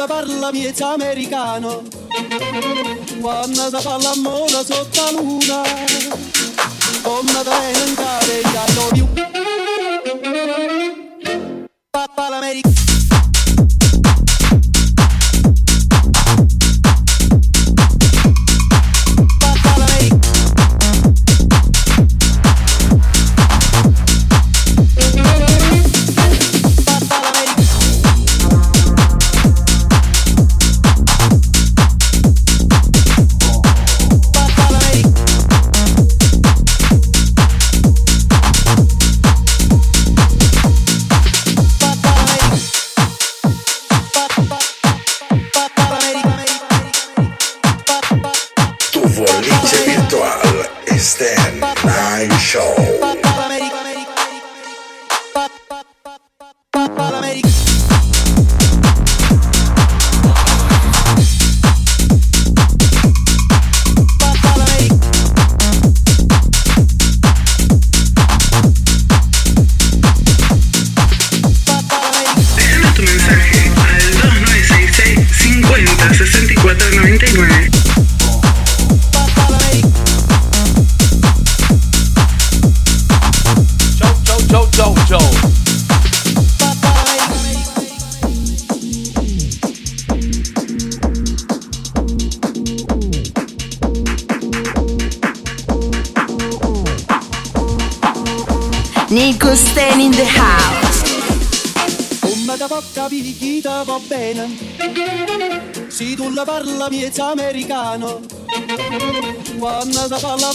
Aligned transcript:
quando 0.00 0.14
parla 0.14 0.50
miez 0.50 0.80
americano, 0.80 1.82
quando 3.20 3.68
si 3.68 3.82
fa 3.82 3.98
la 3.98 4.14
mola 4.16 4.64
sotto 4.64 5.04
la 5.04 5.10
luna, 5.10 5.62
come 7.02 7.42
da 7.42 7.68
in 7.68 7.94
care, 7.94 8.40
I 8.40 8.74
love 8.74 8.96
you. 8.96 9.29
miez 106.90 107.18
americano. 107.18 108.20
Quando 109.58 110.08
da 110.08 110.18
palla 110.18 110.52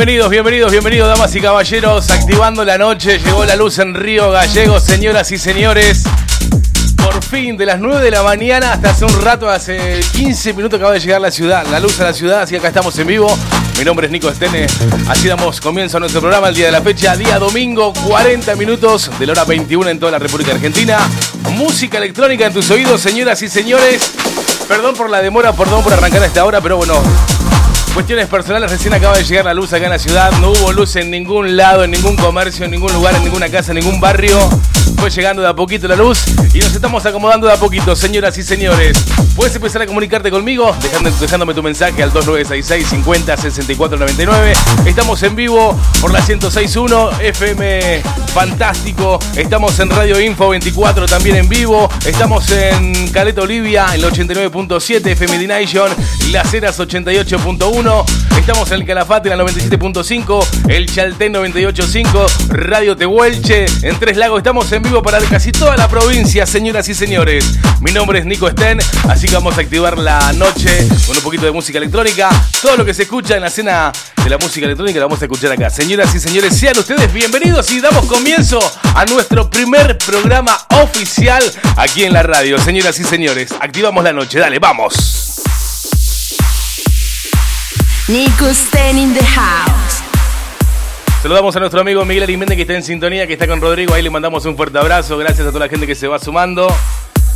Bienvenidos, 0.00 0.30
bienvenidos, 0.30 0.72
bienvenidos, 0.72 1.08
damas 1.08 1.34
y 1.34 1.42
caballeros. 1.42 2.10
Activando 2.10 2.64
la 2.64 2.78
noche, 2.78 3.18
llegó 3.18 3.44
la 3.44 3.54
luz 3.54 3.78
en 3.80 3.94
Río 3.94 4.30
Gallegos, 4.30 4.82
señoras 4.82 5.30
y 5.30 5.36
señores. 5.36 6.04
Por 6.96 7.22
fin, 7.22 7.58
de 7.58 7.66
las 7.66 7.78
9 7.78 8.02
de 8.02 8.10
la 8.10 8.22
mañana 8.22 8.72
hasta 8.72 8.92
hace 8.92 9.04
un 9.04 9.20
rato, 9.20 9.50
hace 9.50 10.00
15 10.12 10.54
minutos 10.54 10.78
acaba 10.78 10.94
de 10.94 11.00
llegar 11.00 11.20
la 11.20 11.30
ciudad, 11.30 11.66
la 11.70 11.80
luz 11.80 12.00
a 12.00 12.04
la 12.04 12.14
ciudad, 12.14 12.40
así 12.40 12.52
que 12.52 12.56
acá 12.60 12.68
estamos 12.68 12.98
en 12.98 13.08
vivo. 13.08 13.38
Mi 13.76 13.84
nombre 13.84 14.06
es 14.06 14.10
Nico 14.10 14.30
Estene, 14.30 14.68
así 15.06 15.28
damos 15.28 15.60
comienzo 15.60 15.98
a 15.98 16.00
nuestro 16.00 16.22
programa 16.22 16.48
el 16.48 16.54
día 16.54 16.64
de 16.64 16.72
la 16.72 16.80
fecha, 16.80 17.14
día 17.14 17.38
domingo, 17.38 17.92
40 17.92 18.56
minutos 18.56 19.10
de 19.18 19.26
la 19.26 19.32
hora 19.32 19.44
21 19.44 19.86
en 19.90 19.98
toda 20.00 20.12
la 20.12 20.18
República 20.18 20.52
Argentina. 20.52 20.96
Música 21.50 21.98
electrónica 21.98 22.46
en 22.46 22.54
tus 22.54 22.70
oídos, 22.70 23.02
señoras 23.02 23.42
y 23.42 23.50
señores. 23.50 24.12
Perdón 24.66 24.94
por 24.94 25.10
la 25.10 25.20
demora, 25.20 25.52
perdón 25.52 25.84
por 25.84 25.92
arrancar 25.92 26.22
a 26.22 26.26
esta 26.26 26.46
hora, 26.46 26.62
pero 26.62 26.78
bueno, 26.78 26.94
Cuestiones 27.94 28.28
personales, 28.28 28.70
recién 28.70 28.94
acaba 28.94 29.16
de 29.16 29.24
llegar 29.24 29.44
la 29.44 29.52
luz 29.52 29.72
acá 29.72 29.84
en 29.84 29.90
la 29.90 29.98
ciudad, 29.98 30.30
no 30.40 30.52
hubo 30.52 30.72
luz 30.72 30.94
en 30.96 31.10
ningún 31.10 31.56
lado, 31.56 31.84
en 31.84 31.90
ningún 31.90 32.16
comercio, 32.16 32.64
en 32.64 32.70
ningún 32.70 32.92
lugar, 32.92 33.14
en 33.14 33.24
ninguna 33.24 33.48
casa, 33.48 33.72
en 33.72 33.78
ningún 33.80 34.00
barrio. 34.00 34.38
Fue 34.96 35.10
llegando 35.10 35.42
de 35.42 35.48
a 35.48 35.54
poquito 35.54 35.88
la 35.88 35.96
luz 35.96 36.24
y 36.52 36.58
nos 36.58 36.74
estamos 36.74 37.06
acomodando 37.06 37.46
de 37.46 37.52
a 37.52 37.56
poquito, 37.56 37.94
señoras 37.94 38.36
y 38.38 38.42
señores. 38.42 38.98
Puedes 39.36 39.54
empezar 39.54 39.82
a 39.82 39.86
comunicarte 39.86 40.30
conmigo 40.30 40.74
dejándome 41.20 41.54
tu 41.54 41.62
mensaje 41.62 42.02
al 42.02 42.12
2966 42.12 42.88
50 42.88 43.36
64 43.36 43.98
99. 43.98 44.52
Estamos 44.84 45.22
en 45.22 45.36
vivo 45.36 45.78
por 46.00 46.12
la 46.12 46.20
1061 46.20 47.20
FM 47.20 48.02
Fantástico. 48.34 49.18
Estamos 49.36 49.78
en 49.78 49.90
Radio 49.90 50.20
Info 50.20 50.48
24 50.48 51.06
también 51.06 51.36
en 51.36 51.48
vivo. 51.48 51.88
Estamos 52.04 52.50
en 52.50 53.08
Caleta 53.08 53.42
Olivia 53.42 53.86
el 53.94 54.02
89.7 54.02 55.06
FM 55.06 55.38
Dination, 55.38 55.90
Las 56.30 56.52
Heras 56.52 56.78
88.1. 56.80 58.19
Estamos 58.36 58.68
en 58.72 58.80
el 58.80 58.86
Calafate 58.86 59.30
en 59.30 59.38
el 59.38 59.46
97.5, 59.46 60.68
el 60.68 60.86
Chaltén 60.86 61.32
98.5, 61.34 62.48
Radio 62.48 62.96
Tehuelche 62.96 63.66
en 63.82 63.98
Tres 63.98 64.16
Lagos. 64.16 64.38
Estamos 64.38 64.70
en 64.72 64.82
vivo 64.82 65.02
para 65.02 65.20
casi 65.20 65.52
toda 65.52 65.76
la 65.76 65.88
provincia, 65.88 66.46
señoras 66.46 66.88
y 66.88 66.94
señores. 66.94 67.58
Mi 67.80 67.92
nombre 67.92 68.18
es 68.18 68.26
Nico 68.26 68.50
Sten, 68.50 68.78
así 69.08 69.28
que 69.28 69.34
vamos 69.34 69.56
a 69.56 69.60
activar 69.60 69.98
la 69.98 70.32
noche 70.32 70.88
con 71.06 71.16
un 71.16 71.22
poquito 71.22 71.44
de 71.44 71.52
música 71.52 71.78
electrónica. 71.78 72.30
Todo 72.60 72.76
lo 72.76 72.84
que 72.84 72.94
se 72.94 73.02
escucha 73.04 73.36
en 73.36 73.42
la 73.42 73.48
escena 73.48 73.92
de 74.24 74.30
la 74.30 74.38
música 74.38 74.66
electrónica 74.66 74.98
lo 74.98 75.06
vamos 75.06 75.22
a 75.22 75.26
escuchar 75.26 75.52
acá. 75.52 75.70
Señoras 75.70 76.14
y 76.14 76.18
señores, 76.18 76.58
sean 76.58 76.76
ustedes 76.78 77.12
bienvenidos 77.12 77.70
y 77.70 77.80
damos 77.80 78.06
comienzo 78.06 78.58
a 78.94 79.04
nuestro 79.04 79.48
primer 79.48 79.96
programa 79.98 80.58
oficial 80.82 81.42
aquí 81.76 82.04
en 82.04 82.12
la 82.12 82.22
radio. 82.22 82.58
Señoras 82.58 82.98
y 82.98 83.04
señores, 83.04 83.52
activamos 83.60 84.02
la 84.02 84.12
noche. 84.12 84.38
Dale, 84.38 84.58
vamos. 84.58 85.40
Nico 88.10 88.48
Stan 88.48 88.98
in 88.98 89.14
the 89.14 89.24
house. 89.24 90.02
Saludamos 91.22 91.54
a 91.54 91.60
nuestro 91.60 91.80
amigo 91.80 92.04
Miguel 92.04 92.24
Arimende 92.24 92.56
que 92.56 92.62
está 92.62 92.74
en 92.74 92.82
sintonía, 92.82 93.24
que 93.28 93.34
está 93.34 93.46
con 93.46 93.60
Rodrigo. 93.60 93.94
Ahí 93.94 94.02
le 94.02 94.10
mandamos 94.10 94.44
un 94.46 94.56
fuerte 94.56 94.78
abrazo. 94.78 95.16
Gracias 95.16 95.46
a 95.46 95.50
toda 95.52 95.66
la 95.66 95.68
gente 95.68 95.86
que 95.86 95.94
se 95.94 96.08
va 96.08 96.18
sumando. 96.18 96.66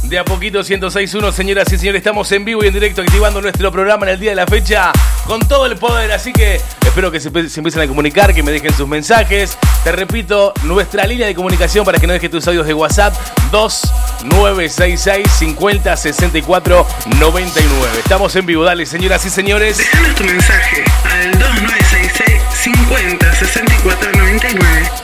De 0.05 0.19
a 0.19 0.25
poquito 0.25 0.61
106.1, 0.61 1.33
señoras 1.33 1.73
y 1.73 1.79
señores, 1.79 2.01
estamos 2.01 2.31
en 2.33 2.45
vivo 2.45 2.63
y 2.63 2.67
en 2.67 2.75
directo 2.75 3.01
activando 3.01 3.41
nuestro 3.41 3.73
programa 3.73 4.05
en 4.07 4.13
el 4.13 4.21
día 4.21 4.31
de 4.31 4.37
la 4.37 4.47
fecha 4.47 4.93
con 5.27 5.41
todo 5.41 5.65
el 5.65 5.77
poder. 5.77 6.13
Así 6.13 6.31
que 6.33 6.61
espero 6.83 7.11
que 7.11 7.21
se, 7.21 7.29
empiecen 7.29 7.81
a 7.81 7.87
comunicar, 7.87 8.35
que 8.35 8.43
me 8.43 8.53
dejen 8.53 8.73
sus 8.75 8.87
mensajes. 8.87 9.57
Te 9.83 9.93
repito, 9.93 10.53
nuestra 10.65 11.07
línea 11.07 11.27
de 11.27 11.35
comunicación 11.35 11.87
para 11.87 11.99
que 11.99 12.07
no 12.07 12.13
dejes 12.13 12.31
tus 12.31 12.47
audios 12.47 12.67
de 12.67 12.75
WhatsApp 12.75 13.15
2966 13.51 15.27
50 15.31 15.97
64 15.97 16.87
99. 17.19 17.99
Estamos 17.99 18.37
en 18.37 18.45
vivo, 18.45 18.63
dale, 18.63 18.85
señoras 18.85 19.25
y 19.25 19.31
señores. 19.31 19.79
Déjanos 19.79 20.15
tu 20.17 20.25
mensaje 20.25 20.85
al 21.05 21.31
2966 21.33 22.43
50 22.53 23.33
64 23.33 24.13
99. 24.13 25.04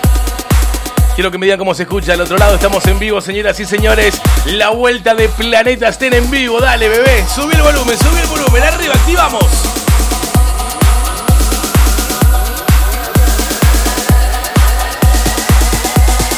Quiero 1.20 1.30
que 1.30 1.36
me 1.36 1.44
digan 1.44 1.58
cómo 1.58 1.74
se 1.74 1.82
escucha 1.82 2.14
al 2.14 2.22
otro 2.22 2.38
lado. 2.38 2.54
Estamos 2.54 2.82
en 2.86 2.98
vivo, 2.98 3.20
señoras 3.20 3.60
y 3.60 3.66
señores. 3.66 4.18
La 4.46 4.70
vuelta 4.70 5.14
de 5.14 5.28
Planeta 5.28 5.90
estén 5.90 6.14
en 6.14 6.30
vivo. 6.30 6.58
Dale, 6.62 6.88
bebé. 6.88 7.26
Subí 7.28 7.54
el 7.54 7.60
volumen, 7.60 7.98
subí 7.98 8.20
el 8.20 8.26
volumen. 8.26 8.62
Arriba, 8.62 8.94
activamos. 8.94 9.44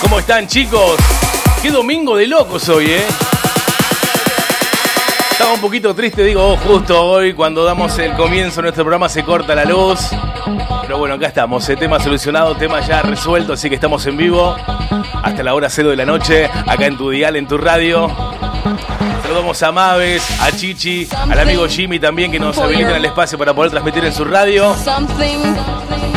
¿Cómo 0.00 0.18
están, 0.18 0.48
chicos? 0.48 0.96
Qué 1.62 1.70
domingo 1.70 2.16
de 2.16 2.26
locos 2.26 2.68
hoy, 2.68 2.86
¿eh? 2.90 3.06
Un 5.50 5.60
poquito 5.60 5.94
triste, 5.94 6.24
digo, 6.24 6.44
oh, 6.44 6.56
justo 6.56 7.04
hoy, 7.04 7.34
cuando 7.34 7.64
damos 7.64 7.98
el 7.98 8.12
comienzo 8.14 8.56
de 8.56 8.62
nuestro 8.62 8.84
programa, 8.84 9.08
se 9.08 9.22
corta 9.22 9.54
la 9.54 9.64
luz. 9.64 10.00
Pero 10.82 10.98
bueno, 10.98 11.14
acá 11.14 11.26
estamos, 11.26 11.68
eh, 11.68 11.76
tema 11.76 12.00
solucionado, 12.00 12.54
tema 12.56 12.80
ya 12.80 13.02
resuelto, 13.02 13.52
así 13.52 13.68
que 13.68 13.76
estamos 13.76 14.04
en 14.06 14.16
vivo 14.16 14.56
hasta 15.22 15.42
la 15.42 15.54
hora 15.54 15.68
cero 15.68 15.90
de 15.90 15.96
la 15.96 16.04
noche, 16.04 16.46
acá 16.46 16.86
en 16.86 16.96
tu 16.96 17.10
dial, 17.10 17.36
en 17.36 17.46
tu 17.46 17.58
radio. 17.58 18.10
Saludamos 19.22 19.62
a 19.62 19.72
Maves, 19.72 20.40
a 20.40 20.50
Chichi, 20.50 21.08
al 21.12 21.38
amigo 21.38 21.66
Jimmy 21.68 21.98
también 21.98 22.32
que 22.32 22.40
nos 22.40 22.58
habilitan 22.58 22.96
el 22.96 23.04
espacio 23.04 23.38
para 23.38 23.54
poder 23.54 23.70
transmitir 23.70 24.04
en 24.04 24.12
su 24.12 24.24
radio. 24.24 24.74
Something 24.76 25.54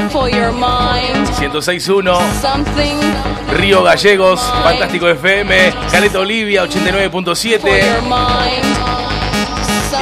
for 0.09 0.29
your 0.29 0.51
mind. 0.51 1.27
106.1, 1.37 2.41
Something 2.41 2.95
Río 3.57 3.83
Gallegos, 3.83 4.41
Fantástico 4.63 5.07
FM, 5.07 5.73
Caleta 5.91 6.19
Olivia, 6.19 6.65
for 6.65 6.69
89.7, 6.69 7.61
your 7.61 8.01
mind. 8.01 8.65
Some 8.65 8.74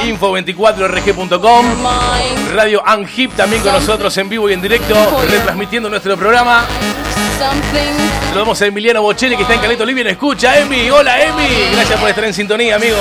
info24rg.com. 0.04 1.66
mind. 1.66 2.54
Radio 2.54 2.82
Anhip 2.86 3.34
también 3.34 3.62
con 3.62 3.72
nosotros 3.72 4.16
en 4.18 4.28
vivo 4.28 4.48
y 4.48 4.52
en 4.52 4.62
directo, 4.62 4.94
retransmitiendo 5.28 5.88
nuestro 5.88 6.16
programa. 6.16 6.66
Something 7.38 8.14
Saludamos 8.28 8.60
a 8.62 8.66
Emiliano 8.66 9.00
Bocelli 9.00 9.36
que 9.36 9.42
está 9.42 9.54
en 9.54 9.60
Caleta 9.60 9.84
Olivia. 9.84 10.04
¿Me 10.04 10.10
escucha, 10.10 10.58
Emi? 10.58 10.90
Hola, 10.90 11.22
Emi. 11.22 11.46
Gracias 11.72 12.00
por 12.00 12.08
estar 12.08 12.24
en 12.24 12.34
sintonía, 12.34 12.76
amigo. 12.76 12.96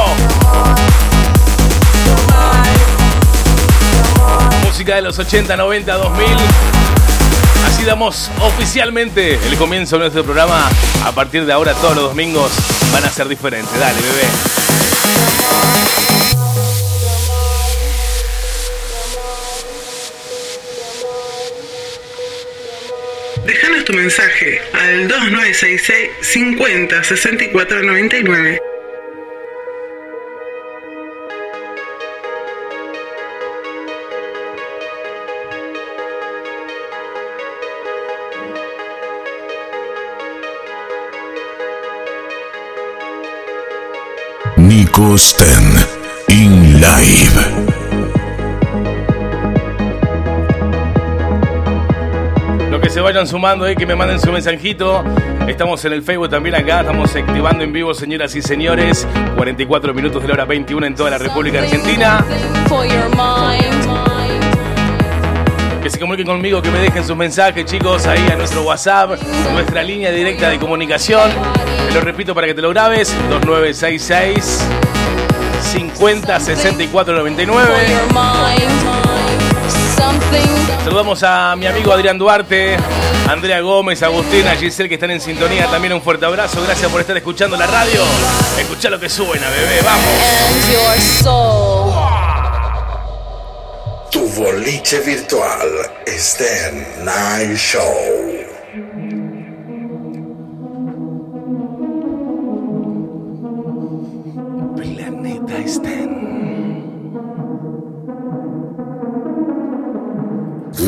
Música 4.62 4.96
de 4.96 5.02
los 5.02 5.18
80, 5.18 5.56
90, 5.56 5.94
2000. 5.94 6.26
Así 7.66 7.82
damos 7.82 8.30
oficialmente 8.42 9.40
el 9.46 9.56
comienzo 9.56 9.96
de 9.96 10.00
nuestro 10.00 10.22
programa. 10.22 10.68
A 11.02 11.12
partir 11.12 11.46
de 11.46 11.52
ahora, 11.54 11.72
todos 11.72 11.96
los 11.96 12.04
domingos 12.10 12.52
van 12.92 13.04
a 13.04 13.08
ser 13.08 13.26
diferentes. 13.26 13.80
Dale, 13.80 13.98
bebé. 13.98 15.77
Tu 23.88 23.94
mensaje 23.94 24.60
al 24.72 25.08
2966 25.08 26.10
50 26.20 27.02
64 27.02 27.82
99. 27.82 28.60
Nico 44.56 45.16
Sten 45.16 45.86
in 46.26 46.78
live. 46.80 47.77
Que 52.88 52.94
se 52.94 53.00
vayan 53.02 53.26
sumando 53.26 53.66
ahí, 53.66 53.76
que 53.76 53.84
me 53.84 53.94
manden 53.94 54.18
su 54.18 54.32
mensajito. 54.32 55.04
Estamos 55.46 55.84
en 55.84 55.92
el 55.92 56.02
Facebook 56.02 56.30
también 56.30 56.54
acá, 56.54 56.80
estamos 56.80 57.14
activando 57.14 57.62
en 57.62 57.70
vivo, 57.70 57.92
señoras 57.92 58.34
y 58.34 58.40
señores. 58.40 59.06
44 59.36 59.92
minutos 59.92 60.22
de 60.22 60.28
la 60.28 60.34
hora 60.34 60.44
21 60.46 60.86
en 60.86 60.94
toda 60.94 61.10
la 61.10 61.18
República 61.18 61.58
Argentina. 61.58 62.24
Que 65.82 65.90
se 65.90 65.98
comuniquen 65.98 66.26
conmigo, 66.26 66.62
que 66.62 66.70
me 66.70 66.78
dejen 66.78 67.04
sus 67.04 67.14
mensajes, 67.14 67.66
chicos, 67.66 68.06
ahí 68.06 68.26
a 68.32 68.36
nuestro 68.36 68.62
WhatsApp, 68.62 69.20
nuestra 69.52 69.82
línea 69.82 70.10
directa 70.10 70.48
de 70.48 70.58
comunicación. 70.58 71.30
Te 71.88 71.94
lo 71.94 72.00
repito 72.00 72.34
para 72.34 72.46
que 72.46 72.54
te 72.54 72.62
lo 72.62 72.70
grabes: 72.70 73.14
2966 73.28 74.66
50 75.60 76.40
64 76.40 77.14
For 77.14 77.14
99. 77.16 78.97
Saludamos 80.84 81.22
a 81.22 81.54
mi 81.56 81.66
amigo 81.66 81.92
Adrián 81.92 82.18
Duarte, 82.18 82.76
Andrea 83.28 83.60
Gómez, 83.60 84.02
Agustina, 84.02 84.56
Giselle 84.56 84.88
que 84.88 84.94
están 84.94 85.10
en 85.10 85.20
sintonía. 85.20 85.66
También 85.66 85.92
un 85.92 86.02
fuerte 86.02 86.24
abrazo. 86.24 86.62
Gracias 86.62 86.90
por 86.90 87.00
estar 87.00 87.16
escuchando 87.16 87.56
la 87.56 87.66
radio. 87.66 88.02
Escucha 88.58 88.88
lo 88.90 88.98
que 88.98 89.08
suena, 89.08 89.48
bebé. 89.50 89.80
Vamos. 89.82 90.04
Tu 94.10 94.26
boliche 94.30 95.00
virtual 95.00 95.68
Sten 96.06 97.04
Night 97.04 97.56
Show. 97.56 98.27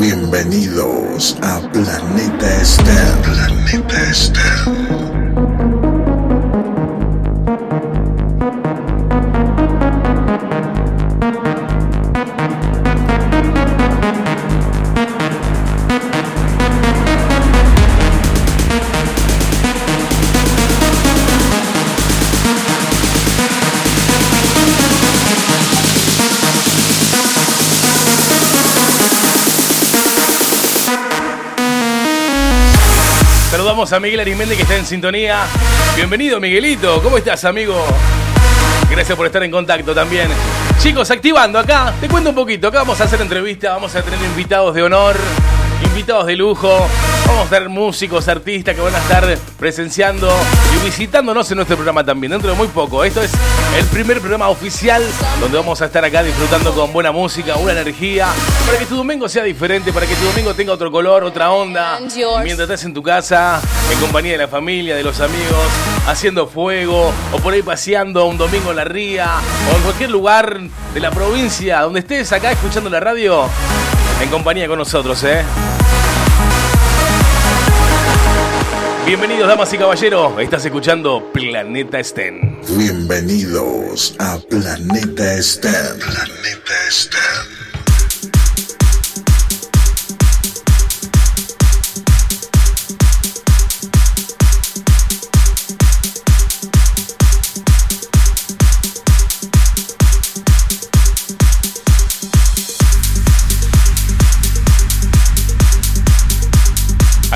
Bienvenidos 0.00 1.36
a 1.42 1.60
Planeta 1.72 2.64
Sten. 2.64 3.22
Planeta. 3.22 5.09
Saludamos 33.90 33.92
a 33.92 34.00
Miguel 34.00 34.20
Arimendi 34.20 34.54
que 34.54 34.62
está 34.62 34.76
en 34.76 34.86
sintonía. 34.86 35.46
Bienvenido, 35.96 36.38
Miguelito. 36.38 37.02
¿Cómo 37.02 37.18
estás, 37.18 37.44
amigo? 37.44 37.74
Gracias 38.88 39.16
por 39.16 39.26
estar 39.26 39.42
en 39.42 39.50
contacto 39.50 39.92
también. 39.92 40.28
Chicos, 40.78 41.10
activando 41.10 41.58
acá, 41.58 41.92
te 42.00 42.08
cuento 42.08 42.30
un 42.30 42.36
poquito. 42.36 42.68
Acá 42.68 42.78
vamos 42.78 43.00
a 43.00 43.04
hacer 43.04 43.20
entrevista, 43.20 43.70
vamos 43.72 43.94
a 43.96 44.02
tener 44.02 44.20
invitados 44.22 44.76
de 44.76 44.84
honor, 44.84 45.16
invitados 45.84 46.26
de 46.26 46.36
lujo. 46.36 46.86
Vamos 47.30 47.46
a 47.46 47.50
tener 47.50 47.68
músicos, 47.68 48.26
artistas 48.26 48.74
que 48.74 48.80
van 48.80 48.94
a 48.94 48.98
estar 48.98 49.38
presenciando 49.56 50.28
y 50.74 50.84
visitándonos 50.84 51.48
en 51.50 51.56
nuestro 51.56 51.76
programa 51.76 52.04
también. 52.04 52.32
Dentro 52.32 52.50
de 52.50 52.56
muy 52.56 52.66
poco. 52.66 53.04
Esto 53.04 53.22
es 53.22 53.30
el 53.78 53.86
primer 53.86 54.18
programa 54.18 54.48
oficial 54.48 55.00
donde 55.40 55.56
vamos 55.56 55.80
a 55.80 55.86
estar 55.86 56.04
acá 56.04 56.24
disfrutando 56.24 56.74
con 56.74 56.92
buena 56.92 57.12
música, 57.12 57.54
buena 57.54 57.82
energía, 57.82 58.26
para 58.66 58.78
que 58.78 58.86
tu 58.86 58.96
domingo 58.96 59.28
sea 59.28 59.44
diferente, 59.44 59.92
para 59.92 60.06
que 60.06 60.16
tu 60.16 60.24
domingo 60.24 60.54
tenga 60.54 60.72
otro 60.72 60.90
color, 60.90 61.22
otra 61.22 61.52
onda. 61.52 62.00
Mientras 62.42 62.68
estás 62.68 62.84
en 62.84 62.94
tu 62.94 63.02
casa, 63.02 63.60
en 63.92 64.00
compañía 64.00 64.32
de 64.32 64.38
la 64.38 64.48
familia, 64.48 64.96
de 64.96 65.04
los 65.04 65.20
amigos, 65.20 65.68
haciendo 66.08 66.48
fuego, 66.48 67.12
o 67.32 67.36
por 67.38 67.54
ahí 67.54 67.62
paseando 67.62 68.26
un 68.26 68.38
domingo 68.38 68.70
en 68.70 68.76
la 68.76 68.84
ría, 68.84 69.36
o 69.72 69.76
en 69.76 69.82
cualquier 69.82 70.10
lugar 70.10 70.58
de 70.92 71.00
la 71.00 71.12
provincia, 71.12 71.82
donde 71.82 72.00
estés 72.00 72.32
acá 72.32 72.50
escuchando 72.50 72.90
la 72.90 72.98
radio, 72.98 73.48
en 74.20 74.28
compañía 74.30 74.66
con 74.66 74.78
nosotros, 74.78 75.22
¿eh? 75.22 75.44
Bienvenidos, 79.06 79.48
damas 79.48 79.72
y 79.72 79.78
caballeros. 79.78 80.38
Estás 80.40 80.64
escuchando 80.64 81.32
Planeta 81.32 82.02
Sten. 82.02 82.60
Bienvenidos 82.76 84.14
a 84.18 84.38
Planeta 84.38 85.42
Sten. 85.42 85.98
Planeta 85.98 86.74
Sten. 86.90 87.49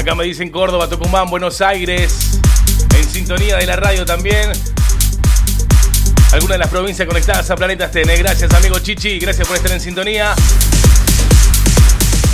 Acá 0.05 0.15
me 0.15 0.25
dicen 0.25 0.51
Córdoba, 0.51 0.87
Tucumán, 0.87 1.31
Buenos 1.31 1.63
Aires. 1.63 2.39
En 2.95 3.09
sintonía 3.09 3.57
de 3.57 3.65
la 3.65 3.75
radio 3.75 4.05
también. 4.05 4.53
Algunas 6.31 6.57
de 6.57 6.59
las 6.59 6.69
provincias 6.69 7.09
conectadas 7.09 7.51
a 7.51 7.57
Planeta 7.57 7.89
Sten. 7.89 8.11
¿eh? 8.11 8.17
Gracias, 8.19 8.53
amigo 8.53 8.79
Chichi. 8.81 9.19
Gracias 9.19 9.49
por 9.49 9.57
estar 9.57 9.73
en 9.73 9.81
sintonía. 9.81 10.35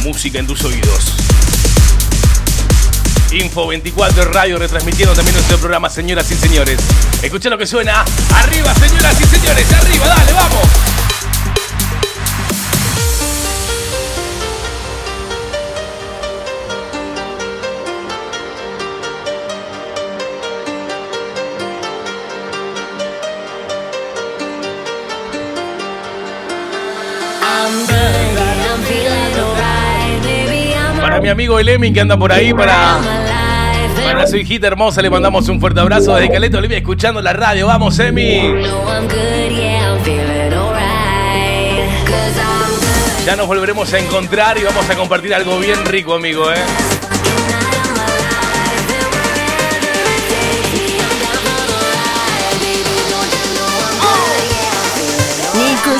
Música 0.02 0.40
en 0.40 0.48
tus 0.48 0.64
oídos. 0.64 1.12
Info 3.30 3.68
24 3.68 4.24
Radio 4.32 4.58
retransmitiendo 4.58 5.14
también 5.14 5.36
nuestro 5.36 5.56
programa, 5.58 5.88
señoras 5.88 6.28
y 6.32 6.34
señores. 6.34 6.80
Escucha 7.22 7.50
lo 7.50 7.56
que 7.56 7.68
suena. 7.68 8.04
Arriba, 8.34 8.74
señoras 8.74 9.14
y 9.20 9.24
señores. 9.26 9.72
Arriba, 9.72 10.08
dale, 10.08 10.32
vamos. 10.32 10.99
Mi 31.20 31.28
amigo 31.28 31.58
el 31.58 31.68
Emi 31.68 31.92
que 31.92 32.00
anda 32.00 32.16
por 32.16 32.32
ahí, 32.32 32.52
para, 32.54 32.98
para 34.04 34.26
su 34.26 34.36
hijita 34.36 34.66
hermosa, 34.66 35.02
le 35.02 35.10
mandamos 35.10 35.48
un 35.48 35.60
fuerte 35.60 35.80
abrazo 35.80 36.14
desde 36.14 36.32
Caleta 36.32 36.58
Olivia, 36.58 36.78
escuchando 36.78 37.20
la 37.20 37.32
radio. 37.32 37.66
Vamos, 37.66 37.98
Emi. 37.98 38.54
Ya 43.26 43.36
nos 43.36 43.46
volveremos 43.46 43.92
a 43.92 43.98
encontrar 43.98 44.56
y 44.58 44.64
vamos 44.64 44.88
a 44.88 44.96
compartir 44.96 45.34
algo 45.34 45.58
bien 45.58 45.84
rico, 45.84 46.14
amigo, 46.14 46.50
¿eh? 46.50 46.56
Nico 55.54 55.90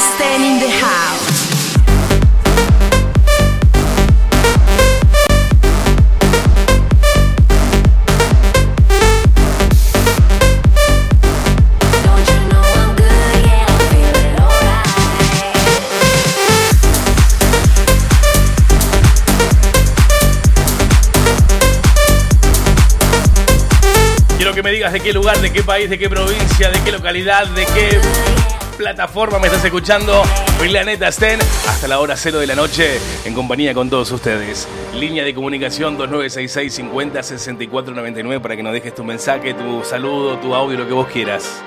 me 24.71 24.77
digas 24.77 24.93
de 24.93 25.01
qué 25.01 25.13
lugar, 25.13 25.37
de 25.41 25.53
qué 25.53 25.65
país, 25.65 25.91
de 25.91 25.99
qué 25.99 26.09
provincia, 26.09 26.71
de 26.71 26.81
qué 26.85 26.93
localidad, 26.93 27.45
de 27.49 27.67
qué 27.67 28.01
plataforma 28.79 29.41
me 29.41 29.49
estás 29.49 29.65
escuchando. 29.65 30.23
Planeta 30.61 31.11
Sten, 31.11 31.41
hasta 31.67 31.89
la 31.89 31.99
hora 31.99 32.17
cero 32.17 32.39
de 32.39 32.47
la 32.47 32.55
noche, 32.55 33.01
en 33.25 33.35
compañía 33.35 33.75
con 33.75 33.91
todos 33.91 34.13
ustedes. 34.13 34.69
Línea 34.95 35.25
de 35.25 35.35
comunicación 35.35 35.99
2966 35.99 36.73
50 36.73 37.21
64 37.21 37.95
99 37.97 38.41
para 38.41 38.55
que 38.55 38.63
nos 38.63 38.73
dejes 38.73 38.95
tu 38.95 39.03
mensaje, 39.03 39.55
tu 39.55 39.83
saludo, 39.83 40.39
tu 40.39 40.55
audio, 40.55 40.79
lo 40.79 40.87
que 40.87 40.93
vos 40.93 41.09
quieras. 41.09 41.61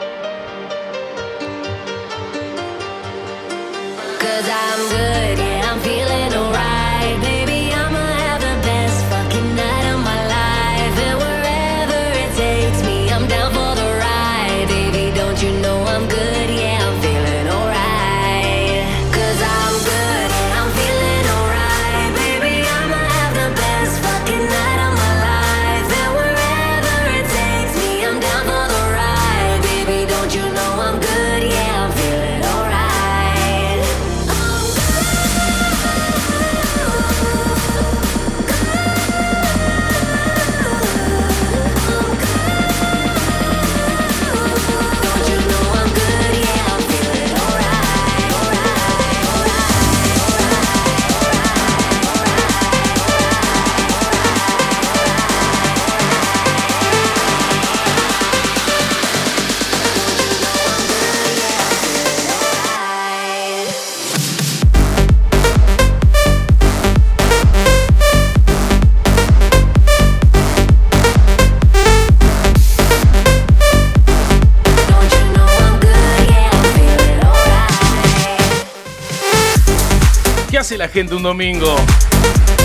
La 80.78 80.88
gente 80.88 81.14
un 81.16 81.24
domingo? 81.24 81.76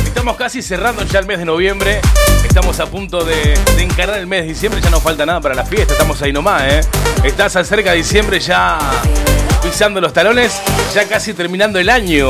Estamos 0.05 0.37
casi 0.37 0.63
cerrando 0.63 1.05
ya 1.05 1.19
el 1.21 1.27
mes 1.27 1.39
de 1.39 1.45
noviembre. 1.45 2.01
Estamos 2.47 2.81
a 2.81 2.87
punto 2.87 3.25
de, 3.25 3.59
de 3.77 3.83
encarar 3.83 4.19
el 4.19 4.27
mes 4.27 4.43
de 4.43 4.49
diciembre. 4.49 4.81
Ya 4.83 4.91
no 4.91 5.01
falta 5.01 5.25
nada 5.27 5.41
para 5.41 5.55
la 5.55 5.65
fiesta. 5.65 5.93
Estamos 5.93 6.21
ahí 6.23 6.33
nomás, 6.33 6.63
¿eh? 6.65 6.81
Estás 7.25 7.53
cerca 7.67 7.91
de 7.93 7.99
diciembre 7.99 8.41
ya 8.41 8.79
pisando 9.63 10.01
los 10.01 10.13
talones. 10.13 10.61
Ya 10.95 11.07
casi 11.07 11.35
terminando 11.35 11.79
el 11.79 11.91
año. 11.91 12.29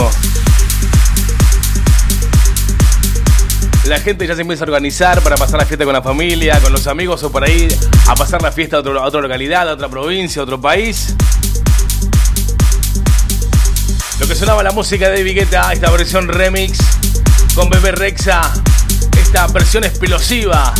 La 3.86 3.98
gente 4.00 4.26
ya 4.26 4.34
se 4.34 4.42
empieza 4.42 4.64
a 4.64 4.66
organizar 4.66 5.22
para 5.22 5.36
pasar 5.36 5.58
la 5.60 5.64
fiesta 5.64 5.84
con 5.86 5.94
la 5.94 6.02
familia, 6.02 6.60
con 6.60 6.72
los 6.72 6.86
amigos 6.86 7.22
o 7.22 7.32
por 7.32 7.42
ahí 7.44 7.68
a 8.06 8.14
pasar 8.14 8.42
la 8.42 8.52
fiesta 8.52 8.76
a, 8.76 8.80
otro- 8.80 9.00
a 9.02 9.06
otra 9.06 9.20
localidad, 9.22 9.66
a 9.68 9.72
otra 9.72 9.88
provincia, 9.88 10.40
a 10.40 10.44
otro 10.44 10.60
país. 10.60 11.14
Sonaba 14.38 14.62
la 14.62 14.70
música 14.70 15.10
de 15.10 15.24
Vigueta, 15.24 15.72
esta 15.72 15.90
versión 15.90 16.28
remix 16.28 16.78
con 17.56 17.68
Bebe 17.68 17.90
Rexa, 17.90 18.40
esta 19.20 19.48
versión 19.48 19.82
explosiva 19.82 20.72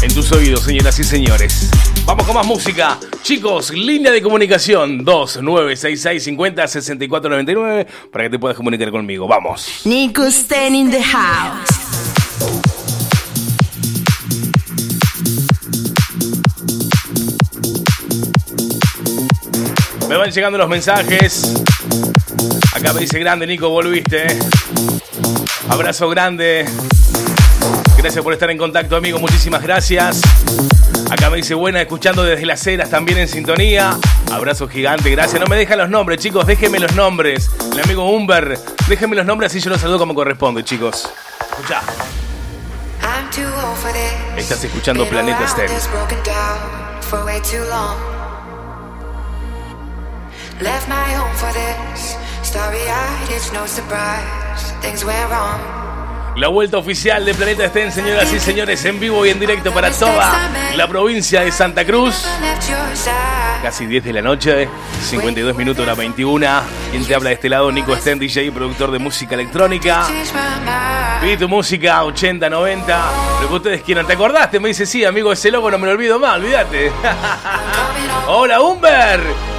en 0.00 0.14
tus 0.14 0.30
oídos, 0.30 0.60
señoras 0.60 0.96
y 1.00 1.02
señores. 1.02 1.70
Vamos 2.04 2.24
con 2.24 2.36
más 2.36 2.46
música. 2.46 2.96
Chicos, 3.22 3.70
línea 3.70 4.12
de 4.12 4.22
comunicación 4.22 5.04
2966 5.04 6.22
50 6.22 6.68
64 6.68 7.28
99 7.28 7.86
para 8.12 8.24
que 8.24 8.30
te 8.30 8.38
puedas 8.38 8.56
comunicar 8.56 8.92
conmigo. 8.92 9.26
Vamos. 9.26 9.80
Nico 9.84 10.30
Sten 10.30 10.76
in 10.76 10.90
the 10.92 11.02
house. 11.02 11.68
Me 20.08 20.16
van 20.16 20.30
llegando 20.30 20.58
los 20.58 20.68
mensajes. 20.68 21.54
Acá 22.74 22.92
me 22.92 23.00
dice 23.00 23.18
grande, 23.18 23.46
Nico, 23.46 23.68
volviste. 23.68 24.26
Abrazo 25.68 26.08
grande. 26.08 26.64
Gracias 27.96 28.22
por 28.22 28.32
estar 28.32 28.50
en 28.50 28.58
contacto, 28.58 28.96
amigo. 28.96 29.18
Muchísimas 29.18 29.62
gracias. 29.62 30.20
Acá 31.10 31.30
me 31.30 31.38
dice 31.38 31.54
buena, 31.54 31.80
escuchando 31.80 32.22
desde 32.22 32.46
las 32.46 32.60
ceras, 32.60 32.90
también 32.90 33.18
en 33.18 33.28
sintonía. 33.28 33.96
Abrazo 34.30 34.68
gigante, 34.68 35.10
gracias. 35.10 35.40
No 35.40 35.46
me 35.46 35.56
dejan 35.56 35.78
los 35.78 35.90
nombres, 35.90 36.20
chicos. 36.20 36.46
Déjenme 36.46 36.78
los 36.78 36.94
nombres. 36.94 37.50
El 37.72 37.80
amigo 37.80 38.08
Humber, 38.10 38.58
déjenme 38.88 39.16
los 39.16 39.26
nombres 39.26 39.50
así 39.50 39.60
yo 39.60 39.70
los 39.70 39.80
saludo 39.80 39.98
como 39.98 40.14
corresponde, 40.14 40.62
chicos. 40.64 41.08
Escucha. 41.50 41.80
Estás 44.36 44.64
escuchando 44.64 45.06
Planeta 45.08 45.46
Stem. 45.48 45.70
Left 50.60 50.88
my 50.88 51.14
home 51.14 51.34
for 51.36 51.52
this. 51.52 52.27
Starry-eyed, 52.48 53.30
it's 53.30 53.52
no 53.52 53.66
surprise. 53.66 54.72
Things 54.80 55.04
went 55.04 55.28
wrong. 55.28 55.60
La 56.34 56.48
vuelta 56.48 56.78
oficial 56.78 57.22
de 57.26 57.34
Planeta 57.34 57.66
Estén, 57.66 57.92
señoras 57.92 58.32
y 58.32 58.40
señores, 58.40 58.82
en 58.86 58.98
vivo 58.98 59.26
y 59.26 59.28
en 59.28 59.38
directo 59.38 59.70
para 59.70 59.90
toda 59.90 60.48
la 60.74 60.88
provincia 60.88 61.42
de 61.42 61.52
Santa 61.52 61.84
Cruz. 61.84 62.26
Casi 63.62 63.84
10 63.84 64.02
de 64.02 64.12
la 64.14 64.22
noche, 64.22 64.66
52 65.10 65.56
minutos 65.56 65.84
a 65.84 65.88
la 65.88 65.94
21. 65.94 66.46
Quien 66.90 67.04
te 67.04 67.14
habla 67.14 67.28
de 67.28 67.34
este 67.34 67.50
lado, 67.50 67.70
Nico 67.70 67.94
Sten, 67.94 68.18
DJ 68.18 68.50
productor 68.50 68.92
de 68.92 68.98
música 68.98 69.34
electrónica. 69.34 70.06
Pide 71.20 71.36
tu 71.36 71.50
música 71.50 72.02
80, 72.04 72.48
90, 72.48 73.10
lo 73.42 73.48
que 73.48 73.54
ustedes 73.54 73.82
quieran. 73.82 74.06
¿Te 74.06 74.14
acordaste? 74.14 74.58
Me 74.58 74.68
dice, 74.68 74.86
sí, 74.86 75.04
amigo, 75.04 75.32
ese 75.32 75.50
logo 75.50 75.70
no 75.70 75.76
me 75.76 75.86
lo 75.86 75.92
olvido 75.92 76.18
más, 76.18 76.36
olvídate. 76.36 76.90
Hola, 78.26 78.62
Humber. 78.62 79.57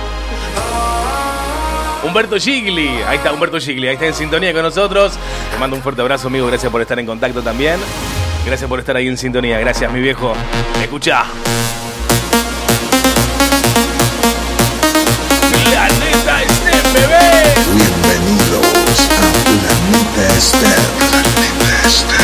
Humberto 2.04 2.38
Gigli, 2.38 2.88
ahí 3.08 3.18
está 3.18 3.32
Humberto 3.32 3.60
Gigli, 3.60 3.88
ahí 3.88 3.96
está 3.96 4.06
en 4.08 4.14
sintonía 4.14 4.54
con 4.54 4.64
nosotros. 4.64 5.14
Te 5.52 5.58
mando 5.58 5.76
un 5.76 5.82
fuerte 5.82 6.02
abrazo, 6.02 6.28
amigo, 6.28 6.48
gracias 6.48 6.72
por 6.72 6.82
estar 6.82 6.98
en 7.00 7.06
contacto 7.06 7.42
también. 7.42 7.80
Gracias 8.46 8.70
por 8.70 8.80
estar 8.80 8.96
ahí 8.96 9.08
en 9.08 9.18
sintonía, 9.18 9.60
gracias, 9.60 9.92
mi 9.92 10.00
viejo. 10.00 10.34
Escucha. 10.82 11.26
Planeta 15.52 16.42
Stem, 16.48 16.94
bebé. 16.94 17.54
Bienvenidos 17.74 19.10
a 19.18 19.32
Planeta 19.44 20.40
Stem. 20.40 21.00
Planeta. 21.60 22.19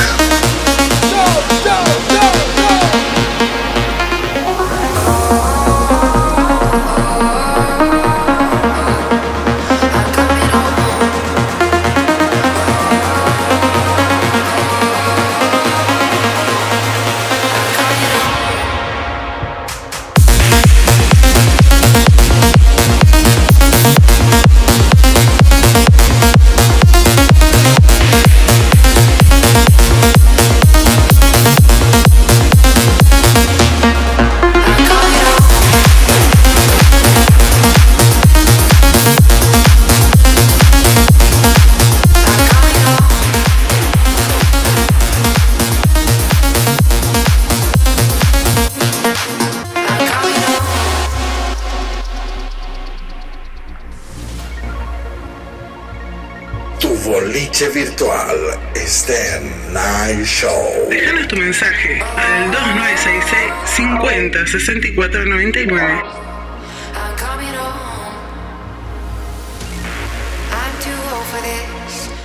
60 64.43 64.48
64 64.48 65.21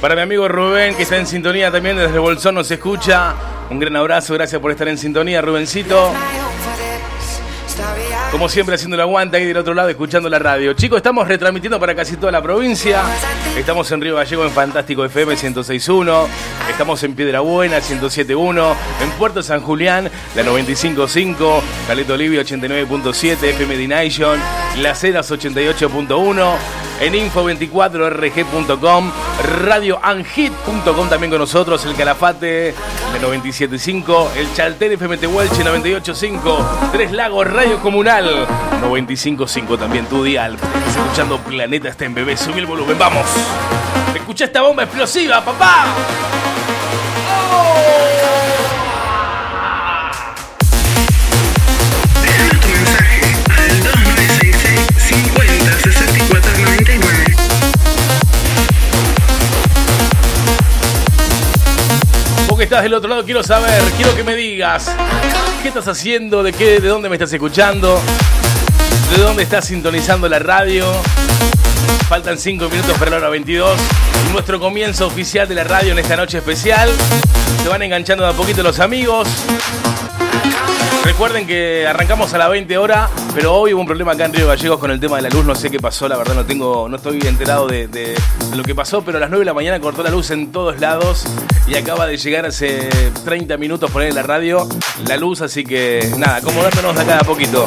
Para 0.00 0.16
mi 0.16 0.22
amigo 0.22 0.48
Rubén, 0.48 0.96
que 0.96 1.04
está 1.04 1.18
en 1.18 1.26
sintonía 1.26 1.70
también 1.70 1.96
desde 1.96 2.14
el 2.14 2.20
Bolsón, 2.20 2.56
nos 2.56 2.70
escucha. 2.70 3.34
Un 3.70 3.78
gran 3.78 3.94
abrazo, 3.96 4.34
gracias 4.34 4.60
por 4.60 4.72
estar 4.72 4.88
en 4.88 4.98
sintonía, 4.98 5.40
Rubencito. 5.40 6.12
Como 8.32 8.48
siempre, 8.48 8.74
haciendo 8.74 8.96
el 8.96 9.02
aguante 9.02 9.36
ahí 9.36 9.44
del 9.44 9.58
otro 9.58 9.74
lado, 9.74 9.88
escuchando 9.88 10.28
la 10.28 10.38
radio. 10.38 10.72
Chicos, 10.72 10.96
estamos 10.96 11.28
retransmitiendo 11.28 11.78
para 11.78 11.94
casi 11.94 12.16
toda 12.16 12.32
la 12.32 12.42
provincia. 12.42 13.02
Estamos 13.56 13.90
en 13.92 14.00
Río 14.00 14.16
Gallego 14.16 14.44
en 14.44 14.50
Fantástico 14.50 15.04
FM 15.04 15.32
1061. 15.32 16.59
Estamos 16.70 17.02
en 17.02 17.14
Piedra 17.14 17.40
Buena, 17.40 17.78
107.1. 17.78 18.74
En 19.02 19.10
Puerto 19.12 19.42
San 19.42 19.60
Julián, 19.60 20.10
la 20.34 20.42
95.5. 20.42 21.60
Caleta 21.86 22.14
Olivia, 22.14 22.42
89.7. 22.42 23.42
FM 23.42 23.76
D-Nation. 23.76 24.38
Las 24.78 25.04
Heras, 25.04 25.30
88.1. 25.30 26.54
En 27.00 27.14
info24rg.com. 27.14 29.10
Radioanhit.com 29.64 31.08
también 31.08 31.30
con 31.30 31.40
nosotros. 31.40 31.84
El 31.84 31.94
Calafate, 31.94 32.46
de 32.46 32.74
97.5. 33.20 34.28
El 34.36 34.52
Chalter 34.54 34.92
FM 34.92 35.18
Tehuelche, 35.18 35.64
98.5. 35.64 36.90
Tres 36.92 37.12
Lagos 37.12 37.46
Radio 37.46 37.80
Comunal, 37.80 38.46
95.5 38.82 39.78
también 39.78 40.06
tu 40.06 40.22
dial. 40.22 40.56
Escuchando 40.88 41.38
Planeta 41.38 41.88
está 41.88 42.04
en 42.04 42.14
bebé. 42.14 42.36
Subí 42.36 42.58
el 42.60 42.66
volumen, 42.66 42.98
vamos. 42.98 43.26
Escucha 44.14 44.44
esta 44.44 44.62
bomba 44.62 44.84
explosiva, 44.84 45.44
papá. 45.44 45.86
Déjanos 52.22 52.60
tu 52.60 52.68
mensaje 52.68 53.20
al 53.50 53.82
2966 53.82 54.80
50 54.98 55.72
64 55.78 56.58
99. 56.58 57.36
Vos 62.48 62.58
que 62.58 62.64
estás 62.64 62.82
del 62.82 62.94
otro 62.94 63.08
lado, 63.08 63.24
quiero 63.24 63.42
saber, 63.42 63.82
quiero 63.96 64.14
que 64.14 64.24
me 64.24 64.34
digas. 64.34 64.94
¿Qué 65.62 65.68
estás 65.68 65.88
haciendo? 65.88 66.42
¿De 66.42 66.52
qué? 66.52 66.80
¿De 66.80 66.88
dónde 66.88 67.08
me 67.08 67.16
estás 67.16 67.32
escuchando? 67.32 68.00
¿De 69.14 69.22
dónde 69.22 69.42
estás 69.42 69.66
sintonizando 69.66 70.28
la 70.28 70.38
radio? 70.38 70.86
Faltan 72.08 72.38
5 72.38 72.68
minutos 72.68 72.98
para 72.98 73.12
la 73.12 73.16
hora 73.18 73.28
22. 73.28 73.78
Y 74.28 74.32
nuestro 74.32 74.58
comienzo 74.58 75.06
oficial 75.06 75.48
de 75.48 75.54
la 75.54 75.64
radio 75.64 75.92
en 75.92 75.98
esta 75.98 76.16
noche 76.16 76.38
especial. 76.38 76.90
Se 77.62 77.68
van 77.68 77.82
enganchando 77.82 78.24
de 78.24 78.30
a 78.30 78.32
poquito 78.32 78.62
los 78.62 78.80
amigos. 78.80 79.28
Recuerden 81.04 81.46
que 81.46 81.86
arrancamos 81.86 82.32
a 82.34 82.38
las 82.38 82.50
20 82.50 82.78
horas, 82.78 83.10
pero 83.34 83.54
hoy 83.54 83.72
hubo 83.72 83.80
un 83.80 83.86
problema 83.86 84.12
acá 84.12 84.26
en 84.26 84.32
Río 84.32 84.46
Gallegos 84.46 84.78
con 84.78 84.90
el 84.90 85.00
tema 85.00 85.16
de 85.16 85.22
la 85.22 85.28
luz. 85.28 85.44
No 85.44 85.54
sé 85.54 85.70
qué 85.70 85.78
pasó, 85.78 86.08
la 86.08 86.16
verdad 86.16 86.34
no 86.34 86.44
tengo, 86.44 86.88
no 86.88 86.96
estoy 86.96 87.20
enterado 87.26 87.66
de, 87.66 88.14
lo 88.54 88.62
que 88.62 88.74
pasó, 88.74 89.02
pero 89.02 89.18
a 89.18 89.20
las 89.20 89.30
9 89.30 89.40
de 89.40 89.46
la 89.46 89.54
mañana 89.54 89.80
cortó 89.80 90.02
la 90.02 90.10
luz 90.10 90.30
en 90.30 90.52
todos 90.52 90.78
lados 90.80 91.24
y 91.66 91.74
acaba 91.76 92.06
de 92.06 92.16
llegar 92.16 92.46
hace 92.46 92.88
30 93.24 93.56
minutos 93.56 93.90
poner 93.90 94.08
en 94.08 94.14
la 94.14 94.22
radio 94.22 94.68
la 95.06 95.16
luz, 95.16 95.40
así 95.40 95.64
que 95.64 96.10
nada, 96.16 96.36
acomodándonos 96.36 96.94
de 96.94 97.02
acá 97.02 97.18
a 97.18 97.24
poquito. 97.24 97.64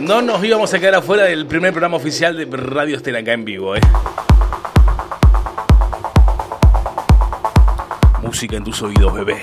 No 0.00 0.22
nos 0.22 0.42
íbamos 0.42 0.72
a 0.72 0.78
quedar 0.78 0.94
afuera 0.94 1.24
del 1.24 1.46
primer 1.46 1.72
programa 1.72 1.98
oficial 1.98 2.34
de 2.34 2.46
Radio 2.46 2.96
Estela 2.96 3.18
acá 3.18 3.34
en 3.34 3.44
vivo, 3.44 3.76
eh. 3.76 3.80
Música 8.22 8.56
en 8.56 8.64
tus 8.64 8.80
oídos, 8.80 9.12
bebé. 9.12 9.38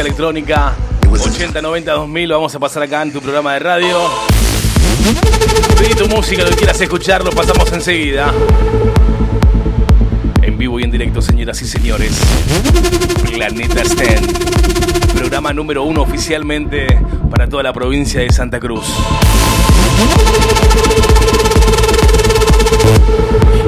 Electrónica 0.00 0.74
80, 1.10 1.60
90, 1.60 1.92
2000 1.92 2.28
lo 2.28 2.36
vamos 2.36 2.54
a 2.54 2.58
pasar 2.58 2.82
acá 2.82 3.02
en 3.02 3.12
tu 3.12 3.20
programa 3.20 3.52
de 3.52 3.58
radio. 3.58 3.98
Pedí 5.78 5.94
tu 5.94 6.08
música, 6.08 6.42
lo 6.42 6.50
que 6.50 6.56
quieras 6.56 6.80
escuchar, 6.80 7.22
lo 7.22 7.30
pasamos 7.30 7.70
enseguida. 7.72 8.32
En 10.40 10.56
vivo 10.56 10.80
y 10.80 10.84
en 10.84 10.90
directo, 10.90 11.20
señoras 11.20 11.60
y 11.60 11.66
señores. 11.66 12.18
Planeta 13.30 13.84
Sten. 13.84 14.26
Programa 15.14 15.52
número 15.52 15.84
uno 15.84 16.02
oficialmente 16.02 16.86
para 17.30 17.46
toda 17.46 17.62
la 17.62 17.72
provincia 17.72 18.20
de 18.20 18.32
Santa 18.32 18.58
Cruz. 18.58 18.86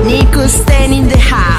Nico 0.07 0.43
Stan 0.43 0.93
in 0.93 1.09
the 1.09 1.21
house. 1.21 1.54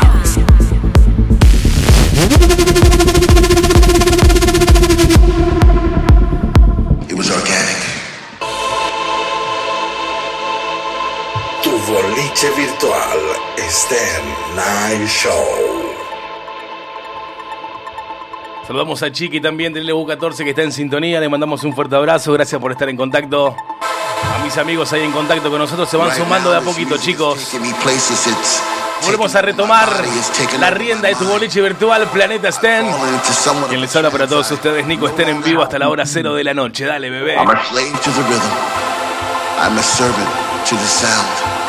Night 14.87 15.07
Show. 15.07 15.43
Saludamos 18.67 19.01
a 19.01 19.11
Chiqui 19.11 19.41
también 19.41 19.73
del 19.73 19.89
LU14 19.89 20.43
que 20.43 20.51
está 20.51 20.61
en 20.61 20.71
sintonía. 20.71 21.19
Le 21.19 21.27
mandamos 21.27 21.63
un 21.63 21.73
fuerte 21.73 21.95
abrazo. 21.95 22.33
Gracias 22.33 22.61
por 22.61 22.71
estar 22.71 22.87
en 22.87 22.95
contacto. 22.95 23.55
A 23.57 24.43
mis 24.43 24.55
amigos 24.59 24.93
ahí 24.93 25.01
en 25.01 25.11
contacto 25.11 25.49
con 25.49 25.57
nosotros 25.57 25.89
se 25.89 25.97
van 25.97 26.15
sumando 26.15 26.51
de 26.51 26.57
a 26.57 26.61
poquito, 26.61 26.97
chicos. 26.97 27.51
Volvemos 29.03 29.33
a 29.33 29.41
retomar 29.41 29.89
la 30.59 30.69
rienda 30.69 31.09
de 31.09 31.15
tu 31.15 31.25
boliche 31.25 31.61
virtual, 31.61 32.07
Planeta 32.09 32.51
Sten. 32.51 32.85
Quien 33.67 33.81
les 33.81 33.95
habla 33.95 34.11
para 34.11 34.27
todos 34.27 34.51
ustedes, 34.51 34.85
Nico 34.85 35.07
Sten 35.07 35.29
en 35.29 35.41
vivo 35.41 35.63
hasta 35.63 35.79
la 35.79 35.89
hora 35.89 36.05
cero 36.05 36.35
de 36.35 36.43
la 36.43 36.53
noche. 36.53 36.85
Dale, 36.85 37.09
bebé. 37.09 37.33
I'm 37.35 37.49
a 37.49 37.63
slave 37.65 37.99
to 38.03 38.11
the 38.11 38.21
rhythm. 38.29 38.51
I'm 39.59 39.77
a 39.79 39.83
servant 39.83 40.29
to 40.69 40.75
the 40.75 40.87
sound. 40.87 41.65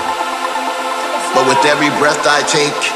But 1.36 1.46
with 1.48 1.64
every 1.66 1.90
breath 1.98 2.26
I 2.26 2.40
take, 2.48 2.95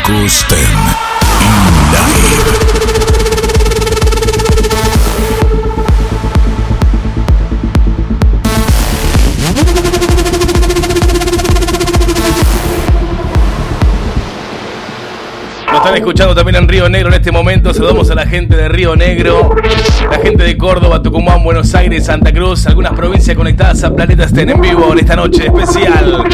Again. 0.00 0.10
Nico 0.10 0.28
Sten 0.28 0.58
in 0.58 1.92
live. 1.92 2.70
Están 15.72 15.94
escuchando 15.94 16.34
también 16.34 16.56
en 16.56 16.68
Río 16.68 16.88
Negro 16.88 17.08
en 17.08 17.14
este 17.14 17.32
momento. 17.32 17.72
Saludamos 17.72 18.10
a 18.10 18.14
la 18.14 18.26
gente 18.26 18.54
de 18.54 18.68
Río 18.68 18.96
Negro, 18.96 19.54
la 20.10 20.18
gente 20.18 20.42
de 20.42 20.56
Córdoba, 20.58 21.02
Tucumán, 21.02 21.42
Buenos 21.42 21.74
Aires, 21.74 22.04
Santa 22.04 22.32
Cruz, 22.32 22.66
algunas 22.66 22.92
provincias 22.92 23.36
conectadas 23.36 23.82
a 23.84 23.94
Planeta 23.94 24.24
Estén 24.24 24.50
en 24.50 24.60
vivo 24.60 24.92
en 24.92 24.98
esta 24.98 25.16
noche 25.16 25.46
especial. 25.46 26.28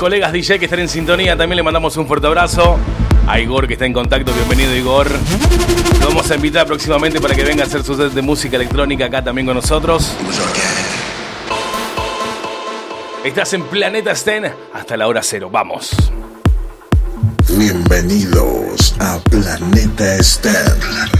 Colegas 0.00 0.32
DJ 0.32 0.58
que 0.58 0.64
están 0.64 0.80
en 0.80 0.88
sintonía 0.88 1.36
también 1.36 1.58
le 1.58 1.62
mandamos 1.62 1.94
un 1.98 2.06
fuerte 2.06 2.26
abrazo. 2.26 2.78
A 3.26 3.38
Igor 3.38 3.68
que 3.68 3.74
está 3.74 3.84
en 3.84 3.92
contacto, 3.92 4.32
bienvenido 4.32 4.74
Igor. 4.74 5.06
Lo 6.00 6.08
vamos 6.08 6.30
a 6.30 6.36
invitar 6.36 6.66
próximamente 6.66 7.20
para 7.20 7.34
que 7.34 7.44
venga 7.44 7.64
a 7.64 7.66
hacer 7.66 7.84
su 7.84 7.94
set 7.94 8.10
de 8.12 8.22
música 8.22 8.56
electrónica 8.56 9.04
acá 9.04 9.22
también 9.22 9.46
con 9.46 9.56
nosotros. 9.56 10.16
Estás 13.22 13.52
en 13.52 13.62
Planeta 13.64 14.14
Sten 14.14 14.50
hasta 14.72 14.96
la 14.96 15.06
hora 15.06 15.22
cero, 15.22 15.50
vamos. 15.52 15.90
Bienvenidos 17.58 18.94
a 19.00 19.18
Planeta 19.28 20.16
Estén. 20.16 21.19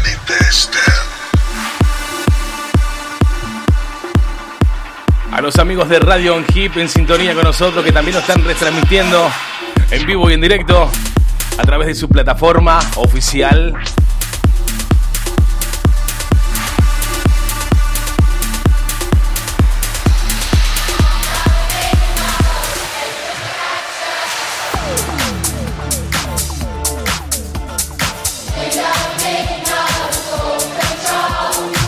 A 5.32 5.40
los 5.40 5.56
amigos 5.58 5.88
de 5.88 6.00
Radio 6.00 6.34
On 6.34 6.44
Hip 6.54 6.76
en 6.76 6.88
sintonía 6.88 7.34
con 7.34 7.44
nosotros 7.44 7.84
que 7.84 7.92
también 7.92 8.16
nos 8.16 8.28
están 8.28 8.44
retransmitiendo 8.44 9.30
en 9.90 10.06
vivo 10.06 10.28
y 10.28 10.34
en 10.34 10.40
directo 10.40 10.90
a 11.56 11.62
través 11.62 11.86
de 11.86 11.94
su 11.94 12.08
plataforma 12.08 12.80
oficial. 12.96 13.74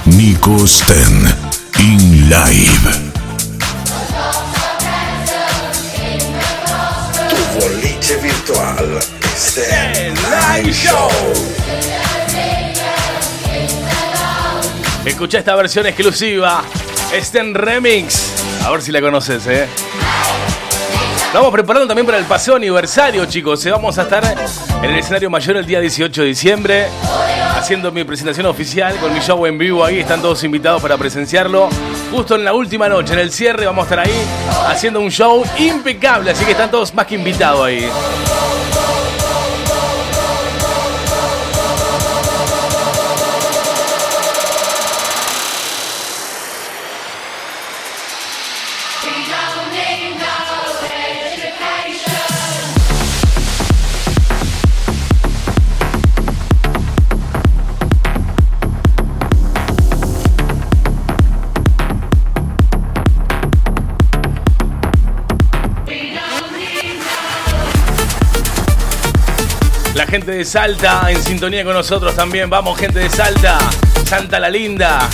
Nico 0.04 0.66
Sten 0.66 1.52
in 1.78 2.28
live. 2.28 3.11
Live 8.84 10.72
Show. 10.72 11.08
Escucha 15.04 15.38
esta 15.38 15.54
versión 15.54 15.86
exclusiva, 15.86 16.64
Sten 17.20 17.54
Remix. 17.54 18.32
A 18.64 18.70
ver 18.70 18.82
si 18.82 18.90
la 18.90 19.00
conoces, 19.00 19.46
eh. 19.46 19.68
Vamos 21.32 21.52
preparando 21.52 21.86
también 21.86 22.04
para 22.06 22.18
el 22.18 22.24
paseo 22.24 22.56
aniversario, 22.56 23.24
chicos. 23.26 23.64
Eh, 23.66 23.70
Vamos 23.70 23.98
a 23.98 24.02
estar 24.02 24.24
en 24.82 24.90
el 24.90 24.98
escenario 24.98 25.30
mayor 25.30 25.56
el 25.58 25.66
día 25.66 25.80
18 25.80 26.22
de 26.22 26.26
diciembre, 26.28 26.88
haciendo 27.56 27.92
mi 27.92 28.02
presentación 28.02 28.46
oficial 28.46 28.96
con 28.96 29.14
mi 29.14 29.20
show 29.20 29.46
en 29.46 29.58
vivo. 29.58 29.84
Ahí 29.84 30.00
están 30.00 30.20
todos 30.20 30.42
invitados 30.42 30.82
para 30.82 30.98
presenciarlo. 30.98 31.68
Justo 32.10 32.34
en 32.34 32.44
la 32.44 32.52
última 32.52 32.88
noche, 32.88 33.12
en 33.14 33.20
el 33.20 33.30
cierre, 33.32 33.64
vamos 33.64 33.82
a 33.82 33.84
estar 33.84 34.00
ahí 34.00 34.24
haciendo 34.66 35.00
un 35.00 35.10
show 35.10 35.44
impecable. 35.58 36.32
Así 36.32 36.44
que 36.44 36.50
están 36.50 36.70
todos 36.70 36.92
más 36.94 37.06
que 37.06 37.14
invitados 37.14 37.64
ahí. 37.64 37.88
Gente 70.12 70.32
de 70.32 70.44
Salta 70.44 71.10
en 71.10 71.22
sintonía 71.22 71.64
con 71.64 71.72
nosotros 71.72 72.14
también. 72.14 72.50
Vamos, 72.50 72.78
gente 72.78 72.98
de 72.98 73.08
Salta. 73.08 73.58
Santa 74.04 74.38
la 74.38 74.50
Linda. 74.50 75.08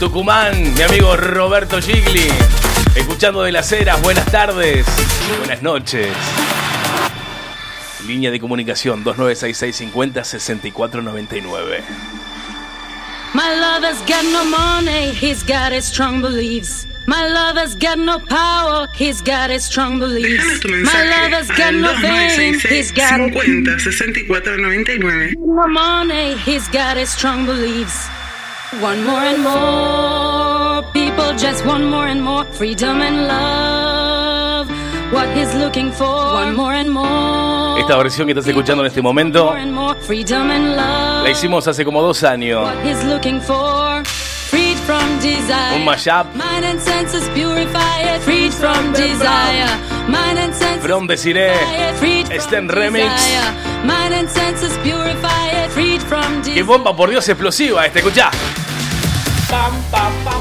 Tucumán, 0.00 0.72
mi 0.72 0.80
amigo 0.80 1.14
Roberto 1.18 1.82
Gigli. 1.82 2.28
Escuchando 2.94 3.42
de 3.42 3.52
las 3.52 3.70
Heras, 3.70 4.00
buenas 4.00 4.24
tardes. 4.32 4.86
Buenas 5.40 5.60
noches. 5.60 6.08
Línea 8.06 8.30
de 8.30 8.40
comunicación 8.40 9.04
2966 9.04 9.76
50 9.76 10.24
6499. 10.24 11.82
My 13.34 13.54
lover's 13.54 14.00
got 14.06 14.24
no 14.32 14.46
money, 14.46 15.10
he's 15.10 15.42
got 15.42 15.74
his 15.74 15.84
strong 15.84 16.22
beliefs. 16.22 16.86
My 17.08 17.26
lover's 17.26 17.74
got 17.74 17.98
no 17.98 18.18
power, 18.18 18.86
he's 18.94 19.22
got 19.22 19.48
his 19.48 19.64
strong 19.64 19.98
beliefs. 19.98 20.62
My 20.66 21.02
lover's 21.08 21.48
got 21.48 21.72
al 21.72 21.80
no 21.80 21.94
fame, 22.04 22.52
he's 22.52 22.92
2966 22.92 22.92
got 22.92 23.20
it. 23.20 23.32
50 23.32 23.80
64 23.80 24.58
99. 24.58 25.34
no 25.38 25.66
money, 25.68 26.36
he's 26.44 26.68
got 26.68 26.98
his 26.98 27.08
strong 27.10 27.46
beliefs. 27.46 28.06
One 28.80 29.02
more 29.04 29.24
and 29.24 29.42
more 29.42 30.82
people 30.92 31.32
just 31.38 31.64
want 31.64 31.84
more 31.84 32.06
and 32.08 32.22
more 32.22 32.44
freedom 32.44 33.00
and 33.00 33.26
love. 33.26 34.68
What 35.10 35.34
he's 35.34 35.54
looking 35.54 35.90
for, 35.90 36.04
one 36.44 36.54
more 36.54 36.74
and 36.74 36.90
more. 36.90 37.80
Esta 37.80 37.96
versión 37.96 38.26
que 38.26 38.32
estás 38.34 38.46
escuchando 38.46 38.82
en 38.82 38.88
este 38.88 39.00
momento 39.00 39.46
More 39.46 39.60
and 39.62 39.72
more 39.72 39.94
freedom 40.02 40.50
and 40.50 40.76
love. 40.76 41.24
la 41.24 41.30
hicimos 41.30 41.66
hace 41.66 41.86
como 41.86 42.02
dos 42.02 42.22
años. 42.22 42.62
What 42.64 42.84
he's 42.84 43.02
looking 43.04 43.40
for, 43.40 44.02
from 44.88 45.20
desire. 45.20 45.76
Un 45.76 45.84
mashup 45.84 46.34
Mind 46.34 46.64
and 46.64 46.80
senses 46.80 47.28
purified, 47.34 48.22
freed 48.22 48.50
from 48.54 48.92
desire. 48.94 49.68
Mind 50.08 50.38
and 50.38 50.54
senses 50.54 50.86
from 50.86 51.06
Desiree. 51.06 51.52
Remix. 52.00 53.04
desire. 53.04 53.52
Mind 53.84 54.14
and 54.14 54.30
senses 54.30 54.72
purified, 54.78 55.68
freed 55.72 56.00
from 56.00 56.40
Qué 56.42 56.54
desire. 56.54 56.62
bomba, 56.62 56.96
por 56.96 57.10
Dios, 57.10 57.28
explosiva 57.28 57.84
este, 57.84 57.98
escuchá. 57.98 58.30
Tu 59.48 60.37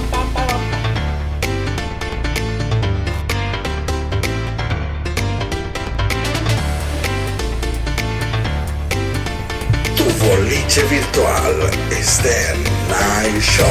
boliche 10.48 10.82
virtual 10.84 11.62
is 11.92 12.20
the 12.20 12.40
night 12.90 13.42
show. 13.42 13.66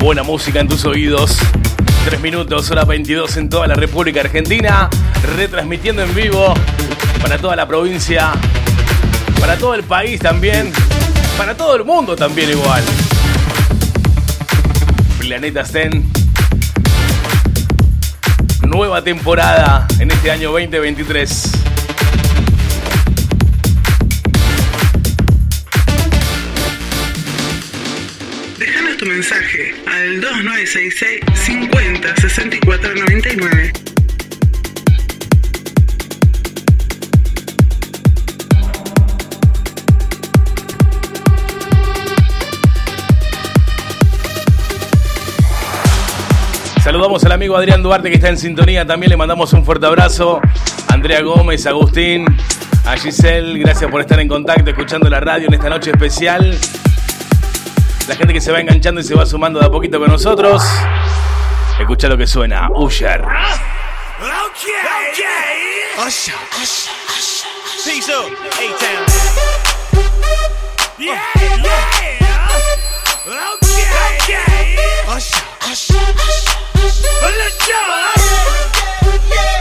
buena 0.00 0.22
música 0.22 0.60
en 0.60 0.68
tus 0.68 0.86
oídos. 0.86 1.38
3 2.04 2.20
minutos, 2.20 2.70
hora 2.70 2.84
22 2.84 3.36
en 3.36 3.48
toda 3.48 3.66
la 3.66 3.74
República 3.74 4.20
Argentina. 4.20 4.88
Retransmitiendo 5.36 6.02
en 6.02 6.14
vivo 6.14 6.54
para 7.20 7.38
toda 7.38 7.56
la 7.56 7.66
provincia. 7.66 8.32
Para 9.40 9.56
todo 9.56 9.74
el 9.74 9.84
país 9.84 10.20
también. 10.20 10.72
Para 11.36 11.56
todo 11.56 11.76
el 11.76 11.84
mundo 11.84 12.16
también 12.16 12.50
igual. 12.50 12.82
Planeta 15.18 15.64
Sten. 15.64 16.04
Nueva 18.62 19.02
temporada 19.02 19.86
en 19.98 20.10
este 20.10 20.30
año 20.30 20.50
2023. 20.52 21.52
Déjanos 28.58 28.96
tu 28.96 29.06
mensaje 29.06 29.74
al 30.08 30.22
2966 30.22 31.20
50 31.34 32.16
64 32.16 32.94
99. 32.94 33.72
Saludamos 46.82 47.22
al 47.24 47.32
amigo 47.32 47.54
Adrián 47.54 47.82
Duarte 47.82 48.08
que 48.08 48.14
está 48.14 48.30
en 48.30 48.38
sintonía. 48.38 48.86
También 48.86 49.10
le 49.10 49.18
mandamos 49.18 49.52
un 49.52 49.62
fuerte 49.62 49.84
abrazo. 49.84 50.40
Andrea 50.88 51.20
Gómez, 51.20 51.66
Agustín, 51.66 52.24
a 52.86 52.96
Giselle, 52.96 53.58
gracias 53.58 53.90
por 53.90 54.00
estar 54.00 54.18
en 54.20 54.28
contacto, 54.28 54.70
escuchando 54.70 55.10
la 55.10 55.20
radio 55.20 55.48
en 55.48 55.54
esta 55.54 55.68
noche 55.68 55.90
especial. 55.90 56.58
La 58.08 58.16
gente 58.16 58.32
que 58.32 58.40
se 58.40 58.50
va 58.50 58.58
enganchando 58.58 59.02
y 59.02 59.04
se 59.04 59.14
va 59.14 59.26
sumando 59.26 59.60
de 59.60 59.66
a 59.66 59.70
poquito 59.70 59.98
con 60.00 60.08
nosotros. 60.10 60.62
Escucha 61.78 62.08
lo 62.08 62.16
que 62.16 62.26
suena. 62.26 62.70
Usher. 62.74 63.22
Usher, 65.98 66.34
Usher, 66.34 66.34
Usher. 66.62 67.48
Peace 67.84 68.08
up, 68.08 68.32
A-Town. 68.56 69.04
Yeah, 70.98 71.20
yeah. 71.36 71.78
Okay, 73.26 73.84
okay. 74.16 74.76
Usher, 75.14 75.44
Usher, 75.70 76.00
Usher. 76.34 77.04
Let's 77.36 77.58
go. 77.66 77.80
Let's 79.04 79.57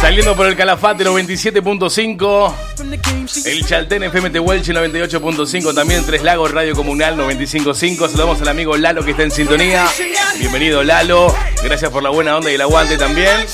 Saliendo 0.00 0.34
por 0.34 0.46
el 0.46 0.56
Calafate 0.56 1.04
97.5. 1.04 2.54
El 3.44 3.66
Chaltén 3.66 4.04
FM 4.04 4.30
Tehuelche 4.30 4.72
98.5. 4.72 5.74
También 5.74 6.06
Tres 6.06 6.22
Lagos 6.22 6.52
Radio 6.52 6.74
Comunal 6.74 7.18
95.5. 7.18 8.08
Saludamos 8.08 8.40
al 8.40 8.48
amigo 8.48 8.78
Lalo 8.78 9.04
que 9.04 9.10
está 9.10 9.24
en 9.24 9.30
sintonía. 9.30 9.86
Bienvenido 10.38 10.82
Lalo. 10.82 11.34
Gracias 11.62 11.90
por 11.90 12.02
la 12.02 12.08
buena 12.08 12.34
onda 12.34 12.50
y 12.50 12.54
el 12.54 12.62
aguante 12.62 12.96
también. 12.96 13.44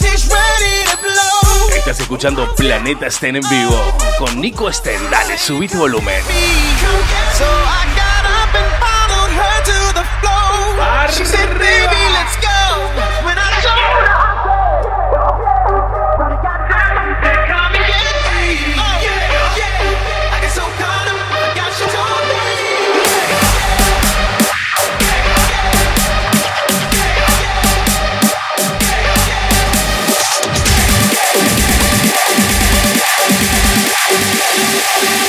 Estás 1.77 1.99
escuchando 1.99 2.55
Planeta 2.55 3.11
Sten 3.11 3.35
en 3.37 3.49
vivo 3.49 3.99
con 4.21 4.41
Nico 4.41 4.73
Sten. 4.73 5.01
Dale, 5.11 5.37
subite 5.37 5.77
volumen. 5.77 6.23
So 7.37 7.45
Yeah. 34.85 35.24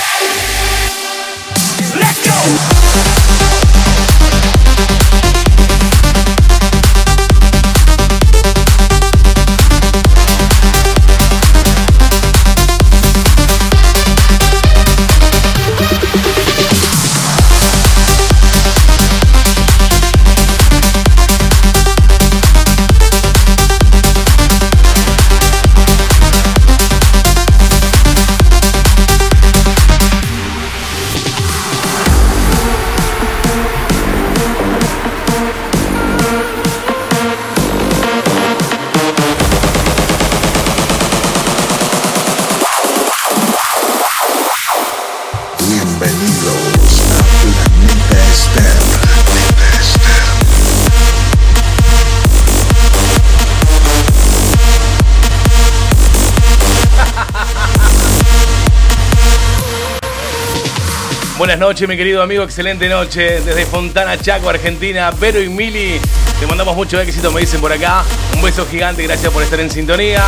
Buenas 61.55 61.69
noches, 61.69 61.87
mi 61.87 61.95
querido 61.95 62.21
amigo. 62.21 62.43
Excelente 62.43 62.89
noche. 62.89 63.39
Desde 63.39 63.65
Fontana, 63.65 64.17
Chaco, 64.17 64.49
Argentina. 64.49 65.09
Vero 65.11 65.41
y 65.41 65.47
Mili. 65.47 66.01
Te 66.37 66.45
mandamos 66.45 66.75
mucho 66.75 66.99
éxito, 66.99 67.31
me 67.31 67.39
dicen 67.39 67.61
por 67.61 67.71
acá. 67.71 68.03
Un 68.35 68.41
beso 68.41 68.67
gigante. 68.67 69.03
Gracias 69.03 69.31
por 69.31 69.41
estar 69.41 69.61
en 69.61 69.71
sintonía. 69.71 70.21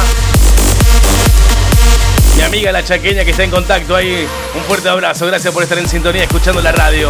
Mi 2.37 2.43
amiga 2.43 2.71
la 2.71 2.81
chaqueña 2.81 3.25
que 3.25 3.31
está 3.31 3.43
en 3.43 3.51
contacto 3.51 3.93
ahí. 3.93 4.25
Un 4.55 4.61
fuerte 4.61 4.87
abrazo. 4.87 5.25
Gracias 5.25 5.53
por 5.53 5.63
estar 5.63 5.77
en 5.77 5.89
sintonía 5.89 6.23
escuchando 6.23 6.61
la 6.61 6.71
radio. 6.71 7.09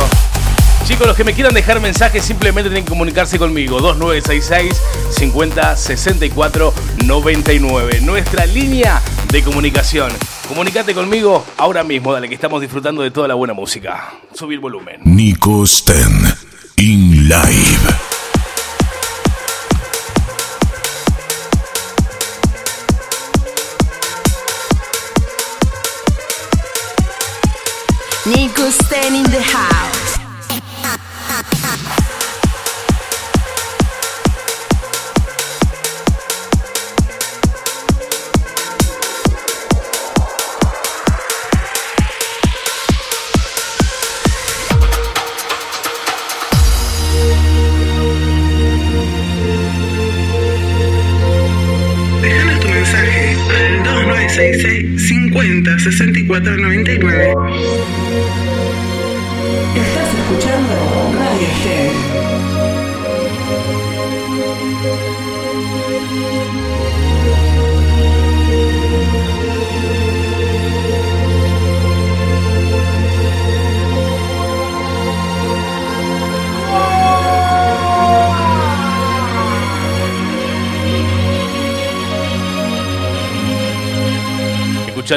Chicos, 0.88 1.05
los 1.05 1.15
que 1.15 1.24
me 1.24 1.34
quieran 1.34 1.53
dejar 1.53 1.80
mensajes 1.80 2.26
simplemente 2.26 2.72
tienen 2.72 2.86
que 2.86 2.89
comunicarse 2.89 3.38
conmigo. 3.38 3.80
2966 3.80 4.82
50 5.11 5.78
64 5.78 6.74
99. 7.05 8.01
Nuestra 8.01 8.47
línea 8.47 8.99
de 9.32 9.43
comunicación. 9.43 10.11
Comunicate 10.47 10.93
conmigo 10.93 11.45
ahora 11.57 11.83
mismo, 11.83 12.13
dale 12.13 12.29
que 12.29 12.35
estamos 12.35 12.61
disfrutando 12.61 13.01
de 13.01 13.11
toda 13.11 13.27
la 13.27 13.33
buena 13.35 13.53
música. 13.53 14.13
Subir 14.33 14.59
volumen. 14.59 15.01
Nico 15.03 15.67
Sten 15.67 16.33
in 16.77 17.27
live. 17.27 18.07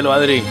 Adri. 0.09 0.41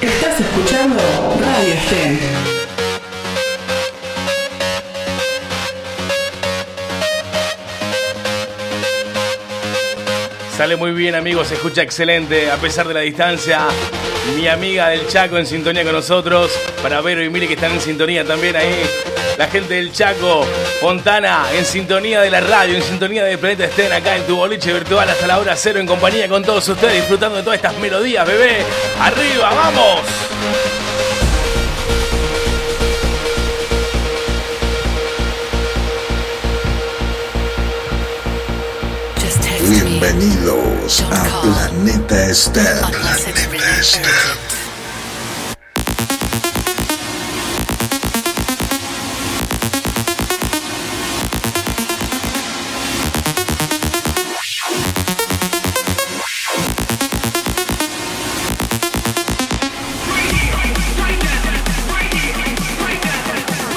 Estás 0.00 0.40
escuchando 0.40 1.00
Radio 1.40 1.74
Sten. 1.86 2.18
Sale 10.56 10.76
muy 10.76 10.92
bien, 10.92 11.14
amigos, 11.14 11.48
se 11.48 11.54
escucha 11.54 11.82
excelente 11.82 12.50
a 12.50 12.56
pesar 12.56 12.88
de 12.88 12.94
la 12.94 13.00
distancia. 13.00 13.68
Mi 14.34 14.48
amiga 14.48 14.88
del 14.88 15.06
Chaco 15.06 15.38
en 15.38 15.46
sintonía 15.46 15.84
con 15.84 15.92
nosotros. 15.92 16.50
Para 16.82 17.00
Vero 17.00 17.22
y 17.22 17.30
Mire 17.30 17.46
que 17.46 17.54
están 17.54 17.72
en 17.72 17.80
sintonía 17.80 18.24
también 18.24 18.56
ahí. 18.56 18.82
La 19.38 19.48
gente 19.48 19.74
del 19.74 19.92
Chaco, 19.92 20.46
Fontana, 20.80 21.44
en 21.54 21.64
sintonía 21.64 22.22
de 22.22 22.30
la 22.30 22.40
radio, 22.40 22.74
en 22.74 22.82
sintonía 22.82 23.22
de 23.22 23.36
Planeta 23.36 23.66
Estén 23.66 23.92
acá 23.92 24.16
en 24.16 24.26
tu 24.26 24.36
boliche 24.36 24.72
virtual 24.72 25.08
hasta 25.08 25.26
la 25.26 25.38
hora 25.38 25.54
cero 25.56 25.78
en 25.78 25.86
compañía 25.86 26.26
con 26.26 26.42
todos 26.42 26.66
ustedes, 26.68 26.94
disfrutando 26.94 27.36
de 27.36 27.42
todas 27.42 27.56
estas 27.56 27.76
melodías, 27.78 28.26
bebé. 28.26 28.64
¡Arriba, 28.98 29.54
vamos! 29.54 30.85
Bienvenidos 39.98 41.00
a 41.10 41.40
Planeta 41.40 42.26
Esther. 42.26 42.82
Planeta 42.82 43.80
Esther. 43.80 44.02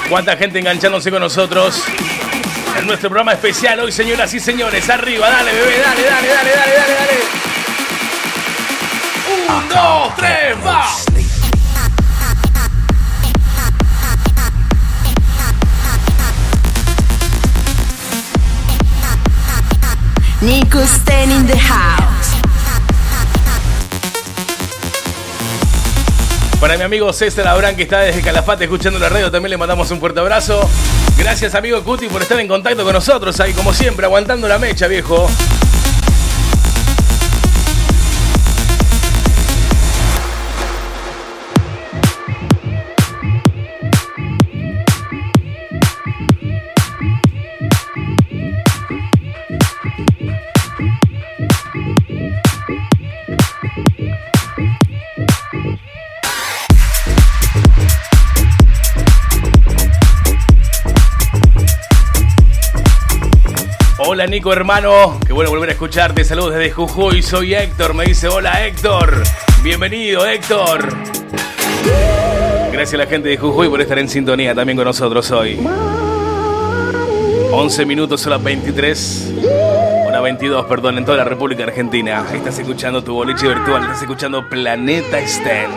Cuánta 0.10 0.36
gente 0.36 0.60
enganchándose 0.60 1.12
con 1.12 1.22
nosotros 1.22 1.82
nuestro 2.90 3.10
programa 3.10 3.34
especial 3.34 3.80
hoy, 3.82 3.92
señoras 3.92 4.34
y 4.34 4.40
señores. 4.40 4.90
Arriba, 4.90 5.30
dale, 5.30 5.54
bebé, 5.54 5.78
dale, 5.80 6.02
dale, 6.02 6.28
dale, 6.28 6.50
dale, 6.50 6.74
dale, 6.74 6.94
dale. 6.96 7.20
Un, 9.48 9.70
dos, 9.70 10.16
tres, 10.16 10.58
va. 10.66 10.88
Nico 20.42 20.80
Sten 20.88 21.32
in 21.32 21.46
the 21.46 21.60
house. 21.60 22.40
Para 26.60 26.76
mi 26.76 26.84
amigo 26.84 27.14
César 27.14 27.48
Abrán, 27.48 27.76
que 27.76 27.84
está 27.84 28.00
desde 28.00 28.22
Calafate 28.22 28.64
escuchando 28.64 28.98
la 28.98 29.10
radio, 29.10 29.30
también 29.30 29.52
le 29.52 29.58
mandamos 29.58 29.92
un 29.92 30.00
fuerte 30.00 30.20
abrazo. 30.20 30.68
Gracias, 31.20 31.54
amigo 31.54 31.84
Cuti, 31.84 32.08
por 32.08 32.22
estar 32.22 32.40
en 32.40 32.48
contacto 32.48 32.84
con 32.84 32.94
nosotros 32.94 33.40
ahí, 33.42 33.54
como 33.54 33.74
siempre, 33.74 34.06
aguantando 34.06 34.48
la 34.48 34.58
mecha, 34.58 34.88
viejo. 34.88 35.28
Hermano, 64.48 65.20
qué 65.28 65.34
bueno 65.34 65.50
volver 65.52 65.70
a 65.70 65.74
escucharte. 65.74 66.24
Saludos 66.24 66.56
desde 66.56 66.72
Jujuy, 66.72 67.22
soy 67.22 67.54
Héctor. 67.54 67.94
Me 67.94 68.06
dice 68.06 68.30
hola 68.30 68.66
Héctor. 68.66 69.22
Bienvenido 69.62 70.26
Héctor. 70.26 70.88
Gracias 72.72 72.94
a 72.94 72.98
la 72.98 73.06
gente 73.06 73.28
de 73.28 73.38
Jujuy 73.38 73.68
por 73.68 73.82
estar 73.82 74.00
en 74.00 74.08
sintonía 74.08 74.56
también 74.56 74.78
con 74.78 74.86
nosotros 74.86 75.30
hoy. 75.32 75.60
11 77.52 77.86
minutos, 77.86 78.22
son 78.22 78.32
las 78.32 78.42
23. 78.42 79.34
Hora 80.08 80.22
22, 80.22 80.66
perdón, 80.68 80.98
en 80.98 81.06
toda 81.06 81.18
la 81.18 81.26
República 81.26 81.66
Argentina. 81.66 82.26
Estás 82.34 82.58
escuchando 82.60 83.04
tu 83.04 83.14
boliche 83.14 83.46
virtual, 83.46 83.84
estás 83.84 84.02
escuchando 84.02 84.48
Planeta 84.48 85.20
Sten. 85.28 85.70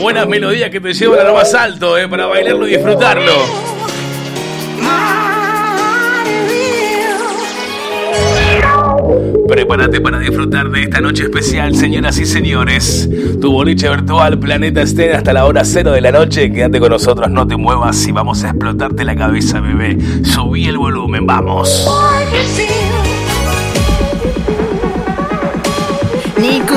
Buenas 0.00 0.28
melodías 0.28 0.70
que 0.70 0.80
te 0.80 0.92
llevan 0.92 1.20
a 1.20 1.24
lo 1.24 1.34
más 1.34 1.52
alto, 1.54 1.98
eh, 1.98 2.08
para 2.08 2.26
bailarlo 2.26 2.66
y 2.68 2.70
disfrutarlo. 2.70 3.32
Prepárate 9.48 10.00
para 10.00 10.18
disfrutar 10.18 10.70
de 10.70 10.82
esta 10.82 11.00
noche 11.00 11.24
especial, 11.24 11.74
señoras 11.74 12.18
y 12.18 12.26
señores. 12.26 13.08
Tu 13.40 13.50
boliche 13.50 13.88
virtual 13.88 14.38
Planeta 14.38 14.82
Estén 14.82 15.16
hasta 15.16 15.32
la 15.32 15.46
hora 15.46 15.64
cero 15.64 15.90
de 15.90 16.00
la 16.00 16.12
noche. 16.12 16.52
Quédate 16.52 16.78
con 16.78 16.90
nosotros, 16.90 17.30
no 17.30 17.46
te 17.46 17.56
muevas 17.56 18.06
y 18.06 18.12
vamos 18.12 18.44
a 18.44 18.50
explotarte 18.50 19.04
la 19.04 19.16
cabeza, 19.16 19.60
bebé. 19.60 19.98
Subí 20.22 20.66
el 20.66 20.78
volumen, 20.78 21.26
vamos. 21.26 21.88
Nico 26.36 26.74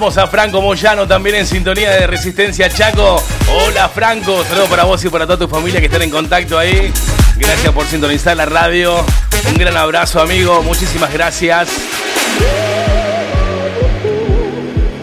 Saludamos 0.00 0.16
a 0.16 0.26
Franco 0.28 0.62
Moyano 0.62 1.06
también 1.06 1.36
en 1.36 1.46
sintonía 1.46 1.90
de 1.90 2.06
Resistencia 2.06 2.70
Chaco. 2.70 3.22
Hola 3.52 3.86
Franco, 3.90 4.42
saludos 4.44 4.70
para 4.70 4.84
vos 4.84 5.04
y 5.04 5.10
para 5.10 5.26
toda 5.26 5.40
tu 5.40 5.46
familia 5.46 5.78
que 5.78 5.86
están 5.86 6.00
en 6.00 6.08
contacto 6.08 6.58
ahí. 6.58 6.90
Gracias 7.36 7.70
por 7.74 7.84
sintonizar 7.84 8.34
la 8.34 8.46
radio. 8.46 9.04
Un 9.46 9.58
gran 9.58 9.76
abrazo 9.76 10.22
amigo, 10.22 10.62
muchísimas 10.62 11.12
gracias. 11.12 11.68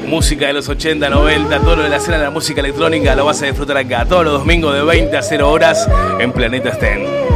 Música 0.07 0.47
de 0.47 0.53
los 0.53 0.67
80, 0.67 1.07
90, 1.11 1.59
todo 1.59 1.75
lo 1.75 1.83
de 1.83 1.89
la 1.89 1.97
escena 1.97 2.17
de 2.17 2.23
la 2.23 2.31
música 2.31 2.61
electrónica 2.61 3.15
lo 3.15 3.25
vas 3.25 3.39
a 3.43 3.45
disfrutar 3.45 3.77
acá. 3.77 4.03
Todos 4.03 4.25
los 4.25 4.39
domingos 4.39 4.73
de 4.73 4.81
20 4.81 5.15
a 5.15 5.21
0 5.21 5.51
horas 5.51 5.87
en 6.19 6.31
Planeta 6.31 6.73
Sten. 6.73 7.26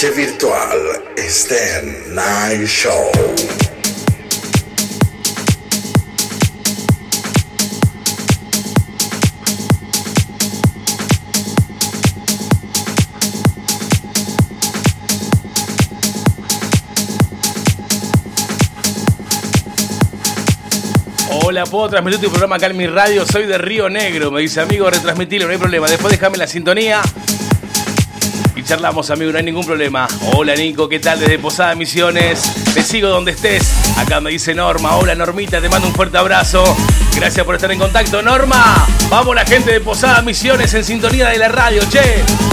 Virtual 0.00 1.04
Esther 1.16 1.84
Night 2.08 2.66
Show. 2.66 3.10
Hola, 21.28 21.64
puedo 21.66 21.90
transmitir 21.90 22.20
tu 22.20 22.30
programa 22.30 22.56
acá 22.56 22.66
en 22.66 22.76
mi 22.76 22.86
radio. 22.86 23.24
Soy 23.24 23.46
de 23.46 23.58
Río 23.58 23.88
Negro. 23.88 24.30
Me 24.30 24.40
dice, 24.40 24.60
amigo, 24.60 24.90
retransmitilo, 24.90 25.46
no 25.46 25.52
hay 25.52 25.58
problema. 25.58 25.86
Después 25.86 26.10
déjame 26.12 26.38
la 26.38 26.46
sintonía. 26.46 27.02
Y 28.54 28.62
charlamos, 28.62 29.10
amigo, 29.10 29.32
no 29.32 29.38
hay 29.38 29.44
ningún 29.44 29.64
problema. 29.64 30.06
Hola, 30.34 30.54
Nico, 30.54 30.88
¿qué 30.88 30.98
tal? 30.98 31.18
Desde 31.18 31.38
Posada 31.38 31.74
Misiones. 31.74 32.52
Te 32.74 32.82
sigo 32.82 33.08
donde 33.08 33.32
estés. 33.32 33.72
Acá 33.96 34.20
me 34.20 34.30
dice 34.30 34.54
Norma. 34.54 34.96
Hola, 34.96 35.14
Normita, 35.14 35.60
te 35.60 35.68
mando 35.68 35.88
un 35.88 35.94
fuerte 35.94 36.18
abrazo. 36.18 36.62
Gracias 37.16 37.44
por 37.46 37.54
estar 37.54 37.72
en 37.72 37.78
contacto, 37.78 38.20
Norma. 38.20 38.86
Vamos, 39.08 39.34
la 39.34 39.46
gente 39.46 39.72
de 39.72 39.80
Posada 39.80 40.20
Misiones 40.22 40.74
en 40.74 40.84
sintonía 40.84 41.28
de 41.28 41.38
la 41.38 41.48
radio, 41.48 41.82
che. 41.88 42.51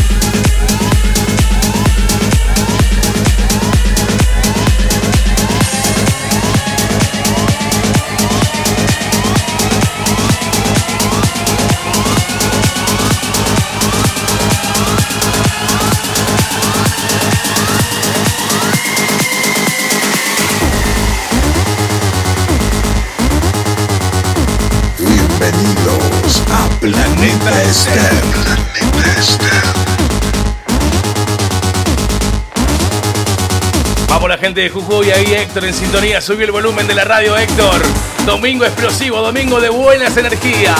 De 34.54 34.70
Jujuy, 34.70 35.12
ahí 35.12 35.34
Héctor 35.34 35.66
en 35.66 35.74
sintonía, 35.74 36.22
subió 36.22 36.46
el 36.46 36.52
volumen 36.52 36.88
de 36.88 36.96
la 36.96 37.04
radio 37.04 37.38
Héctor. 37.38 37.82
Domingo 38.26 38.66
explosivo, 38.66 39.22
domingo 39.22 39.60
de 39.60 39.70
buenas 39.70 40.18
energías, 40.18 40.78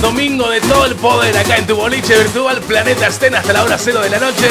domingo 0.00 0.48
de 0.48 0.60
todo 0.60 0.84
el 0.86 0.94
poder 0.94 1.36
acá 1.36 1.56
en 1.56 1.66
tu 1.66 1.74
boliche 1.74 2.16
virtual 2.16 2.60
Planeta 2.60 3.10
Sten 3.10 3.34
hasta 3.34 3.52
la 3.52 3.64
hora 3.64 3.76
cero 3.78 4.00
de 4.00 4.10
la 4.10 4.18
noche. 4.18 4.48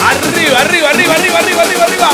Arriba, 0.00 0.60
arriba, 0.60 0.90
arriba, 0.90 1.14
arriba, 1.14 1.38
arriba, 1.38 1.62
arriba, 1.62 1.84
arriba. 1.84 2.10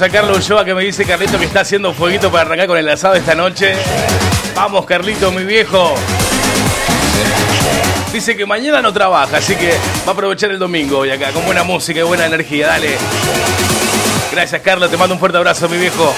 A 0.00 0.08
Carlos 0.08 0.48
Ulloa 0.48 0.64
que 0.64 0.74
me 0.74 0.84
dice 0.84 1.04
Carlito 1.04 1.40
que 1.40 1.46
está 1.46 1.62
haciendo 1.62 1.92
fueguito 1.92 2.30
para 2.30 2.42
arrancar 2.42 2.68
con 2.68 2.78
el 2.78 2.88
asado 2.88 3.14
esta 3.14 3.34
noche. 3.34 3.74
Vamos 4.54 4.86
Carlito, 4.86 5.32
mi 5.32 5.42
viejo. 5.42 5.92
Dice 8.12 8.36
que 8.36 8.46
mañana 8.46 8.80
no 8.80 8.92
trabaja, 8.92 9.38
así 9.38 9.56
que 9.56 9.72
va 10.06 10.08
a 10.08 10.10
aprovechar 10.12 10.52
el 10.52 10.58
domingo 10.60 10.98
hoy 10.98 11.10
acá, 11.10 11.32
con 11.32 11.44
buena 11.44 11.64
música 11.64 11.98
y 11.98 12.02
buena 12.04 12.26
energía. 12.26 12.68
Dale. 12.68 12.96
Gracias 14.30 14.62
Carlos, 14.62 14.88
te 14.88 14.96
mando 14.96 15.16
un 15.16 15.18
fuerte 15.18 15.36
abrazo, 15.36 15.68
mi 15.68 15.78
viejo. 15.78 16.14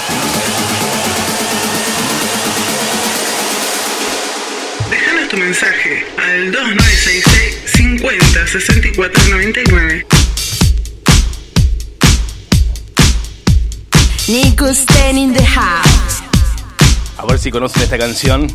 Déjanos 4.91 5.27
tu 5.27 5.37
mensaje 5.37 6.05
al 6.17 6.51
2966 6.51 7.61
50 7.65 8.47
64 8.47 9.23
99. 9.31 10.05
Nico 14.27 14.73
Sten 14.73 15.17
in 15.17 15.33
the 15.33 15.43
house. 15.43 16.21
A 17.17 17.25
ver 17.25 17.39
si 17.39 17.49
conocen 17.51 17.81
esta 17.83 17.97
canción. 17.97 18.47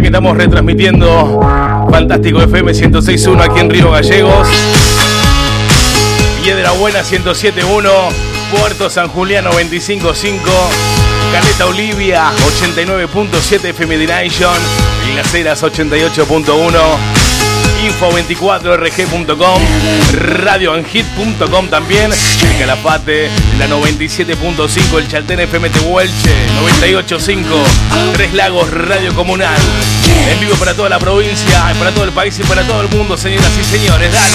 Que 0.00 0.08
estamos 0.08 0.36
retransmitiendo 0.36 1.40
Fantástico 1.90 2.42
FM 2.42 2.72
106.1 2.72 3.42
aquí 3.42 3.60
en 3.60 3.70
Río 3.70 3.92
Gallegos. 3.92 4.48
Piedra 6.42 6.72
Buena 6.72 7.00
107.1. 7.00 7.90
Puerto 8.58 8.90
San 8.90 9.08
Julián 9.08 9.44
95.5. 9.44 10.38
Caleta 11.32 11.66
Olivia 11.66 12.30
89.7 12.60 13.64
FM 13.66 13.98
de 13.98 14.06
Nation. 14.06 14.58
Y 15.10 15.16
Las 15.16 15.32
Heras 15.32 15.62
88.1. 15.62 17.13
Info24rg.com, 17.84 19.62
radioanhit.com 20.12 21.68
también, 21.68 22.10
el 22.12 22.58
Calafate, 22.58 23.28
la 23.58 23.66
97.5, 23.68 24.98
el 24.98 25.08
Chaltén 25.08 25.40
FM 25.40 25.68
Tehuelche, 25.68 26.34
98.5, 26.80 27.42
Tres 28.14 28.32
Lagos 28.32 28.70
Radio 28.70 29.14
Comunal, 29.14 29.60
en 30.30 30.40
vivo 30.40 30.54
para 30.56 30.72
toda 30.74 30.88
la 30.88 30.98
provincia, 30.98 31.74
para 31.78 31.90
todo 31.90 32.04
el 32.04 32.12
país 32.12 32.38
y 32.38 32.42
para 32.44 32.62
todo 32.62 32.80
el 32.80 32.88
mundo, 32.88 33.18
señoras 33.18 33.52
y 33.60 33.64
señores, 33.64 34.10
dale. 34.12 34.34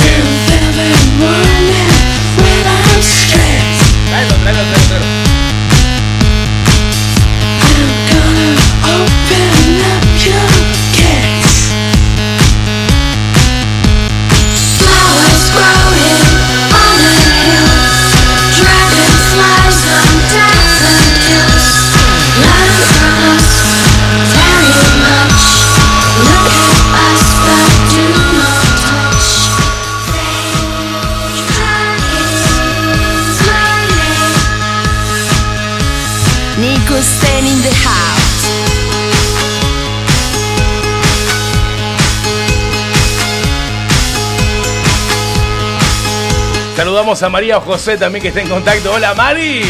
Saludamos 46.79 47.21
a 47.23 47.27
María 47.27 47.59
José 47.59 47.97
también 47.97 48.21
que 48.21 48.29
está 48.29 48.39
en 48.39 48.47
contacto. 48.47 48.93
Hola 48.93 49.13
Mari. 49.13 49.63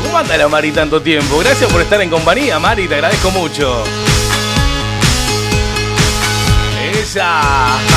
¿Cómo 0.00 0.16
anda 0.16 0.36
la 0.36 0.46
Mari 0.46 0.70
tanto 0.70 1.02
tiempo? 1.02 1.38
Gracias 1.38 1.68
por 1.72 1.82
estar 1.82 2.00
en 2.00 2.08
compañía, 2.08 2.60
Mari, 2.60 2.86
te 2.86 2.94
agradezco 2.94 3.32
mucho. 3.32 3.82
Esa. 7.02 7.40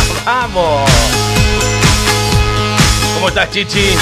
Vamos. 0.25 0.89
¿Cómo 3.13 3.27
estás, 3.27 3.51
Chichi? 3.51 3.93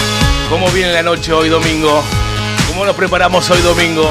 ¿Cómo 0.49 0.69
viene 0.69 0.93
la 0.93 1.03
noche 1.03 1.33
hoy 1.33 1.49
domingo? 1.49 2.01
¿Cómo 2.69 2.85
nos 2.85 2.95
preparamos 2.95 3.49
hoy 3.49 3.59
domingo? 3.59 4.09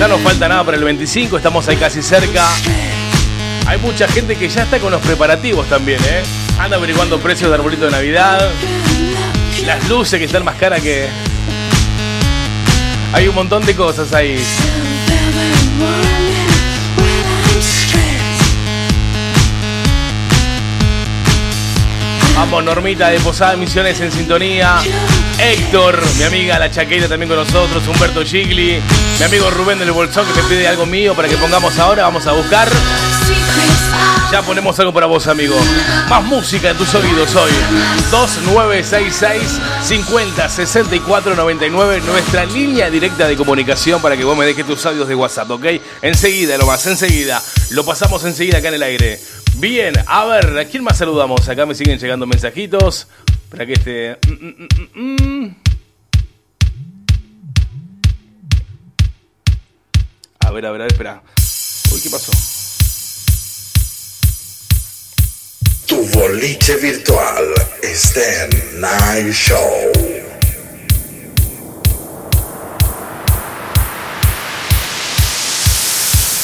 Ya 0.00 0.08
no 0.08 0.18
falta 0.18 0.48
nada 0.48 0.64
para 0.64 0.76
el 0.76 0.82
25, 0.82 1.36
estamos 1.36 1.68
ahí 1.68 1.76
casi 1.76 2.02
cerca. 2.02 2.48
Hay 3.64 3.78
mucha 3.78 4.08
gente 4.08 4.34
que 4.34 4.48
ya 4.48 4.64
está 4.64 4.80
con 4.80 4.90
los 4.90 5.00
preparativos 5.00 5.68
también, 5.68 6.00
¿eh? 6.02 6.47
Anda 6.58 6.76
averiguando 6.76 7.20
precios 7.20 7.50
de 7.50 7.54
arbolito 7.54 7.84
de 7.84 7.92
Navidad. 7.92 8.50
Las 9.64 9.88
luces 9.88 10.18
que 10.18 10.24
están 10.24 10.44
más 10.44 10.56
caras 10.56 10.80
que... 10.82 11.08
Hay 13.12 13.28
un 13.28 13.34
montón 13.34 13.64
de 13.64 13.74
cosas 13.76 14.12
ahí. 14.12 14.42
Vamos, 22.34 22.64
Normita 22.64 23.08
de 23.08 23.20
Posada 23.20 23.56
Misiones 23.56 24.00
en 24.00 24.12
sintonía. 24.12 24.78
Héctor, 25.38 26.02
mi 26.18 26.24
amiga 26.24 26.58
La 26.58 26.70
Chaqueta 26.70 27.08
también 27.08 27.28
con 27.28 27.38
nosotros. 27.38 27.86
Humberto 27.86 28.24
Gigli. 28.24 28.80
Mi 29.18 29.24
amigo 29.24 29.48
Rubén 29.50 29.78
del 29.78 29.92
Bolsón 29.92 30.26
que 30.26 30.42
me 30.42 30.48
pide 30.48 30.66
algo 30.66 30.86
mío 30.86 31.14
para 31.14 31.28
que 31.28 31.36
pongamos 31.36 31.78
ahora. 31.78 32.02
Vamos 32.02 32.26
a 32.26 32.32
buscar. 32.32 32.68
Ya 34.30 34.42
ponemos 34.42 34.78
algo 34.78 34.92
para 34.92 35.06
vos, 35.06 35.26
amigo. 35.26 35.56
Más 36.08 36.22
música 36.22 36.70
en 36.70 36.76
tus 36.76 36.94
oídos 36.94 37.34
hoy. 37.34 37.50
2966 38.10 39.60
50 39.82 40.48
64 40.48 41.34
99. 41.34 42.02
Nuestra 42.06 42.44
línea 42.44 42.90
directa 42.90 43.26
de 43.26 43.36
comunicación 43.36 44.02
para 44.02 44.16
que 44.18 44.24
vos 44.24 44.36
me 44.36 44.44
dejes 44.44 44.66
tus 44.66 44.84
audios 44.84 45.08
de 45.08 45.14
WhatsApp, 45.14 45.50
¿ok? 45.50 45.64
Enseguida, 46.02 46.58
lo 46.58 46.66
más, 46.66 46.86
enseguida. 46.86 47.42
Lo 47.70 47.84
pasamos 47.86 48.22
enseguida 48.24 48.58
acá 48.58 48.68
en 48.68 48.74
el 48.74 48.82
aire. 48.82 49.18
Bien, 49.56 49.94
a 50.06 50.24
ver, 50.26 50.58
¿a 50.58 50.64
quién 50.66 50.84
más 50.84 50.98
saludamos? 50.98 51.48
Acá 51.48 51.64
me 51.64 51.74
siguen 51.74 51.98
llegando 51.98 52.26
mensajitos. 52.26 53.08
Para 53.48 53.64
que 53.64 53.72
este. 53.72 54.18
mm, 54.28 55.02
mm, 55.02 55.22
mm. 55.44 55.56
A 60.40 60.50
ver, 60.50 60.66
a 60.66 60.70
ver, 60.70 60.82
a 60.82 60.84
ver, 60.84 60.92
espera. 60.92 61.22
Uy, 61.92 62.00
¿qué 62.02 62.10
pasó? 62.10 62.32
Tu 65.88 65.96
boliche 66.12 66.74
virtual 66.76 67.54
Stan 67.94 68.50
Night 68.78 69.32
Show. 69.32 69.90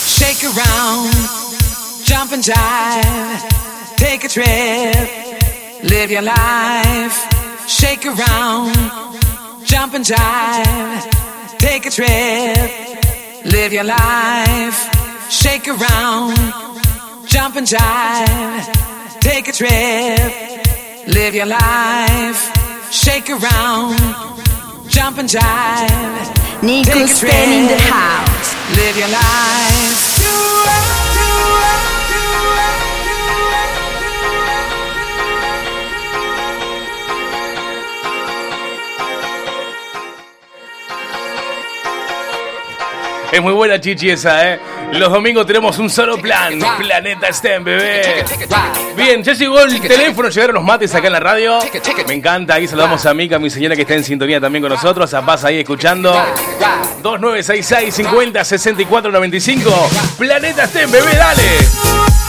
Shake 0.07 0.45
around, 0.45 1.13
jump 2.07 2.33
and 2.33 2.43
jive, 2.43 3.97
take 3.97 4.25
a 4.25 4.29
trip, 4.29 5.11
live 5.91 6.11
your 6.11 6.23
life. 6.23 7.69
Shake 7.69 8.07
around, 8.07 8.75
jump 9.67 9.93
and 9.93 10.07
jive, 10.07 11.59
take 11.59 11.85
a 11.85 11.91
trip, 11.91 13.45
live 13.45 13.75
your 13.75 13.85
life. 13.85 14.89
Shake 15.29 15.69
around, 15.69 16.35
jump 17.27 17.57
and 17.57 17.67
jive, 17.67 18.94
take 19.25 19.49
a 19.49 19.53
trip, 19.53 21.09
live 21.09 21.35
your 21.35 21.47
life. 21.47 22.41
Shake 22.93 23.31
around, 23.31 23.97
jump 24.87 25.17
and 25.17 25.29
jive. 25.29 26.63
Nico 26.63 27.07
Stan 27.07 27.49
in 27.59 27.67
the 27.67 27.81
house. 27.91 28.55
Live 28.77 28.97
your 28.99 29.09
life. 29.09 30.15
Es 43.35 43.43
muy 43.43 43.53
buena 43.53 43.81
chichi 43.81 44.11
esa, 44.11 44.49
¿eh? 44.49 44.61
Los 44.93 45.11
domingos 45.11 45.45
tenemos 45.45 45.77
un 45.81 45.91
solo 45.91 46.19
plan. 46.19 46.57
Planeta 46.79 47.33
STEM, 47.33 47.65
bebé. 47.65 48.25
Bien, 48.97 49.25
ya 49.25 49.33
llegó 49.33 49.61
el 49.61 49.81
teléfono, 49.81 50.29
llegaron 50.29 50.55
los 50.55 50.63
mates 50.63 50.95
acá 50.95 51.09
en 51.09 51.15
la 51.15 51.19
radio. 51.19 51.59
Me 52.07 52.15
encanta, 52.15 52.55
ahí 52.55 52.69
saludamos 52.69 53.05
a 53.05 53.13
Mica, 53.13 53.41
mi 53.41 53.51
señora 53.51 53.75
que 53.75 53.83
está 53.83 53.95
en 53.95 54.05
sintonía 54.05 54.41
también 54.41 54.63
con 54.63 54.71
nosotros. 54.71 55.13
A 55.15 55.27
Paz 55.27 55.45
ahí 55.45 55.59
escuchando. 55.59 56.13
2966 57.03 57.93
50 57.93 58.45
64 58.45 59.11
95. 59.11 59.91
Planeta 60.17 60.69
STEM, 60.69 60.93
bebé, 60.93 61.17
dale. 61.17 62.24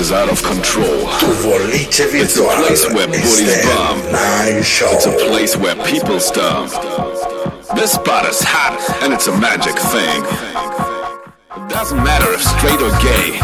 Is 0.00 0.12
out 0.12 0.30
of 0.30 0.42
control. 0.42 1.04
It's 1.12 2.00
a 2.00 2.44
place 2.44 2.86
where 2.94 3.06
booties 3.06 3.66
bomb. 3.66 4.00
It's 4.48 5.06
a 5.06 5.12
place 5.28 5.56
where 5.56 5.76
people 5.84 6.18
stomp. 6.18 6.70
This 7.76 7.92
spot 7.92 8.24
is 8.24 8.40
hot, 8.42 8.80
and 9.02 9.12
it's 9.12 9.26
a 9.28 9.36
magic 9.38 9.76
thing. 9.76 10.24
It 11.56 11.68
doesn't 11.68 12.02
matter 12.02 12.32
if 12.32 12.42
straight 12.42 12.80
or 12.80 12.90
gay. 12.98 13.38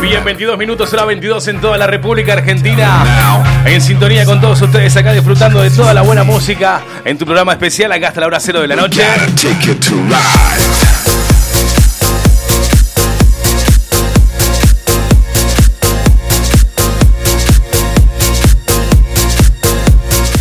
Bien, 0.00 0.24
22 0.24 0.56
minutos, 0.56 0.92
hora 0.92 1.04
22 1.04 1.48
en 1.48 1.60
toda 1.60 1.76
la 1.76 1.86
República 1.86 2.32
Argentina. 2.32 3.04
En 3.66 3.80
sintonía 3.82 4.24
con 4.24 4.40
todos 4.40 4.60
ustedes 4.62 4.96
acá 4.96 5.12
disfrutando 5.12 5.60
de 5.60 5.70
toda 5.70 5.92
la 5.92 6.02
buena 6.02 6.24
música 6.24 6.80
en 7.04 7.18
tu 7.18 7.24
programa 7.26 7.52
especial 7.52 7.92
acá 7.92 8.08
hasta 8.08 8.20
la 8.20 8.26
hora 8.28 8.40
cero 8.40 8.60
de 8.60 8.68
la 8.68 8.76
noche. 8.76 9.02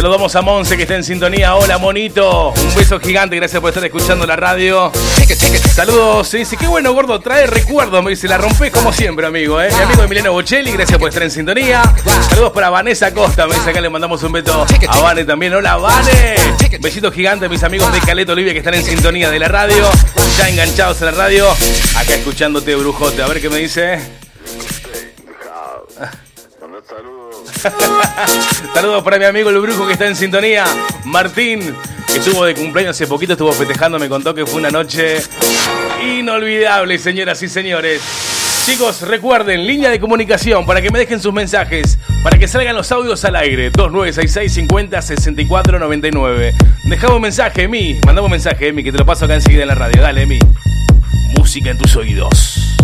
Saludamos 0.08 0.38
a 0.38 0.42
Monse 0.42 0.78
que 0.78 0.84
está 0.84 0.96
en 0.96 1.04
sintonía. 1.04 1.54
Hola, 1.56 1.78
monito. 1.80 2.54
Un 2.54 2.76
beso 2.76 2.98
gigante. 2.98 3.36
Gracias 3.36 3.60
por 3.60 3.72
estar 3.72 3.84
escuchando 3.84 4.26
la 4.26 4.38
radio. 4.38 4.90
Saludos. 5.76 6.30
Se 6.30 6.38
dice, 6.38 6.56
qué 6.56 6.66
bueno, 6.66 6.94
gordo. 6.94 7.20
Trae 7.20 7.46
recuerdos. 7.46 8.02
Me 8.02 8.12
dice, 8.12 8.26
la 8.30 8.38
rompes 8.38 8.72
como 8.72 8.94
siempre, 8.94 9.28
amigo. 9.28 9.62
¿eh? 9.62 9.68
Mi 9.70 9.84
amigo 9.84 10.04
Emiliano 10.04 10.32
Bocelli. 10.32 10.72
Gracias 10.72 10.98
por 10.98 11.10
estar 11.10 11.24
en 11.24 11.32
sintonía. 11.32 11.82
Saludos 12.30 12.54
para 12.54 12.70
Vanessa 12.70 13.14
Costa. 13.14 13.48
Me 13.48 13.56
dice 13.56 13.70
acá 13.70 13.82
le 13.82 13.90
mandamos 13.90 14.24
un 14.24 14.32
beso 14.32 14.66
a 14.88 15.00
Vane 15.02 15.26
también. 15.26 15.54
Hola, 15.54 15.76
Vane. 15.76 16.38
Besito 16.80 17.12
gigante 17.12 17.48
a 17.48 17.50
mis 17.50 17.64
amigos 17.64 17.92
de 17.92 18.00
Caleta 18.00 18.32
Olivia 18.32 18.54
que 18.54 18.60
están 18.60 18.76
en 18.76 18.84
sintonía 18.84 19.30
de 19.30 19.40
la 19.40 19.50
radio. 19.50 19.90
Ya 20.38 20.48
enganchados 20.48 21.02
en 21.02 21.08
la 21.08 21.12
radio. 21.12 21.52
Acá 21.98 22.16
escuchándote, 22.16 22.76
brujote. 22.76 23.22
A 23.22 23.28
ver 23.28 23.42
qué 23.42 23.50
me 23.50 23.58
dice. 23.58 24.00
Saludos 28.74 29.04
para 29.04 29.20
mi 29.20 29.26
amigo 29.26 29.50
el 29.50 29.60
brujo 29.60 29.86
que 29.86 29.94
está 29.94 30.08
en 30.08 30.16
sintonía. 30.16 30.66
Martín, 31.04 31.76
que 32.08 32.20
estuvo 32.20 32.46
de 32.46 32.56
cumpleaños 32.56 32.96
hace 32.96 33.08
poquito, 33.08 33.34
estuvo 33.34 33.52
festejando, 33.52 34.00
me 34.00 34.08
contó 34.08 34.34
que 34.34 34.46
fue 34.46 34.60
una 34.60 34.70
noche 34.70 35.18
inolvidable, 36.02 36.98
señoras 36.98 37.42
y 37.44 37.50
señores. 37.50 38.02
Chicos, 38.66 39.02
recuerden, 39.02 39.66
línea 39.66 39.90
de 39.90 40.00
comunicación 40.00 40.66
para 40.66 40.82
que 40.82 40.90
me 40.90 41.00
dejen 41.00 41.22
sus 41.22 41.34
mensajes, 41.34 41.98
para 42.24 42.38
que 42.38 42.48
salgan 42.48 42.76
los 42.76 42.92
audios 42.92 43.24
al 43.26 43.36
aire. 43.36 43.70
2966 43.70 44.54
50 44.54 45.02
64 45.02 45.80
99. 45.80 46.54
Dejamos 46.86 47.16
un 47.18 47.22
mensaje, 47.22 47.64
Emi. 47.64 48.00
Mandamos 48.06 48.28
un 48.28 48.32
mensaje, 48.32 48.70
Emi, 48.70 48.84
que 48.84 48.92
te 48.92 48.98
lo 48.98 49.06
paso 49.06 49.26
acá 49.26 49.36
enseguida 49.36 49.64
en 49.64 49.70
la 49.70 49.76
radio. 49.76 50.02
Dale, 50.02 50.22
Emi. 50.22 50.40
Música 51.38 51.72
en 51.72 51.78
tus 51.78 51.96
oídos. 51.96 52.78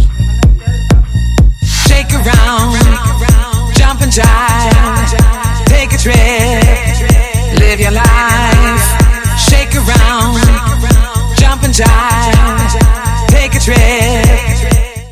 Shake 1.85 2.13
around, 2.13 3.12
jump 3.93 4.01
and 4.01 4.11
jive, 4.11 5.65
take 5.65 5.93
a 5.93 5.97
trip, 5.97 7.59
live 7.59 7.79
your 7.79 7.91
life. 7.91 8.83
Shake 9.37 9.75
around, 9.75 10.41
jump 11.37 11.63
and 11.63 11.73
jive, 11.73 12.79
take 13.27 13.53
a 13.53 13.59
trip, 13.59 13.77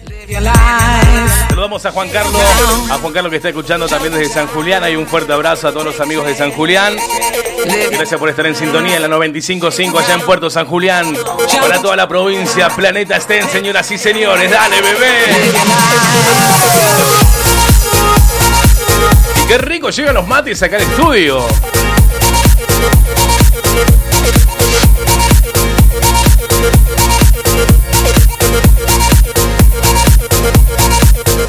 live 0.09 0.29
your 0.29 0.41
life. 0.41 1.47
Saludamos 1.49 1.85
a 1.85 1.91
Juan 1.91 2.09
Carlos, 2.09 2.41
a 2.89 2.97
Juan 2.97 3.13
Carlos 3.13 3.29
que 3.29 3.35
está 3.35 3.49
escuchando 3.49 3.87
también 3.87 4.13
desde 4.13 4.33
San 4.33 4.47
Julián. 4.47 4.83
Hay 4.83 4.95
un 4.95 5.05
fuerte 5.05 5.31
abrazo 5.31 5.67
a 5.67 5.71
todos 5.71 5.85
los 5.85 5.99
amigos 5.99 6.25
de 6.25 6.35
San 6.35 6.51
Julián. 6.51 6.95
Gracias 7.91 8.19
por 8.19 8.29
estar 8.29 8.47
en 8.47 8.55
sintonía 8.55 8.95
en 8.95 9.03
la 9.03 9.09
95.5 9.09 9.99
allá 9.99 10.15
en 10.15 10.21
Puerto 10.21 10.49
San 10.49 10.65
Julián. 10.65 11.15
Para 11.61 11.79
toda 11.81 11.95
la 11.95 12.07
provincia, 12.07 12.69
Planeta 12.69 13.15
Estén, 13.15 13.47
señoras 13.47 13.91
y 13.91 13.99
señores. 13.99 14.49
Dale, 14.49 14.81
bebé. 14.81 15.51
Qué 19.51 19.57
rico 19.57 19.89
llegan 19.89 20.15
los 20.15 20.25
mates 20.25 20.63
acá 20.63 20.77
al 20.77 20.83
estudio. 20.83 21.45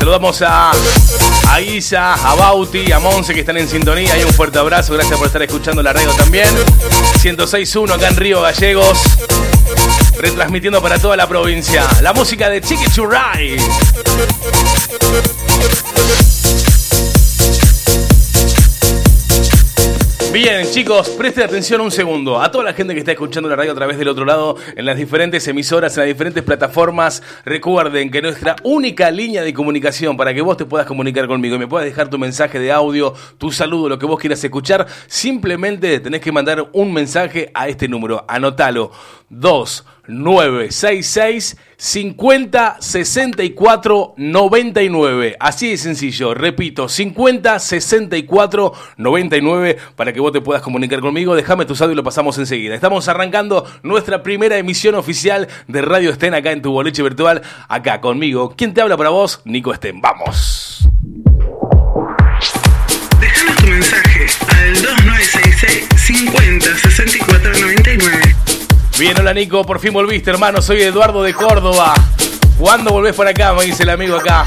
Saludamos 0.01 0.43
a, 0.43 0.73
a 1.49 1.61
Isa, 1.61 2.15
a 2.15 2.35
Bauti, 2.35 2.91
a 2.91 2.99
Monse 2.99 3.35
que 3.35 3.39
están 3.39 3.57
en 3.59 3.69
sintonía. 3.69 4.19
Y 4.19 4.25
un 4.25 4.33
fuerte 4.33 4.59
abrazo. 4.59 4.95
Gracias 4.95 5.17
por 5.17 5.29
estar 5.29 5.43
escuchando 5.43 5.81
la 5.81 5.93
radio 5.93 6.11
también. 6.15 6.49
106.1 7.21 7.93
acá 7.93 8.09
en 8.09 8.17
Río 8.17 8.43
Gallegos. 8.43 8.99
Retransmitiendo 10.19 10.83
para 10.83 10.99
toda 10.99 11.17
la 11.17 11.29
provincia. 11.29 11.87
La 12.01 12.13
música 12.13 12.51
de 12.51 12.63
Chiqui 12.63 12.91
Churray. 12.91 13.59
Bien, 20.33 20.65
chicos, 20.65 21.11
presten 21.11 21.45
atención 21.45 21.83
un 21.83 21.91
segundo. 21.91 22.41
A 22.41 22.51
toda 22.51 22.65
la 22.65 22.73
gente 22.73 22.95
que 22.95 23.01
está 23.01 23.13
escuchando 23.13 23.51
la 23.51 23.57
radio 23.57 23.73
a 23.73 23.75
través 23.75 23.99
del 23.99 24.09
otro 24.09 24.25
lado, 24.25 24.57
en 24.75 24.87
las 24.87 24.97
diferentes 24.97 25.47
emisoras, 25.47 25.95
en 25.95 26.05
las 26.05 26.09
diferentes 26.09 26.43
plataformas, 26.43 27.23
recuerden 27.45 28.11
que 28.11 28.23
nuestra 28.23 28.57
única 28.63 29.11
línea 29.11 29.43
de 29.43 29.53
comunicación 29.53 30.17
para 30.17 30.33
que 30.33 30.41
vos 30.41 30.57
te 30.57 30.65
puedas 30.65 30.87
comunicar 30.87 31.27
conmigo 31.27 31.57
y 31.57 31.59
me 31.59 31.69
puedas 31.69 31.85
dejar 31.85 32.09
tu 32.09 32.19
mensaje 32.19 32.59
de 32.59 32.73
audio, 32.73 33.13
tu 33.37 33.53
saludo, 33.53 33.91
lo 33.91 33.99
que 33.99 34.07
vos 34.07 34.19
quieras 34.19 34.43
escuchar, 34.43 34.87
simplemente 35.07 36.01
tenés 36.01 36.23
que 36.23 36.33
mandar 36.33 36.67
un 36.73 36.95
mensaje 36.95 37.51
a 37.53 37.69
este 37.69 37.87
número. 37.87 38.25
Anotalo. 38.27 38.91
2966 40.07 41.57
50 41.77 42.77
64 42.81 44.15
99. 44.17 45.37
Así 45.39 45.71
de 45.71 45.77
sencillo, 45.77 46.35
repito, 46.35 46.89
50 46.89 47.59
64 47.59 48.73
99 48.97 49.79
para 49.97 50.13
que 50.13 50.21
vos 50.21 50.33
te 50.33 50.41
puedas 50.41 50.63
comunicar 50.63 51.01
conmigo. 51.01 51.35
Déjame 51.35 51.65
tu 51.65 51.75
audio 51.75 51.93
y 51.93 51.97
lo 51.97 52.05
pasamos 52.05 52.39
enseguida. 52.39 52.75
Estamos 52.75 53.09
arrancando 53.09 53.67
nuestra 53.83 54.23
primera 54.23 54.59
emisión 54.59 54.95
oficial 54.95 55.49
de 55.69 55.83
Radio 55.83 56.11
Estén 56.11 56.35
acá 56.35 56.53
en 56.53 56.63
tu 56.63 56.73
boleche 56.73 57.03
virtual, 57.03 57.43
acá 57.69 58.01
conmigo. 58.01 58.55
¿Quién 58.57 58.75
te 58.75 58.81
habla 58.81 58.97
para 58.97 59.11
vos? 59.11 59.41
Nico 59.45 59.73
Estén. 59.73 60.01
Vamos. 60.01 60.89
Déjanos 63.21 63.57
tu 63.57 63.67
mensaje 63.67 64.27
al 64.49 64.75
2966 64.75 65.89
50 65.97 66.77
64 66.77 67.53
99. 67.61 68.42
Bien, 69.03 69.19
hola 69.19 69.35
Nico, 69.35 69.67
por 69.67 69.81
fin 69.81 69.93
volviste, 69.93 70.31
hermano. 70.31 70.63
Soy 70.63 70.81
Eduardo 70.81 71.25
de 71.25 71.35
Córdoba. 71.35 71.93
¿Cuándo 72.57 72.93
volvés 72.93 73.17
por 73.17 73.27
acá? 73.27 73.53
Me 73.53 73.65
dice 73.65 73.83
el 73.83 73.91
amigo 73.91 74.15
acá. 74.15 74.47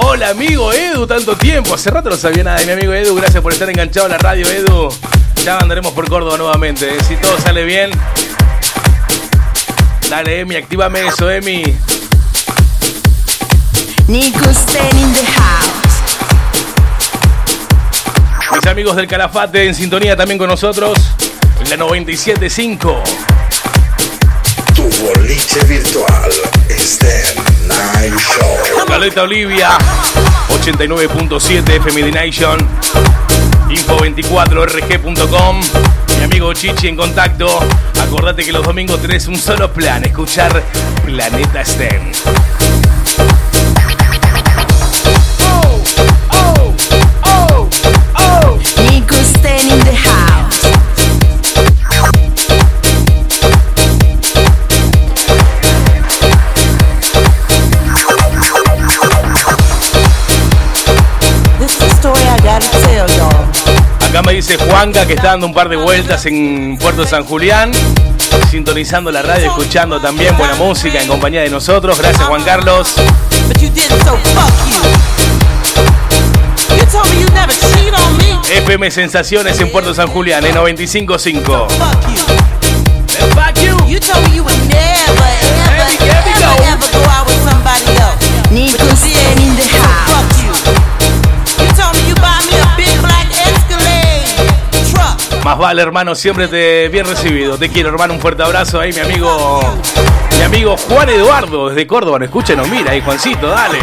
Hola, 0.00 0.28
amigo 0.28 0.72
Edu, 0.72 1.04
tanto 1.04 1.34
tiempo. 1.34 1.74
Hace 1.74 1.90
rato 1.90 2.08
no 2.08 2.16
sabía 2.16 2.44
nada 2.44 2.60
de 2.60 2.66
mi 2.66 2.72
amigo 2.74 2.92
Edu. 2.92 3.16
Gracias 3.16 3.42
por 3.42 3.52
estar 3.52 3.68
enganchado 3.68 4.06
a 4.06 4.10
la 4.10 4.18
radio, 4.18 4.46
Edu. 4.46 4.88
Ya 5.44 5.58
andaremos 5.58 5.92
por 5.94 6.08
Córdoba 6.08 6.38
nuevamente. 6.38 6.94
¿eh? 6.94 6.98
Si 7.08 7.16
todo 7.16 7.36
sale 7.40 7.64
bien. 7.64 7.90
Dale, 10.08 10.38
Emi, 10.38 10.54
actívame 10.54 11.04
eso, 11.04 11.28
Emi. 11.28 11.64
Nico 14.06 14.44
Sten 14.54 14.96
in 14.96 15.12
the 15.12 15.26
house. 15.26 16.02
Mis 18.54 18.66
amigos 18.68 18.94
del 18.94 19.08
Calafate 19.08 19.66
en 19.66 19.74
sintonía 19.74 20.16
también 20.16 20.38
con 20.38 20.46
nosotros. 20.46 20.96
En 21.60 21.68
la 21.68 21.84
97.5. 21.84 23.41
Tu 24.82 24.88
boliche 25.04 25.64
virtual 25.66 26.30
Estén 26.68 27.22
Night 27.68 28.18
Show. 28.18 28.84
Caleta 28.86 29.22
Olivia, 29.22 29.78
89.7 30.48 31.76
FM 31.76 32.10
The 32.10 32.10
Nation, 32.10 32.58
info24rg.com. 33.68 35.60
Mi 36.18 36.24
amigo 36.24 36.52
Chichi 36.52 36.88
en 36.88 36.96
contacto. 36.96 37.60
Acordate 38.02 38.44
que 38.44 38.50
los 38.52 38.64
domingos 38.64 39.00
tenés 39.00 39.28
un 39.28 39.36
solo 39.36 39.72
plan: 39.72 40.04
escuchar 40.04 40.60
Planeta 41.04 41.64
STEM. 41.64 42.10
Nico 48.42 48.61
dice 64.42 64.56
Juanca 64.56 65.06
que 65.06 65.14
está 65.14 65.28
dando 65.28 65.46
un 65.46 65.54
par 65.54 65.68
de 65.68 65.76
vueltas 65.76 66.26
en 66.26 66.76
Puerto 66.80 67.06
San 67.06 67.24
Julián, 67.24 67.70
sintonizando 68.50 69.12
la 69.12 69.22
radio, 69.22 69.46
escuchando 69.46 70.00
también 70.00 70.36
buena 70.36 70.56
música 70.56 71.00
en 71.00 71.06
compañía 71.06 71.42
de 71.42 71.48
nosotros. 71.48 71.96
Gracias, 71.96 72.24
Juan 72.24 72.42
Carlos. 72.42 72.94
But 73.46 73.58
you 73.58 73.68
didn't, 73.68 74.02
so 74.02 74.16
fuck 74.34 74.50
you. 74.66 74.82
You 76.76 76.84
told 76.86 77.08
me 77.14 77.20
you 77.20 77.28
never 77.30 77.54
cheat 77.54 77.94
on 77.94 78.16
me. 78.16 78.36
FM 78.56 78.90
Sensaciones 78.90 79.60
en 79.60 79.70
Puerto 79.70 79.94
San 79.94 80.08
Julián, 80.08 80.44
en 80.44 80.56
95.5. 80.56 81.68
Fuck 81.68 82.08
you. 82.12 82.42
Vale, 95.58 95.82
hermano, 95.82 96.14
siempre 96.14 96.48
te 96.48 96.88
bien 96.88 97.06
recibido. 97.06 97.58
Te 97.58 97.68
quiero, 97.68 97.90
hermano, 97.90 98.14
un 98.14 98.20
fuerte 98.20 98.42
abrazo 98.42 98.80
ahí, 98.80 98.92
mi 98.92 99.00
amigo. 99.00 99.60
Mi 100.38 100.42
amigo 100.42 100.76
Juan 100.76 101.08
Eduardo 101.08 101.68
desde 101.68 101.86
Córdoba. 101.86 102.18
No 102.18 102.24
escucha, 102.24 102.54
no 102.54 102.64
mira 102.66 102.92
ahí, 102.92 103.00
Juancito, 103.00 103.48
dale. 103.48 103.78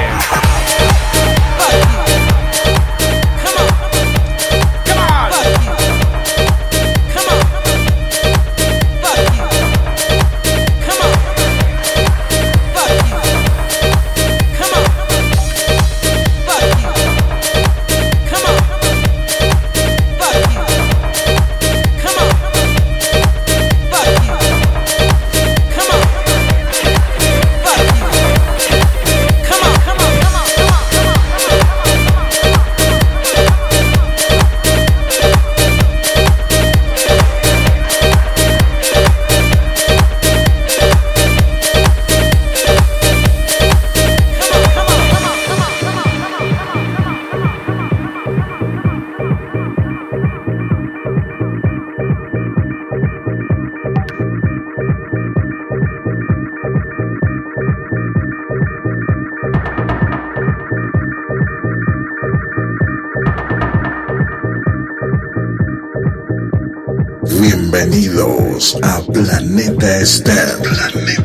Planeta 70.00 70.60
Estén. 70.60 71.19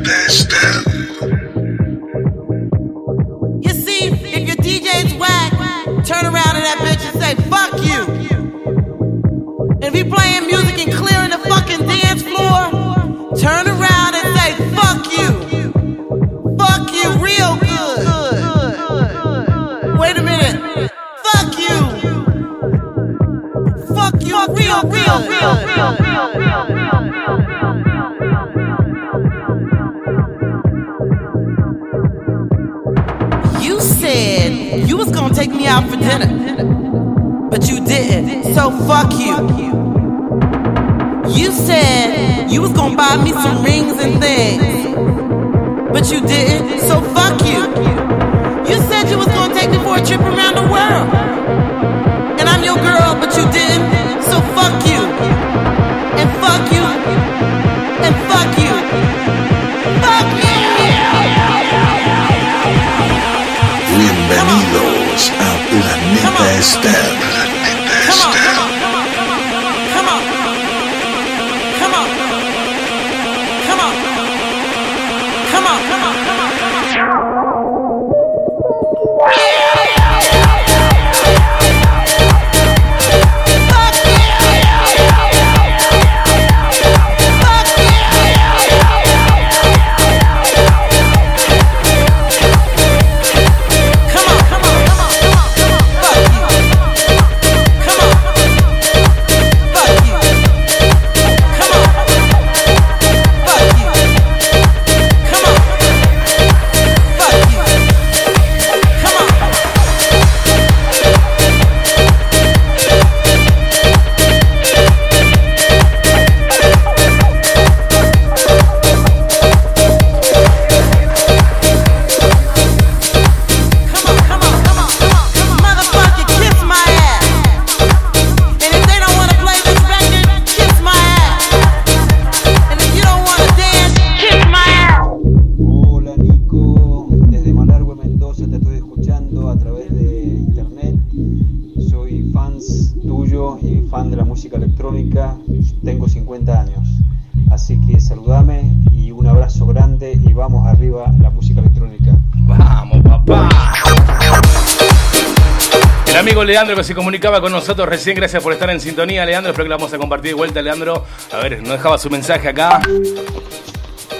Leandro 156.45 156.76
que 156.76 156.84
se 156.84 156.95
comunicaba 156.95 157.40
con 157.40 157.53
nosotros 157.53 157.88
recién, 157.88 158.16
gracias 158.16 158.42
por 158.42 158.53
estar 158.53 158.68
en 158.70 158.80
sintonía, 158.80 159.24
Leandro. 159.24 159.51
Espero 159.53 159.64
que 159.64 159.70
la 159.70 159.76
vamos 159.76 159.92
a 159.92 159.99
compartir 159.99 160.30
de 160.30 160.34
vuelta, 160.34 160.61
Leandro. 160.62 161.05
A 161.32 161.38
ver, 161.38 161.61
nos 161.62 161.72
dejaba 161.72 161.99
su 161.99 162.11
mensaje 162.11 162.49
acá. 162.49 162.80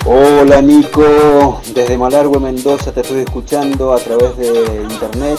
Hola 0.07 0.61
Nico, 0.61 1.62
desde 1.75 1.97
Malargüe, 1.97 2.39
Mendoza 2.39 2.93
te 2.93 3.01
estoy 3.01 3.20
escuchando 3.20 3.95
a 3.95 3.99
través 3.99 4.37
de 4.37 4.87
internet. 4.91 5.39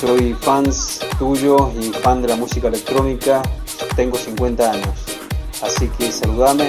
Soy 0.00 0.34
fans 0.40 1.00
tuyo 1.18 1.70
y 1.80 1.92
fan 1.92 2.22
de 2.22 2.28
la 2.28 2.36
música 2.36 2.68
electrónica. 2.68 3.42
Tengo 3.94 4.16
50 4.16 4.70
años. 4.70 5.20
Así 5.62 5.88
que 5.98 6.10
saludame 6.10 6.66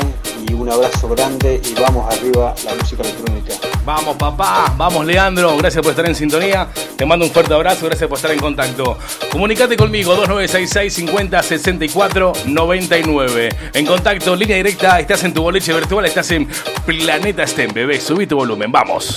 y 0.47 0.53
un 0.53 0.69
abrazo 0.69 1.07
grande 1.07 1.61
y 1.63 1.79
vamos 1.79 2.13
arriba 2.13 2.53
la 2.65 2.75
música 2.75 3.03
electrónica. 3.03 3.53
Vamos, 3.85 4.15
papá. 4.17 4.73
Vamos, 4.77 5.05
Leandro. 5.05 5.55
Gracias 5.57 5.81
por 5.81 5.91
estar 5.91 6.05
en 6.05 6.13
sintonía. 6.13 6.67
Te 6.95 7.05
mando 7.05 7.25
un 7.25 7.31
fuerte 7.31 7.53
abrazo. 7.53 7.85
Gracias 7.85 8.07
por 8.09 8.17
estar 8.17 8.31
en 8.31 8.39
contacto. 8.39 8.97
Comunicate 9.31 9.77
conmigo. 9.77 10.13
2966 10.13 10.93
50 10.93 11.41
64 11.41 12.33
99. 12.47 13.49
En 13.73 13.85
contacto, 13.85 14.35
línea 14.35 14.57
directa. 14.57 14.99
Estás 14.99 15.23
en 15.23 15.33
tu 15.33 15.41
boliche 15.41 15.73
virtual. 15.73 16.05
Estás 16.05 16.31
en 16.31 16.47
Planeta 16.85 17.47
STEM, 17.47 17.71
bebé. 17.73 18.01
Subí 18.01 18.27
tu 18.27 18.35
volumen. 18.35 18.71
Vamos. 18.71 19.15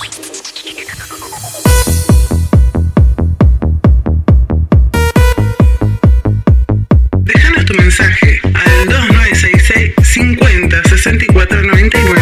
Déjanos 7.19 7.65
tu 7.65 7.73
mensaje 7.73 8.39
al 8.43 8.87
2966 8.87 9.93
50 10.01 10.83
64 10.83 11.61
99. 11.61 12.21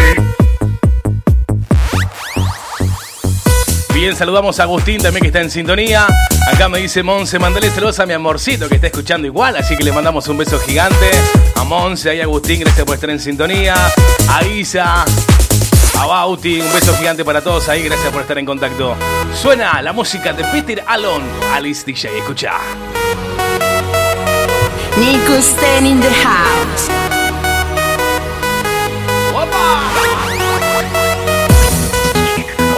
Bien, 3.94 4.16
saludamos 4.16 4.58
a 4.58 4.64
Agustín 4.64 5.00
también 5.00 5.22
que 5.22 5.28
está 5.28 5.40
en 5.40 5.50
sintonía. 5.50 6.08
Acá 6.46 6.68
me 6.68 6.78
dice 6.78 7.02
Monse, 7.02 7.38
mandale 7.38 7.70
saludos 7.70 7.98
a 8.00 8.06
mi 8.06 8.12
amorcito 8.12 8.68
que 8.68 8.74
está 8.74 8.88
escuchando 8.88 9.26
igual, 9.26 9.56
así 9.56 9.76
que 9.76 9.82
le 9.82 9.92
mandamos 9.92 10.28
un 10.28 10.36
beso 10.36 10.58
gigante. 10.58 11.10
A 11.56 11.64
Monse, 11.64 12.10
ahí 12.10 12.20
a 12.20 12.24
Agustín, 12.24 12.60
gracias 12.60 12.84
por 12.84 12.94
estar 12.94 13.10
en 13.10 13.18
sintonía. 13.18 13.74
A 14.28 14.44
Isa, 14.44 15.04
a 15.98 16.06
Bauti, 16.06 16.60
un 16.60 16.72
beso 16.72 16.94
gigante 16.96 17.24
para 17.24 17.40
todos 17.40 17.68
ahí, 17.68 17.82
gracias 17.82 18.12
por 18.12 18.22
estar 18.22 18.38
en 18.38 18.46
contacto. 18.46 18.94
Suena 19.34 19.80
la 19.80 19.92
música 19.92 20.32
de 20.32 20.44
Peter 20.44 20.84
Alon, 20.86 21.22
Alice 21.52 21.84
DJ, 21.86 22.18
escucha. 22.18 22.52
Nico 24.98 25.40
Sten 25.40 25.86
in 25.86 26.00
the 26.00 26.10
house. 26.10 27.03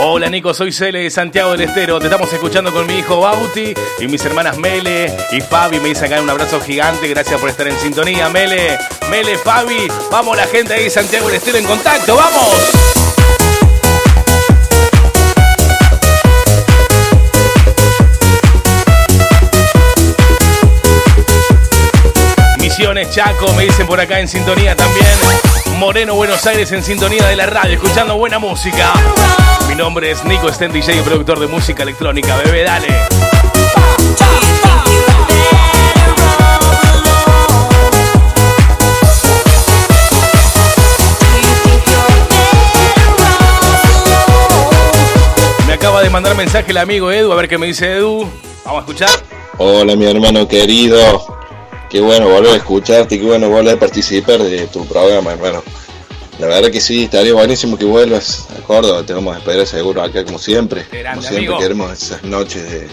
Hola 0.09 0.29
Nico, 0.29 0.53
soy 0.53 0.71
Cele 0.71 0.99
de 0.99 1.09
Santiago 1.09 1.51
del 1.51 1.61
Estero. 1.67 1.99
Te 1.99 2.05
estamos 2.05 2.31
escuchando 2.31 2.71
con 2.71 2.87
mi 2.87 2.99
hijo 2.99 3.19
Bauti 3.19 3.73
y 3.99 4.07
mis 4.07 4.23
hermanas 4.23 4.57
Mele 4.57 5.13
y 5.33 5.41
Fabi. 5.41 5.81
Me 5.81 5.89
dicen 5.89 6.05
acá 6.05 6.21
un 6.21 6.29
abrazo 6.29 6.61
gigante. 6.61 7.09
Gracias 7.09 7.37
por 7.37 7.49
estar 7.49 7.67
en 7.67 7.77
sintonía, 7.77 8.29
Mele. 8.29 8.77
Mele, 9.11 9.37
Fabi. 9.37 9.89
Vamos 10.09 10.37
la 10.37 10.47
gente 10.47 10.75
ahí 10.75 10.85
de 10.85 10.89
Santiago 10.89 11.27
del 11.27 11.35
Estero 11.35 11.57
en 11.57 11.65
contacto. 11.65 12.15
¡Vamos! 12.15 12.55
Misiones, 22.59 23.11
Chaco, 23.11 23.51
me 23.55 23.65
dicen 23.65 23.85
por 23.85 23.99
acá 23.99 24.21
en 24.21 24.29
sintonía 24.29 24.73
también. 24.73 25.56
Moreno, 25.77 26.15
Buenos 26.15 26.43
Aires 26.47 26.71
en 26.71 26.81
sintonía 26.81 27.27
de 27.27 27.35
la 27.35 27.45
radio, 27.45 27.75
escuchando 27.75 28.17
buena 28.17 28.39
música. 28.39 28.93
Mi 29.67 29.75
nombre 29.75 30.09
es 30.09 30.23
Nico 30.25 30.51
Sten, 30.51 30.71
DJ 30.71 30.97
y 30.97 31.01
productor 31.01 31.39
de 31.39 31.45
música 31.45 31.83
electrónica. 31.83 32.35
Bebé, 32.37 32.63
dale. 32.63 32.87
Me 45.67 45.73
acaba 45.73 46.01
de 46.01 46.09
mandar 46.09 46.35
mensaje 46.35 46.71
el 46.71 46.77
amigo 46.77 47.11
Edu, 47.11 47.31
a 47.31 47.35
ver 47.35 47.47
qué 47.47 47.59
me 47.59 47.67
dice 47.67 47.97
Edu. 47.97 48.27
Vamos 48.65 48.79
a 48.79 48.81
escuchar. 48.81 49.09
Hola 49.59 49.95
mi 49.95 50.05
hermano 50.05 50.47
querido, 50.47 51.36
qué 51.89 51.99
bueno 52.01 52.27
volver 52.29 52.53
a 52.53 52.57
escucharte, 52.57 53.19
qué 53.19 53.25
bueno 53.25 53.49
volver 53.49 53.75
a 53.75 53.79
participar 53.79 54.41
de 54.41 54.67
tu 54.67 54.85
programa 54.85 55.33
hermano. 55.33 55.63
La 56.39 56.47
verdad 56.47 56.69
que 56.69 56.81
sí, 56.81 57.05
estaría 57.05 57.33
buenísimo 57.33 57.77
que 57.77 57.85
vuelvas 57.85 58.47
a 58.55 58.61
Córdoba, 58.61 59.03
te 59.03 59.13
vamos 59.13 59.35
a 59.35 59.39
esperar 59.39 59.65
seguro 59.65 60.03
acá 60.03 60.23
como 60.23 60.37
siempre. 60.37 60.85
Grande, 60.91 61.09
como 61.09 61.21
siempre 61.21 61.37
amigo. 61.37 61.57
queremos 61.57 61.91
esas 61.93 62.23
noches 62.23 62.63
de, 62.69 62.87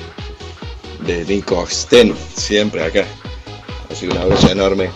de 1.01 1.25
Nico 1.27 1.67
Sten, 1.69 2.15
siempre 2.35 2.83
acá. 2.83 3.05
Así 3.91 4.07
que 4.07 4.13
un 4.15 4.19
abrazo 4.19 4.51
enorme. 4.51 4.91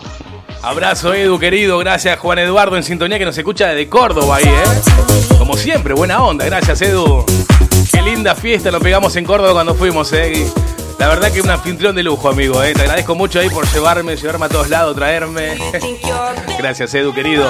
Abrazo 0.61 1.13
Edu, 1.13 1.39
querido. 1.39 1.77
Gracias 1.77 2.17
Juan 2.19 2.39
Eduardo 2.39 2.75
en 2.75 2.83
sintonía 2.83 3.17
que 3.19 3.25
nos 3.25 3.37
escucha 3.37 3.67
desde 3.67 3.87
Córdoba 3.87 4.37
ahí, 4.37 4.45
¿eh? 4.45 5.37
Como 5.37 5.55
siempre, 5.55 5.93
buena 5.93 6.23
onda. 6.23 6.43
Gracias 6.45 6.81
Edu. 6.81 7.25
Qué 7.91 8.01
linda 8.01 8.35
fiesta 8.35 8.71
lo 8.71 8.79
pegamos 8.79 9.15
en 9.15 9.25
Córdoba 9.25 9.53
cuando 9.53 9.75
fuimos, 9.75 10.11
¿eh? 10.13 10.33
Y 10.33 10.78
La 10.99 11.07
verdad 11.07 11.31
que 11.31 11.41
un 11.41 11.49
anfitrión 11.49 11.95
de 11.95 12.03
lujo, 12.03 12.29
amigo, 12.29 12.61
¿eh? 12.61 12.73
Te 12.73 12.81
agradezco 12.81 13.15
mucho 13.15 13.39
ahí 13.39 13.49
por 13.49 13.65
llevarme, 13.71 14.17
llevarme 14.17 14.45
a 14.47 14.49
todos 14.49 14.69
lados, 14.69 14.95
traerme. 14.95 15.57
Gracias, 16.59 16.93
Edu, 16.93 17.13
querido. 17.13 17.49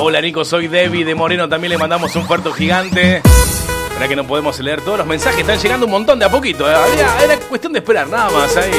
Hola, 0.00 0.22
Nico, 0.22 0.46
soy 0.46 0.68
Debbie 0.68 1.04
de 1.04 1.14
Moreno. 1.14 1.46
También 1.46 1.72
le 1.72 1.78
mandamos 1.78 2.16
un 2.16 2.26
puerto 2.26 2.52
gigante. 2.52 3.20
Para 3.98 4.06
que 4.08 4.14
no 4.14 4.24
podemos 4.24 4.56
leer 4.60 4.80
todos 4.80 4.96
los 4.98 5.06
mensajes, 5.08 5.40
están 5.40 5.58
llegando 5.58 5.86
un 5.86 5.90
montón 5.90 6.20
de 6.20 6.24
a 6.24 6.30
poquito. 6.30 6.70
¿eh? 6.70 6.74
Había- 6.74 7.20
Era 7.24 7.36
cuestión 7.40 7.72
de 7.72 7.80
esperar, 7.80 8.06
nada 8.08 8.30
más 8.30 8.56
ahí. 8.56 8.70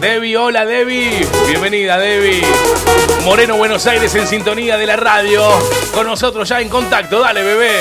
Debbie, 0.00 0.36
hola 0.36 0.64
Debbie. 0.64 1.26
Bienvenida, 1.48 1.98
Debbie. 1.98 2.42
Moreno, 3.24 3.56
Buenos 3.56 3.84
Aires 3.88 4.14
en 4.14 4.24
sintonía 4.28 4.76
de 4.78 4.86
la 4.86 4.94
radio. 4.94 5.42
Con 5.92 6.06
nosotros 6.06 6.48
ya 6.48 6.60
en 6.60 6.68
contacto. 6.68 7.18
Dale, 7.18 7.42
bebé. 7.42 7.72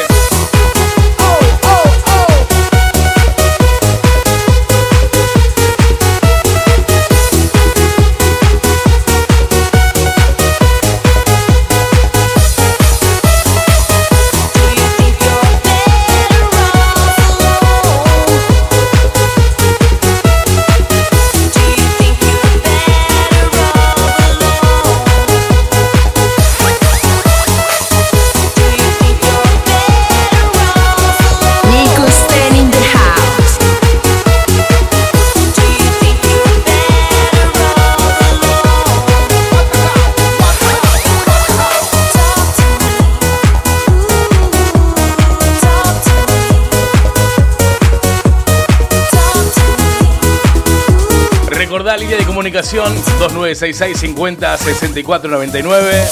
Recordá 51.81 51.97
línea 51.97 52.17
de 52.17 52.25
comunicación 52.25 52.93
2966 52.93 54.01
50 54.01 54.55
64 54.55 55.31
99 55.31 56.03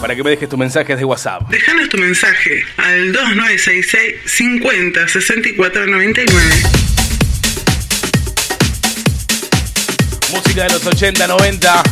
para 0.00 0.16
que 0.16 0.24
me 0.24 0.30
dejes 0.30 0.48
tus 0.48 0.58
mensajes 0.58 0.98
de 0.98 1.04
WhatsApp. 1.04 1.48
Déjanos 1.48 1.88
tu 1.88 1.96
mensaje 1.96 2.64
al 2.76 3.12
2966 3.12 4.16
50 4.24 5.06
64 5.06 5.86
99. 5.86 6.42
Música 10.32 10.64
de 10.64 10.70
los 10.70 10.84
80, 10.84 11.24
90, 11.28 11.82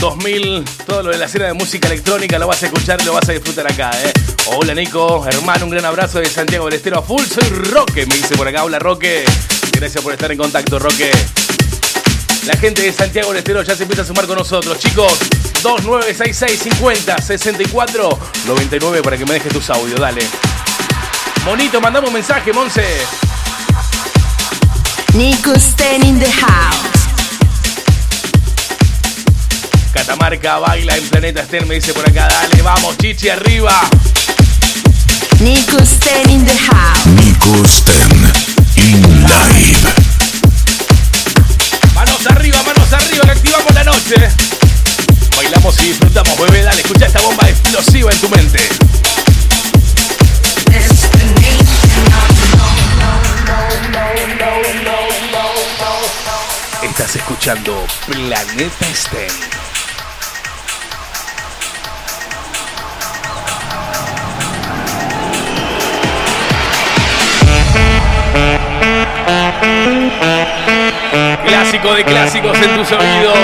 2000, 0.00 0.64
todo 0.84 1.04
lo 1.04 1.10
de 1.10 1.18
la 1.18 1.26
escena 1.26 1.46
de 1.46 1.52
música 1.52 1.86
electrónica 1.86 2.40
lo 2.40 2.48
vas 2.48 2.60
a 2.64 2.66
escuchar 2.66 3.00
y 3.00 3.04
lo 3.04 3.12
vas 3.12 3.28
a 3.28 3.32
disfrutar 3.34 3.70
acá, 3.70 3.92
¿eh? 4.02 4.12
Hola 4.46 4.74
Nico, 4.74 5.24
hermano, 5.28 5.66
un 5.66 5.70
gran 5.70 5.84
abrazo 5.84 6.18
de 6.18 6.26
Santiago 6.26 6.64
del 6.64 6.74
Estero 6.74 6.98
a 6.98 7.02
full. 7.02 7.22
Soy 7.22 7.48
Roque, 7.70 8.04
me 8.04 8.16
dice 8.16 8.36
por 8.36 8.48
acá. 8.48 8.64
Hola 8.64 8.80
Roque. 8.80 9.24
Gracias 9.78 10.02
por 10.02 10.12
estar 10.12 10.32
en 10.32 10.38
contacto, 10.38 10.76
Roque. 10.80 11.08
La 12.46 12.56
gente 12.56 12.82
de 12.82 12.92
Santiago 12.92 13.28
del 13.28 13.38
Estero 13.38 13.62
ya 13.62 13.76
se 13.76 13.84
empieza 13.84 14.02
a 14.02 14.04
sumar 14.04 14.26
con 14.26 14.36
nosotros, 14.36 14.76
chicos. 14.76 15.12
2966 15.62 16.74
50 16.74 17.22
64 17.22 18.18
99 18.46 19.02
para 19.02 19.16
que 19.16 19.24
me 19.24 19.34
dejes 19.34 19.52
tus 19.52 19.70
audios, 19.70 20.00
dale. 20.00 20.26
Monito, 21.44 21.80
mandamos 21.80 22.08
un 22.08 22.14
mensaje, 22.14 22.52
Monse. 22.52 22.84
Nico 25.14 25.54
Sten 25.54 26.04
in 26.04 26.18
the 26.18 26.32
house. 26.32 26.88
Catamarca 29.92 30.58
baila 30.58 30.96
en 30.96 31.08
Planeta 31.08 31.42
Estén, 31.42 31.68
me 31.68 31.76
dice 31.76 31.94
por 31.94 32.08
acá. 32.08 32.26
Dale, 32.26 32.62
vamos, 32.62 32.98
chichi, 32.98 33.28
arriba. 33.28 33.80
Nico 35.38 35.78
Sten 35.86 36.30
in 36.30 36.44
the 36.44 36.58
house. 36.58 37.06
Nico 37.06 37.64
Sten 37.64 38.37
live. 38.96 39.78
Manos 41.94 42.26
arriba, 42.26 42.62
manos 42.62 42.92
arriba, 42.92 43.24
que 43.24 43.30
activamos 43.30 43.74
la 43.74 43.84
noche. 43.84 44.14
Bailamos 45.36 45.78
y 45.82 45.88
disfrutamos, 45.88 46.38
bebé. 46.38 46.62
Dale, 46.62 46.80
escucha 46.80 47.06
esta 47.06 47.20
bomba 47.20 47.48
explosiva 47.48 48.10
en 48.10 48.20
tu 48.20 48.28
mente. 48.28 48.68
Estás 56.82 57.16
escuchando 57.16 57.86
Planeta 58.06 58.86
Stem. 58.94 59.67
Clásico 71.44 71.94
de 71.94 72.04
clásicos 72.04 72.56
en 72.58 72.76
tus 72.76 72.92
oídos. 72.92 73.38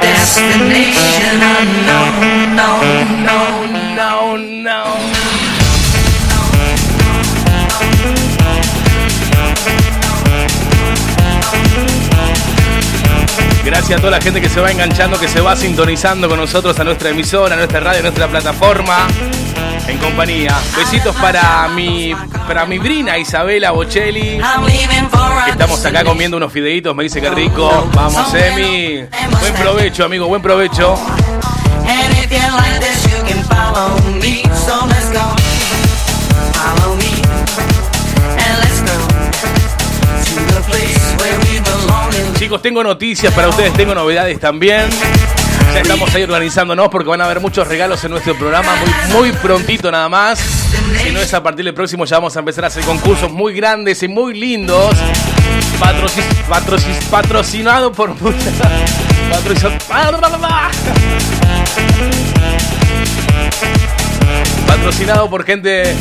Destination 0.00 1.42
unknown, 1.60 2.56
no, 2.56 2.82
no, 3.24 3.58
no, 3.94 4.38
no. 4.38 5.18
Gracias 13.64 13.98
a 13.98 14.00
toda 14.00 14.12
la 14.12 14.20
gente 14.20 14.40
que 14.40 14.48
se 14.48 14.60
va 14.60 14.70
enganchando, 14.70 15.20
que 15.20 15.28
se 15.28 15.42
va 15.42 15.54
sintonizando 15.54 16.26
con 16.26 16.38
nosotros 16.38 16.78
a 16.80 16.84
nuestra 16.84 17.10
emisora, 17.10 17.54
a 17.54 17.58
nuestra 17.58 17.80
radio, 17.80 17.98
a 17.98 18.02
nuestra 18.02 18.26
plataforma. 18.26 19.06
En 19.88 19.98
compañía. 19.98 20.54
Besitos 20.76 21.16
para 21.16 21.66
mi 21.68 22.14
para 22.46 22.66
mi 22.66 22.78
brina 22.78 23.16
Isabela 23.18 23.70
Bocelli. 23.70 24.38
Estamos 25.48 25.84
acá 25.84 26.04
comiendo 26.04 26.36
unos 26.36 26.52
fideitos, 26.52 26.94
me 26.94 27.04
dice 27.04 27.20
que 27.20 27.30
rico. 27.30 27.88
Vamos, 27.94 28.32
Emi. 28.34 29.04
Buen 29.40 29.54
provecho, 29.54 30.04
amigo, 30.04 30.26
buen 30.26 30.42
provecho. 30.42 30.96
Chicos, 42.38 42.62
tengo 42.62 42.84
noticias 42.84 43.32
para 43.32 43.48
ustedes, 43.48 43.72
tengo 43.72 43.94
novedades 43.94 44.38
también. 44.38 44.88
Estamos 45.76 46.14
ahí 46.14 46.22
organizándonos 46.24 46.88
porque 46.88 47.08
van 47.08 47.20
a 47.20 47.24
haber 47.24 47.40
muchos 47.40 47.66
regalos 47.66 48.02
en 48.04 48.10
nuestro 48.10 48.36
programa 48.36 48.72
muy, 49.12 49.30
muy 49.30 49.32
prontito 49.38 49.90
nada 49.90 50.08
más. 50.08 50.38
Si 51.02 51.10
no 51.10 51.20
es 51.20 51.32
a 51.34 51.42
partir 51.42 51.64
del 51.64 51.74
próximo, 51.74 52.04
ya 52.04 52.16
vamos 52.16 52.36
a 52.36 52.40
empezar 52.40 52.64
a 52.64 52.66
hacer 52.68 52.84
concursos 52.84 53.30
muy 53.30 53.54
grandes 53.54 54.02
y 54.02 54.08
muy 54.08 54.34
lindos. 54.38 54.94
Patroci- 55.80 56.24
patroci- 56.48 57.02
patrocinado 57.10 57.92
por 57.92 58.10
muchas. 58.20 58.52
patroci- 59.30 59.78
Patrocinado 64.68 65.28
por 65.28 65.44
gente 65.44 65.94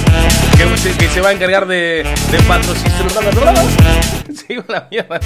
que, 1.00 1.08
se- 1.10 1.22
va 1.22 1.30
a 1.30 1.32
encargar 1.32 1.66
de, 1.66 2.06
de 2.32 2.40
patrocinar. 2.44 3.02
Sigo 4.48 4.64
la 4.68 4.88
mierda. 4.92 5.20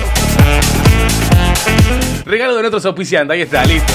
Regalo 2.26 2.56
de 2.56 2.62
nuestros 2.62 2.86
auspiciantes, 2.86 3.34
ahí 3.36 3.42
está, 3.42 3.66
listo. 3.66 3.94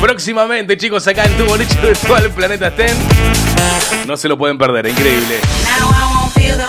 Próximamente, 0.00 0.76
chicos, 0.76 1.06
acá 1.06 1.24
en 1.24 1.36
tu 1.36 1.44
boliche 1.44 1.78
virtual 1.80 2.30
Planeta 2.30 2.70
Ten. 2.70 2.96
No 4.06 4.16
se 4.16 4.28
lo 4.28 4.38
pueden 4.38 4.56
perder, 4.58 4.86
increíble. 4.86 5.36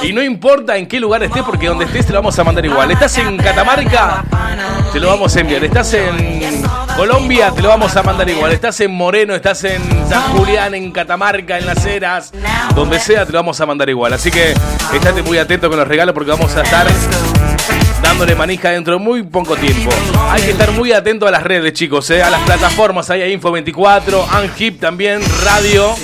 Y 0.04 0.12
no 0.14 0.22
importa 0.22 0.76
en 0.78 0.86
qué 0.88 1.00
lugar 1.00 1.24
estés, 1.24 1.44
porque 1.44 1.68
donde 1.68 1.86
estés 1.86 2.06
te 2.06 2.14
lo 2.14 2.20
vamos 2.20 2.38
a 2.38 2.44
mandar 2.44 2.66
igual. 2.66 2.92
¿Estás 2.92 3.18
en 3.18 3.38
Catamarca? 3.38 4.24
Te 4.92 5.00
lo 5.00 5.08
vamos 5.08 5.36
a 5.36 5.40
enviar. 5.40 5.64
¿Estás 5.64 5.94
en 5.94 6.64
Colombia? 6.96 7.52
Te 7.52 7.62
lo 7.62 7.70
vamos 7.70 7.96
a 7.96 8.04
mandar 8.04 8.30
igual. 8.30 8.52
¿Estás 8.52 8.80
en 8.82 8.92
Moreno? 8.92 9.36
¿Estás 9.36 9.64
en 9.64 9.82
San 10.08 10.22
Julián? 10.34 10.76
¿En 10.76 10.92
Catamarca? 10.92 11.58
¿En 11.58 11.66
Las 11.66 11.86
Heras? 11.86 12.32
Donde 12.76 13.00
sea, 13.00 13.26
te 13.26 13.32
lo 13.32 13.40
vamos 13.40 13.60
a 13.60 13.66
mandar 13.66 13.90
igual. 13.90 14.14
Así 14.14 14.30
que 14.32 14.54
estate 14.94 15.22
muy 15.24 15.38
atento 15.38 15.70
con 15.70 15.78
los 15.80 15.88
regalos 15.88 16.14
porque 16.14 16.32
vamos 16.32 16.56
a 16.56 16.62
estar 16.62 16.88
dándole 18.02 18.36
manija 18.36 18.70
dentro 18.70 18.94
de 18.94 19.00
muy 19.00 19.24
poco 19.24 19.56
tiempo. 19.56 19.90
Hay 20.30 20.42
que 20.42 20.52
estar 20.52 20.72
muy 20.72 20.92
atento 20.92 21.28
a 21.28 21.32
las 21.32 21.44
redes, 21.44 21.74
chicos, 21.74 22.10
¿eh? 22.12 22.22
a 22.22 22.30
las 22.30 22.42
plataformas. 22.42 23.10
Ahí 23.10 23.22
hay 23.22 23.36
Info24, 23.38 24.28
Anhip 24.32 24.80
también, 24.80 25.22
radio. 25.44 25.96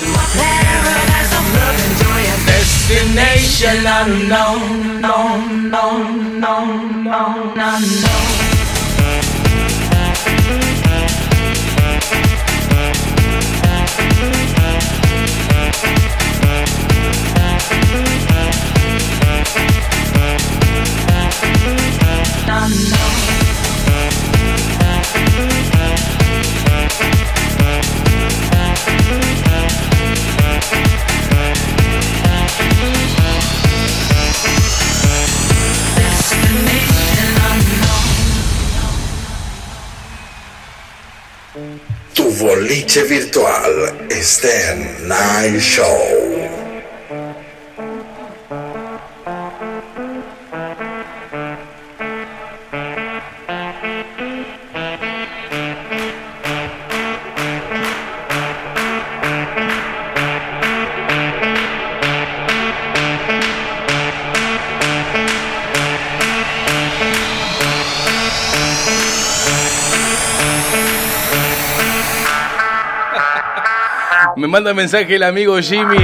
Tu 42.15 42.23
boliche 42.39 43.03
virtual 43.03 43.93
Sten 44.09 45.07
Night 45.07 45.59
Show. 45.59 46.68
Manda 74.49 74.73
mensaje 74.73 75.15
el 75.15 75.21
amigo 75.21 75.59
Jimmy 75.59 75.97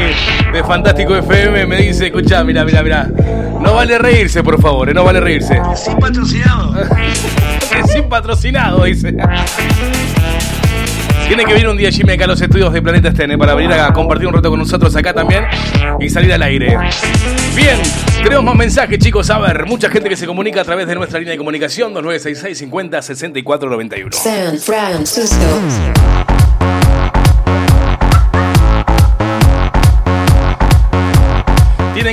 de 0.54 0.64
Fantástico 0.64 1.16
FM. 1.16 1.66
Me 1.66 1.78
dice: 1.78 2.06
Escucha, 2.06 2.43
mira, 2.43 2.64
mira, 2.64 2.84
mira. 2.84 3.10
No 3.60 3.74
vale 3.74 3.98
reírse, 3.98 4.43
por 4.43 4.62
favor, 4.62 4.88
eh, 4.88 4.93
no 4.93 5.04
vale 5.04 5.20
reírse. 5.20 5.60
Sin 5.76 5.98
patrocinado. 5.98 6.76
Sin 7.91 8.04
patrocinado, 8.08 8.84
dice. 8.84 9.16
Tiene 11.28 11.43
que 11.43 11.54
venir 11.54 11.68
un 11.68 11.76
día 11.76 11.89
Jimmy 11.89 12.14
acá 12.14 12.26
a 12.26 12.28
los 12.28 12.39
estudios 12.39 12.72
de 12.72 12.84
Planeta 12.84 13.08
Estene 13.08 13.36
para 13.36 13.56
venir 13.56 13.74
a 13.74 13.91
compartir 13.91 14.28
un 14.28 14.36
rato 14.36 14.52
con 14.52 14.60
nosotros 14.60 14.96
acá 14.96 15.12
también 15.12 15.43
y 16.00 16.08
salir 16.08 16.32
al 16.32 16.43
aire. 16.43 16.78
Bien, 17.56 17.80
tenemos 18.22 18.43
más 18.46 18.56
mensajes, 18.56 19.00
chicos. 19.00 19.28
A 19.32 19.39
ver, 19.39 19.66
mucha 19.66 19.89
gente 19.89 20.08
que 20.08 20.16
se 20.16 20.28
comunica 20.28 20.62
a 20.62 20.64
través 20.64 20.86
de 20.86 20.93
nuestra 20.93 21.18
línea 21.18 21.32
de 21.32 21.39
comunicación 21.39 21.96
2966 21.96 22.60
50 22.60 23.02
64 23.02 23.70
91. 23.72 24.12
San 24.12 24.60
Francisco. 24.60 26.25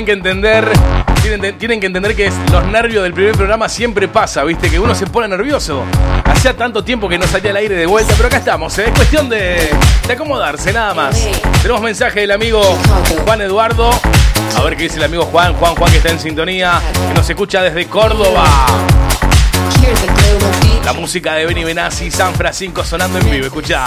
Tienen 0.03 0.21
que 0.21 0.29
entender, 0.29 0.69
tienen, 1.21 1.57
tienen 1.57 1.79
que 1.79 1.85
entender 1.87 2.13
que 2.13 2.25
es- 2.27 2.33
los 2.51 2.65
nervios 2.65 3.03
del 3.03 3.13
primer 3.13 3.37
programa 3.37 3.69
siempre 3.69 4.09
pasa, 4.09 4.43
¿viste? 4.43 4.69
Que 4.69 4.77
uno 4.77 4.93
se 4.93 5.07
pone 5.07 5.29
nervioso. 5.29 5.83
Hacía 6.25 6.57
tanto 6.57 6.83
tiempo 6.83 7.07
que 7.07 7.17
no 7.17 7.25
salía 7.25 7.51
al 7.51 7.57
aire 7.57 7.75
de 7.75 7.85
vuelta, 7.85 8.13
pero 8.17 8.27
acá 8.27 8.35
estamos, 8.39 8.77
¿eh? 8.79 8.85
Es 8.87 8.91
cuestión 8.93 9.29
de, 9.29 9.69
de 10.05 10.13
acomodarse, 10.13 10.73
nada 10.73 10.93
más. 10.93 11.25
Tenemos 11.61 11.81
mensaje 11.81 12.19
del 12.19 12.31
amigo 12.31 12.61
Juan 13.23 13.39
Eduardo. 13.39 13.91
A 14.57 14.61
ver 14.63 14.75
qué 14.75 14.83
dice 14.83 14.97
el 14.97 15.03
amigo 15.05 15.23
Juan, 15.23 15.53
Juan, 15.53 15.73
Juan 15.75 15.89
que 15.89 15.97
está 15.99 16.09
en 16.09 16.19
sintonía, 16.19 16.81
que 17.07 17.13
nos 17.13 17.29
escucha 17.29 17.61
desde 17.61 17.85
Córdoba. 17.87 18.43
La 20.83 20.91
música 20.91 21.35
de 21.35 21.45
Benny 21.45 21.63
Benassi, 21.63 22.11
San 22.11 22.33
Francisco 22.35 22.83
sonando 22.83 23.19
en 23.19 23.31
vivo, 23.31 23.45
escucha. 23.45 23.85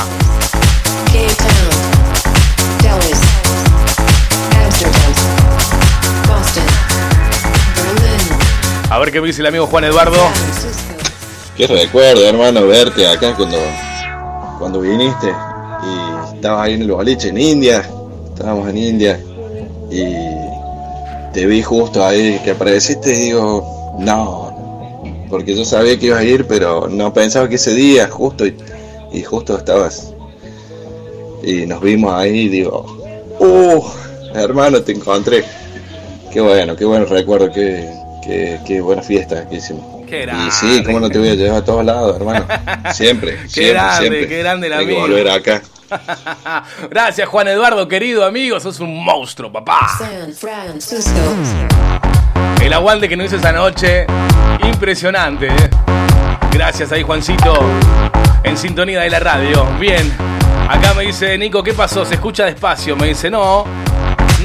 A 8.97 8.99
ver 8.99 9.13
qué 9.13 9.21
me 9.21 9.27
dice 9.27 9.43
el 9.43 9.49
amigo 9.49 9.67
Juan 9.67 9.85
Eduardo. 9.85 10.17
Qué 11.55 11.67
recuerdo, 11.67 12.27
hermano, 12.27 12.67
verte 12.67 13.07
acá 13.07 13.37
cuando, 13.37 13.59
cuando 14.59 14.81
viniste 14.81 15.27
y 15.27 16.35
estabas 16.35 16.65
ahí 16.65 16.73
en 16.73 16.81
el 16.81 16.91
boliche 16.91 17.29
en 17.29 17.37
India. 17.37 17.87
Estábamos 18.33 18.71
en 18.71 18.79
India 18.79 19.21
y 19.91 20.15
te 21.35 21.45
vi 21.45 21.61
justo 21.61 22.07
ahí 22.07 22.41
que 22.43 22.53
apareciste 22.53 23.13
y 23.13 23.21
digo, 23.27 23.99
no, 23.99 25.27
porque 25.29 25.55
yo 25.55 25.67
sabía 25.67 25.99
que 25.99 26.07
ibas 26.07 26.21
a 26.21 26.25
ir, 26.25 26.47
pero 26.47 26.89
no 26.89 27.13
pensaba 27.13 27.51
que 27.51 27.57
ese 27.57 27.75
día 27.75 28.09
justo 28.09 28.47
y, 28.47 28.57
y 29.13 29.23
justo 29.23 29.59
estabas. 29.59 30.15
Y 31.43 31.67
nos 31.67 31.83
vimos 31.83 32.15
ahí 32.15 32.47
y 32.47 32.49
digo, 32.49 32.87
uh, 33.41 33.85
hermano, 34.35 34.81
te 34.81 34.93
encontré. 34.93 35.45
Qué 36.33 36.41
bueno, 36.41 36.75
qué 36.75 36.87
buen 36.87 37.07
recuerdo, 37.07 37.53
qué, 37.53 38.06
qué, 38.27 38.59
qué 38.67 38.81
buena 38.81 39.03
fiesta 39.03 39.49
que 39.49 39.57
hicimos. 39.57 39.85
Qué 40.07 40.25
Y 40.47 40.51
sí, 40.51 40.83
cómo 40.85 41.01
no 41.01 41.09
te 41.11 41.19
voy 41.19 41.29
a 41.31 41.35
llevar 41.35 41.59
a 41.59 41.65
todos 41.65 41.85
lados, 41.85 42.17
hermano. 42.17 42.47
Siempre, 42.93 43.37
Qué 43.43 43.49
siempre, 43.49 43.73
grande, 43.73 44.01
siempre. 44.01 44.29
qué 44.29 44.39
grande 44.39 44.67
el 44.69 44.73
que 44.73 44.79
amigo. 44.79 45.01
volver 45.01 45.29
acá. 45.31 45.63
Gracias, 46.91 47.29
Juan 47.29 47.49
Eduardo, 47.49 47.87
querido 47.89 48.25
amigo. 48.25 48.59
Sos 48.61 48.81
un 48.81 49.05
monstruo, 49.05 49.53
papá. 49.53 49.89
San 49.99 50.33
Francisco, 50.33 51.11
El 52.63 52.73
aguante 52.73 53.09
que 53.09 53.17
nos 53.17 53.27
hizo 53.27 53.37
esa 53.37 53.53
noche. 53.53 54.07
Impresionante, 54.65 55.47
¿eh? 55.47 55.71
Gracias 56.53 56.91
ahí, 56.93 57.03
Juancito. 57.03 57.59
En 58.43 58.57
sintonía 58.57 59.01
de 59.01 59.11
la 59.11 59.21
radio. 59.21 59.65
Bien. 59.79 60.13
Acá 60.69 60.95
me 60.95 61.05
dice 61.05 61.39
Nico, 61.39 61.63
¿qué 61.63 61.73
pasó? 61.75 62.05
¿Se 62.05 62.15
escucha 62.15 62.45
despacio? 62.47 62.97
Me 62.97 63.09
dice, 63.09 63.31
no. 63.31 63.65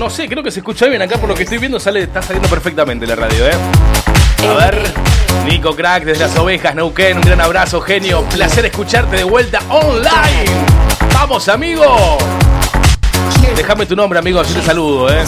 No 0.01 0.09
sé, 0.09 0.27
creo 0.27 0.41
que 0.41 0.49
se 0.49 0.61
escucha 0.61 0.87
bien. 0.87 0.99
Acá 1.03 1.19
por 1.19 1.29
lo 1.29 1.35
que 1.35 1.43
estoy 1.43 1.59
viendo 1.59 1.79
sale, 1.79 2.01
está 2.01 2.23
saliendo 2.23 2.49
perfectamente 2.49 3.05
la 3.05 3.15
radio, 3.15 3.45
¿eh? 3.45 3.53
A 4.49 4.53
ver. 4.55 4.83
Nico 5.45 5.75
Crack 5.75 6.05
desde 6.05 6.25
las 6.25 6.35
ovejas, 6.39 6.73
Neuquén, 6.73 7.17
un 7.17 7.21
gran 7.21 7.39
abrazo, 7.39 7.79
genio. 7.81 8.23
Placer 8.23 8.65
escucharte 8.65 9.17
de 9.17 9.23
vuelta 9.23 9.59
online. 9.69 10.49
Vamos, 11.13 11.47
amigo. 11.49 12.17
Déjame 13.55 13.85
tu 13.85 13.95
nombre, 13.95 14.17
amigo, 14.17 14.39
así 14.39 14.55
te 14.55 14.63
saludo, 14.63 15.07
¿eh? 15.13 15.23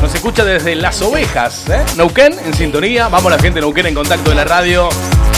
Nos 0.00 0.14
escucha 0.14 0.46
desde 0.46 0.76
Las 0.76 1.02
Ovejas, 1.02 1.68
¿eh? 1.68 1.84
Neuquén, 1.98 2.34
en 2.42 2.54
sintonía. 2.54 3.08
Vamos 3.08 3.30
la 3.30 3.38
gente 3.38 3.60
Neuquén 3.60 3.84
en 3.84 3.94
contacto 3.94 4.30
de 4.30 4.36
la 4.36 4.44
radio. 4.44 4.88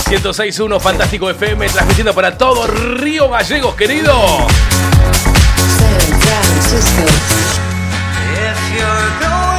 106.1 0.09 0.79
Fantástico 0.79 1.29
FM, 1.29 1.69
transmitiendo 1.69 2.15
para 2.15 2.39
todo 2.39 2.69
Río 2.69 3.29
Gallegos, 3.29 3.75
querido. 3.75 4.15
San 8.73 8.79
Francisco, 8.81 9.52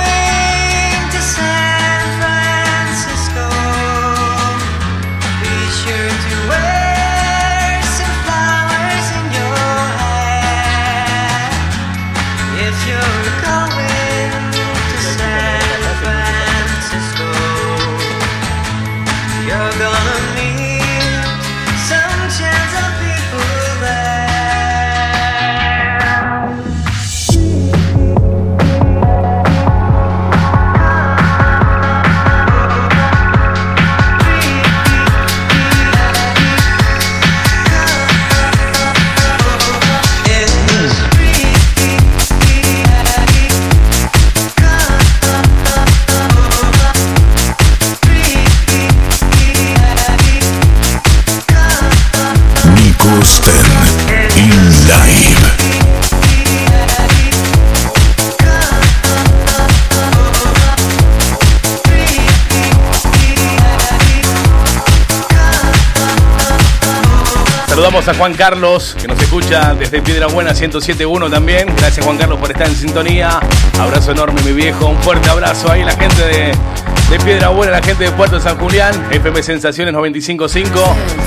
Saludamos 67.93 68.15
a 68.15 68.19
Juan 68.19 68.33
Carlos, 68.33 68.97
que 68.99 69.07
nos 69.07 69.21
escucha 69.21 69.75
desde 69.75 70.01
Piedra 70.01 70.25
Buena 70.25 70.53
107.1 70.53 71.29
también. 71.29 71.67
Gracias 71.77 72.03
Juan 72.03 72.17
Carlos 72.17 72.39
por 72.39 72.49
estar 72.49 72.65
en 72.65 72.75
sintonía. 72.75 73.39
Abrazo 73.79 74.13
enorme, 74.13 74.41
mi 74.41 74.51
viejo. 74.51 74.87
Un 74.87 74.97
fuerte 75.03 75.29
abrazo 75.29 75.71
ahí, 75.71 75.83
la 75.83 75.95
gente 75.95 76.25
de, 76.25 76.53
de 77.11 77.23
Piedra 77.23 77.49
Buena, 77.49 77.73
la 77.73 77.83
gente 77.83 78.05
de 78.05 78.11
Puerto 78.11 78.39
San 78.39 78.57
Julián. 78.57 78.95
FM 79.11 79.43
Sensaciones 79.43 79.93
95.5, 79.93 80.71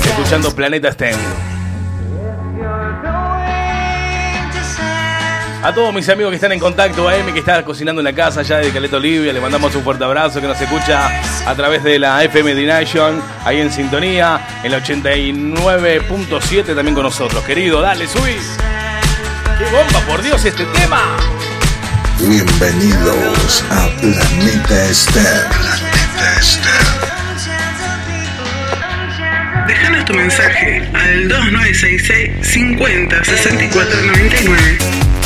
escuchando 0.09 0.53
Planeta 0.53 0.91
STEM. 0.91 1.56
A 5.67 5.73
todos 5.73 5.93
mis 5.93 6.07
amigos 6.07 6.31
que 6.31 6.35
están 6.35 6.53
en 6.53 6.61
contacto, 6.61 7.09
a 7.09 7.17
Emi 7.17 7.33
que 7.33 7.39
está 7.39 7.61
cocinando 7.65 7.99
en 7.99 8.05
la 8.05 8.13
casa 8.13 8.39
allá 8.39 8.59
de 8.59 8.71
Caleta 8.71 8.95
Olivia, 8.95 9.33
le 9.33 9.41
mandamos 9.41 9.75
un 9.75 9.83
fuerte 9.83 10.01
abrazo 10.05 10.39
que 10.39 10.47
nos 10.47 10.61
escucha 10.61 11.09
a 11.45 11.55
través 11.55 11.83
de 11.83 11.99
la 11.99 12.23
FM 12.23 12.55
D-Nation, 12.55 13.21
ahí 13.43 13.59
en 13.59 13.69
sintonía, 13.69 14.61
en 14.63 14.71
la 14.71 14.81
89.7 14.81 16.73
también 16.73 16.95
con 16.95 17.03
nosotros. 17.03 17.43
Querido, 17.43 17.81
dale, 17.81 18.07
subí. 18.07 18.37
¡Qué 19.57 19.65
bomba, 19.65 19.99
por 20.07 20.21
Dios, 20.21 20.45
este 20.45 20.63
tema! 20.67 21.01
Bienvenidos 22.21 23.65
a 23.69 23.89
Planeta 23.99 24.85
Esther. 24.85 25.47
Déjanos 29.67 30.05
tu 30.05 30.13
mensaje 30.13 30.89
al 30.93 31.27
2966 31.27 32.47
50 32.53 33.25
64 33.25 34.01
99. 34.01 35.16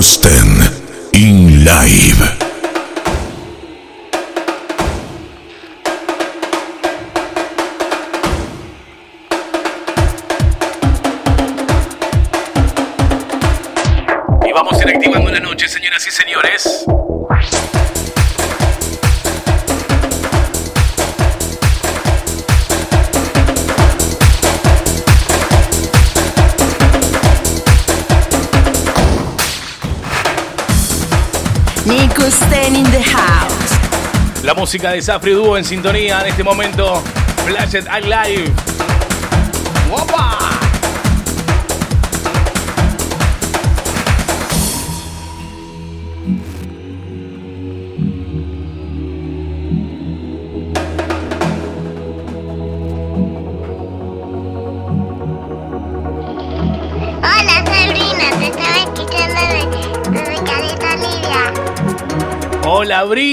Nico 0.00 0.02
Sten 0.02 0.70
in 1.10 1.62
live. 1.62 2.49
Música 34.70 34.92
de 34.92 35.02
Safri 35.02 35.32
Dúo 35.32 35.58
en 35.58 35.64
sintonía 35.64 36.20
en 36.20 36.28
este 36.28 36.44
momento. 36.44 37.02
Flash 37.44 37.74
It 37.74 37.88
Live. 38.04 38.69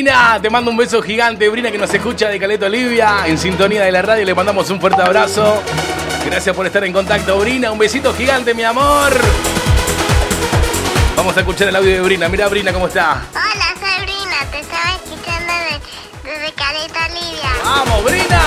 Brina, 0.08 0.40
te 0.42 0.50
mando 0.50 0.72
un 0.72 0.78
beso 0.78 1.02
gigante, 1.02 1.50
Brina 1.50 1.70
que 1.70 1.78
nos 1.78 1.94
escucha 1.94 2.30
de 2.30 2.40
Caleta 2.40 2.68
Olivia, 2.68 3.24
en 3.26 3.38
sintonía 3.38 3.84
de 3.84 3.92
la 3.92 4.02
radio, 4.02 4.24
le 4.24 4.34
mandamos 4.34 4.70
un 4.70 4.80
fuerte 4.80 5.02
abrazo. 5.02 5.62
Gracias 6.26 6.56
por 6.56 6.66
estar 6.66 6.82
en 6.86 6.94
contacto, 6.94 7.38
Brina, 7.40 7.72
un 7.74 7.78
besito 7.78 8.14
gigante, 8.14 8.54
mi 8.54 8.64
amor. 8.64 9.12
Vamos 11.18 11.36
a 11.36 11.42
escuchar 11.42 11.68
el 11.68 11.76
audio 11.76 11.92
de 11.96 12.00
Brina, 12.00 12.30
mira 12.30 12.48
Brina 12.48 12.72
cómo 12.72 12.88
está. 12.88 13.22
Hola, 13.34 13.74
soy 13.82 14.06
Brina, 14.06 14.38
te 14.50 14.60
estaba 14.62 14.92
escuchando 14.92 15.54
de- 16.24 16.30
desde 16.32 16.54
Caleta 16.54 17.00
Olivia. 17.12 17.50
¡Vamos, 17.66 18.04
Brina! 18.06 18.42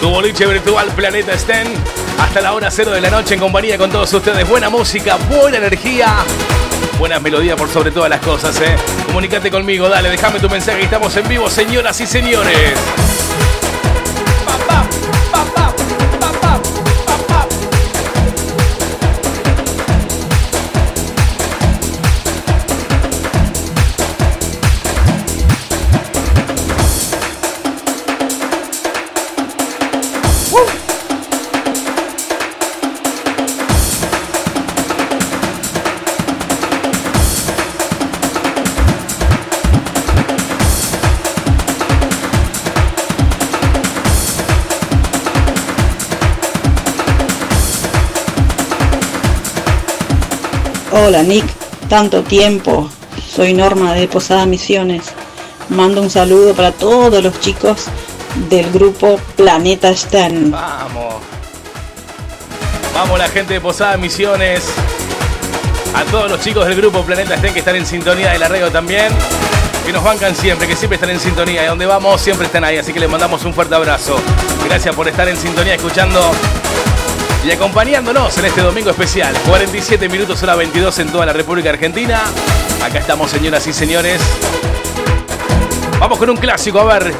Tu 0.00 0.08
boliche 0.08 0.46
virtual 0.46 0.86
Planeta 0.94 1.36
Sten. 1.36 1.66
Hasta 2.20 2.40
la 2.40 2.52
hora 2.52 2.70
cero 2.70 2.92
de 2.92 3.00
la 3.00 3.10
noche 3.10 3.34
en 3.34 3.40
compañía 3.40 3.76
con 3.78 3.90
todos 3.90 4.12
ustedes. 4.12 4.48
Buena 4.48 4.68
música, 4.70 5.16
buena 5.28 5.56
energía, 5.56 6.08
buenas 7.02 7.20
melodías 7.20 7.56
por 7.56 7.68
sobre 7.68 7.90
todas 7.90 8.08
las 8.08 8.20
cosas, 8.20 8.60
¿eh? 8.60 8.76
Comunicate 9.06 9.50
conmigo, 9.50 9.88
dale, 9.88 10.08
déjame 10.08 10.38
tu 10.38 10.48
mensaje. 10.48 10.84
Estamos 10.84 11.16
en 11.16 11.26
vivo, 11.26 11.50
señoras 11.50 12.00
y 12.00 12.06
señores. 12.06 12.78
Hola 51.12 51.24
Nick, 51.24 51.44
tanto 51.90 52.22
tiempo. 52.22 52.88
Soy 53.28 53.52
Norma 53.52 53.92
de 53.92 54.08
Posada 54.08 54.46
Misiones. 54.46 55.12
Mando 55.68 56.00
un 56.00 56.08
saludo 56.08 56.54
para 56.54 56.72
todos 56.72 57.22
los 57.22 57.38
chicos 57.38 57.84
del 58.48 58.72
grupo 58.72 59.20
Planeta 59.36 59.94
Stern. 59.94 60.50
Vamos. 60.50 61.16
Vamos 62.94 63.18
la 63.18 63.28
gente 63.28 63.52
de 63.52 63.60
Posada 63.60 63.98
Misiones. 63.98 64.64
A 65.94 66.02
todos 66.04 66.30
los 66.30 66.40
chicos 66.40 66.66
del 66.66 66.76
grupo 66.76 67.02
Planeta 67.02 67.34
Estén 67.34 67.52
que 67.52 67.58
están 67.58 67.76
en 67.76 67.84
sintonía 67.84 68.30
de 68.30 68.38
la 68.38 68.48
radio 68.48 68.70
también. 68.70 69.12
Que 69.84 69.92
nos 69.92 70.02
bancan 70.02 70.34
siempre, 70.34 70.66
que 70.66 70.76
siempre 70.76 70.94
están 70.94 71.10
en 71.10 71.20
sintonía. 71.20 71.60
De 71.60 71.68
donde 71.68 71.84
vamos 71.84 72.22
siempre 72.22 72.46
están 72.46 72.64
ahí. 72.64 72.78
Así 72.78 72.90
que 72.94 73.00
les 73.00 73.10
mandamos 73.10 73.44
un 73.44 73.52
fuerte 73.52 73.74
abrazo. 73.74 74.16
Gracias 74.64 74.94
por 74.94 75.06
estar 75.06 75.28
en 75.28 75.36
sintonía 75.36 75.74
escuchando 75.74 76.32
y 77.44 77.50
acompañándonos 77.50 78.36
en 78.38 78.44
este 78.44 78.60
domingo 78.60 78.90
especial. 78.90 79.34
47 79.48 80.08
minutos 80.08 80.42
hora 80.42 80.54
22 80.54 80.98
en 81.00 81.08
toda 81.10 81.26
la 81.26 81.32
República 81.32 81.70
Argentina. 81.70 82.22
Acá 82.82 82.98
estamos, 83.00 83.30
señoras 83.30 83.66
y 83.66 83.72
señores. 83.72 84.20
Vamos 85.98 86.18
con 86.18 86.30
un 86.30 86.36
clásico, 86.36 86.78
a 86.80 86.98
ver. 86.98 87.12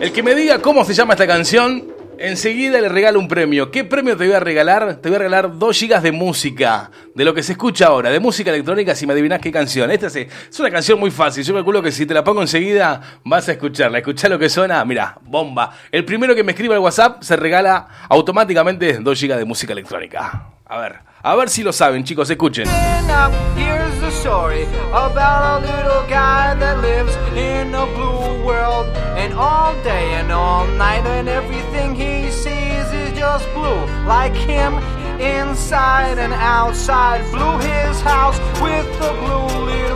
El 0.00 0.12
que 0.12 0.22
me 0.22 0.34
diga 0.34 0.60
cómo 0.60 0.84
se 0.84 0.92
llama 0.92 1.14
esta 1.14 1.26
canción, 1.26 1.85
enseguida 2.18 2.80
le 2.80 2.88
regalo 2.88 3.18
un 3.18 3.28
premio. 3.28 3.70
¿Qué 3.70 3.84
premio 3.84 4.16
te 4.16 4.26
voy 4.26 4.34
a 4.34 4.40
regalar? 4.40 4.96
Te 4.96 5.08
voy 5.08 5.16
a 5.16 5.18
regalar 5.18 5.58
2 5.58 5.78
gigas 5.78 6.02
de 6.02 6.12
música, 6.12 6.90
de 7.14 7.24
lo 7.24 7.34
que 7.34 7.42
se 7.42 7.52
escucha 7.52 7.86
ahora, 7.86 8.10
de 8.10 8.20
música 8.20 8.50
electrónica, 8.50 8.94
si 8.94 9.06
me 9.06 9.12
adivinás 9.12 9.40
qué 9.40 9.52
canción. 9.52 9.90
Esta 9.90 10.06
es, 10.06 10.16
es 10.16 10.60
una 10.60 10.70
canción 10.70 10.98
muy 10.98 11.10
fácil, 11.10 11.44
yo 11.44 11.54
calculo 11.54 11.82
que 11.82 11.92
si 11.92 12.06
te 12.06 12.14
la 12.14 12.24
pongo 12.24 12.42
enseguida 12.42 13.00
vas 13.24 13.48
a 13.48 13.52
escucharla. 13.52 13.98
Escuchá 13.98 14.28
lo 14.28 14.38
que 14.38 14.48
suena, 14.48 14.84
mira, 14.84 15.18
bomba. 15.22 15.72
El 15.90 16.04
primero 16.04 16.34
que 16.34 16.44
me 16.44 16.52
escriba 16.52 16.74
al 16.74 16.80
WhatsApp 16.80 17.22
se 17.22 17.36
regala 17.36 17.88
automáticamente 18.08 18.98
2 19.00 19.18
gigas 19.18 19.38
de 19.38 19.44
música 19.44 19.72
electrónica. 19.72 20.50
A 20.64 20.78
ver, 20.78 20.96
a 21.22 21.36
ver 21.36 21.48
si 21.48 21.62
lo 21.62 21.72
saben, 21.72 22.04
chicos, 22.04 22.30
escuchen. 22.30 22.68
Um, 22.68 23.32
here's 23.56 23.98
the 24.00 24.10
story 24.10 24.64
about 24.90 25.62
a 25.62 25.66
little 25.66 26.06
guy 26.08 26.54
that 26.54 26.80
lives 26.80 27.14
in 27.34 27.74
a 27.74 27.86
blue 27.86 28.44
world. 28.44 28.86
And 29.16 29.32
all 29.34 29.74
day 29.82 30.14
and 30.14 30.30
all 30.30 30.66
night, 30.76 31.04
and 31.06 31.28
everything 31.28 31.94
he 31.94 32.30
sees 32.30 32.92
is 32.92 33.12
just 33.18 33.44
blue. 33.54 33.80
Like 34.06 34.34
him, 34.34 34.74
inside 35.18 36.18
and 36.18 36.32
outside. 36.34 37.22
Blew 37.32 37.58
his 37.58 38.00
house 38.02 38.38
with 38.60 38.86
the 39.00 39.12
blue 39.20 39.64
little 39.64 39.95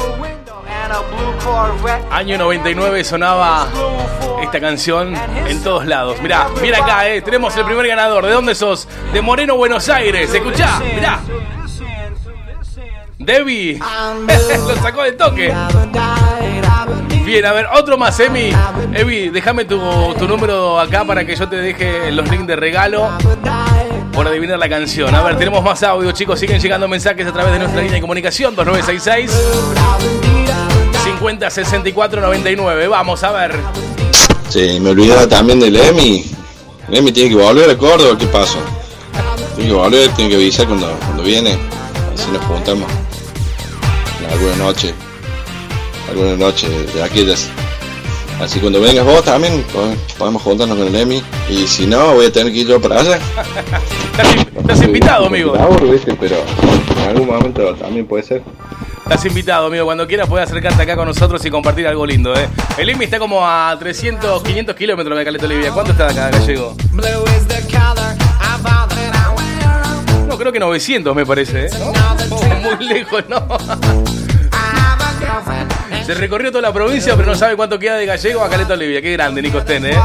Año 2.10 2.38
99 2.38 3.04
sonaba 3.04 3.68
esta 4.42 4.60
canción 4.60 5.14
en 5.46 5.62
todos 5.62 5.86
lados. 5.86 6.20
Mirá, 6.20 6.48
mira 6.60 6.78
acá, 6.78 7.08
eh, 7.08 7.22
tenemos 7.22 7.56
el 7.56 7.64
primer 7.64 7.86
ganador. 7.86 8.26
¿De 8.26 8.32
dónde 8.32 8.54
sos? 8.54 8.88
De 9.12 9.20
Moreno, 9.20 9.56
Buenos 9.56 9.88
Aires. 9.88 10.32
Escuchá, 10.32 10.80
mirá. 10.94 11.20
Debbie 13.18 13.78
lo 14.66 14.76
sacó 14.76 15.02
de 15.02 15.12
toque. 15.12 15.54
Bien, 17.24 17.46
a 17.46 17.52
ver, 17.52 17.66
otro 17.72 17.96
más, 17.96 18.18
Emi. 18.18 18.50
Evi, 18.94 19.28
déjame 19.28 19.64
tu, 19.66 19.78
tu 20.18 20.26
número 20.26 20.80
acá 20.80 21.04
para 21.04 21.24
que 21.24 21.36
yo 21.36 21.48
te 21.48 21.56
deje 21.56 22.10
los 22.10 22.28
links 22.28 22.46
de 22.46 22.56
regalo 22.56 23.08
por 24.12 24.26
adivinar 24.26 24.58
la 24.58 24.68
canción. 24.68 25.14
A 25.14 25.22
ver, 25.22 25.36
tenemos 25.36 25.62
más 25.62 25.82
audio, 25.82 26.10
chicos. 26.12 26.40
Siguen 26.40 26.60
llegando 26.60 26.88
mensajes 26.88 27.26
a 27.26 27.32
través 27.32 27.52
de 27.52 27.58
nuestra 27.60 27.80
línea 27.80 27.94
de 27.96 28.00
comunicación 28.00 28.56
2966 28.56 30.49
50 31.20 31.50
64 31.50 32.20
99. 32.22 32.88
Vamos 32.88 33.22
a 33.24 33.30
ver. 33.32 33.52
Sí, 34.48 34.78
me 34.80 34.88
olvidaba 34.90 35.28
también 35.28 35.60
del 35.60 35.76
Emi. 35.76 36.24
El 36.88 36.96
Emi 36.96 37.12
tiene 37.12 37.28
que 37.28 37.36
volver 37.36 37.68
a 37.68 37.76
Córdoba, 37.76 38.16
¿qué 38.18 38.26
pasa? 38.26 38.58
Tiene 39.54 39.70
que 39.70 39.76
volver, 39.76 40.08
tiene 40.12 40.30
que 40.30 40.36
avisar 40.36 40.66
cuando, 40.66 40.90
cuando 41.04 41.22
viene. 41.22 41.58
Así 42.14 42.30
nos 42.32 42.42
juntamos. 42.46 42.90
Alguna 44.32 44.56
noche. 44.56 44.94
Alguna 46.08 46.36
noche 46.36 46.68
de 46.94 47.02
aquellas. 47.02 47.48
Así 48.42 48.58
cuando 48.58 48.80
vengas 48.80 49.04
vos 49.04 49.22
también 49.22 49.62
po- 49.64 49.92
podemos 50.16 50.40
juntarnos 50.40 50.78
con 50.78 50.86
el 50.88 50.94
Emi. 50.96 51.22
Y 51.50 51.66
si 51.66 51.86
no, 51.86 52.14
voy 52.14 52.24
a 52.26 52.32
tener 52.32 52.50
que 52.50 52.60
ir 52.60 52.66
yo 52.68 52.80
para 52.80 53.00
allá. 53.00 53.18
Estás 54.58 54.82
invitado, 54.82 55.26
amigo. 55.26 55.52
Pero 56.18 56.36
en 57.02 57.08
algún 57.10 57.26
momento 57.26 57.74
también 57.74 58.06
puede 58.06 58.22
ser. 58.22 58.42
Estás 59.10 59.26
invitado, 59.26 59.66
amigo. 59.66 59.86
Cuando 59.86 60.06
quieras 60.06 60.28
puedes 60.28 60.48
acercarte 60.48 60.84
acá 60.84 60.94
con 60.94 61.04
nosotros 61.04 61.44
y 61.44 61.50
compartir 61.50 61.84
algo 61.88 62.06
lindo, 62.06 62.32
¿eh? 62.32 62.48
El 62.78 62.90
IMI 62.90 63.06
está 63.06 63.18
como 63.18 63.44
a 63.44 63.76
300, 63.76 64.40
500 64.40 64.76
kilómetros 64.76 65.18
de 65.18 65.24
Caleta 65.24 65.46
Olivia. 65.46 65.72
¿Cuánto 65.72 65.90
está 65.90 66.06
de 66.06 66.12
acá, 66.12 66.38
Gallego? 66.38 66.76
No, 70.28 70.38
creo 70.38 70.52
que 70.52 70.60
900 70.60 71.16
me 71.16 71.26
parece, 71.26 71.66
¿eh? 71.66 71.70
Muy 72.62 72.86
lejos, 72.86 73.24
¿no? 73.28 73.48
Se 76.06 76.14
recorrió 76.14 76.52
toda 76.52 76.62
la 76.62 76.72
provincia, 76.72 77.16
pero 77.16 77.32
no 77.32 77.34
sabe 77.34 77.56
cuánto 77.56 77.80
queda 77.80 77.96
de 77.96 78.06
Gallego 78.06 78.44
a 78.44 78.48
Caleta 78.48 78.74
Olivia. 78.74 79.02
Qué 79.02 79.10
grande, 79.10 79.42
Nico 79.42 79.60
Sten, 79.60 79.86
¿eh? 79.86 79.98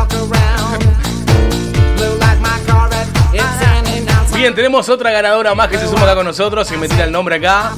Bien, 4.35 4.55
tenemos 4.55 4.89
otra 4.89 5.11
ganadora 5.11 5.53
más 5.53 5.67
que 5.67 5.77
se 5.77 5.87
suma 5.87 6.01
acá 6.01 6.15
con 6.15 6.25
nosotros 6.25 6.71
y 6.71 6.77
me 6.77 6.89
tira 6.89 7.03
el 7.03 7.11
nombre 7.11 7.35
acá. 7.35 7.73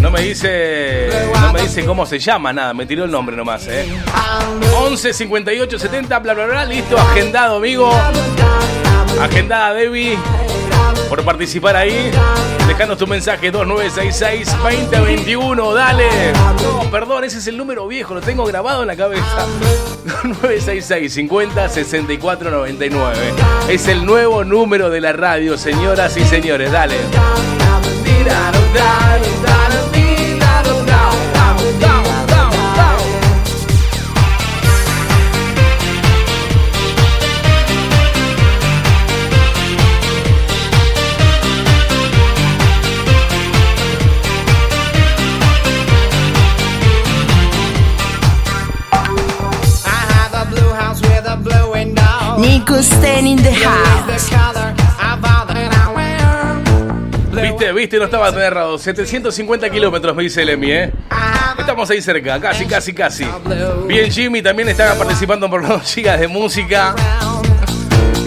No 0.00 0.10
me 0.10 0.20
dice. 0.22 1.08
No 1.40 1.52
me 1.52 1.62
dice 1.62 1.84
cómo 1.84 2.06
se 2.06 2.18
llama, 2.18 2.52
nada, 2.52 2.72
me 2.74 2.86
tiró 2.86 3.04
el 3.04 3.10
nombre 3.10 3.36
nomás, 3.36 3.66
eh. 3.68 3.86
11 4.76 5.12
58 5.12 5.78
70, 5.78 6.18
bla 6.20 6.34
bla 6.34 6.46
bla, 6.46 6.64
listo, 6.64 6.96
agendado, 6.96 7.56
amigo. 7.56 7.90
Agendada, 9.20 9.74
Debbie. 9.74 10.16
Por 11.08 11.24
participar 11.24 11.76
ahí. 11.76 12.10
Dejanos 12.66 12.98
tu 12.98 13.06
mensaje 13.06 13.50
2966 13.50 14.48
2021, 14.90 15.74
dale. 15.74 16.08
Perdón, 16.90 17.24
ese 17.24 17.38
es 17.38 17.46
el 17.46 17.56
número 17.56 17.86
viejo, 17.86 18.14
lo 18.14 18.20
tengo 18.20 18.44
grabado 18.44 18.82
en 18.82 18.88
la 18.88 18.96
cabeza. 18.96 19.46
966 20.24 21.12
50 21.12 21.68
64 21.68 22.50
99. 22.50 23.16
Es 23.68 23.88
el 23.88 24.04
nuevo 24.04 24.44
número 24.44 24.90
de 24.90 25.00
la 25.00 25.12
radio, 25.12 25.56
señoras 25.56 26.16
y 26.16 26.24
señores, 26.24 26.70
dale. 26.70 26.96
Sten 52.76 53.26
in 53.26 53.42
the 53.42 53.54
house. 53.54 54.30
¿Viste? 57.32 57.72
viste, 57.72 57.98
no 57.98 58.04
estaba 58.04 58.30
tan 58.30 58.42
errado. 58.42 58.76
750 58.78 59.70
kilómetros, 59.70 60.14
me 60.14 60.22
dice 60.22 60.42
el 60.42 60.50
Emi, 60.50 60.70
¿eh? 60.72 60.92
Estamos 61.58 61.88
ahí 61.90 62.02
cerca, 62.02 62.38
casi, 62.38 62.66
casi, 62.66 62.92
casi. 62.92 63.26
Bien, 63.86 64.10
Jimmy, 64.10 64.42
también 64.42 64.68
está 64.68 64.94
participando 64.96 65.48
por 65.48 65.66
los 65.66 65.82
gigas 65.94 66.20
de 66.20 66.28
música. 66.28 66.94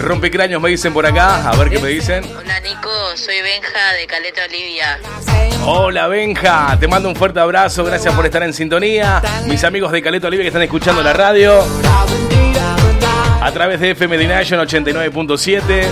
Rompecráneos 0.00 0.60
me 0.60 0.70
dicen 0.70 0.92
por 0.92 1.06
acá, 1.06 1.48
a 1.48 1.56
ver 1.56 1.70
qué 1.70 1.78
me 1.78 1.88
dicen. 1.88 2.24
Hola 2.36 2.60
Nico, 2.60 2.90
soy 3.14 3.40
Benja 3.42 3.92
de 3.98 4.06
Caleta 4.06 4.42
Olivia. 4.48 4.98
Hola 5.64 6.08
Benja, 6.08 6.76
te 6.80 6.88
mando 6.88 7.08
un 7.08 7.14
fuerte 7.14 7.38
abrazo, 7.38 7.84
gracias 7.84 8.12
por 8.14 8.26
estar 8.26 8.42
en 8.42 8.52
sintonía. 8.52 9.22
Mis 9.46 9.62
amigos 9.62 9.92
de 9.92 10.02
Caleta 10.02 10.26
Olivia 10.26 10.42
que 10.42 10.48
están 10.48 10.62
escuchando 10.62 11.02
la 11.02 11.12
radio. 11.12 11.62
A 13.42 13.50
través 13.50 13.80
de 13.80 13.90
FM 13.90 14.16
Dination 14.16 14.60
89.7. 14.60 15.88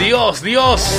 Dios, 0.00 0.42
Dios. 0.42 0.90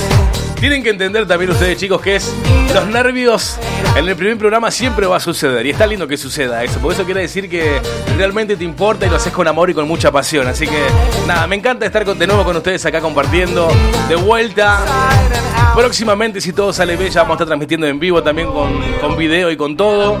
Tienen 0.60 0.82
que 0.82 0.90
entender 0.90 1.26
también 1.26 1.50
ustedes, 1.50 1.78
chicos, 1.78 2.00
que 2.00 2.16
es 2.16 2.34
los 2.74 2.86
nervios 2.86 3.58
en 3.96 4.08
el 4.08 4.16
primer 4.16 4.36
programa 4.36 4.70
siempre 4.70 5.06
va 5.06 5.16
a 5.16 5.20
suceder. 5.20 5.64
Y 5.64 5.70
está 5.70 5.86
lindo 5.86 6.06
que 6.06 6.16
suceda 6.16 6.62
eso. 6.62 6.78
Porque 6.80 6.96
eso 6.96 7.04
quiere 7.04 7.22
decir 7.22 7.48
que 7.48 7.80
realmente 8.16 8.56
te 8.56 8.64
importa 8.64 9.06
y 9.06 9.10
lo 9.10 9.16
haces 9.16 9.32
con 9.32 9.48
amor 9.48 9.70
y 9.70 9.74
con 9.74 9.88
mucha 9.88 10.10
pasión. 10.10 10.46
Así 10.46 10.66
que, 10.66 10.86
nada, 11.26 11.46
me 11.46 11.56
encanta 11.56 11.86
estar 11.86 12.04
de 12.04 12.26
nuevo 12.26 12.44
con 12.44 12.56
ustedes 12.56 12.84
acá 12.84 13.00
compartiendo. 13.00 13.68
De 14.08 14.16
vuelta. 14.16 14.84
Próximamente, 15.74 16.40
si 16.40 16.52
todo 16.52 16.72
sale 16.72 16.96
bien, 16.96 17.10
ya 17.10 17.22
vamos 17.22 17.34
a 17.34 17.36
estar 17.36 17.46
transmitiendo 17.46 17.86
en 17.86 17.98
vivo 17.98 18.22
también 18.22 18.48
con, 18.48 18.82
con 19.00 19.16
video 19.16 19.50
y 19.50 19.56
con 19.56 19.76
todo. 19.76 20.18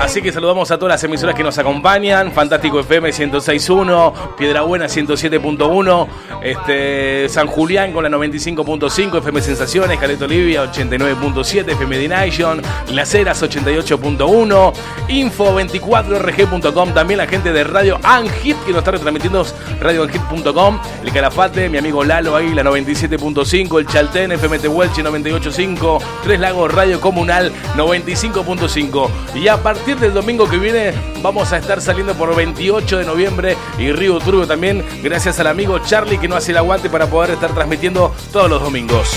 Así 0.00 0.22
que 0.22 0.32
saludamos 0.32 0.70
a 0.70 0.78
todas 0.78 0.94
las 0.94 1.04
emisoras 1.04 1.34
que 1.34 1.42
nos 1.42 1.58
acompañan. 1.58 2.32
Fantástico 2.32 2.80
FM 2.80 3.10
106.1, 3.10 4.34
Piedrabuena 4.34 4.86
107.1, 4.86 6.08
este, 6.42 7.28
San 7.28 7.46
Julián 7.46 7.92
con 7.92 8.04
la 8.04 8.08
95.5, 8.08 9.18
FM 9.18 9.42
Sensaciones, 9.42 9.98
Caleta 9.98 10.24
Olivia 10.24 10.64
89.7, 10.64 11.72
FM 11.72 11.98
Dination, 11.98 12.62
Las 12.92 13.14
Heras 13.14 13.42
88.1, 13.42 14.72
Info24rg.com, 15.08 16.94
también 16.94 17.18
la 17.18 17.26
gente 17.26 17.52
de 17.52 17.62
Radio 17.64 18.00
Anhit 18.02 18.56
que 18.64 18.70
nos 18.70 18.78
está 18.78 18.92
retransmitiendo 18.92 19.44
radioanhit.com, 19.80 20.80
el 21.04 21.12
Calafate, 21.12 21.68
mi 21.68 21.76
amigo 21.76 22.04
Lalo 22.04 22.36
ahí, 22.36 22.54
la 22.54 22.62
97.5, 22.62 23.78
el 23.78 23.86
Chaltén, 23.86 24.32
FM 24.32 24.60
Tehuelche 24.60 25.04
98.5, 25.04 26.02
Tres 26.22 26.40
Lagos 26.40 26.72
Radio 26.72 27.00
Comunal 27.02 27.52
95.5. 27.76 29.10
Y 29.34 29.48
a 29.48 29.58
partir 29.58 29.89
del 29.98 30.14
domingo 30.14 30.48
que 30.48 30.58
viene 30.58 30.92
vamos 31.22 31.52
a 31.52 31.58
estar 31.58 31.80
saliendo 31.80 32.14
por 32.14 32.36
28 32.36 32.98
de 32.98 33.04
noviembre 33.04 33.56
y 33.78 33.90
Río 33.90 34.18
Turbio 34.20 34.46
también, 34.46 34.84
gracias 35.02 35.40
al 35.40 35.48
amigo 35.48 35.80
Charlie 35.80 36.18
que 36.18 36.28
no 36.28 36.36
hace 36.36 36.52
el 36.52 36.58
aguante 36.58 36.88
para 36.88 37.06
poder 37.06 37.30
estar 37.30 37.52
transmitiendo 37.52 38.14
todos 38.32 38.48
los 38.48 38.62
domingos. 38.62 39.08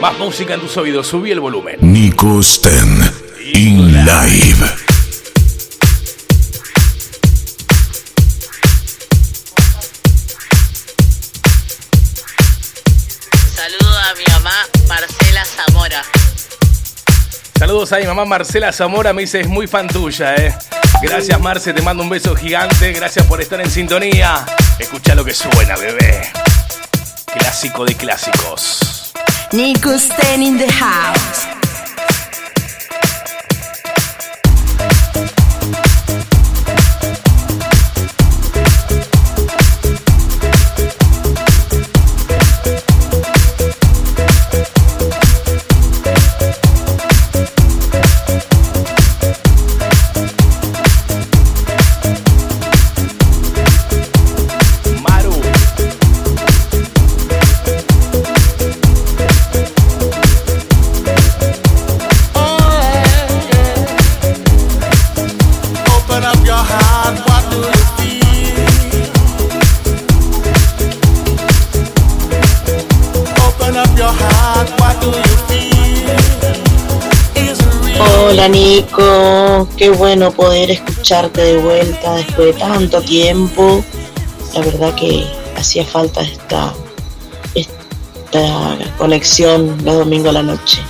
Más 0.00 0.18
música 0.18 0.54
en 0.54 0.60
tus 0.60 0.76
oídos, 0.76 1.06
subí 1.06 1.30
el 1.30 1.40
volumen. 1.40 1.76
Nico 1.80 2.42
Sten 2.42 2.98
in 3.54 3.92
live. 4.04 4.95
Saludos 17.66 17.92
a 17.92 17.98
mi 17.98 18.06
mamá 18.06 18.24
Marcela 18.24 18.72
Zamora, 18.72 19.12
me 19.12 19.22
dice 19.22 19.40
es 19.40 19.48
muy 19.48 19.66
fan 19.66 19.88
tuya, 19.88 20.36
eh. 20.36 20.54
Gracias 21.02 21.40
Marce, 21.40 21.74
te 21.74 21.82
mando 21.82 22.04
un 22.04 22.08
beso 22.08 22.32
gigante, 22.36 22.92
gracias 22.92 23.26
por 23.26 23.40
estar 23.40 23.60
en 23.60 23.68
sintonía. 23.68 24.46
Escucha 24.78 25.16
lo 25.16 25.24
que 25.24 25.34
suena, 25.34 25.74
bebé. 25.74 26.30
Clásico 27.26 27.84
de 27.84 27.96
clásicos. 27.96 29.12
Nico 29.50 29.98
Sten 29.98 30.44
in 30.44 30.58
the 30.58 30.70
house. 30.70 31.48
Hola 78.36 78.48
Nico, 78.48 79.66
qué 79.78 79.88
bueno 79.88 80.30
poder 80.30 80.70
escucharte 80.70 81.40
de 81.40 81.56
vuelta 81.56 82.16
después 82.16 82.48
de 82.48 82.60
tanto 82.60 83.00
tiempo. 83.00 83.82
La 84.52 84.60
verdad 84.60 84.94
que 84.94 85.24
hacía 85.56 85.86
falta 85.86 86.20
esta, 86.20 86.74
conexión 88.98 89.82
los 89.86 89.96
domingos 89.96 90.28
a 90.28 90.32
la 90.32 90.42
noche. 90.42 90.82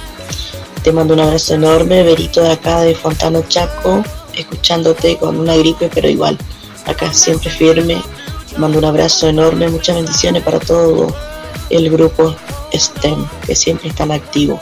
Te 0.82 0.90
mando 0.90 1.14
un 1.14 1.20
abrazo 1.20 1.55
enorme, 1.55 2.02
Berito 2.02 2.40
de 2.40 2.51
acá 2.51 2.81
de 2.81 2.97
Fontano 2.97 3.44
Chaco, 3.47 4.02
escuchándote 4.35 5.16
con 5.16 5.39
una 5.39 5.55
gripe, 5.56 5.89
pero 5.94 6.09
igual, 6.09 6.36
acá 6.85 7.12
siempre 7.12 7.48
firme. 7.48 8.02
Mando 8.56 8.78
un 8.78 8.86
abrazo 8.86 9.28
enorme, 9.28 9.68
muchas 9.68 9.94
bendiciones 9.94 10.43
para 10.43 10.59
todo 10.59 11.14
el 11.70 11.90
grupo 11.90 12.35
STEM, 12.74 13.24
que 13.47 13.55
siempre 13.55 13.90
están 13.90 14.10
activos. 14.10 14.59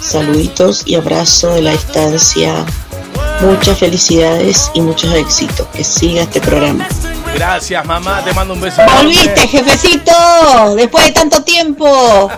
Saluditos 0.00 0.82
y 0.86 0.94
abrazo 0.94 1.50
de 1.54 1.62
la 1.62 1.72
distancia. 1.72 2.64
Muchas 3.40 3.78
felicidades 3.78 4.70
y 4.74 4.80
muchos 4.80 5.12
éxitos. 5.14 5.66
Que 5.68 5.84
siga 5.84 6.22
este 6.22 6.40
programa. 6.40 6.86
Gracias 7.34 7.84
mamá, 7.84 8.22
te 8.24 8.32
mando 8.32 8.54
un 8.54 8.60
beso. 8.60 8.82
Volviste, 8.96 9.48
jefecito, 9.48 10.74
después 10.76 11.06
de 11.06 11.12
tanto 11.12 11.42
tiempo. 11.42 12.30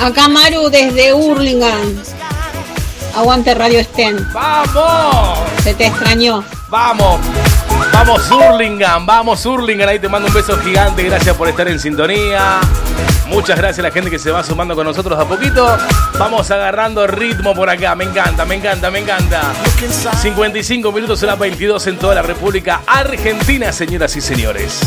Acá 0.00 0.28
Maru 0.28 0.70
desde 0.70 1.12
Hurlingham. 1.12 2.02
Aguante 3.14 3.54
Radio 3.54 3.82
Sten. 3.82 4.26
¡Vamos! 4.32 5.38
Se 5.62 5.74
te 5.74 5.86
extrañó. 5.86 6.44
¡Vamos! 6.68 7.20
Vamos 7.92 8.30
Hurlingham, 8.30 9.04
vamos 9.04 9.44
Hurlingham, 9.44 9.88
ahí 9.88 9.98
te 9.98 10.08
mando 10.08 10.28
un 10.28 10.34
beso 10.34 10.56
gigante, 10.58 11.02
gracias 11.02 11.36
por 11.36 11.48
estar 11.48 11.68
en 11.68 11.78
sintonía. 11.78 12.60
Muchas 13.26 13.58
gracias 13.58 13.80
a 13.80 13.82
la 13.82 13.90
gente 13.90 14.10
que 14.10 14.18
se 14.18 14.30
va 14.30 14.42
sumando 14.42 14.74
con 14.74 14.86
nosotros 14.86 15.18
a 15.18 15.24
poquito. 15.24 15.76
Vamos 16.18 16.50
agarrando 16.50 17.06
ritmo 17.06 17.54
por 17.54 17.68
acá, 17.68 17.94
me 17.94 18.04
encanta, 18.04 18.44
me 18.44 18.56
encanta, 18.56 18.90
me 18.90 19.00
encanta. 19.00 19.52
55 20.20 20.92
minutos, 20.92 21.22
las 21.22 21.38
22 21.38 21.86
en 21.88 21.98
toda 21.98 22.14
la 22.14 22.22
República 22.22 22.80
Argentina, 22.86 23.72
señoras 23.72 24.16
y 24.16 24.20
señores. 24.20 24.80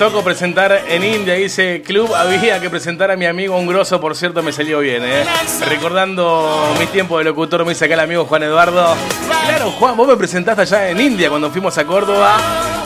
Tocó 0.00 0.24
presentar 0.24 0.84
en 0.88 1.04
India, 1.04 1.34
dice 1.34 1.82
club, 1.82 2.14
había 2.14 2.58
que 2.58 2.70
presentar 2.70 3.10
a 3.10 3.16
mi 3.16 3.26
amigo 3.26 3.54
un 3.58 3.66
grosso, 3.66 4.00
por 4.00 4.16
cierto 4.16 4.42
me 4.42 4.50
salió 4.50 4.78
bien, 4.78 5.02
¿eh? 5.04 5.26
Recordando 5.68 6.74
mi 6.78 6.86
tiempo 6.86 7.18
de 7.18 7.24
locutor, 7.24 7.66
me 7.66 7.72
dice 7.72 7.84
acá 7.84 7.92
el 7.92 8.00
amigo 8.00 8.24
Juan 8.24 8.44
Eduardo. 8.44 8.96
Claro, 9.46 9.70
Juan, 9.72 9.98
vos 9.98 10.08
me 10.08 10.16
presentaste 10.16 10.62
allá 10.62 10.88
en 10.88 11.02
India 11.02 11.28
cuando 11.28 11.50
fuimos 11.50 11.76
a 11.76 11.84
Córdoba. 11.84 12.38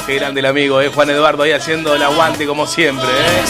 Qué 0.05 0.17
grande 0.17 0.41
el 0.41 0.47
amigo, 0.47 0.81
¿eh? 0.81 0.91
Juan 0.93 1.09
Eduardo 1.09 1.45
ahí 1.45 1.53
haciendo 1.53 1.95
el 1.95 2.03
aguante 2.03 2.47
como 2.47 2.67
siempre, 2.67 3.07
¿eh? 3.07 3.43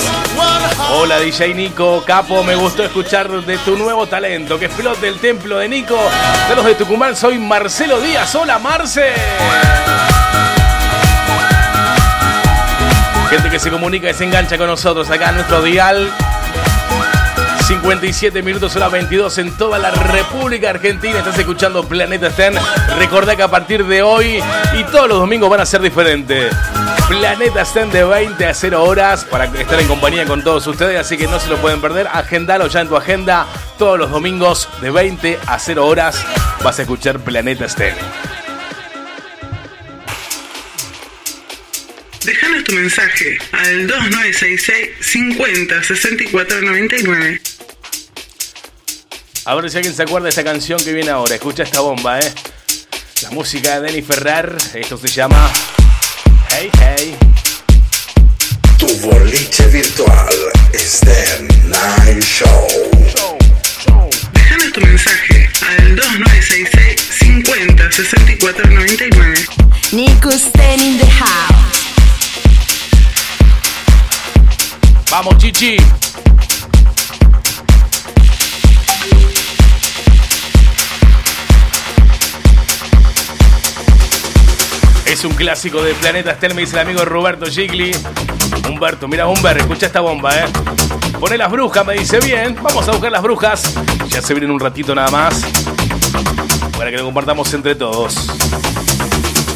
Hola 0.93 1.19
DJ 1.21 1.55
Nico, 1.55 2.05
capo, 2.07 2.45
me 2.45 2.57
gustó 2.57 2.85
escuchar 2.85 3.31
de 3.31 3.57
tu 3.57 3.79
nuevo 3.79 4.07
talento, 4.07 4.59
que 4.59 4.67
explote 4.67 5.09
el 5.09 5.19
templo 5.21 5.57
de 5.57 5.71
Nico. 5.71 5.99
De 6.51 6.55
los 6.55 6.67
de 6.67 6.75
Tucumán, 6.75 7.17
soy 7.17 7.39
Marcelo 7.39 7.99
Díaz. 7.99 8.35
Hola 8.35 8.59
Marce. 8.59 9.15
Gente 13.35 13.51
que 13.51 13.59
se 13.59 13.69
comunica 13.69 14.09
y 14.09 14.15
se 14.15 14.23
engancha 14.23 14.57
con 14.57 14.69
nosotros 14.69 15.11
acá 15.11 15.31
en 15.31 15.35
nuestro 15.35 15.61
dial. 15.61 16.09
57 17.67 18.43
minutos, 18.45 18.77
hora 18.77 18.87
22 18.87 19.39
en 19.39 19.51
toda 19.57 19.77
la 19.77 19.91
República 19.91 20.71
Argentina. 20.71 21.19
Estás 21.19 21.37
escuchando 21.37 21.83
Planeta 21.83 22.31
Stern. 22.31 22.57
Recordá 22.97 23.35
que 23.35 23.43
a 23.43 23.49
partir 23.49 23.85
de 23.87 24.05
hoy 24.05 24.41
y 24.79 24.85
todos 24.85 25.09
los 25.09 25.19
domingos 25.19 25.51
van 25.51 25.59
a 25.59 25.67
ser 25.67 25.81
diferentes. 25.81 26.55
Planeta 27.09 27.65
Stern 27.65 27.91
de 27.91 28.05
20 28.05 28.47
a 28.47 28.55
0 28.55 28.85
horas 28.85 29.25
para 29.25 29.47
estar 29.47 29.81
en 29.81 29.89
compañía 29.89 30.25
con 30.27 30.45
todos 30.45 30.65
ustedes, 30.69 31.01
así 31.01 31.17
que 31.17 31.27
no 31.27 31.41
se 31.41 31.49
lo 31.49 31.57
pueden 31.57 31.81
perder. 31.81 32.07
Agendalo 32.07 32.69
ya 32.69 32.83
en 32.83 32.89
tu 32.89 32.97
agenda. 32.97 33.49
Todos 33.77 33.99
los 33.99 34.13
domingos 34.13 34.69
de 34.81 34.93
20 34.93 35.41
a 35.45 35.59
0 35.59 35.85
horas 35.85 36.25
vas 36.63 36.79
a 36.79 36.83
escuchar 36.83 37.19
Planeta 37.19 37.69
Stern. 37.69 37.97
Tu 42.65 42.73
mensaje 42.73 43.39
al 43.53 43.87
2966 43.87 44.91
50 45.01 45.83
64 45.83 46.63
99. 46.63 47.41
A 49.45 49.55
ver 49.55 49.71
si 49.71 49.77
alguien 49.77 49.95
se 49.95 50.03
acuerda 50.03 50.25
de 50.25 50.31
esta 50.31 50.45
canción 50.45 50.79
que 50.83 50.93
viene 50.93 51.11
ahora. 51.11 51.35
Escucha 51.35 51.63
esta 51.63 51.81
bomba, 51.81 52.19
¿eh? 52.19 52.33
La 53.23 53.31
música 53.31 53.81
de 53.81 53.87
Denny 53.87 54.03
Ferrer. 54.03 54.57
Esto 54.75 54.97
se 54.97 55.09
llama 55.09 55.51
Hey 56.51 56.71
Hey. 56.81 57.17
Tu 58.79 58.87
boliche 59.01 59.67
virtual 59.67 60.35
Esther 60.73 61.43
Night 61.65 62.25
Show. 62.25 62.67
Déjanos 64.33 64.73
tu 64.73 64.81
mensaje 64.81 65.51
al 65.61 65.97
2966 65.97 67.01
50 67.19 67.93
64 67.93 68.71
99. 68.71 69.47
Nico 69.93 70.31
Sten 70.31 70.81
in 70.81 70.99
the 70.99 71.07
house. 71.07 71.84
Vamos, 75.17 75.39
Chichi. 75.39 75.77
Es 85.07 85.25
un 85.25 85.35
clásico 85.35 85.81
de 85.85 85.95
Planeta 85.95 86.33
Estel, 86.33 86.57
me 86.57 86.63
dice 86.63 86.75
el 86.75 86.81
amigo 86.81 87.05
Roberto 87.05 87.47
Gigli. 87.47 87.93
Humberto, 88.69 89.07
mira 89.07 89.29
Humber, 89.29 89.59
escucha 89.59 89.87
esta 89.87 90.01
bomba, 90.01 90.37
eh. 90.37 90.47
Pone 91.21 91.39
las 91.39 91.49
brujas, 91.49 91.87
me 91.87 91.95
dice 91.95 92.19
bien. 92.19 92.57
Vamos 92.61 92.89
a 92.89 92.91
buscar 92.91 93.13
las 93.13 93.23
brujas. 93.23 93.73
Ya 94.09 94.21
se 94.21 94.35
vienen 94.35 94.51
un 94.51 94.59
ratito 94.59 94.97
nada 94.97 95.13
más. 95.13 95.43
Para 96.77 96.91
que 96.91 96.97
lo 96.97 97.05
compartamos 97.05 97.55
entre 97.55 97.77
todos. 97.77 98.17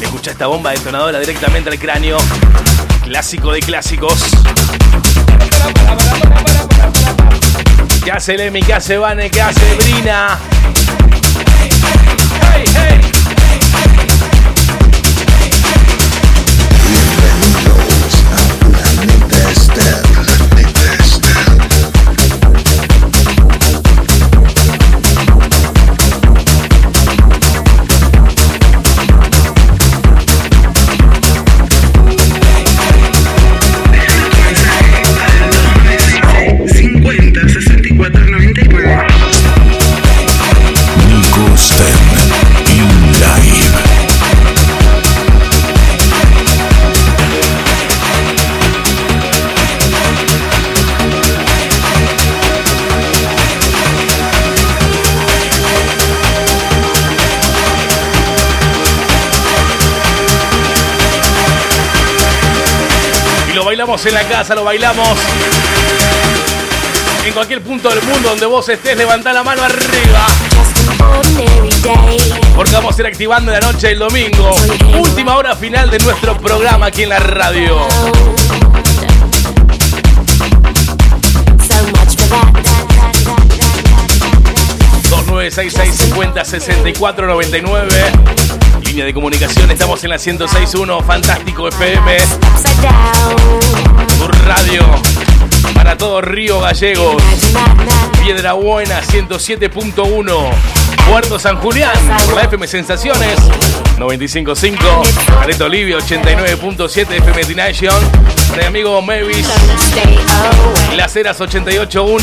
Escucha 0.01 0.31
esta 0.31 0.47
bomba 0.47 0.71
detonadora 0.71 1.19
directamente 1.19 1.69
al 1.69 1.77
cráneo. 1.77 2.17
Clásico 3.03 3.51
de 3.51 3.59
clásicos. 3.59 4.23
¿Qué 8.03 8.11
hace 8.11 8.37
Lemmy? 8.37 8.61
¿Qué 8.61 8.73
hace 8.73 8.97
Vane? 8.97 9.29
¿Qué 9.29 9.41
hace 9.41 9.75
Brina? 9.75 10.39
Bailamos 63.79 64.05
en 64.07 64.13
la 64.13 64.23
casa, 64.27 64.55
lo 64.55 64.65
bailamos. 64.65 65.17
En 67.25 67.33
cualquier 67.33 67.61
punto 67.61 67.87
del 67.87 68.01
mundo 68.01 68.27
donde 68.27 68.45
vos 68.45 68.67
estés, 68.67 68.97
levantá 68.97 69.31
la 69.31 69.41
mano 69.41 69.63
arriba. 69.63 70.27
Porque 72.57 72.73
vamos 72.73 72.97
a 72.97 73.01
ir 73.01 73.07
activando 73.07 73.53
la 73.53 73.61
noche 73.61 73.87
del 73.87 73.99
domingo. 73.99 74.53
Última 74.99 75.37
hora 75.37 75.55
final 75.55 75.89
de 75.89 75.99
nuestro 75.99 76.35
programa 76.37 76.87
aquí 76.87 77.03
en 77.03 77.09
la 77.09 77.19
radio. 77.19 77.87
So 88.59 88.68
much 88.93 88.97
for 88.97 88.97
that. 88.97 88.97
2966 88.97 88.97
50 88.97 88.97
64 88.97 88.97
99 88.97 88.97
Línea 88.97 89.05
de 89.05 89.13
comunicación, 89.13 89.69
estamos 89.69 90.03
en 90.03 90.09
la 90.09 90.17
1061 90.17 91.01
Fantástico 91.03 91.67
FM. 91.67 92.17
Tu 94.17 94.27
radio 94.47 94.81
para 95.75 95.95
todo 95.95 96.21
Río 96.21 96.59
Gallegos. 96.59 97.21
Piedra 98.19 98.53
Buena 98.53 99.01
107.1. 99.01 100.88
Puerto 101.09 101.39
San 101.39 101.57
Julián, 101.57 101.91
por 102.25 102.35
la 102.35 102.43
FM 102.43 102.67
Sensaciones 102.67 103.39
95.5. 103.97 104.77
Areto 105.41 105.65
Olivia 105.65 105.97
89.7 105.97 107.11
FM 107.17 107.43
Dination. 107.45 107.95
Mi 108.55 108.63
amigo 108.63 109.01
Mavis. 109.01 109.47
Las 110.95 111.15
Heras 111.15 111.39
88.1. 111.39 112.19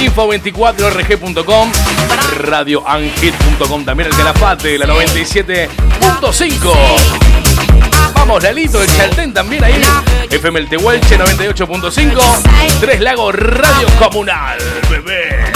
Info24rg.com. 0.00 1.72
Radioangit.com. 2.38 3.84
También 3.84 4.08
el 4.08 4.16
Calafate, 4.16 4.76
la 4.76 4.86
97.5. 4.86 6.72
Vamos, 8.14 8.42
Lalito, 8.42 8.82
el 8.82 8.96
Chaltén 8.96 9.32
también 9.32 9.62
ahí. 9.62 9.80
FM 10.30 10.58
El 10.58 10.68
Tehuelche 10.68 11.16
98.5. 11.16 12.80
Tres 12.80 13.00
Lagos 13.00 13.34
Radio 13.36 13.86
Comunal, 14.00 14.58
bebé. 14.90 15.55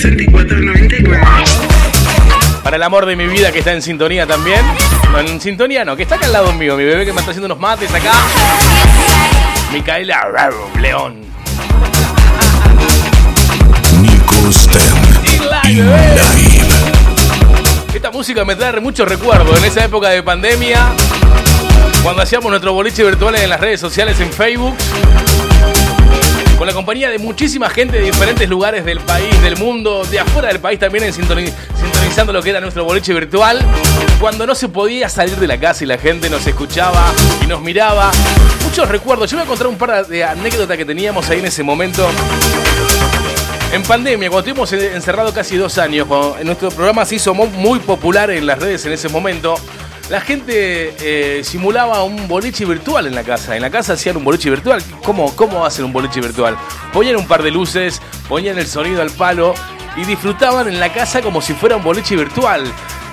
6494. 0.00 1.80
Para 2.62 2.76
el 2.76 2.82
amor 2.82 3.04
de 3.06 3.16
mi 3.16 3.26
vida 3.26 3.52
que 3.52 3.58
está 3.58 3.72
en 3.72 3.82
sintonía 3.82 4.26
también. 4.26 4.60
No, 5.12 5.18
en 5.18 5.40
sintonía 5.40 5.84
no, 5.84 5.96
que 5.96 6.04
está 6.04 6.14
acá 6.14 6.26
al 6.26 6.32
lado 6.32 6.52
mío, 6.52 6.76
mi 6.76 6.84
bebé 6.84 7.04
que 7.04 7.12
me 7.12 7.20
está 7.20 7.32
haciendo 7.32 7.46
unos 7.46 7.58
mates 7.58 7.92
acá. 7.92 8.12
Micaela 9.72 10.50
León. 10.80 11.20
Nico 14.00 14.52
Stem. 14.52 14.80
Esta 17.94 18.10
música 18.10 18.44
me 18.44 18.56
trae 18.56 18.80
muchos 18.80 19.06
recuerdos 19.06 19.58
en 19.58 19.64
esa 19.64 19.84
época 19.84 20.08
de 20.08 20.22
pandemia. 20.22 20.78
Cuando 22.02 22.22
hacíamos 22.22 22.48
nuestro 22.50 22.72
boliche 22.72 23.04
virtual 23.04 23.34
en 23.34 23.50
las 23.50 23.60
redes 23.60 23.80
sociales 23.80 24.18
en 24.20 24.32
Facebook 24.32 24.74
con 26.60 26.66
la 26.66 26.74
compañía 26.74 27.08
de 27.08 27.18
muchísima 27.18 27.70
gente 27.70 27.96
de 27.96 28.04
diferentes 28.04 28.46
lugares 28.46 28.84
del 28.84 29.00
país, 29.00 29.40
del 29.40 29.56
mundo, 29.56 30.04
de 30.10 30.20
afuera 30.20 30.48
del 30.48 30.60
país 30.60 30.78
también 30.78 31.10
sintonizando 31.10 32.34
lo 32.34 32.42
que 32.42 32.50
era 32.50 32.60
nuestro 32.60 32.84
boliche 32.84 33.14
virtual, 33.14 33.58
cuando 34.20 34.46
no 34.46 34.54
se 34.54 34.68
podía 34.68 35.08
salir 35.08 35.36
de 35.36 35.46
la 35.46 35.58
casa 35.58 35.84
y 35.84 35.86
la 35.86 35.96
gente 35.96 36.28
nos 36.28 36.46
escuchaba 36.46 37.14
y 37.42 37.46
nos 37.46 37.62
miraba. 37.62 38.10
Muchos 38.62 38.86
recuerdos, 38.90 39.30
yo 39.30 39.38
voy 39.38 39.44
a 39.46 39.48
contar 39.48 39.68
un 39.68 39.76
par 39.78 40.06
de 40.06 40.22
anécdotas 40.22 40.76
que 40.76 40.84
teníamos 40.84 41.30
ahí 41.30 41.38
en 41.38 41.46
ese 41.46 41.62
momento. 41.62 42.06
En 43.72 43.82
pandemia, 43.82 44.28
cuando 44.28 44.50
estuvimos 44.50 44.70
en- 44.74 44.96
encerrados 44.96 45.32
casi 45.32 45.56
dos 45.56 45.78
años, 45.78 46.06
en 46.38 46.44
nuestro 46.46 46.68
programa 46.70 47.06
se 47.06 47.14
hizo 47.14 47.32
mu- 47.32 47.46
muy 47.46 47.78
popular 47.78 48.30
en 48.30 48.44
las 48.44 48.58
redes 48.58 48.84
en 48.84 48.92
ese 48.92 49.08
momento, 49.08 49.54
la 50.10 50.20
gente 50.20 50.92
eh, 51.00 51.44
simulaba 51.44 52.02
un 52.02 52.26
boliche 52.26 52.64
virtual 52.64 53.06
en 53.06 53.14
la 53.14 53.22
casa. 53.22 53.54
En 53.54 53.62
la 53.62 53.70
casa 53.70 53.92
hacían 53.92 54.16
un 54.16 54.24
boliche 54.24 54.50
virtual. 54.50 54.82
¿Cómo, 55.04 55.34
¿Cómo 55.36 55.64
hacen 55.64 55.84
un 55.84 55.92
boliche 55.92 56.20
virtual? 56.20 56.58
Ponían 56.92 57.16
un 57.16 57.28
par 57.28 57.44
de 57.44 57.52
luces, 57.52 58.02
ponían 58.28 58.58
el 58.58 58.66
sonido 58.66 59.02
al 59.02 59.10
palo 59.10 59.54
y 59.96 60.04
disfrutaban 60.04 60.66
en 60.66 60.80
la 60.80 60.92
casa 60.92 61.22
como 61.22 61.40
si 61.40 61.54
fuera 61.54 61.76
un 61.76 61.84
boliche 61.84 62.16
virtual. 62.16 62.64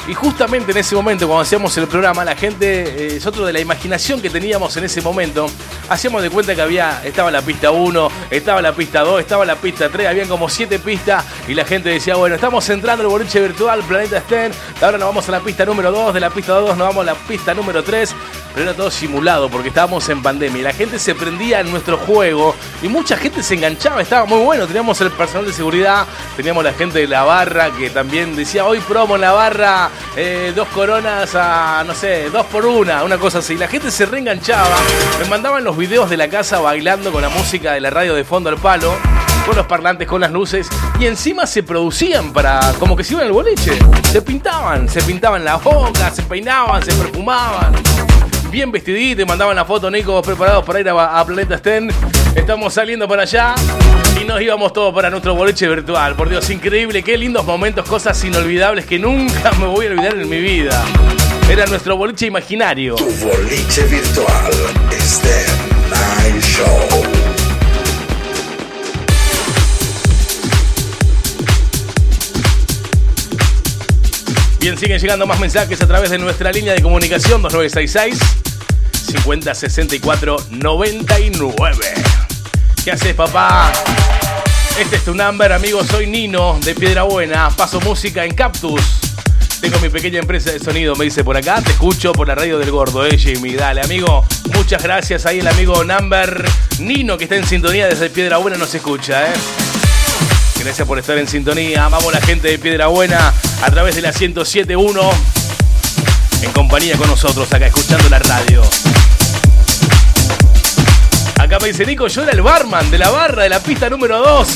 Y 0.08 0.14
justamente 0.14 0.72
en 0.72 0.78
ese 0.78 0.96
momento, 0.96 1.28
cuando 1.28 1.42
hacíamos 1.42 1.78
el 1.78 1.86
programa, 1.86 2.24
la 2.24 2.36
gente, 2.36 2.84
eh, 2.84 3.18
es 3.18 3.26
otro 3.26 3.46
de 3.46 3.52
la 3.52 3.60
imaginación 3.60 4.22
que 4.22 4.30
teníamos 4.30 4.78
en 4.78 4.86
ese 4.86 5.02
momento, 5.02 5.48
hacíamos 5.90 6.22
de 6.22 6.30
cuenta 6.30 6.56
que 6.56 6.62
había, 6.62 7.02
estaba 7.04 7.30
la 7.30 7.42
pista 7.42 7.72
1, 7.72 8.12
estaba 8.32 8.62
la 8.62 8.74
pista 8.74 9.02
2, 9.02 9.20
estaba 9.20 9.46
la 9.46 9.58
pista 9.58 9.90
3, 9.90 10.08
habían 10.08 10.30
como 10.30 10.48
7 10.48 10.80
pistas 10.80 11.26
y 11.48 11.54
la 11.54 11.66
gente 11.66 11.90
decía, 11.90 12.16
bueno, 12.16 12.36
estamos 12.36 12.70
entrando 12.70 13.04
al 13.04 13.10
boliche 13.10 13.42
virtual 13.42 13.84
Planeta 13.84 14.22
Sten, 14.22 14.54
ahora 14.82 14.98
nos 14.98 15.10
vamos 15.10 15.28
a 15.28 15.32
la 15.34 15.42
pista 15.42 15.66
número 15.66 15.92
2, 15.92 16.14
de 16.14 16.20
la 16.22 16.30
pista 16.30 16.54
2 16.54 16.78
nos 16.78 16.88
vamos 16.88 17.02
a 17.02 17.12
la 17.12 17.16
pista 17.16 17.54
número 17.54 17.84
3, 17.84 18.16
pero 18.54 18.70
era 18.70 18.78
todo 18.78 18.90
simulado 18.90 19.50
porque 19.50 19.68
estábamos 19.68 20.08
en 20.08 20.22
pandemia 20.24 20.60
y 20.60 20.64
la 20.64 20.74
gente 20.74 21.00
se 21.00 21.16
prendía 21.16 21.60
en 21.60 21.70
nuestro 21.70 21.98
juego 21.98 22.56
y 22.82 22.88
mucha 22.88 23.18
gente 23.18 23.44
se 23.44 23.56
enganchaba, 23.56 24.02
estaba 24.02 24.26
muy 24.26 24.40
bueno, 24.40 24.68
teníamos 24.68 25.02
el 25.02 25.12
personal 25.12 25.46
de 25.46 25.54
seguridad, 25.54 26.08
teníamos 26.38 26.64
la 26.64 26.74
gente 26.74 27.00
de 27.00 27.08
la 27.08 27.24
barra 27.24 27.72
que 27.72 27.90
también 27.90 28.36
decía, 28.38 28.66
hoy 28.66 28.80
promo 28.80 29.16
en 29.16 29.22
la 29.22 29.34
barra, 29.34 29.90
eh, 30.16 30.54
dos 30.56 30.68
coronas 30.70 31.36
a, 31.36 31.84
no 31.86 31.94
sé, 31.94 32.30
dos 32.30 32.46
por 32.48 32.66
una, 32.66 33.04
una 33.04 33.18
cosa 33.18 33.40
así. 33.40 33.56
La 33.56 33.68
gente 33.68 33.92
se 33.92 34.06
reenganchaba, 34.06 34.76
me 35.20 35.26
mandaban 35.26 35.64
los 35.64 35.78
videos 35.78 36.10
de 36.10 36.18
la 36.18 36.28
casa 36.30 36.60
bailando 36.60 37.12
con 37.12 37.22
la 37.22 37.30
música 37.30 37.74
de 37.74 37.82
la 37.82 37.90
radio 37.90 38.16
de 38.16 38.24
fondo 38.24 38.50
al 38.50 38.58
palo, 38.58 38.94
con 39.46 39.56
los 39.56 39.66
parlantes, 39.66 40.08
con 40.08 40.22
las 40.22 40.32
luces, 40.32 40.68
y 41.00 41.06
encima 41.06 41.46
se 41.46 41.64
producían 41.64 42.34
para, 42.34 42.74
como 42.80 42.96
que 42.96 43.04
se 43.04 43.14
iban 43.14 43.26
al 43.26 43.32
boliche, 43.32 43.78
se 44.12 44.22
pintaban, 44.22 44.90
se 44.90 45.02
pintaban 45.02 45.46
la 45.46 45.56
boca, 45.56 46.12
se 46.12 46.24
peinaban, 46.24 46.84
se 46.84 46.94
perfumaban. 46.94 47.74
Bien 48.58 48.72
vestidito 48.72 49.22
y 49.22 49.26
mandaban 49.26 49.56
la 49.56 49.66
foto, 49.66 49.92
Nico, 49.92 50.20
preparados 50.24 50.66
para 50.66 50.80
ir 50.80 50.90
a, 50.90 51.20
a 51.20 51.24
Planeta 51.24 51.60
Sten. 51.60 51.92
Estamos 52.34 52.74
saliendo 52.74 53.08
para 53.08 53.22
allá 53.22 53.54
y 54.20 54.26
nos 54.26 54.42
íbamos 54.42 54.74
todos 54.74 54.92
para 54.96 55.12
nuestro 55.12 55.36
boliche 55.36 55.68
virtual. 55.68 56.16
Por 56.16 56.28
Dios, 56.28 56.50
increíble, 56.50 57.04
qué 57.04 57.20
lindos 57.20 57.46
momentos, 57.46 57.88
cosas 57.88 58.24
inolvidables 58.24 58.88
que 58.88 58.98
nunca 58.98 59.52
me 59.60 59.68
voy 59.68 59.86
a 59.86 59.90
olvidar 59.92 60.16
en 60.18 60.28
mi 60.28 60.40
vida. 60.40 60.84
Era 61.48 61.68
nuestro 61.68 61.98
boliche 61.98 62.26
imaginario. 62.26 62.96
Tu 62.96 63.06
boliche 63.28 63.84
virtual 63.84 64.52
Stern 65.04 65.60
Night 65.92 66.42
Show. 66.44 67.27
Bien, 74.68 74.78
siguen 74.78 75.00
llegando 75.00 75.26
más 75.26 75.40
mensajes 75.40 75.82
a 75.82 75.88
través 75.88 76.10
de 76.10 76.18
nuestra 76.18 76.52
línea 76.52 76.74
de 76.74 76.82
comunicación 76.82 77.42
2966 77.42 78.20
5064 79.24 80.36
99. 80.50 81.78
¿Qué 82.84 82.92
haces, 82.92 83.16
papá? 83.16 83.72
Este 84.78 84.98
es 84.98 85.06
tu 85.06 85.16
number, 85.16 85.54
amigo. 85.54 85.86
Soy 85.86 86.08
Nino 86.08 86.60
de 86.66 86.76
Piedra 86.76 87.04
Buena. 87.04 87.50
Paso 87.52 87.80
música 87.80 88.26
en 88.26 88.34
Cactus. 88.34 88.82
Tengo 89.62 89.80
mi 89.80 89.88
pequeña 89.88 90.20
empresa 90.20 90.52
de 90.52 90.60
sonido, 90.60 90.98
me 90.98 91.06
dice 91.06 91.24
por 91.24 91.38
acá. 91.38 91.62
Te 91.62 91.72
escucho 91.72 92.12
por 92.12 92.28
la 92.28 92.36
radio 92.36 92.60
del 92.60 92.70
gordo, 92.70 93.06
eh, 93.06 93.18
Jimmy. 93.18 93.54
Dale, 93.54 93.80
amigo. 93.80 94.26
Muchas 94.54 94.84
gracias. 94.84 95.26
Ahí 95.26 95.40
el 95.40 95.48
amigo 95.48 95.82
number 95.86 96.44
Nino, 96.80 97.18
que 97.18 97.24
está 97.24 97.38
en 97.38 97.48
sintonía 97.48 97.88
desde 97.88 98.10
Piedra 98.10 98.36
Buena, 98.36 98.58
nos 98.58 98.76
escucha, 98.76 99.32
eh. 99.32 99.34
Gracias 100.60 100.88
por 100.88 101.00
estar 101.00 101.18
en 101.18 101.28
sintonía. 101.28 101.88
Vamos 101.88 102.14
la 102.14 102.22
gente 102.22 102.50
de 102.50 102.60
Piedra 102.60 102.88
Buena 102.88 103.34
a 103.62 103.72
través 103.72 103.96
de 103.96 104.02
la 104.02 104.12
1071. 104.12 105.02
En 106.42 106.52
compañía 106.52 106.98
con 106.98 107.08
nosotros 107.08 107.52
acá 107.54 107.68
escuchando 107.68 108.10
la 108.10 108.20
radio. 108.20 108.62
Acá 111.40 111.60
me 111.60 111.68
dice 111.68 111.86
Nico, 111.86 112.08
yo 112.08 112.24
era 112.24 112.32
el 112.32 112.42
barman 112.42 112.90
de 112.92 112.98
la 112.98 113.10
barra 113.10 113.44
de 113.44 113.50
la 113.50 113.60
pista 113.60 113.90
número 113.90 114.20
2. 114.20 114.48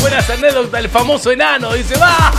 Buenas 0.00 0.28
anécdotas, 0.30 0.80
el 0.80 0.90
famoso 0.90 1.30
enano. 1.30 1.72
Dice, 1.72 1.96
va. 1.98 2.32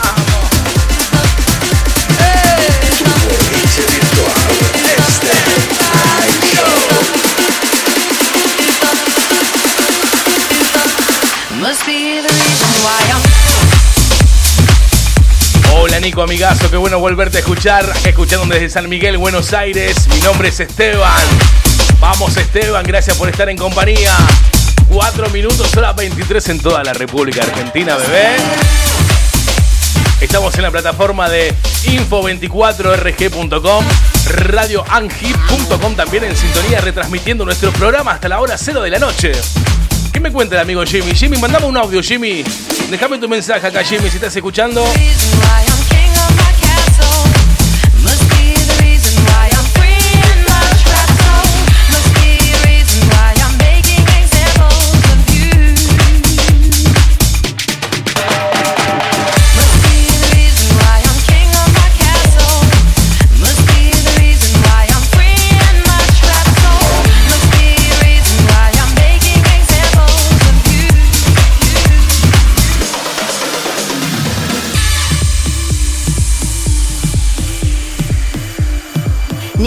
Must 11.60 12.47
Hola 15.74 16.00
Nico, 16.00 16.22
amigazo, 16.22 16.70
qué 16.70 16.78
bueno 16.78 17.00
volverte 17.00 17.38
a 17.38 17.40
escuchar. 17.42 17.92
Escuchando 18.04 18.46
desde 18.54 18.70
San 18.70 18.88
Miguel, 18.90 19.18
Buenos 19.18 19.54
Aires. 19.54 20.08
Mi 20.08 20.20
nombre 20.22 20.50
es 20.50 20.60
Esteban. 20.60 21.24
Vamos 22.00 22.38
Esteban, 22.38 22.86
gracias 22.86 23.18
por 23.18 23.30
estar 23.30 23.50
en 23.50 23.58
compañía. 23.58 24.16
4 24.90 25.30
minutos, 25.30 25.76
hora 25.76 25.94
23 25.94 26.50
en 26.50 26.60
toda 26.60 26.84
la 26.84 26.94
República 26.94 27.44
Argentina, 27.44 27.96
bebé. 27.96 28.36
Estamos 30.22 30.56
en 30.56 30.64
la 30.64 30.72
plataforma 30.72 31.30
de 31.30 31.54
info24rg.com, 31.84 33.86
radioangip.com 34.30 35.96
también 35.96 36.24
en 36.24 36.36
sintonía, 36.36 36.82
retransmitiendo 36.82 37.46
nuestro 37.46 37.72
programa 37.72 38.14
hasta 38.14 38.28
la 38.28 38.42
hora 38.42 38.58
0 38.58 38.82
de 38.82 38.90
la 38.90 38.98
noche. 39.00 39.34
¿Qué 40.12 40.20
me 40.20 40.32
cuenta 40.32 40.56
el 40.56 40.62
amigo 40.62 40.84
Jimmy? 40.86 41.14
Jimmy, 41.14 41.38
mandame 41.38 41.66
un 41.66 41.78
audio, 41.78 42.02
Jimmy. 42.02 42.44
Déjame 42.90 43.18
tu 43.18 43.28
mensaje 43.28 43.68
acá, 43.68 43.84
Jimmy, 43.84 44.10
si 44.10 44.18
estás 44.18 44.36
escuchando. 44.36 44.84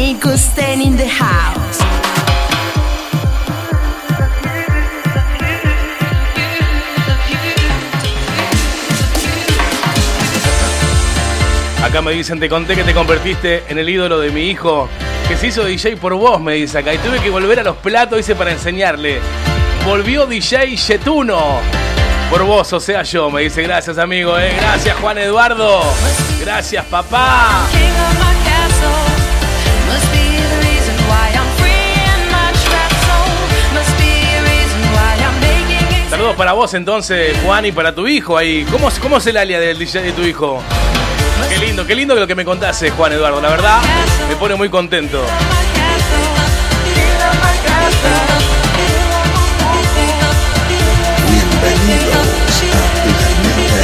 Nico 0.00 0.30
Stan 0.30 0.80
in 0.80 0.96
the 0.96 1.06
house. 1.06 1.78
Acá 11.84 12.00
me 12.00 12.12
dicen, 12.12 12.40
te 12.40 12.48
conté 12.48 12.74
que 12.76 12.82
te 12.82 12.94
convertiste 12.94 13.64
en 13.68 13.76
el 13.76 13.90
ídolo 13.90 14.18
de 14.20 14.30
mi 14.30 14.48
hijo, 14.48 14.88
que 15.28 15.36
se 15.36 15.48
hizo 15.48 15.66
DJ 15.66 15.98
por 15.98 16.14
vos, 16.14 16.40
me 16.40 16.54
dice 16.54 16.78
acá, 16.78 16.94
y 16.94 16.98
tuve 16.98 17.20
que 17.20 17.28
volver 17.28 17.60
a 17.60 17.62
los 17.62 17.76
platos, 17.76 18.16
dice, 18.16 18.34
para 18.34 18.52
enseñarle. 18.52 19.20
Volvió 19.84 20.24
DJ 20.24 20.76
Yetuno. 20.76 21.58
Por 22.30 22.44
vos, 22.44 22.72
o 22.72 22.80
sea 22.80 23.02
yo, 23.02 23.30
me 23.30 23.42
dice, 23.42 23.60
gracias 23.64 23.98
amigo, 23.98 24.38
eh. 24.38 24.54
Gracias 24.58 24.96
Juan 24.96 25.18
Eduardo. 25.18 25.82
Gracias 26.40 26.86
papá. 26.86 27.66
Para 36.36 36.52
vos 36.52 36.72
entonces, 36.74 37.36
Juan, 37.44 37.66
y 37.66 37.72
para 37.72 37.94
tu 37.94 38.06
hijo 38.06 38.36
ahí. 38.36 38.64
¿Cómo, 38.70 38.88
cómo 39.02 39.18
es 39.18 39.26
el 39.26 39.36
alia 39.36 39.60
del 39.60 39.78
DJ 39.78 40.02
de 40.02 40.12
tu 40.12 40.22
hijo? 40.22 40.62
Qué 41.48 41.58
lindo, 41.58 41.86
qué 41.86 41.94
lindo 41.94 42.14
lo 42.14 42.26
que 42.26 42.34
me 42.34 42.44
contaste, 42.44 42.90
Juan 42.90 43.12
Eduardo. 43.12 43.40
La 43.40 43.48
verdad, 43.50 43.80
me 44.28 44.36
pone 44.36 44.54
muy 44.54 44.68
contento. 44.68 45.22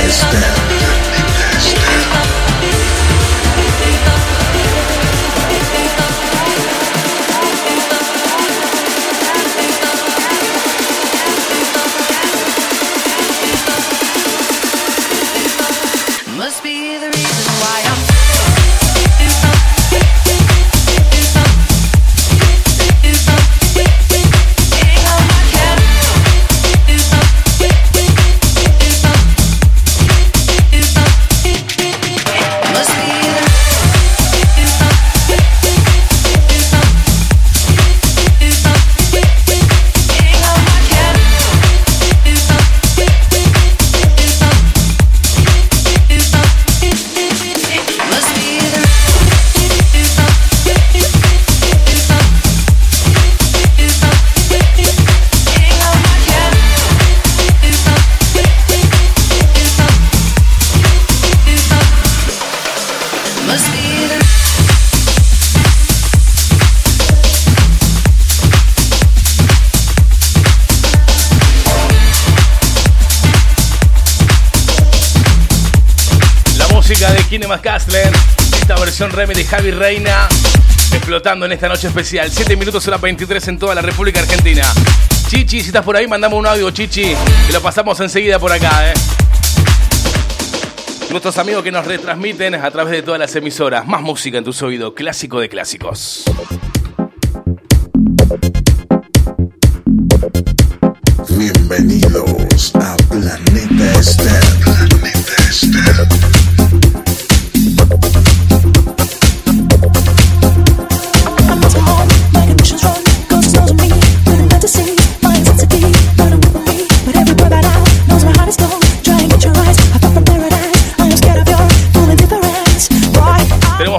Must 0.06 0.65
remix 79.04 79.36
de 79.36 79.44
Javi 79.44 79.70
Reina, 79.72 80.26
explotando 80.90 81.44
en 81.44 81.52
esta 81.52 81.68
noche 81.68 81.88
especial. 81.88 82.30
7 82.30 82.56
minutos 82.56 82.86
hora 82.88 82.96
23 82.96 83.48
en 83.48 83.58
toda 83.58 83.74
la 83.74 83.82
República 83.82 84.20
Argentina. 84.20 84.62
Chichi, 85.28 85.60
si 85.60 85.66
estás 85.66 85.84
por 85.84 85.96
ahí, 85.96 86.06
mandamos 86.06 86.38
un 86.38 86.46
audio, 86.46 86.70
Chichi, 86.70 87.14
que 87.46 87.52
lo 87.52 87.60
pasamos 87.60 88.00
enseguida 88.00 88.38
por 88.38 88.50
acá, 88.50 88.90
¿eh? 88.90 88.94
Nuestros 91.10 91.36
amigos 91.36 91.62
que 91.62 91.70
nos 91.70 91.84
retransmiten 91.84 92.54
a 92.54 92.70
través 92.70 92.92
de 92.92 93.02
todas 93.02 93.20
las 93.20 93.36
emisoras. 93.36 93.86
Más 93.86 94.00
música 94.00 94.38
en 94.38 94.44
tus 94.44 94.62
oídos, 94.62 94.94
clásico 94.94 95.40
de 95.40 95.50
clásicos. 95.50 96.24
Bienvenidos 101.28 102.74
a 102.76 102.96
Planeta 103.10 103.98
Esther. 103.98 104.65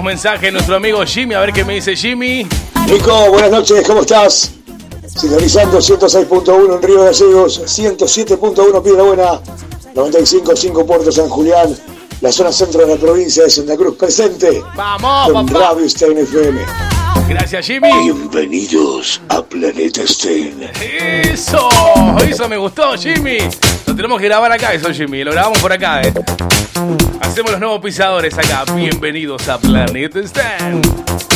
Mensaje 0.07 0.45
de 0.45 0.53
nuestro 0.53 0.77
amigo 0.77 1.03
Jimmy, 1.05 1.35
a 1.35 1.41
ver 1.41 1.51
qué 1.51 1.65
me 1.65 1.73
dice 1.73 1.93
Jimmy. 1.93 2.47
Nico, 2.89 3.29
buenas 3.29 3.51
noches, 3.51 3.85
¿cómo 3.85 4.01
estás? 4.01 4.51
Sintonizando 5.05 5.79
106.1 5.79 6.75
en 6.75 6.81
Río 6.81 7.03
Gallegos, 7.03 7.61
107.1 7.77 8.83
Piedra 8.83 9.03
Buena, 9.03 9.41
95.5 9.93 10.85
Puerto 10.85 11.11
San 11.11 11.27
Julián, 11.27 11.77
la 12.21 12.31
zona 12.31 12.53
centro 12.53 12.85
de 12.85 12.95
la 12.95 12.99
provincia 12.99 13.43
de 13.43 13.49
Santa 13.49 13.75
Cruz 13.75 13.97
presente. 13.97 14.63
Vamos, 14.77 15.33
con 15.33 15.45
papá. 15.45 15.73
Radio 15.73 15.85
FM. 15.85 16.96
Gracias, 17.27 17.67
Jimmy. 17.67 17.89
Bienvenidos 18.03 19.21
a 19.27 19.43
Planeta 19.43 20.01
Stein. 20.05 20.69
Eso, 20.81 21.67
eso 22.25 22.47
me 22.47 22.55
gustó, 22.55 22.93
Jimmy. 22.97 23.39
Lo 23.85 23.95
tenemos 23.95 24.19
que 24.19 24.27
grabar 24.27 24.51
acá, 24.51 24.73
eso, 24.73 24.93
Jimmy. 24.93 25.25
Lo 25.25 25.31
grabamos 25.31 25.59
por 25.59 25.73
acá, 25.73 26.01
eh. 26.01 26.13
Hacemos 27.19 27.51
los 27.51 27.59
nuevos 27.59 27.81
pisadores 27.81 28.37
acá. 28.37 28.63
Bienvenidos 28.73 29.47
a 29.49 29.59
Planet 29.59 30.15
Stand. 30.15 30.87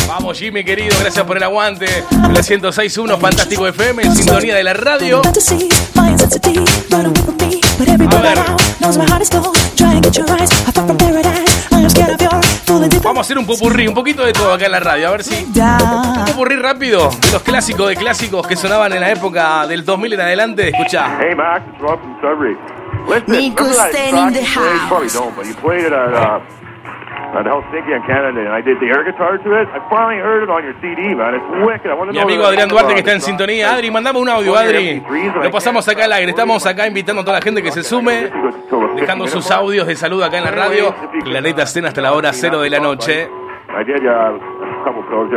Vamos, 0.08 0.40
Jimmy, 0.40 0.64
querido. 0.64 0.96
Gracias 1.00 1.26
por 1.26 1.36
el 1.36 1.44
aguante. 1.44 1.88
La 2.12 2.40
106.1 2.42 3.20
Fantástico 3.20 3.68
FM, 3.68 4.04
en 4.04 4.16
sintonía 4.16 4.56
de 4.56 4.64
la 4.64 4.74
radio. 4.74 5.22
A 8.12 8.22
ver. 8.22 8.38
Vamos 13.04 13.18
a 13.18 13.22
hacer 13.22 13.38
un 13.38 13.46
popurrí, 13.46 13.88
un 13.88 13.94
poquito 13.94 14.24
de 14.26 14.32
todo 14.34 14.54
acá 14.54 14.66
en 14.66 14.72
la 14.72 14.80
radio, 14.80 15.08
a 15.08 15.12
ver 15.12 15.24
si. 15.24 15.46
Un 15.46 16.26
popurrí 16.26 16.56
rápido 16.56 17.10
de 17.10 17.32
los 17.32 17.42
clásicos 17.42 17.90
de 17.90 17.96
clásicos 17.96 18.46
que 18.48 18.56
sonaban 18.56 18.94
en 18.94 19.02
la 19.02 19.12
época 19.12 19.68
del 19.68 19.84
2000 19.84 20.14
en 20.14 20.22
adelante. 20.22 20.70
Escucha. 20.70 21.18
Hey, 21.20 21.36
Max, 21.36 21.64
it's 21.72 21.82
Rob 21.82 22.00
from 22.00 22.16
Sudbury. 22.22 22.58
Listen, 23.08 23.32
Nico 23.32 23.66
in 23.66 24.34
the? 24.34 24.42
You 24.42 24.46
Probably 24.88 25.08
house. 25.10 25.14
don't, 25.14 25.36
but 25.36 25.46
you 25.46 25.56
played 25.56 25.86
it 25.86 25.92
at, 25.94 26.14
uh, 26.14 26.40
at 27.34 27.46
Helsinki 27.46 27.96
in 27.96 28.02
Canada, 28.04 28.40
and 28.42 28.54
I 28.54 28.62
did 28.62 28.80
the 28.80 28.88
air 28.88 29.04
guitar 29.04 29.38
to 29.38 29.50
it. 29.56 29.68
I 29.70 29.80
finally 29.90 30.20
heard 30.22 30.44
it 30.44 30.50
on 30.50 30.64
your 30.64 30.76
CD, 30.82 31.16
man. 31.16 31.36
It's 31.36 31.66
wicked. 31.66 31.90
I 31.90 31.94
want 31.94 32.10
to 32.10 32.14
Mi 32.14 32.20
amigo 32.20 32.46
Adrián 32.46 32.70
Duarte 32.70 32.94
que 32.94 33.00
está 33.00 33.14
en 33.14 33.22
sintonía. 33.22 33.74
Adri, 33.74 33.90
mandame 33.90 34.20
un 34.20 34.30
audio, 34.30 34.56
Adri. 34.56 35.02
Lo 35.42 35.52
pasamos 35.52 35.88
acá 35.88 36.06
al 36.06 36.14
aire. 36.14 36.32
Estamos 36.32 36.66
acá 36.66 36.88
invitando 36.88 37.22
a 37.22 37.26
toda 37.26 37.40
la 37.40 37.44
gente 37.44 37.62
que 37.64 37.72
se 37.72 37.84
sume, 37.84 38.30
dejando 38.96 39.28
sus 39.28 39.50
audios 39.52 39.88
de 39.88 39.96
saludo 39.96 40.26
acá 40.26 40.38
en 40.38 40.44
la 40.46 40.52
radio. 40.52 40.94
Planeta 41.24 41.64
Escena 41.64 41.88
hasta 41.90 42.02
la 42.02 42.14
hora 42.14 42.34
cero 42.34 42.62
de 42.62 42.70
la 42.70 42.80
noche. 42.80 43.30
I 43.74 43.84
did 43.84 44.04
uh, 44.04 44.36
a 44.36 44.84
couple 44.84 45.02
shows 45.08 45.32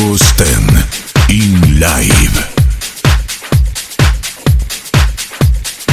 Nico 0.00 0.16
Sten 0.16 0.86
in 1.28 1.78
live. 1.78 2.59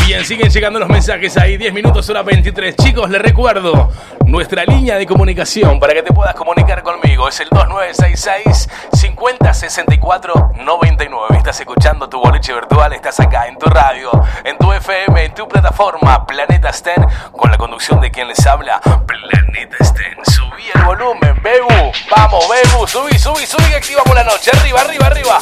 Bien, 0.08 0.24
siguen 0.24 0.50
llegando 0.50 0.80
los 0.80 0.88
mensajes 0.88 1.36
ahí. 1.36 1.58
10 1.58 1.74
minutos, 1.74 2.10
hora 2.10 2.24
23. 2.24 2.78
Chicos, 2.78 3.10
les 3.10 3.22
recuerdo 3.22 3.92
nuestra 4.26 4.64
línea 4.64 4.98
de 4.98 5.06
comunicación 5.06 5.82
para 5.82 5.94
que 5.94 6.02
te 6.02 6.14
puedas 6.14 6.34
comunicar 6.34 6.82
conmigo. 6.82 7.28
Es 7.28 7.42
el 7.42 7.50
2966 7.50 8.70
5064 8.94 10.52
99. 10.64 11.38
Estás 11.38 11.60
escuchando 11.60 12.08
tu 12.08 12.22
boliche 12.22 12.54
virtual, 12.54 12.94
estás 12.94 13.20
acá 13.20 13.48
en 13.48 13.58
tu 13.58 13.66
radio, 13.66 14.10
en 14.46 14.58
tu 14.58 14.72
FM, 14.72 15.26
en 15.26 15.34
tu 15.34 15.46
plataforma 15.46 16.26
Planeta 16.26 16.72
Sten, 16.72 17.06
con 17.34 17.52
la 17.52 17.58
conducción 17.58 18.00
de 18.00 18.10
quien 18.10 18.30
les 18.30 18.48
habla, 18.48 18.80
Planeta 18.80 19.76
Sten. 19.84 20.16
Subí 20.24 20.64
el 20.74 20.84
volumen, 20.84 21.36
Bebu. 21.44 21.92
Vamos, 22.16 22.48
Bebu, 22.48 22.88
subí, 22.88 23.20
subí, 23.20 23.46
subí, 23.46 23.66
que 23.66 23.76
activamos 23.76 24.16
la 24.16 24.24
noche. 24.24 24.52
Arriba, 24.58 24.80
arriba, 24.80 25.08
arriba. 25.08 25.40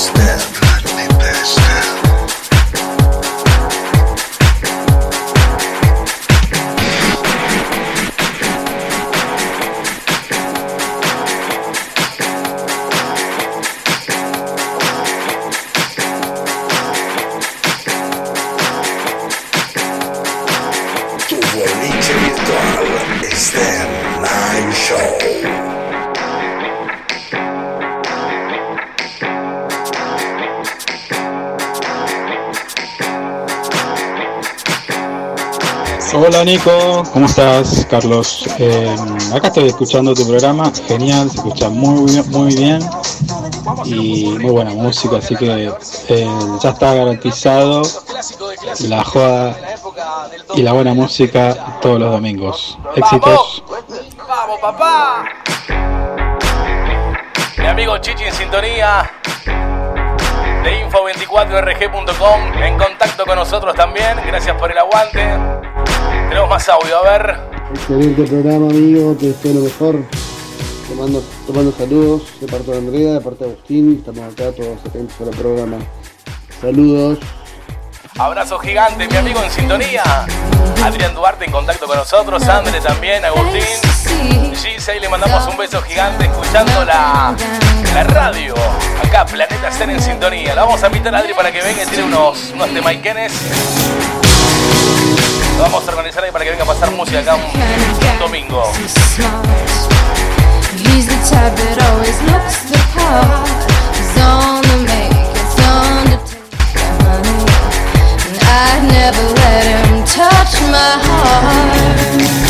Planeta 0.00 0.32
Esther. 0.32 0.82
Planeta 0.82 1.30
Esther. 1.30 1.84
Tu 1.94 1.99
Hola 36.22 36.44
Nico, 36.44 37.02
¿cómo 37.14 37.24
estás? 37.24 37.86
Carlos. 37.88 38.44
Eh, 38.58 38.94
acá 39.34 39.48
estoy 39.48 39.68
escuchando 39.68 40.12
tu 40.12 40.28
programa, 40.28 40.70
genial, 40.86 41.30
se 41.30 41.38
escucha 41.38 41.70
muy 41.70 42.12
muy 42.24 42.54
bien 42.54 42.78
y 43.86 44.26
muy 44.38 44.50
buena 44.50 44.72
música, 44.72 45.16
así 45.16 45.34
que 45.34 45.72
eh, 46.08 46.28
ya 46.62 46.70
está 46.70 46.92
garantizado 46.92 47.80
la 48.80 49.02
joda 49.02 49.56
y 50.54 50.62
la 50.62 50.72
buena 50.74 50.92
música 50.92 51.78
todos 51.80 51.98
los 51.98 52.12
domingos. 52.12 52.78
Éxitos. 52.96 53.64
¡Vamos, 54.28 54.60
papá! 54.60 55.24
Mi 57.56 57.66
amigo 57.66 57.96
Chichi 57.96 58.24
en 58.24 58.34
sintonía 58.34 59.10
de 60.62 60.86
info24rg.com 60.86 62.62
en 62.62 62.78
contacto 62.78 63.24
con 63.24 63.36
nosotros 63.36 63.74
también. 63.74 64.18
Gracias 64.26 64.56
por 64.56 64.70
el 64.70 64.78
aguante. 64.78 65.24
Tenemos 66.28 66.48
más 66.48 66.68
audio, 66.68 66.98
a 66.98 67.18
ver. 67.18 67.36
Excelente 67.74 68.24
programa, 68.24 68.66
amigo, 68.66 69.14
te 69.14 69.28
deseo 69.28 69.54
lo 69.54 69.60
mejor. 69.60 70.04
Te 70.88 70.94
mando, 70.94 71.22
te 71.46 71.52
mando 71.52 71.72
saludos 71.72 72.40
de 72.40 72.46
parte 72.46 72.70
de 72.70 72.78
Andrea, 72.78 73.12
de 73.14 73.20
parte 73.20 73.44
de 73.44 73.50
Agustín. 73.50 73.96
Estamos 73.98 74.32
acá 74.32 74.52
todos 74.52 74.78
atentos 74.86 75.20
al 75.20 75.30
programa. 75.30 75.78
Saludos. 76.60 77.18
Abrazo 78.18 78.58
gigante, 78.58 79.08
mi 79.08 79.16
amigo 79.16 79.42
en 79.42 79.50
sintonía. 79.50 80.02
Adrián 80.84 81.14
Duarte 81.14 81.44
en 81.44 81.52
contacto 81.52 81.86
con 81.86 81.96
nosotros, 81.96 82.46
Andre 82.48 82.80
también, 82.80 83.24
Agustín. 83.24 83.62
Giselle, 84.54 85.00
le 85.00 85.08
mandamos 85.08 85.46
un 85.46 85.56
beso 85.56 85.80
gigante 85.82 86.24
escuchando 86.24 86.84
la, 86.84 87.34
la 87.94 88.04
radio. 88.04 88.54
Acá, 89.04 89.24
Planeta 89.24 89.70
Ser 89.70 89.90
en 89.90 90.02
sintonía. 90.02 90.54
La 90.54 90.64
vamos 90.64 90.82
a 90.82 90.86
invitar 90.86 91.14
a 91.14 91.18
Adri 91.18 91.34
para 91.34 91.52
que 91.52 91.62
venga 91.62 91.82
y 91.82 91.86
tiene 91.86 92.04
unos, 92.04 92.50
unos 92.52 92.68
temaiquenes. 92.72 93.32
Lo 95.56 95.62
vamos 95.62 95.86
a 95.86 95.90
organizar 95.90 96.24
ahí 96.24 96.30
para 96.30 96.44
que 96.44 96.50
venga 96.50 96.64
a 96.64 96.66
pasar 96.66 96.90
música 96.90 97.20
acá 97.20 97.36
un, 97.36 98.18
domingo. 98.18 98.72
I'd 108.62 108.82
never 108.92 109.22
let 109.40 109.64
him 109.64 110.04
touch 110.04 110.60
my 110.68 110.92
heart. 111.00 112.49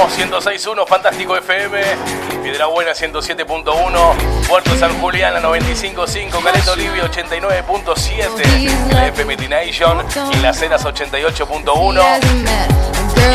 Transmitiendo 0.00 0.22
en 0.22 0.30
vivo 0.30 0.40
106.1 0.40 0.86
Fantástico 0.86 1.36
FM, 1.36 1.82
Piedra 2.42 2.66
Buena 2.66 2.92
107.1, 2.92 4.46
Puerto 4.48 4.78
San 4.78 4.98
Julián 5.00 5.34
la 5.34 5.42
95.5, 5.42 6.42
Caleta 6.42 6.72
Olivia 6.72 7.04
89.7, 7.04 8.92
la 8.92 9.08
FM 9.08 9.36
Nation 9.48 10.02
y 10.32 10.36
Las 10.36 10.62
Heras 10.62 10.84
88.1, 10.84 12.02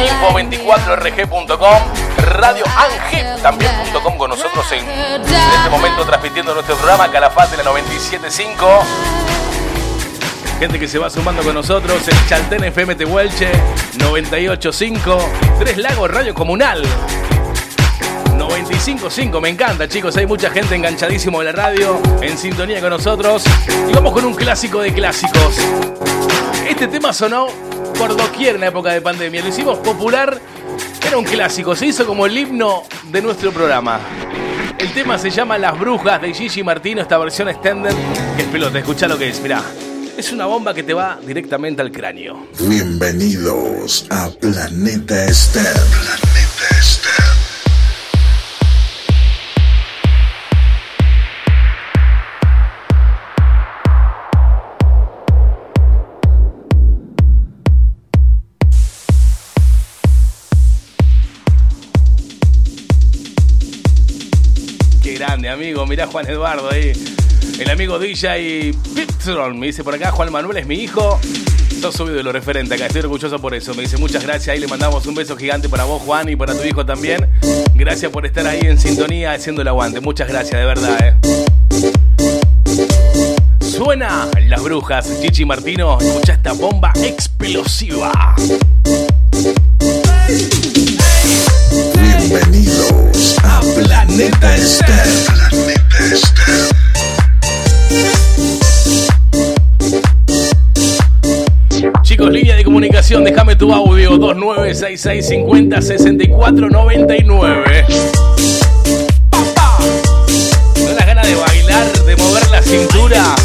info24rg.com, 0.09 1.83
Radio 2.17 2.65
Angel 2.65 3.41
también.com 3.41 4.17
con 4.17 4.31
nosotros 4.31 4.71
en, 4.71 4.89
en 4.89 5.21
este 5.23 5.69
momento 5.69 6.03
transmitiendo 6.05 6.53
nuestro 6.53 6.75
programa 6.77 7.11
Calafate 7.11 7.57
la 7.57 7.63
97.5. 7.63 9.54
Gente 10.59 10.79
que 10.79 10.87
se 10.87 10.97
va 10.97 11.09
sumando 11.09 11.43
con 11.43 11.53
nosotros, 11.53 12.07
el 12.07 12.27
Chaltén 12.27 12.63
FM 12.63 12.95
Tehuelche 12.95 13.51
985, 13.99 15.29
Tres 15.59 15.77
Lagos 15.77 16.09
Radio 16.09 16.33
Comunal 16.33 16.81
955, 18.37 19.41
me 19.41 19.49
encanta 19.49 19.87
chicos, 19.87 20.15
hay 20.15 20.25
mucha 20.25 20.49
gente 20.49 20.75
enganchadísimo 20.75 21.39
de 21.39 21.45
la 21.45 21.51
radio, 21.51 21.99
en 22.21 22.37
sintonía 22.37 22.79
con 22.79 22.89
nosotros. 22.89 23.43
Y 23.89 23.93
vamos 23.93 24.13
con 24.13 24.23
un 24.23 24.33
clásico 24.33 24.81
de 24.81 24.93
clásicos. 24.93 25.57
Este 26.67 26.87
tema 26.87 27.11
sonó 27.11 27.47
por 27.97 28.15
doquier 28.15 28.55
en 28.55 28.61
la 28.61 28.67
época 28.67 28.93
de 28.93 29.01
pandemia, 29.01 29.41
lo 29.41 29.49
hicimos 29.49 29.79
popular, 29.79 30.39
era 31.05 31.17
un 31.17 31.25
clásico, 31.25 31.75
se 31.75 31.87
hizo 31.87 32.05
como 32.05 32.25
el 32.25 32.37
himno 32.37 32.83
de 33.11 33.21
nuestro 33.21 33.51
programa. 33.51 33.99
El 34.77 34.91
tema 34.93 35.17
se 35.17 35.29
llama 35.29 35.57
Las 35.57 35.77
Brujas 35.77 36.21
de 36.21 36.33
Gigi 36.33 36.63
Martino, 36.63 37.01
esta 37.01 37.17
versión 37.17 37.49
extended, 37.49 37.93
que 38.35 38.43
es 38.43 38.47
pelota, 38.47 38.79
escucha 38.79 39.07
lo 39.07 39.17
que 39.17 39.29
es, 39.29 39.41
mirá. 39.41 39.61
Es 40.17 40.31
una 40.31 40.45
bomba 40.45 40.73
que 40.73 40.81
te 40.81 40.93
va 40.93 41.19
directamente 41.25 41.81
al 41.81 41.91
cráneo. 41.91 42.47
Bienvenidos 42.61 44.07
a 44.09 44.29
Planeta 44.29 45.25
Esther. 45.25 45.61
Planeta 45.63 46.79
Esther. 46.79 47.11
Qué 65.03 65.13
grande, 65.15 65.49
amigo. 65.49 65.85
Mirá 65.85 66.07
Juan 66.07 66.25
Eduardo 66.29 66.71
ahí. 66.71 66.93
El 67.57 67.69
amigo 67.69 67.97
DJ 67.99 68.75
Pitron 68.93 69.57
me 69.57 69.67
dice 69.67 69.81
por 69.83 69.95
acá, 69.95 70.11
Juan 70.11 70.29
Manuel 70.29 70.57
es 70.57 70.67
mi 70.67 70.75
hijo. 70.75 71.19
Sos 71.79 71.95
subido 71.95 72.17
de 72.17 72.23
lo 72.23 72.33
referente 72.33 72.75
acá, 72.75 72.87
estoy 72.87 73.01
orgulloso 73.03 73.39
por 73.39 73.53
eso. 73.53 73.73
Me 73.75 73.83
dice 73.83 73.97
muchas 73.97 74.23
gracias, 74.23 74.49
ahí 74.49 74.59
le 74.59 74.67
mandamos 74.67 75.05
un 75.05 75.15
beso 75.15 75.37
gigante 75.37 75.69
para 75.69 75.85
vos, 75.85 76.01
Juan, 76.01 76.27
y 76.27 76.35
para 76.35 76.53
tu 76.53 76.63
hijo 76.63 76.85
también. 76.85 77.29
Gracias 77.73 78.11
por 78.11 78.25
estar 78.25 78.45
ahí 78.45 78.59
en 78.63 78.77
sintonía, 78.77 79.31
haciendo 79.31 79.61
el 79.61 79.69
aguante. 79.69 80.01
Muchas 80.01 80.27
gracias, 80.27 80.59
de 80.59 80.65
verdad, 80.65 80.99
eh. 81.01 81.15
Suena 83.61 84.27
Las 84.47 84.61
Brujas, 84.61 85.09
Chichi 85.21 85.45
Martino, 85.45 85.97
escucha 85.99 86.33
esta 86.33 86.51
bomba 86.51 86.91
explosiva. 87.03 88.35
Bienvenidos 92.01 93.37
a 93.43 93.61
Planeta 93.75 94.55
Esther. 94.55 95.07
Planeta 95.29 96.05
Esther. 96.11 96.84
Chicos, 102.25 102.33
línea 102.33 102.55
de 102.55 102.63
comunicación, 102.63 103.23
déjame 103.23 103.55
tu 103.55 103.71
audio 103.71 104.17
296650 104.17 105.79
6499. 105.79 107.85
¡Papá! 109.29 109.77
¿No 110.83 110.91
las 110.93 111.05
ganas 111.05 111.27
de 111.27 111.35
bailar, 111.35 111.85
de 112.03 112.15
mover 112.15 112.49
la 112.49 112.63
cintura? 112.63 113.35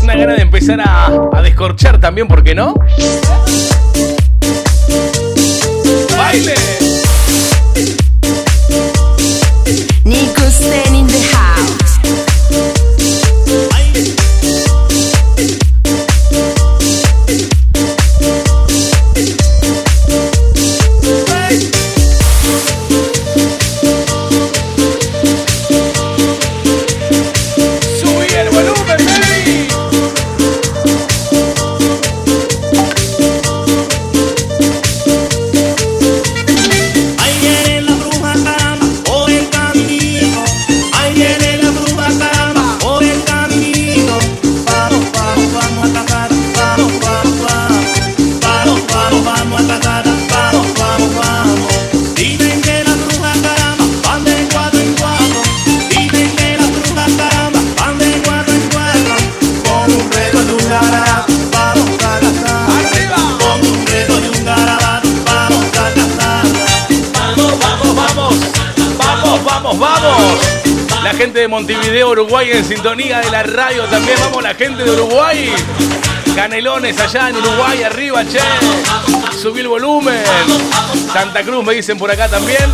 Una 0.00 0.14
gana 0.14 0.34
de 0.34 0.42
empezar 0.42 0.80
a, 0.80 1.28
a 1.32 1.42
descorchar 1.42 1.98
también, 1.98 2.28
¿por 2.28 2.44
qué 2.44 2.54
no? 2.54 2.72
¡Baile! 6.16 6.54
Nico 10.04 10.42
in 10.94 11.08
the 11.08 11.20
house. 11.32 11.71
De 71.32 71.48
Montevideo, 71.48 72.10
Uruguay 72.10 72.50
en 72.52 72.64
sintonía 72.64 73.20
de 73.20 73.30
la 73.30 73.42
radio 73.42 73.84
también. 73.84 74.18
Vamos 74.20 74.42
la 74.42 74.54
gente 74.54 74.84
de 74.84 74.90
Uruguay. 74.90 75.52
Canelones 76.34 76.98
allá 77.00 77.30
en 77.30 77.36
Uruguay, 77.36 77.82
arriba, 77.82 78.24
che. 78.24 78.38
Subí 79.40 79.60
el 79.60 79.68
volumen. 79.68 80.22
Santa 81.12 81.42
Cruz 81.42 81.64
me 81.64 81.74
dicen 81.74 81.96
por 81.96 82.10
acá 82.10 82.28
también. 82.28 82.70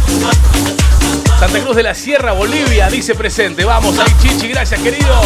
Santa 1.38 1.60
Cruz 1.60 1.76
de 1.76 1.84
la 1.84 1.94
Sierra, 1.94 2.32
Bolivia, 2.32 2.88
dice 2.88 3.14
presente. 3.14 3.64
Vamos, 3.64 3.98
ahí 3.98 4.12
Chichi, 4.20 4.48
gracias 4.48 4.80
querido. 4.80 5.20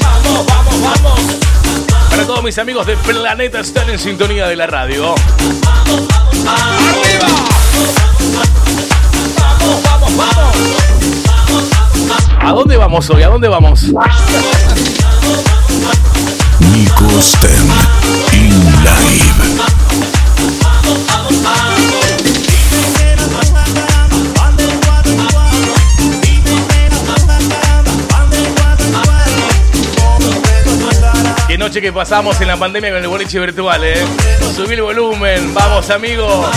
Vamos, 0.00 0.46
vamos, 0.46 0.82
vamos. 0.82 1.20
Para 2.10 2.26
todos 2.26 2.42
mis 2.42 2.58
amigos 2.58 2.86
de 2.86 2.96
Planeta 2.98 3.60
están 3.60 3.88
en 3.88 3.98
sintonía 3.98 4.46
de 4.46 4.56
la 4.56 4.66
radio. 4.66 5.14
¡Arriba! 6.46 8.11
¿A 12.44 12.52
dónde 12.52 12.76
vamos 12.76 13.08
hoy? 13.08 13.22
¿A 13.22 13.28
dónde 13.28 13.46
vamos? 13.48 13.84
Nico 16.72 17.20
Sten 17.20 17.50
in 18.32 18.50
live. 18.82 19.62
Qué 31.46 31.58
noche 31.58 31.80
que 31.80 31.92
pasamos 31.92 32.40
en 32.40 32.48
la 32.48 32.56
pandemia 32.56 32.90
con 32.90 33.02
el 33.02 33.08
boliche 33.08 33.38
virtual, 33.38 33.84
¿eh? 33.84 34.04
Subí 34.56 34.74
el 34.74 34.82
volumen, 34.82 35.54
vamos 35.54 35.90
amigo. 35.90 36.50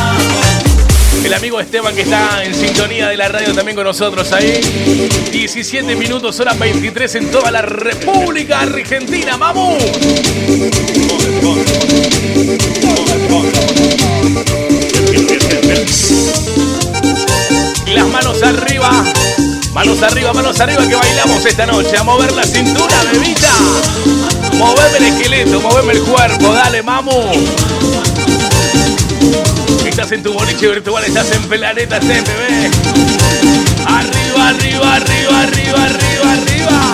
El 1.25 1.33
amigo 1.33 1.59
Esteban 1.59 1.95
que 1.95 2.01
está 2.01 2.43
en 2.43 2.53
sintonía 2.53 3.07
de 3.07 3.17
la 3.17 3.27
radio 3.27 3.51
también 3.55 3.75
con 3.75 3.83
nosotros 3.83 4.31
ahí. 4.31 4.61
17 5.31 5.95
minutos, 5.95 6.39
hora 6.39 6.53
23 6.53 7.15
en 7.15 7.31
toda 7.31 7.49
la 7.49 7.63
República 7.63 8.59
Argentina, 8.59 9.35
¡vamos! 9.35 9.81
Las 17.87 18.07
manos 18.07 18.43
arriba, 18.43 19.03
manos 19.73 20.03
arriba, 20.03 20.31
manos 20.31 20.59
arriba 20.59 20.87
que 20.87 20.93
bailamos 20.93 21.43
esta 21.43 21.65
noche. 21.65 21.97
A 21.97 22.03
mover 22.03 22.33
la 22.33 22.43
cintura, 22.43 23.03
bebita. 23.11 23.51
Moveme 24.53 24.97
el 24.99 25.03
esqueleto, 25.05 25.59
moveme 25.59 25.93
el 25.93 26.03
cuerpo, 26.03 26.53
dale, 26.53 26.83
mamu. 26.83 27.31
Estás 29.95 30.11
en 30.11 30.23
tu 30.23 30.33
boliche 30.33 30.67
virtual, 30.67 31.05
estás 31.05 31.31
en 31.31 31.41
Planeta 31.43 31.99
bebé. 31.99 32.69
Arriba, 33.85 34.49
arriba, 34.49 34.95
arriba, 34.95 35.41
arriba, 35.41 35.85
arriba, 35.85 36.33
arriba. 36.33 36.91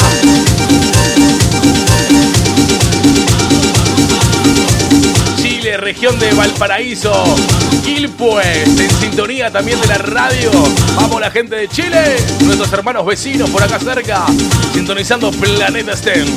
Chile, 5.35 5.77
región 5.77 6.19
de 6.19 6.31
Valparaíso, 6.31 7.11
Quilpue, 7.83 8.43
en 8.65 8.77
sintonía 8.99 9.49
también 9.49 9.81
de 9.81 9.87
la 9.87 9.97
radio. 9.97 10.51
Vamos 10.95 11.19
la 11.19 11.31
gente 11.31 11.55
de 11.55 11.67
Chile, 11.69 12.17
nuestros 12.41 12.71
hermanos 12.71 13.03
vecinos 13.03 13.49
por 13.49 13.63
acá 13.63 13.79
cerca, 13.79 14.27
sintonizando 14.75 15.31
Planeta 15.31 15.97
STEM. 15.97 16.27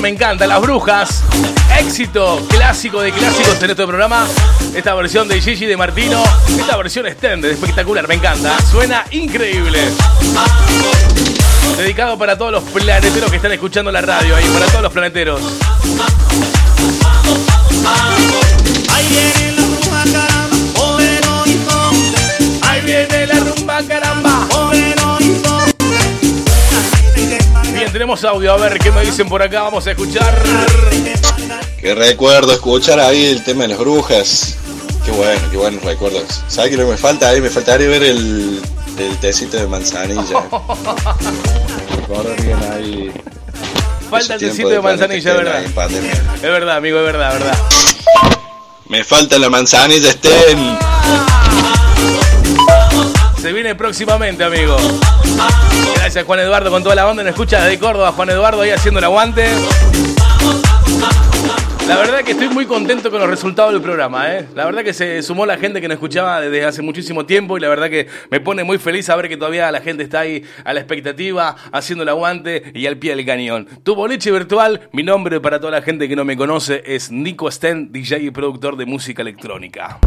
Me 0.00 0.08
encanta. 0.08 0.46
Las 0.46 0.62
Brujas. 0.62 1.22
Éxito 1.78 2.42
clásico 2.48 3.02
de 3.02 3.12
clásicos 3.12 3.62
en 3.62 3.70
este 3.70 3.86
programa. 3.86 4.26
Esta 4.74 4.94
versión 4.94 5.28
de 5.28 5.38
Gigi 5.40 5.66
de 5.66 5.76
Martino. 5.76 6.22
Esta 6.48 6.78
versión 6.78 7.06
extended, 7.06 7.50
espectacular, 7.50 8.08
me 8.08 8.14
encanta. 8.14 8.56
Suena 8.70 9.04
increíble. 9.10 9.80
Dedicado 11.76 12.16
para 12.18 12.38
todos 12.38 12.52
los 12.52 12.64
planeteros 12.64 13.30
que 13.30 13.36
están 13.36 13.52
escuchando 13.52 13.92
la 13.92 14.00
radio 14.00 14.34
ahí, 14.34 14.46
para 14.46 14.66
todos 14.66 14.82
los 14.82 14.92
planeteros. 14.92 15.40
Ahí 18.88 19.06
viene 19.10 19.55
tenemos 27.96 28.22
audio, 28.24 28.52
a 28.52 28.58
ver 28.58 28.78
qué 28.78 28.92
me 28.92 29.02
dicen 29.02 29.26
por 29.26 29.42
acá, 29.42 29.62
vamos 29.62 29.86
a 29.86 29.92
escuchar. 29.92 30.38
Que 31.80 31.94
recuerdo 31.94 32.52
escuchar 32.52 33.00
ahí 33.00 33.24
el 33.24 33.42
tema 33.42 33.62
de 33.62 33.68
las 33.68 33.78
brujas. 33.78 34.58
Qué 35.02 35.12
bueno, 35.12 35.40
qué 35.50 35.56
buenos 35.56 35.82
recuerdos. 35.82 36.42
¿Sabes 36.46 36.72
qué 36.72 36.76
lo 36.76 36.84
que 36.84 36.90
me 36.90 36.98
falta 36.98 37.30
ahí? 37.30 37.40
Me 37.40 37.48
faltaría 37.48 37.88
ver 37.88 38.02
el, 38.02 38.60
el 38.98 39.16
tecito 39.16 39.56
de 39.56 39.66
manzanilla. 39.66 40.20
Bien 42.42 42.58
ahí. 42.70 43.10
Falta 44.10 44.34
el 44.34 44.40
tecito 44.40 44.68
de 44.68 44.78
Planeta 44.78 45.08
manzanilla, 45.08 45.32
¿verdad? 45.32 45.64
Es 46.34 46.42
verdad, 46.42 46.76
amigo, 46.76 46.98
es 46.98 47.04
verdad, 47.06 47.34
es 47.34 47.42
verdad. 47.44 47.58
Me 48.88 49.04
falta 49.04 49.38
la 49.38 49.48
manzanilla, 49.48 50.10
estén. 50.10 50.76
Se 53.46 53.52
viene 53.52 53.76
próximamente, 53.76 54.42
amigo. 54.42 54.76
Gracias, 55.94 56.24
Juan 56.24 56.40
Eduardo, 56.40 56.68
con 56.68 56.82
toda 56.82 56.96
la 56.96 57.04
banda. 57.04 57.22
Nos 57.22 57.30
escucha 57.30 57.62
desde 57.62 57.78
Córdoba, 57.78 58.10
Juan 58.10 58.30
Eduardo 58.30 58.62
ahí 58.62 58.70
haciendo 58.70 58.98
el 58.98 59.04
aguante. 59.04 59.46
La 61.86 61.96
verdad 61.96 62.24
que 62.24 62.32
estoy 62.32 62.48
muy 62.48 62.66
contento 62.66 63.08
con 63.08 63.20
los 63.20 63.30
resultados 63.30 63.72
del 63.72 63.82
programa, 63.82 64.34
¿eh? 64.34 64.48
La 64.56 64.64
verdad 64.64 64.82
que 64.82 64.92
se 64.92 65.22
sumó 65.22 65.46
la 65.46 65.58
gente 65.58 65.80
que 65.80 65.86
nos 65.86 65.94
escuchaba 65.94 66.40
desde 66.40 66.64
hace 66.64 66.82
muchísimo 66.82 67.24
tiempo 67.24 67.56
y 67.56 67.60
la 67.60 67.68
verdad 67.68 67.88
que 67.88 68.08
me 68.32 68.40
pone 68.40 68.64
muy 68.64 68.78
feliz 68.78 69.06
saber 69.06 69.28
que 69.28 69.36
todavía 69.36 69.70
la 69.70 69.80
gente 69.80 70.02
está 70.02 70.18
ahí 70.18 70.42
a 70.64 70.72
la 70.72 70.80
expectativa, 70.80 71.54
haciendo 71.70 72.02
el 72.02 72.08
aguante 72.08 72.72
y 72.74 72.84
al 72.88 72.96
pie 72.96 73.14
del 73.14 73.24
cañón. 73.24 73.68
Tu 73.84 73.94
boliche 73.94 74.32
virtual, 74.32 74.88
mi 74.90 75.04
nombre 75.04 75.40
para 75.40 75.60
toda 75.60 75.70
la 75.70 75.82
gente 75.82 76.08
que 76.08 76.16
no 76.16 76.24
me 76.24 76.36
conoce 76.36 76.82
es 76.84 77.12
Nico 77.12 77.48
Sten, 77.48 77.92
DJ 77.92 78.18
y 78.22 78.30
productor 78.32 78.76
de 78.76 78.86
música 78.86 79.22
electrónica. 79.22 80.00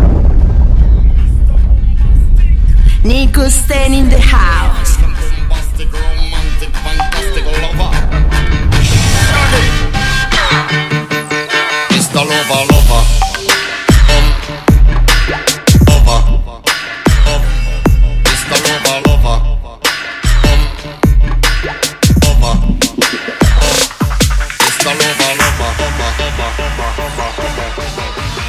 Nico 3.03 3.47
Sten 3.47 3.93
in 3.93 4.09
the 4.09 4.19
house. 4.19 4.97
Mr. 11.89 12.25
Lover, 12.27 12.65
lover. 12.69 13.03
Um, 14.09 14.25
lover. 15.87 16.19
Um, 17.25 17.43
Mr. 18.25 18.57
Lover, 18.65 18.97
lover. 19.07 19.37
Um, 20.43 20.61
lover. 22.25 22.55
Um, 23.61 23.83
Mr. 24.59 24.91
Lover, 24.99 25.33
lover. 25.39 25.69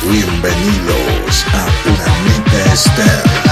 Bienvenidos 0.02 1.36
a 1.52 1.56
Planeta 1.84 2.58
Esther. 2.72 3.49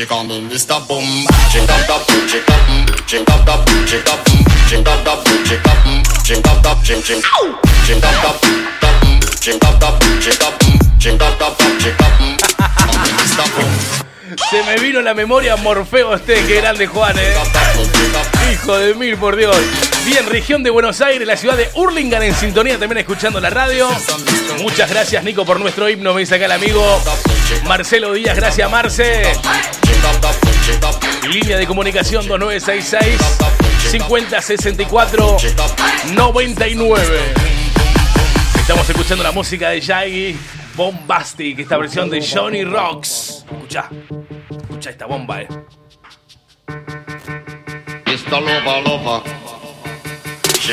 She 0.00 0.06
call 0.06 0.24
me 0.24 0.40
Mr. 0.48 0.80
Boom. 0.88 1.04
Ching 1.52 1.68
up 1.68 1.90
up, 1.90 2.06
ching 2.26 2.40
up, 2.48 2.64
mm, 2.72 3.06
ching 3.06 3.20
up 3.28 3.46
up, 3.46 3.66
ching 3.84 4.00
up, 4.08 4.24
mm, 4.24 4.66
ching 4.66 4.86
up 4.88 5.06
up, 5.06 5.24
ching 5.44 5.60
up, 5.60 5.76
mm, 5.84 6.24
ching 6.24 6.38
up 6.38 6.64
up, 6.64 6.82
ching 6.82 7.02
ching. 7.02 7.20
Ching 7.84 8.02
up 8.02 8.24
up, 8.24 8.42
up, 8.80 9.04
mm, 9.04 9.40
ching 9.42 9.60
up 9.60 9.82
up, 9.82 10.00
ching 10.22 10.40
up, 10.40 10.58
mm, 10.60 10.98
ching 10.98 11.20
up 11.20 11.40
up, 11.42 11.58
ching 11.78 11.92
up, 11.92 12.12
mm. 12.18 12.38
Call 12.78 12.96
me 12.96 13.10
Mr. 13.12 14.00
Boom. 14.00 14.09
Se 14.36 14.62
me 14.62 14.76
vino 14.76 15.02
la 15.02 15.12
memoria 15.12 15.56
Morfeo 15.56 16.14
este, 16.14 16.34
qué 16.44 16.60
grande 16.60 16.86
Juan, 16.86 17.18
eh. 17.18 17.34
Hijo 18.52 18.78
de 18.78 18.94
mil, 18.94 19.16
por 19.16 19.34
Dios. 19.34 19.56
Bien, 20.04 20.24
región 20.28 20.62
de 20.62 20.70
Buenos 20.70 21.00
Aires, 21.00 21.26
la 21.26 21.36
ciudad 21.36 21.56
de 21.56 21.68
Hurlingham 21.74 22.22
en 22.22 22.34
sintonía, 22.36 22.78
también 22.78 22.98
escuchando 22.98 23.40
la 23.40 23.50
radio. 23.50 23.88
Muchas 24.60 24.88
gracias, 24.88 25.24
Nico, 25.24 25.44
por 25.44 25.58
nuestro 25.58 25.88
himno, 25.88 26.14
me 26.14 26.20
dice 26.20 26.36
acá 26.36 26.44
el 26.44 26.52
amigo. 26.52 27.02
Marcelo 27.64 28.12
Díaz, 28.12 28.36
gracias, 28.36 28.70
Marce. 28.70 29.22
Línea 31.28 31.56
de 31.56 31.66
comunicación 31.66 32.28
2966 32.28 33.20
5064 33.90 35.36
99. 36.12 37.34
Estamos 38.60 38.88
escuchando 38.88 39.24
la 39.24 39.32
música 39.32 39.70
de 39.70 39.80
Shaggy 39.80 40.38
Bombastic, 40.76 41.58
esta 41.58 41.76
versión 41.76 42.10
de 42.10 42.20
Johnny 42.26 42.64
Rocks. 42.64 43.44
Escucha, 43.50 43.88
escucha 44.50 44.90
esta 44.90 45.06
bomba, 45.06 45.42
eh. 45.42 45.48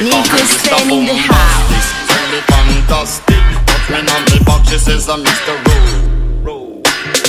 Nico 0.02 0.38
in 0.91 1.06
the. 1.06 1.14
Really 2.28 2.41
fantastic, 2.48 3.44
me 3.90 3.98
on 3.98 4.64
she 4.65 4.78
says 4.78 5.10
I'm 5.10 5.24
Mr. 5.24 5.56
Rowe. 6.44 6.82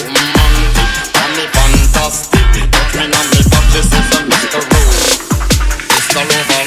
Romantic, 0.04 0.90
me 1.34 1.44
fantastic. 1.54 2.48
Me 2.94 3.04
on 3.04 3.26
she 3.72 3.80
says 3.82 4.10
I'm 4.12 4.28
Mr. 4.28 4.60
Rowe. 4.70 4.92
Mr. 5.88 6.22
Lover, 6.28 6.64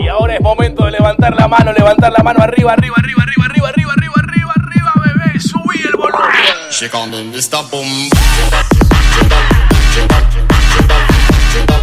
Y 0.00 0.08
ahora 0.08 0.34
es 0.34 0.40
momento 0.40 0.81
levantar 1.22 1.40
la 1.40 1.48
mano, 1.48 1.72
levantar 1.72 2.12
la 2.12 2.22
mano 2.22 2.42
arriba, 2.42 2.72
arriba, 2.72 2.96
arriba, 2.98 3.22
arriba, 3.22 3.44
arriba, 3.46 3.68
arriba, 3.68 3.92
arriba, 3.92 4.14
arriba, 4.16 4.52
arriba, 4.56 4.92
bebé. 5.04 5.40
Subí 5.40 5.82
el 5.84 5.96
volumen. 5.96 6.30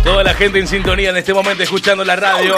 Toda 0.03 0.23
la 0.23 0.33
gente 0.33 0.59
en 0.59 0.67
sintonía 0.67 1.11
en 1.11 1.17
este 1.17 1.33
momento 1.33 1.63
escuchando 1.63 2.03
la 2.03 2.15
radio, 2.15 2.57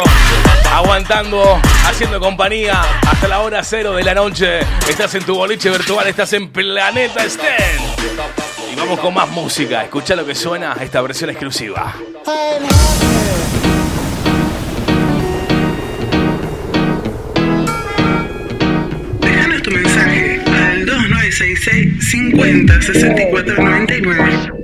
aguantando, 0.73 1.59
haciendo 1.85 2.19
compañía 2.19 2.81
hasta 3.07 3.27
la 3.27 3.41
hora 3.41 3.63
cero 3.63 3.93
de 3.93 4.03
la 4.03 4.15
noche. 4.15 4.61
Estás 4.87 5.13
en 5.15 5.23
tu 5.23 5.35
boliche 5.35 5.69
virtual, 5.69 6.07
estás 6.07 6.33
en 6.33 6.49
Planeta 6.49 7.29
Sten. 7.29 7.81
Y 8.71 8.75
vamos 8.75 8.99
con 8.99 9.13
más 9.13 9.29
música. 9.29 9.83
Escucha 9.83 10.15
lo 10.15 10.25
que 10.25 10.33
suena 10.33 10.75
esta 10.79 11.01
versión 11.01 11.29
exclusiva. 11.29 11.93
2966 21.41 22.67
50 22.67 22.81
64 22.83 23.57
99. 23.57 24.60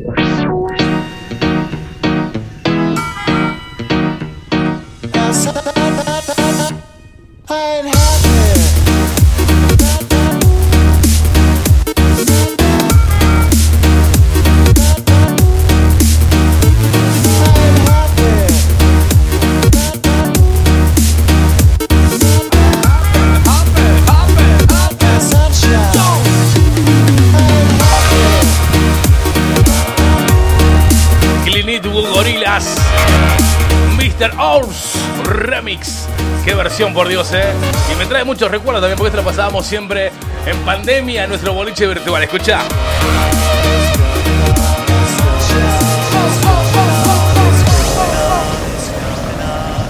Mr. 34.27 34.39
Ors 34.39 34.93
Remix. 35.23 36.07
Qué 36.43 36.53
versión, 36.53 36.93
por 36.93 37.07
Dios, 37.07 37.31
eh. 37.33 37.53
Y 37.91 37.95
me 37.95 38.05
trae 38.05 38.23
muchos 38.23 38.49
recuerdos 38.49 38.81
también, 38.81 38.97
porque 38.97 39.09
esto 39.09 39.21
lo 39.21 39.27
pasábamos 39.27 39.65
siempre 39.65 40.11
en 40.45 40.57
pandemia 40.59 41.23
en 41.23 41.29
nuestro 41.29 41.53
boliche 41.53 41.87
virtual. 41.87 42.23
Escucha. 42.23 42.61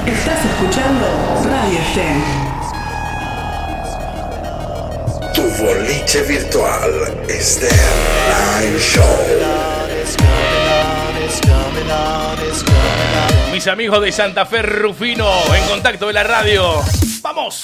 Estás 0.05 0.45
escuchando 0.45 1.07
Radio. 1.45 1.79
Tu 5.33 5.63
boliche 5.63 6.21
virtual 6.23 6.91
Esther 7.27 7.71
Live 8.61 8.79
Show. 8.79 9.77
Mis 13.57 13.65
amigos 13.65 13.99
de 14.03 14.11
Santa 14.11 14.45
Fe 14.45 14.61
Rufino, 14.61 15.27
en 15.51 15.63
contacto 15.67 16.05
de 16.05 16.13
la 16.13 16.21
radio. 16.21 16.75
¡Vamos! 17.23 17.61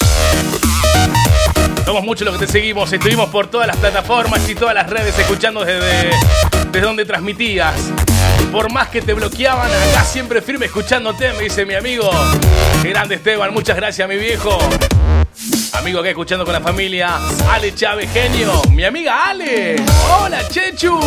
Somos 1.84 2.02
muchos 2.02 2.26
los 2.26 2.36
que 2.36 2.46
te 2.46 2.50
seguimos. 2.50 2.92
Estuvimos 2.92 3.30
por 3.30 3.46
todas 3.46 3.68
las 3.68 3.76
plataformas 3.76 4.48
y 4.48 4.56
todas 4.56 4.74
las 4.74 4.90
redes 4.90 5.16
escuchando 5.16 5.64
desde, 5.64 6.10
desde 6.72 6.84
donde 6.84 7.04
transmitías. 7.04 7.76
Por 8.50 8.72
más 8.72 8.88
que 8.88 9.02
te 9.02 9.14
bloqueaban, 9.14 9.70
acá 9.70 10.02
siempre 10.02 10.42
firme 10.42 10.66
escuchándote, 10.66 11.32
me 11.34 11.44
dice 11.44 11.64
mi 11.64 11.74
amigo. 11.74 12.10
Grande 12.82 13.14
Esteban, 13.14 13.54
muchas 13.54 13.76
gracias, 13.76 14.08
mi 14.08 14.16
viejo. 14.16 14.58
Amigo 15.74 16.00
acá 16.00 16.08
escuchando 16.10 16.44
con 16.44 16.54
la 16.54 16.60
familia. 16.60 17.18
Ale 17.50 17.74
Chávez, 17.74 18.10
genio. 18.12 18.62
Mi 18.70 18.84
amiga 18.84 19.26
Ale. 19.28 19.76
Hola, 20.20 20.46
Chechu. 20.48 20.98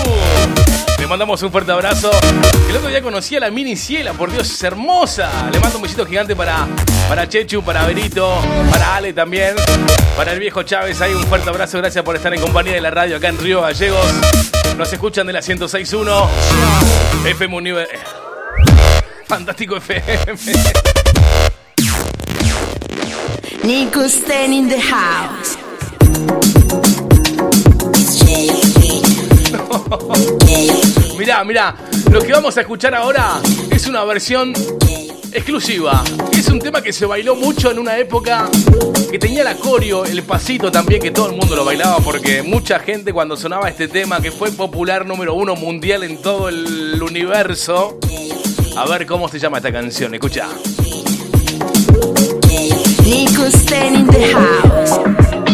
Le 0.99 1.07
mandamos 1.07 1.41
un 1.43 1.51
fuerte 1.51 1.71
abrazo. 1.71 2.11
El 2.69 2.75
otro 2.75 2.89
día 2.89 3.01
conocí 3.01 3.35
a 3.37 3.39
la 3.39 3.49
mini 3.49 3.75
Ciela, 3.75 4.13
por 4.13 4.31
Dios, 4.31 4.49
es 4.51 4.61
hermosa. 4.63 5.29
Le 5.51 5.59
mando 5.59 5.77
un 5.77 5.83
besito 5.83 6.05
gigante 6.05 6.35
para, 6.35 6.67
para 7.07 7.27
Chechu, 7.29 7.63
para 7.63 7.85
Berito, 7.85 8.39
para 8.69 8.95
Ale 8.97 9.13
también. 9.13 9.55
Para 10.17 10.33
el 10.33 10.39
viejo 10.39 10.63
Chávez, 10.63 10.99
ahí 11.01 11.13
un 11.13 11.25
fuerte 11.25 11.49
abrazo. 11.49 11.77
Gracias 11.77 12.03
por 12.03 12.15
estar 12.15 12.33
en 12.33 12.41
compañía 12.41 12.73
de 12.73 12.81
la 12.81 12.91
radio 12.91 13.17
acá 13.17 13.29
en 13.29 13.37
Río 13.39 13.61
Gallegos. 13.61 14.05
Nos 14.77 14.91
escuchan 14.91 15.25
de 15.27 15.33
la 15.33 15.39
106.1 15.39 16.27
FM 17.25 17.55
Univer- 17.55 17.87
Fantástico 19.27 19.77
FM. 19.77 20.37
Nico 23.67 24.07
Sten 24.07 24.53
in 24.53 24.69
the 24.69 24.79
house. 24.79 25.57
Mirá, 31.17 31.43
mirá, 31.43 31.75
lo 32.09 32.21
que 32.21 32.31
vamos 32.31 32.55
a 32.57 32.61
escuchar 32.61 32.95
ahora 32.95 33.41
es 33.69 33.85
una 33.87 34.05
versión 34.05 34.53
exclusiva. 35.33 36.01
Es 36.31 36.47
un 36.47 36.59
tema 36.59 36.81
que 36.81 36.93
se 36.93 37.05
bailó 37.05 37.35
mucho 37.35 37.69
en 37.69 37.79
una 37.79 37.97
época 37.97 38.49
que 39.11 39.19
tenía 39.19 39.43
la 39.43 39.55
coreo, 39.55 40.05
el 40.05 40.23
pasito 40.23 40.71
también, 40.71 41.01
que 41.01 41.11
todo 41.11 41.29
el 41.29 41.35
mundo 41.35 41.53
lo 41.57 41.65
bailaba 41.65 41.97
porque 41.97 42.43
mucha 42.43 42.79
gente 42.79 43.11
cuando 43.11 43.35
sonaba 43.35 43.67
este 43.67 43.89
tema, 43.89 44.21
que 44.21 44.31
fue 44.31 44.49
popular 44.53 45.05
número 45.05 45.33
uno 45.33 45.57
mundial 45.57 46.03
en 46.03 46.21
todo 46.21 46.47
el 46.47 47.03
universo. 47.03 47.99
A 48.77 48.85
ver 48.85 49.05
cómo 49.05 49.27
se 49.27 49.39
llama 49.39 49.57
esta 49.57 49.73
canción, 49.73 50.13
escucha. 50.13 50.47
Nico 53.07 53.49
Sten 53.49 53.95
in 53.95 54.07
the 54.07 54.21
house. 54.33 55.46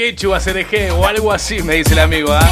Acá 0.00 0.06
me 0.06 0.12
dice 0.12 0.16
Quechu, 0.16 0.34
ACDG 0.34 0.92
o 0.98 1.06
algo 1.06 1.32
así, 1.32 1.62
me 1.62 1.74
dice 1.74 1.92
el 1.92 1.98
amigo, 1.98 2.32
¿ah? 2.32 2.48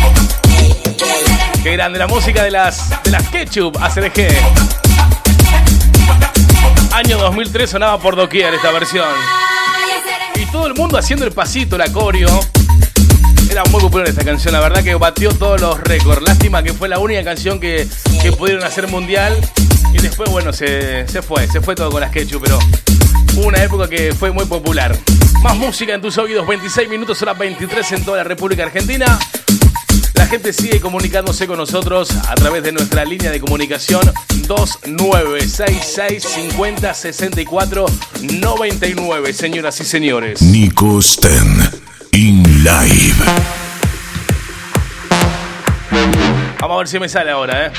Qué 1.63 1.73
grande, 1.73 1.99
la 1.99 2.07
música 2.07 2.43
de 2.43 2.51
las, 2.51 3.03
de 3.03 3.11
las 3.11 3.27
Ketchup 3.29 3.77
ACDG. 3.81 4.29
Año 6.93 7.19
2003 7.19 7.71
sonaba 7.71 7.99
por 7.99 8.17
doquier 8.17 8.53
esta 8.53 8.71
versión. 8.71 9.09
Y 10.35 10.45
todo 10.53 10.67
el 10.67 10.75
mundo 10.75 10.99
haciendo 10.99 11.25
el 11.25 11.33
pasito, 11.33 11.79
la 11.79 11.91
coreo. 11.91 12.41
Era 13.51 13.65
muy 13.65 13.81
popular 13.81 14.07
esta 14.09 14.25
canción, 14.25 14.53
la 14.53 14.61
verdad 14.61 14.85
que 14.85 14.95
batió 14.95 15.31
todos 15.33 15.61
los 15.61 15.81
récords. 15.81 16.23
Lástima 16.23 16.63
que 16.63 16.75
fue 16.75 16.89
la 16.89 16.99
única 16.99 17.25
canción 17.25 17.61
que, 17.61 17.89
que 18.21 18.33
pudieron 18.33 18.63
hacer 18.65 18.89
mundial. 18.89 19.35
Y 19.93 19.99
después, 19.99 20.31
bueno, 20.31 20.53
se, 20.53 21.09
se 21.09 21.23
fue, 21.23 21.49
se 21.49 21.61
fue 21.61 21.75
todo 21.75 21.91
con 21.91 22.01
las 22.01 22.11
Ketchup, 22.11 22.43
pero 22.43 22.59
hubo 23.37 23.47
una 23.47 23.63
época 23.63 23.89
que 23.89 24.13
fue 24.13 24.33
muy 24.33 24.45
popular. 24.45 24.99
Más 25.43 25.57
música 25.57 25.95
en 25.95 26.01
tus 26.01 26.19
oídos, 26.19 26.47
26 26.47 26.89
minutos, 26.89 27.23
horas 27.23 27.39
23 27.39 27.93
en 27.93 28.05
toda 28.05 28.19
la 28.19 28.25
República 28.25 28.65
Argentina. 28.65 29.19
La 30.15 30.27
gente 30.27 30.53
sigue 30.53 30.81
comunicándose 30.81 31.47
con 31.47 31.59
nosotros 31.59 32.11
a 32.29 32.35
través 32.35 32.63
de 32.63 32.73
nuestra 32.73 33.05
línea 33.05 33.31
de 33.31 33.41
comunicación 33.41 34.03
2966 34.47 36.23
50 36.23 36.93
64 36.93 37.87
99, 38.23 39.33
señoras 39.33 39.81
y 39.81 39.85
señores. 39.85 40.43
Nico 40.43 41.01
Sten 41.01 41.71
in 42.13 42.43
live. 42.65 43.15
Vamos 46.61 46.75
a 46.75 46.79
ver 46.79 46.89
si 46.89 46.99
me 46.99 47.09
sale 47.09 47.31
ahora, 47.31 47.67
¿eh? 47.67 47.73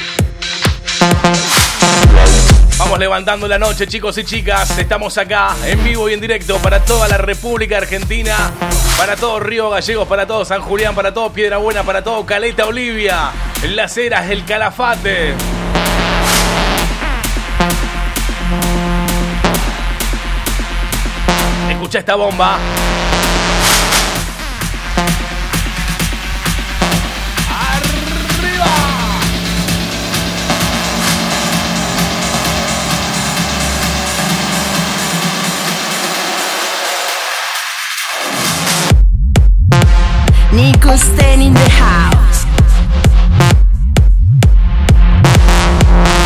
Vamos 2.80 2.98
levantando 2.98 3.46
la 3.46 3.60
noche, 3.60 3.88
chicos 3.88 4.18
y 4.20 4.24
chicas. 4.24 4.78
Estamos 4.78 5.18
acá 5.18 5.54
en 5.66 5.84
vivo 5.84 6.10
y 6.10 6.14
en 6.14 6.22
directo 6.22 6.58
para 6.60 6.80
toda 6.80 7.10
la 7.10 7.18
República 7.18 7.78
Argentina, 7.78 8.54
para 8.98 9.18
todo 9.18 9.42
Río 9.42 9.70
Gallegos, 9.70 10.08
para 10.08 10.26
todo 10.26 10.46
San 10.46 10.62
Julián, 10.62 10.96
para 10.96 11.14
todo 11.14 11.30
Piedra 11.34 11.58
Buena, 11.58 11.84
para 11.84 12.02
todo 12.02 12.26
Caleta 12.26 12.66
Olivia, 12.66 13.32
Las 13.68 13.98
Heras, 13.98 14.30
el 14.30 14.46
Calafate. 14.46 15.34
Escucha 21.70 22.00
esta 22.00 22.16
bomba. 22.16 22.58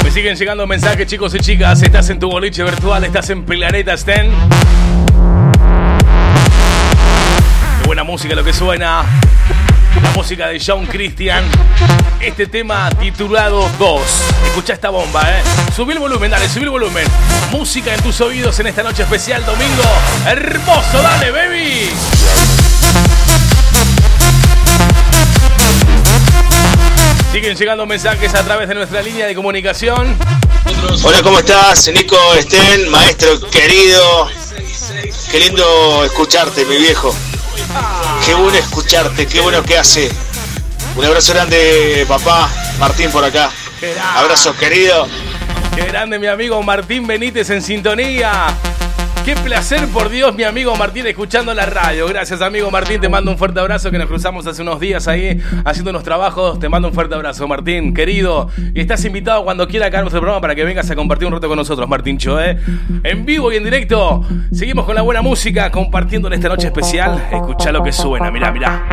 Me 0.04 0.10
siguen 0.10 0.36
llegando 0.36 0.66
mensajes, 0.66 1.06
chicos 1.06 1.36
y 1.36 1.40
chicas. 1.40 1.84
Estás 1.84 2.10
en 2.10 2.18
tu 2.18 2.32
boliche 2.32 2.64
virtual, 2.64 3.04
estás 3.04 3.30
en 3.30 3.44
Pilareta 3.46 3.96
Sten. 3.96 4.32
Qué 7.80 7.86
buena 7.86 8.04
música 8.04 8.34
lo 8.34 8.44
que 8.44 8.54
suena. 8.54 9.04
La 10.02 10.10
música 10.16 10.48
de 10.48 10.60
John 10.60 10.88
Christian. 10.88 11.44
Este 12.20 12.48
tema 12.48 12.90
titulado 13.00 13.70
2. 13.78 14.02
Escucha 14.48 14.74
esta 14.74 14.90
bomba, 14.90 15.22
eh. 15.30 15.44
Subí 15.76 15.94
el 15.94 16.00
volumen, 16.00 16.32
dale, 16.32 16.50
subí 16.50 16.64
el 16.64 16.72
volumen. 16.72 17.06
Música 17.52 17.94
en 17.94 18.02
tus 18.02 18.20
oídos 18.20 18.60
en 18.60 18.66
esta 18.66 18.82
noche 18.82 19.04
especial 19.04 19.46
domingo. 19.46 19.84
Hermoso, 20.26 21.04
dale, 21.04 21.30
baby. 21.30 21.92
Siguen 27.34 27.56
llegando 27.58 27.88
mensajes 27.88 28.36
a 28.36 28.44
través 28.44 28.70
de 28.70 28.76
nuestra 28.76 29.02
línea 29.02 29.26
de 29.26 29.34
comunicación. 29.34 30.16
Hola, 31.04 31.24
¿cómo 31.24 31.40
estás? 31.40 31.92
Nico 31.92 32.16
Estén, 32.36 32.88
maestro 32.92 33.40
querido. 33.50 34.30
Qué 35.32 35.40
lindo 35.40 36.06
escucharte, 36.06 36.64
mi 36.66 36.78
viejo. 36.78 37.12
Qué 38.24 38.36
bueno 38.36 38.56
escucharte, 38.56 39.26
qué 39.26 39.42
bueno 39.42 39.64
que 39.64 39.80
hace. 39.80 40.12
Un 40.96 41.06
abrazo 41.06 41.34
grande, 41.34 42.06
papá. 42.08 42.52
Martín 42.78 43.10
por 43.10 43.24
acá. 43.24 43.50
Abrazo 44.16 44.56
querido. 44.56 45.08
Qué 45.76 45.86
grande 45.86 46.20
mi 46.20 46.28
amigo 46.28 46.62
Martín 46.62 47.08
Benítez 47.08 47.50
en 47.50 47.64
sintonía. 47.64 48.56
Qué 49.26 49.38
placer, 49.38 49.88
por 49.88 50.10
Dios, 50.10 50.36
mi 50.36 50.44
amigo 50.44 50.76
Martín, 50.76 51.08
escuchando 51.08 51.54
la 51.54 51.66
radio. 51.66 52.06
Gracias, 52.08 52.42
amigo 52.42 52.70
Martín. 52.70 53.00
Te 53.00 53.08
mando 53.08 53.32
un 53.32 53.38
fuerte 53.38 53.58
abrazo 53.58 53.90
que 53.90 53.98
nos 53.98 54.08
cruzamos 54.08 54.46
hace 54.48 54.62
unos 54.62 54.82
días 54.82 55.08
ahí 55.08 55.42
haciendo 55.64 55.92
unos 55.92 56.04
trabajos. 56.04 56.60
Te 56.60 56.68
mando 56.68 56.90
un 56.90 56.94
fuerte 56.94 57.16
abrazo, 57.16 57.48
Martín, 57.48 57.94
querido. 57.94 58.50
Y 58.74 58.82
estás 58.82 59.06
invitado 59.06 59.46
cuando 59.46 59.66
quiera 59.66 59.86
acá 59.86 60.00
a 60.00 60.02
nuestro 60.02 60.20
programa 60.20 60.42
para 60.42 60.56
que 60.56 60.66
vengas 60.66 60.92
a 60.92 60.96
compartir 60.98 61.26
un 61.28 61.34
rato 61.34 61.48
con 61.48 61.56
nosotros, 61.56 61.88
Martín 61.88 62.18
Choe. 62.18 62.58
En 63.04 63.26
vivo 63.26 63.50
y 63.54 63.56
en 63.56 63.64
directo. 63.64 64.26
Seguimos 64.52 64.84
con 64.86 64.94
la 64.94 65.04
buena 65.04 65.22
música, 65.22 65.72
compartiendo 65.72 66.28
en 66.28 66.34
esta 66.34 66.50
noche 66.50 66.68
especial. 66.68 67.30
Escucha 67.32 67.72
lo 67.72 67.82
que 67.82 67.94
suena, 67.94 68.30
mirá, 68.30 68.52
mirá. 68.52 68.86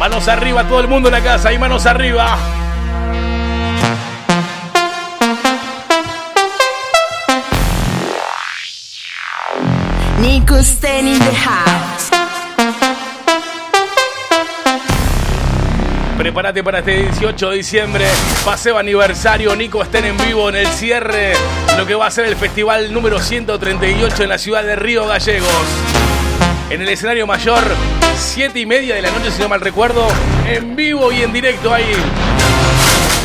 Manos 0.00 0.26
arriba, 0.26 0.64
todo 0.66 0.80
el 0.80 0.88
mundo 0.88 1.10
en 1.10 1.14
la 1.14 1.22
casa, 1.22 1.52
y 1.52 1.58
manos 1.60 1.86
arriba. 1.86 2.36
Nico 10.20 10.60
Sten 10.62 11.06
in 11.06 11.18
the 11.18 11.34
house. 11.36 12.10
Prepárate 16.16 16.64
para 16.64 16.80
este 16.80 17.02
18 17.04 17.50
de 17.50 17.56
diciembre, 17.56 18.06
paseo 18.44 18.76
aniversario, 18.76 19.54
Nico 19.54 19.80
estén 19.82 20.06
en 20.06 20.16
vivo 20.16 20.48
en 20.48 20.56
el 20.56 20.66
cierre, 20.66 21.34
lo 21.76 21.86
que 21.86 21.94
va 21.94 22.08
a 22.08 22.10
ser 22.10 22.24
el 22.24 22.34
festival 22.34 22.92
número 22.92 23.20
138 23.20 24.24
en 24.24 24.28
la 24.28 24.38
ciudad 24.38 24.64
de 24.64 24.74
Río 24.74 25.06
Gallegos. 25.06 25.48
En 26.70 26.82
el 26.82 26.88
escenario 26.88 27.24
mayor, 27.26 27.62
7 28.16 28.58
y 28.58 28.66
media 28.66 28.96
de 28.96 29.02
la 29.02 29.12
noche, 29.12 29.30
si 29.30 29.40
no 29.40 29.48
mal 29.48 29.60
recuerdo, 29.60 30.08
en 30.48 30.74
vivo 30.74 31.12
y 31.12 31.22
en 31.22 31.32
directo 31.32 31.72
ahí. 31.72 31.94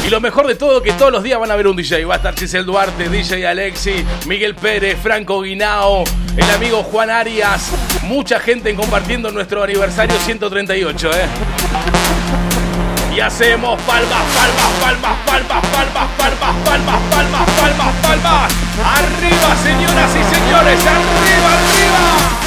Y 0.05 0.09
lo 0.09 0.19
mejor 0.19 0.47
de 0.47 0.55
todo, 0.55 0.81
que 0.81 0.91
todos 0.93 1.13
los 1.13 1.23
días 1.23 1.39
van 1.39 1.49
a 1.49 1.55
ver 1.55 1.65
un 1.65 1.77
DJ. 1.77 2.03
Va 2.03 2.15
a 2.15 2.17
estar 2.17 2.38
Giselle 2.38 2.65
Duarte, 2.65 3.07
DJ 3.07 3.47
Alexi, 3.47 4.03
Miguel 4.27 4.53
Pérez, 4.53 4.99
Franco 5.01 5.41
Guinao, 5.41 6.03
el 6.35 6.51
amigo 6.51 6.84
Juan 6.84 7.09
Arias. 7.09 7.71
Mucha 8.03 8.39
gente 8.39 8.75
compartiendo 8.75 9.31
nuestro 9.31 9.63
aniversario 9.63 10.17
138, 10.19 11.09
¿eh? 11.13 11.25
Y 13.15 13.19
hacemos 13.21 13.81
palmas, 13.84 14.23
palmas, 14.35 14.71
palmas, 14.81 15.17
palmas, 15.25 15.65
palmas, 15.71 16.09
palmas, 16.17 16.55
palmas, 16.65 17.01
palmas, 17.09 17.49
palmas, 17.61 17.95
palmas. 18.01 18.53
Arriba, 18.84 19.55
señoras 19.63 20.11
y 20.11 20.23
señores, 20.35 20.80
arriba, 20.85 21.49
arriba. 21.53 22.43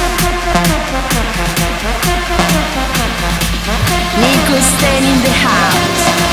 Nico 4.19 4.57
in 4.57 5.23
the 5.23 5.31
house. 5.31 6.26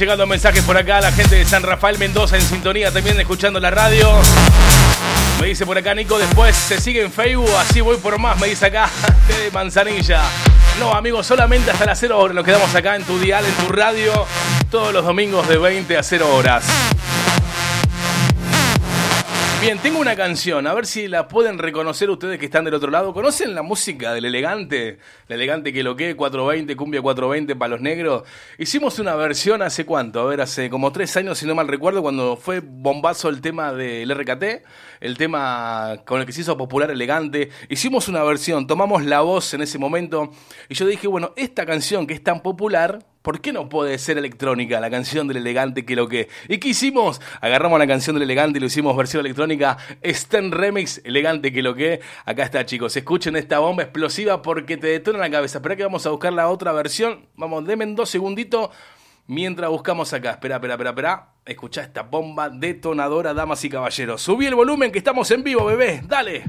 Llegando 0.00 0.26
mensajes 0.26 0.64
por 0.64 0.78
acá, 0.78 0.98
la 1.02 1.12
gente 1.12 1.36
de 1.36 1.44
San 1.44 1.62
Rafael 1.62 1.98
Mendoza 1.98 2.34
en 2.36 2.42
sintonía 2.42 2.90
también 2.90 3.20
escuchando 3.20 3.60
la 3.60 3.70
radio. 3.70 4.10
Me 5.38 5.48
dice 5.48 5.66
por 5.66 5.76
acá 5.76 5.94
Nico, 5.94 6.18
después 6.18 6.56
se 6.56 6.80
sigue 6.80 7.02
en 7.02 7.12
Facebook, 7.12 7.50
así 7.58 7.82
voy 7.82 7.98
por 7.98 8.18
más, 8.18 8.40
me 8.40 8.46
dice 8.46 8.64
acá, 8.64 8.88
de 9.28 9.50
Manzanilla. 9.50 10.22
No, 10.78 10.94
amigos, 10.94 11.26
solamente 11.26 11.70
hasta 11.70 11.84
las 11.84 12.00
0 12.00 12.18
horas 12.18 12.34
nos 12.34 12.46
quedamos 12.46 12.74
acá 12.74 12.96
en 12.96 13.04
tu 13.04 13.18
dial, 13.18 13.44
en 13.44 13.52
tu 13.66 13.70
radio, 13.70 14.26
todos 14.70 14.90
los 14.94 15.04
domingos 15.04 15.46
de 15.48 15.58
20 15.58 15.98
a 15.98 16.02
0 16.02 16.34
horas. 16.34 16.64
Bien, 19.60 19.76
tengo 19.78 20.00
una 20.00 20.16
canción, 20.16 20.66
a 20.66 20.72
ver 20.72 20.86
si 20.86 21.06
la 21.06 21.28
pueden 21.28 21.58
reconocer 21.58 22.08
ustedes 22.08 22.38
que 22.38 22.46
están 22.46 22.64
del 22.64 22.72
otro 22.72 22.90
lado. 22.90 23.12
¿Conocen 23.12 23.54
la 23.54 23.60
música 23.60 24.14
del 24.14 24.24
elegante? 24.24 24.98
El 25.28 25.34
elegante 25.34 25.70
que 25.70 25.82
lo 25.82 25.94
que 25.96 26.16
420, 26.16 26.74
cumbia 26.76 27.02
420 27.02 27.56
para 27.56 27.68
los 27.68 27.82
negros. 27.82 28.22
Hicimos 28.56 28.98
una 28.98 29.14
versión 29.16 29.60
hace 29.60 29.84
cuánto, 29.84 30.20
a 30.20 30.24
ver, 30.24 30.40
hace 30.40 30.70
como 30.70 30.90
tres 30.92 31.14
años, 31.18 31.36
si 31.36 31.44
no 31.44 31.54
mal 31.54 31.68
recuerdo, 31.68 32.00
cuando 32.00 32.38
fue 32.38 32.60
bombazo 32.60 33.28
el 33.28 33.42
tema 33.42 33.74
del 33.74 34.10
RKT, 34.10 34.64
el 35.00 35.18
tema 35.18 35.98
con 36.06 36.20
el 36.20 36.26
que 36.26 36.32
se 36.32 36.40
hizo 36.40 36.56
popular 36.56 36.90
elegante. 36.90 37.50
Hicimos 37.68 38.08
una 38.08 38.22
versión, 38.22 38.66
tomamos 38.66 39.04
la 39.04 39.20
voz 39.20 39.52
en 39.52 39.60
ese 39.60 39.78
momento 39.78 40.32
y 40.70 40.74
yo 40.74 40.86
dije, 40.86 41.06
bueno, 41.06 41.34
esta 41.36 41.66
canción 41.66 42.06
que 42.06 42.14
es 42.14 42.24
tan 42.24 42.40
popular, 42.40 43.00
¿Por 43.22 43.42
qué 43.42 43.52
no 43.52 43.68
puede 43.68 43.98
ser 43.98 44.16
electrónica 44.16 44.80
la 44.80 44.88
canción 44.88 45.28
del 45.28 45.36
elegante 45.38 45.84
que 45.84 45.94
lo 45.94 46.08
que? 46.08 46.28
¿Y 46.48 46.56
qué 46.56 46.68
hicimos? 46.68 47.20
Agarramos 47.42 47.78
la 47.78 47.86
canción 47.86 48.14
del 48.16 48.22
elegante 48.22 48.58
y 48.58 48.60
lo 48.60 48.66
hicimos 48.66 48.96
versión 48.96 49.20
electrónica. 49.20 49.76
Sten 50.02 50.50
Remix, 50.50 51.02
elegante 51.04 51.52
que 51.52 51.62
lo 51.62 51.74
que. 51.74 52.00
Acá 52.24 52.44
está, 52.44 52.64
chicos. 52.64 52.96
Escuchen 52.96 53.36
esta 53.36 53.58
bomba 53.58 53.82
explosiva 53.82 54.40
porque 54.40 54.78
te 54.78 54.86
detona 54.86 55.18
la 55.18 55.30
cabeza. 55.30 55.58
Espera 55.58 55.76
que 55.76 55.82
vamos 55.82 56.06
a 56.06 56.10
buscar 56.10 56.32
la 56.32 56.48
otra 56.48 56.72
versión. 56.72 57.26
Vamos, 57.36 57.66
denme 57.66 57.84
dos 57.88 58.08
segunditos 58.08 58.70
mientras 59.26 59.68
buscamos 59.68 60.12
acá. 60.14 60.30
Espera, 60.30 60.56
espera, 60.56 60.74
espera, 60.74 60.90
espera. 60.90 61.28
Escucha 61.44 61.82
esta 61.82 62.02
bomba 62.02 62.48
detonadora, 62.48 63.34
damas 63.34 63.62
y 63.66 63.68
caballeros. 63.68 64.22
Subí 64.22 64.46
el 64.46 64.54
volumen 64.54 64.90
que 64.90 64.98
estamos 64.98 65.30
en 65.30 65.44
vivo, 65.44 65.66
bebé. 65.66 66.00
Dale. 66.06 66.44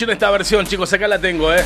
Escuchen 0.00 0.14
esta 0.14 0.30
versión, 0.30 0.66
chicos, 0.66 0.90
acá 0.94 1.06
la 1.06 1.18
tengo, 1.18 1.52
¿eh? 1.52 1.62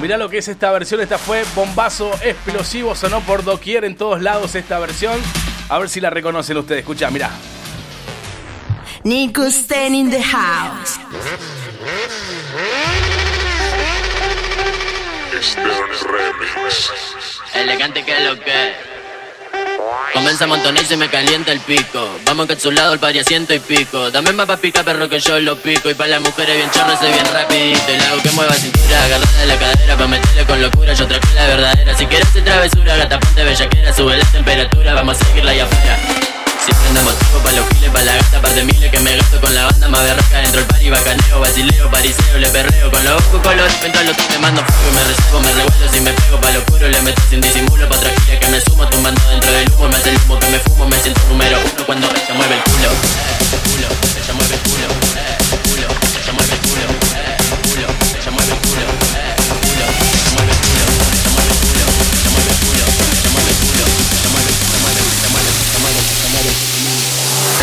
Mirá 0.00 0.16
lo 0.16 0.28
que 0.28 0.38
es 0.38 0.46
esta 0.46 0.70
versión, 0.70 1.00
esta 1.00 1.18
fue 1.18 1.42
bombazo 1.56 2.12
explosivo, 2.22 2.94
sonó 2.94 3.22
por 3.22 3.42
doquier 3.42 3.84
en 3.84 3.96
todos 3.96 4.22
lados 4.22 4.54
esta 4.54 4.78
versión. 4.78 5.20
A 5.68 5.80
ver 5.80 5.88
si 5.88 6.00
la 6.00 6.10
reconocen 6.10 6.56
ustedes, 6.56 6.82
escucha, 6.82 7.10
mirá. 7.10 7.32
Nico 9.02 9.50
Sten 9.50 9.96
in 9.96 10.10
the 10.12 10.22
house. 10.22 11.00
Elegante 17.52 18.04
que 18.04 18.16
es 18.16 18.24
lo 18.30 18.38
que 18.38 18.85
Comienza 20.12 20.44
a 20.44 20.94
y 20.94 20.96
me 20.96 21.08
calienta 21.08 21.52
el 21.52 21.60
pico. 21.60 22.18
Vamos 22.24 22.46
que 22.46 22.54
a 22.54 22.72
lado 22.72 22.94
el 22.94 22.98
pari 22.98 23.18
a 23.18 23.24
ciento 23.24 23.54
y 23.54 23.58
pico. 23.58 24.10
Dame 24.10 24.32
más 24.32 24.46
pa' 24.46 24.56
picar, 24.56 24.84
perro, 24.84 25.08
que 25.08 25.20
yo 25.20 25.38
lo 25.40 25.56
pico. 25.56 25.90
Y 25.90 25.94
para 25.94 26.10
las 26.10 26.20
mujeres 26.20 26.56
bien 26.56 26.70
chorro, 26.70 26.92
ese 26.92 27.12
bien 27.12 27.26
rapidito. 27.32 27.92
Y 27.92 27.96
le 27.96 28.04
hago 28.04 28.22
que 28.22 28.30
mueva 28.30 28.54
cintura, 28.54 29.04
agarrada 29.04 29.38
de 29.38 29.46
la 29.46 29.58
cadera. 29.58 29.96
Pa' 29.96 30.06
meterle 30.06 30.44
con 30.46 30.62
locura, 30.62 30.92
yo 30.94 31.06
traje 31.06 31.34
la 31.34 31.46
verdadera. 31.46 31.96
Si 31.96 32.06
quieres 32.06 32.28
hacer 32.28 32.44
travesura, 32.44 32.96
gata 32.96 33.20
ponte 33.20 33.44
bellaquera. 33.44 33.94
Sube 33.94 34.16
la 34.16 34.24
temperatura, 34.24 34.94
vamos 34.94 35.20
a 35.20 35.24
seguirla 35.24 35.50
allá 35.50 35.64
afuera. 35.64 36.35
Siempre 36.64 36.88
andamos 36.88 37.14
tipo 37.18 37.38
pa' 37.38 37.52
los 37.52 37.68
giles, 37.70 37.90
pa' 37.90 38.02
la 38.02 38.16
gata, 38.16 38.40
par 38.40 38.54
de 38.54 38.64
miles 38.64 38.90
que 38.90 39.00
me 39.00 39.16
gasto 39.16 39.40
con 39.40 39.54
la 39.54 39.64
banda 39.66 39.88
más 39.88 40.02
berraca 40.02 40.38
dentro 40.38 40.60
del 40.60 40.66
party, 40.66 40.90
bacaneo, 40.90 41.40
basileo, 41.40 41.90
pariseo, 41.90 42.38
le 42.38 42.48
perreo 42.48 42.90
con 42.90 43.04
los 43.04 43.14
ojos 43.14 43.40
color, 43.42 43.70
pinto 43.82 44.02
los 44.04 44.16
te 44.16 44.38
mando 44.38 44.62
fuego 44.64 44.90
y 44.90 44.94
me 44.94 45.04
reservo, 45.04 45.40
me 45.40 45.52
revuelvo 45.52 45.92
si 45.92 46.00
me 46.00 46.12
pego 46.12 46.40
pa' 46.40 46.50
lo 46.50 46.58
oscuro, 46.60 46.88
le 46.88 47.02
meto 47.02 47.22
sin 47.28 47.40
disimulo, 47.40 47.88
pa' 47.88 47.98
tranquila 48.00 48.38
que 48.40 48.48
me 48.48 48.60
sumo, 48.60 48.88
tumbando 48.88 49.20
dentro 49.28 49.52
del 49.52 49.70
humo, 49.72 49.88
me 49.88 49.96
hace 49.96 50.10
el 50.10 50.16
humo 50.16 50.38
que 50.38 50.48
me 50.48 50.58
fumo, 50.60 50.88
me 50.88 50.98
siento 51.00 51.20
número 51.28 51.58
uno 51.60 51.86
cuando 51.86 52.08
ella 52.08 52.34
mueve 52.34 52.54
el 52.54 52.62
culo, 52.62 52.90
eh, 52.90 53.58
culo, 53.66 53.88
ella 54.16 54.34
mueve 54.34 54.54
el 54.54 54.60
culo, 54.60 54.86
eh, 55.16 55.36
culo, 55.62 55.86
ella 55.86 56.32
mueve 56.32 56.52
el 56.54 56.60
culo, 56.60 57.05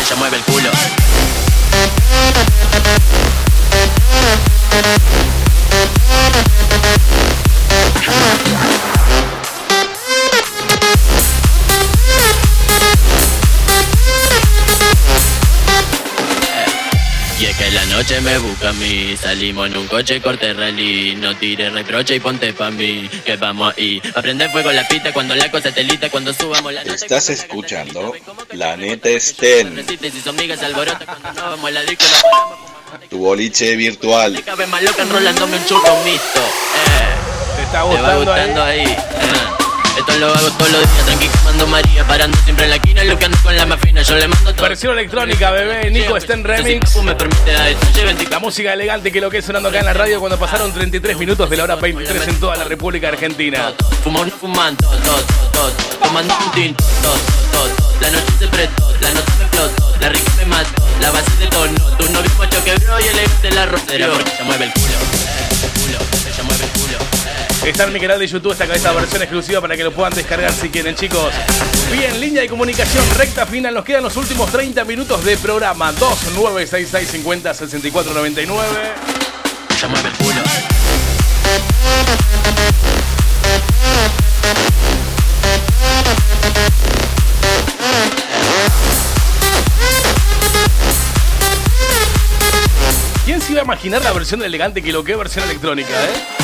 ella 0.04 0.16
mueve 0.16 0.36
el 0.36 0.42
culo. 0.44 0.70
Noche 18.04 18.20
me 18.20 18.38
busca 18.38 18.68
a 18.68 18.72
mí. 18.74 19.16
Salimos 19.16 19.66
en 19.66 19.76
un 19.78 19.86
coche, 19.86 20.20
corte 20.20 20.52
rally. 20.52 21.16
No 21.16 21.34
tires 21.36 21.72
reproche 21.72 22.16
y 22.16 22.20
ponte 22.20 22.52
pa' 22.52 22.70
mí 22.70 23.08
Que 23.24 23.36
vamos 23.36 23.72
ahí. 23.76 24.02
Aprende 24.14 24.48
fuego 24.50 24.70
la 24.72 24.86
pita 24.86 25.12
cuando 25.12 25.34
la 25.34 25.50
cosa 25.50 25.72
telita 25.72 26.10
Cuando 26.10 26.34
subamos 26.34 26.72
la 26.72 26.84
nota 26.84 26.94
Estás 26.94 27.30
escuchando 27.30 28.12
la 28.52 28.76
disco 31.82 32.04
tu 33.08 33.18
boliche 33.18 33.74
virtual. 33.74 34.36
Eh. 36.36 36.42
¿Te 37.56 37.62
está 37.62 37.82
gustando 37.82 38.24
gustando 38.24 38.62
ahí, 38.62 38.84
eh. 38.84 39.63
Esto 40.06 40.18
lo 40.18 40.26
hago 40.26 40.50
todos 40.50 40.70
los 40.70 40.80
días 40.80 41.06
Tranqui 41.06 41.28
quemando 41.28 41.66
María 41.66 42.06
Parando 42.06 42.36
siempre 42.44 42.64
en 42.64 42.70
la 42.70 42.76
esquina 42.76 43.04
Lo 43.04 43.18
que 43.18 43.24
ando 43.24 43.38
con 43.42 43.56
la 43.56 43.64
más 43.64 43.80
fina 43.80 44.02
Yo 44.02 44.16
le 44.16 44.28
mando 44.28 44.54
todo 44.54 44.68
Versión 44.68 44.92
electrónica, 44.98 45.50
bebé. 45.50 45.90
Nico 45.90 46.20
Sten 46.20 46.44
Remix. 46.44 46.94
La 48.30 48.38
música 48.38 48.72
elegante 48.72 49.12
que 49.12 49.20
lo 49.20 49.30
que 49.30 49.38
es 49.38 49.44
sonando 49.44 49.68
acá 49.68 49.78
en 49.78 49.86
la 49.86 49.92
radio 49.94 50.20
cuando 50.20 50.38
pasaron 50.38 50.72
33 50.72 51.16
minutos 51.16 51.48
de 51.48 51.56
la 51.56 51.64
hora 51.64 51.76
23 51.76 52.28
en 52.28 52.40
toda 52.40 52.56
la 52.56 52.64
República 52.64 53.08
Argentina. 53.08 53.72
Fumando, 54.02 54.34
fumando, 54.36 54.88
tomando 56.02 56.34
un 56.34 56.52
tinto. 56.52 56.84
La 58.00 58.10
noche 58.10 58.32
se 58.38 58.48
prestó, 58.48 58.92
la 59.00 59.10
nota 59.10 59.32
me 59.38 59.44
explotó, 59.44 59.96
la 60.00 60.08
rica 60.08 60.32
me 60.38 60.44
mató, 60.46 60.82
la 61.00 61.10
base 61.10 61.36
de 61.38 61.46
tono, 61.46 61.96
tu 61.96 62.12
novio 62.12 62.30
macho 62.38 62.64
quebró 62.64 63.00
y 63.00 63.04
elegante 63.04 63.50
la 63.52 63.66
rostería. 63.66 64.10
Porque 64.10 64.30
ella 64.34 64.44
mueve 64.44 64.64
el 64.64 64.72
culo, 64.72 64.94
ella 66.26 66.42
mueve 66.42 66.64
el 66.64 66.70
culo. 66.70 67.23
Está 67.64 67.84
en 67.84 67.94
mi 67.94 68.00
canal 68.00 68.18
de 68.18 68.26
YouTube 68.26 68.52
esta 68.52 68.64
esta 68.64 68.92
versión 68.92 69.22
exclusiva 69.22 69.58
para 69.58 69.74
que 69.74 69.82
lo 69.82 69.90
puedan 69.90 70.12
descargar 70.12 70.52
si 70.52 70.68
quieren, 70.68 70.94
chicos. 70.94 71.32
Bien, 71.90 72.20
línea 72.20 72.42
de 72.42 72.48
comunicación 72.48 73.02
recta 73.16 73.46
final. 73.46 73.72
Nos 73.72 73.84
quedan 73.84 74.02
los 74.02 74.14
últimos 74.18 74.52
30 74.52 74.84
minutos 74.84 75.24
de 75.24 75.38
programa. 75.38 75.90
2966 75.92 77.10
50 77.10 77.54
64 77.54 78.12
99. 78.12 78.68
Ella 79.76 79.88
mueve 79.88 80.08
el 80.10 80.14
culo. 80.14 80.42
¿Quién 93.24 93.40
se 93.40 93.52
iba 93.52 93.62
a 93.62 93.64
imaginar 93.64 94.04
la 94.04 94.12
versión 94.12 94.42
elegante 94.42 94.82
que 94.82 94.92
lo 94.92 95.02
que 95.02 95.12
es 95.12 95.18
versión 95.18 95.44
electrónica, 95.44 96.04
eh? 96.04 96.43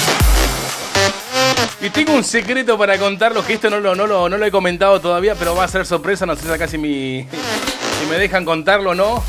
Y 1.83 1.89
tengo 1.89 2.13
un 2.13 2.25
secreto 2.25 2.77
para 2.77 2.99
contarlos 2.99 3.45
que 3.47 3.55
esto 3.55 3.71
no 3.71 3.81
lo, 3.81 3.95
no, 3.95 4.07
lo, 4.07 4.29
no 4.29 4.37
lo 4.37 4.45
he 4.45 4.51
comentado 4.51 5.01
todavía, 5.01 5.35
pero 5.35 5.55
va 5.55 5.65
a 5.65 5.69
ser 5.69 5.87
sorpresa, 5.87 6.27
no 6.27 6.37
sé 6.37 6.53
acá 6.53 6.69
si, 6.69 6.77
si 6.77 8.07
me 8.11 8.19
dejan 8.19 8.45
contarlo 8.45 8.91
o 8.91 8.95
no. 8.95 9.25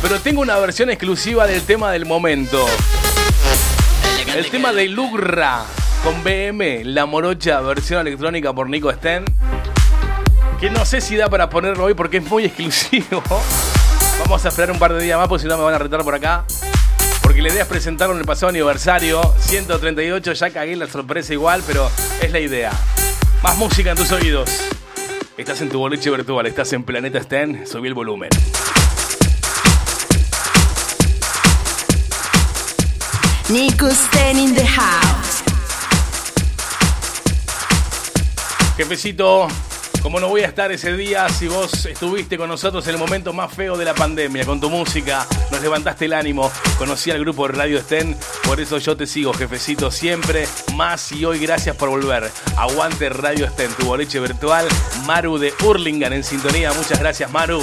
Pero 0.00 0.20
tengo 0.20 0.40
una 0.40 0.56
versión 0.58 0.90
exclusiva 0.90 1.48
del 1.48 1.62
tema 1.62 1.90
del 1.90 2.06
momento. 2.06 2.64
El 4.36 4.50
tema 4.50 4.72
de 4.72 4.88
Lugra 4.88 5.64
con 6.04 6.22
BM, 6.22 6.84
la 6.84 7.06
morocha 7.06 7.60
versión 7.60 8.06
electrónica 8.06 8.52
por 8.52 8.68
Nico 8.68 8.92
Sten. 8.92 9.24
Que 10.60 10.70
no 10.70 10.84
sé 10.84 11.00
si 11.00 11.16
da 11.16 11.28
para 11.28 11.50
ponerlo 11.50 11.84
hoy 11.84 11.94
porque 11.94 12.18
es 12.18 12.24
muy 12.24 12.44
exclusivo. 12.46 13.22
Vamos 14.20 14.44
a 14.44 14.48
esperar 14.48 14.70
un 14.70 14.78
par 14.78 14.92
de 14.92 15.02
días 15.02 15.18
más 15.18 15.26
porque 15.26 15.42
si 15.42 15.48
no 15.48 15.56
me 15.56 15.64
van 15.64 15.74
a 15.74 15.78
retar 15.78 16.04
por 16.04 16.14
acá. 16.14 16.44
Porque 17.24 17.40
la 17.40 17.48
idea 17.48 17.62
es 17.62 17.68
presentarlo 17.68 18.14
en 18.14 18.20
el 18.20 18.26
pasado 18.26 18.50
aniversario. 18.50 19.20
138, 19.40 20.32
ya 20.34 20.50
cagué 20.50 20.76
la 20.76 20.86
sorpresa 20.86 21.32
igual, 21.32 21.64
pero 21.66 21.90
es 22.20 22.30
la 22.30 22.38
idea. 22.38 22.70
Más 23.42 23.56
música 23.56 23.90
en 23.90 23.96
tus 23.96 24.12
oídos. 24.12 24.50
Estás 25.36 25.60
en 25.62 25.70
tu 25.70 25.80
boliche 25.80 26.10
virtual, 26.10 26.46
estás 26.46 26.72
en 26.74 26.84
Planeta 26.84 27.20
Sten, 27.20 27.66
subí 27.66 27.88
el 27.88 27.94
volumen. 27.94 28.28
Nico 33.48 33.90
Sten 33.90 34.38
in 34.38 34.54
the 34.54 34.66
house. 34.66 35.42
Jefecito, 38.76 39.48
como 40.04 40.20
no 40.20 40.28
voy 40.28 40.42
a 40.42 40.46
estar 40.46 40.70
ese 40.70 40.94
día 40.98 41.26
si 41.30 41.48
vos 41.48 41.86
estuviste 41.86 42.36
con 42.36 42.50
nosotros 42.50 42.86
en 42.86 42.92
el 42.92 43.00
momento 43.00 43.32
más 43.32 43.50
feo 43.50 43.74
de 43.78 43.86
la 43.86 43.94
pandemia, 43.94 44.44
con 44.44 44.60
tu 44.60 44.68
música, 44.68 45.26
nos 45.50 45.62
levantaste 45.62 46.04
el 46.04 46.12
ánimo, 46.12 46.52
conocí 46.76 47.10
al 47.10 47.20
grupo 47.20 47.48
Radio 47.48 47.80
Sten, 47.80 48.14
por 48.44 48.60
eso 48.60 48.76
yo 48.76 48.98
te 48.98 49.06
sigo, 49.06 49.32
jefecito, 49.32 49.90
siempre, 49.90 50.46
más 50.74 51.10
y 51.12 51.24
hoy 51.24 51.38
gracias 51.38 51.74
por 51.76 51.88
volver. 51.88 52.30
Aguante 52.58 53.08
Radio 53.08 53.48
Sten, 53.48 53.72
tu 53.72 53.86
boliche 53.86 54.20
virtual, 54.20 54.68
Maru 55.06 55.38
de 55.38 55.54
Hurlingham 55.64 56.12
en 56.12 56.22
sintonía, 56.22 56.74
muchas 56.74 57.00
gracias 57.00 57.30
Maru. 57.32 57.62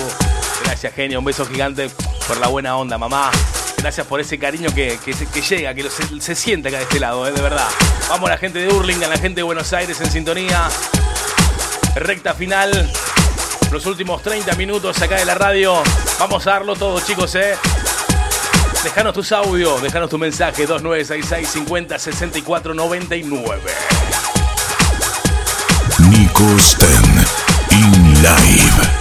Gracias 0.65 0.93
genio, 0.95 1.19
un 1.19 1.25
beso 1.25 1.45
gigante 1.45 1.91
por 2.27 2.37
la 2.37 2.47
buena 2.47 2.75
onda, 2.75 2.97
mamá. 2.97 3.29
Gracias 3.77 4.07
por 4.07 4.19
ese 4.19 4.39
cariño 4.39 4.73
que, 4.73 4.97
que, 5.05 5.41
llega, 5.41 5.75
que 5.75 5.89
se, 5.91 6.19
se 6.19 6.33
siente 6.33 6.69
acá 6.69 6.77
de 6.77 6.83
este 6.83 6.99
lado, 6.99 7.27
eh, 7.27 7.31
de 7.31 7.41
verdad. 7.41 7.67
Vamos 8.09 8.31
la 8.31 8.37
gente 8.37 8.57
de 8.57 8.67
Hurlingham, 8.67 9.11
la 9.11 9.17
gente 9.17 9.41
de 9.41 9.43
Buenos 9.43 9.71
Aires 9.73 10.01
en 10.01 10.09
sintonía. 10.09 10.69
Recta 11.95 12.33
final. 12.33 12.89
Los 13.71 13.85
últimos 13.85 14.21
30 14.21 14.55
minutos 14.55 15.01
acá 15.01 15.15
de 15.17 15.25
la 15.25 15.35
radio. 15.35 15.81
Vamos 16.19 16.45
a 16.47 16.51
darlo 16.51 16.75
todo, 16.75 16.99
chicos, 16.99 17.35
¿eh? 17.35 17.55
Dejanos 18.83 19.13
tus 19.13 19.31
audios, 19.31 19.81
dejanos 19.81 20.09
tu 20.09 20.17
mensaje 20.17 20.65
2966 20.65 21.47
50 21.47 21.99
64 21.99 22.73
99. 22.73 23.71
Nico 26.09 26.59
Sten 26.59 27.25
in 27.71 28.23
live. 28.23 29.00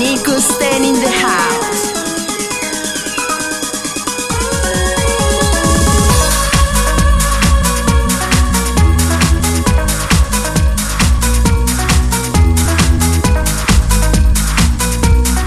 Nico 0.00 0.40
Sten 0.40 0.82
in 0.82 0.94
the 0.94 1.10
house. 1.10 1.92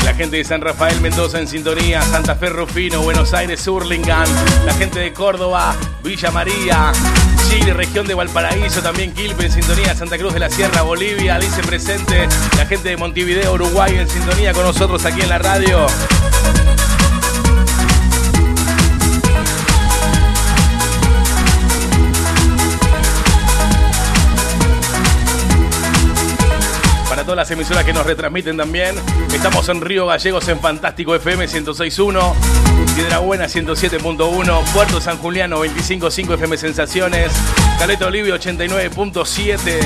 La 0.06 0.14
gente 0.14 0.38
de 0.38 0.44
San 0.44 0.62
Rafael 0.62 1.02
Mendoza 1.02 1.40
en 1.40 1.48
sintonía, 1.48 2.04
Santa 2.04 2.36
Fe 2.36 2.50
Rufino, 2.50 3.02
Buenos 3.02 3.34
Aires, 3.34 3.68
Hurlingham, 3.68 4.28
la 4.68 4.74
gente 4.76 5.00
de 5.00 5.14
Córdoba, 5.14 5.76
Villa 6.04 6.30
María, 6.30 6.92
Chile, 7.54 7.72
región 7.74 8.08
de 8.08 8.16
Valparaíso, 8.16 8.82
también 8.82 9.14
Quilpe 9.14 9.46
en 9.46 9.52
sintonía, 9.52 9.94
Santa 9.94 10.18
Cruz 10.18 10.34
de 10.34 10.40
la 10.40 10.50
Sierra, 10.50 10.82
Bolivia, 10.82 11.36
Alice 11.36 11.62
presente, 11.62 12.28
la 12.58 12.66
gente 12.66 12.90
de 12.90 12.98
Montevideo, 12.98 13.54
Uruguay 13.54 13.96
en 13.96 14.10
sintonía 14.10 14.54
con 14.54 14.64
nosotros 14.64 15.06
aquí 15.06 15.22
en 15.22 15.30
la 15.30 15.38
radio. 15.38 15.86
Para 27.08 27.22
todas 27.22 27.38
las 27.38 27.52
emisoras 27.52 27.84
que 27.84 27.94
nos 27.94 28.06
retransmiten 28.08 28.58
también, 28.58 28.96
estamos 29.32 29.70
en 29.70 29.80
Río 29.80 30.08
Gallegos 30.08 30.48
en 30.48 30.60
Fantástico 30.60 31.14
FM 31.14 31.48
106.1, 31.48 32.34
Piedra 32.96 33.20
Buena 33.20 33.46
107.1, 33.46 34.64
Puerto 34.72 35.02
San 35.02 35.18
Julián 35.18 35.52
95.5 35.52 36.34
FM 36.36 36.58
Sensaciones, 36.58 37.32
Caleta 37.80 38.06
Olivia 38.06 38.36
89.7, 38.36 39.80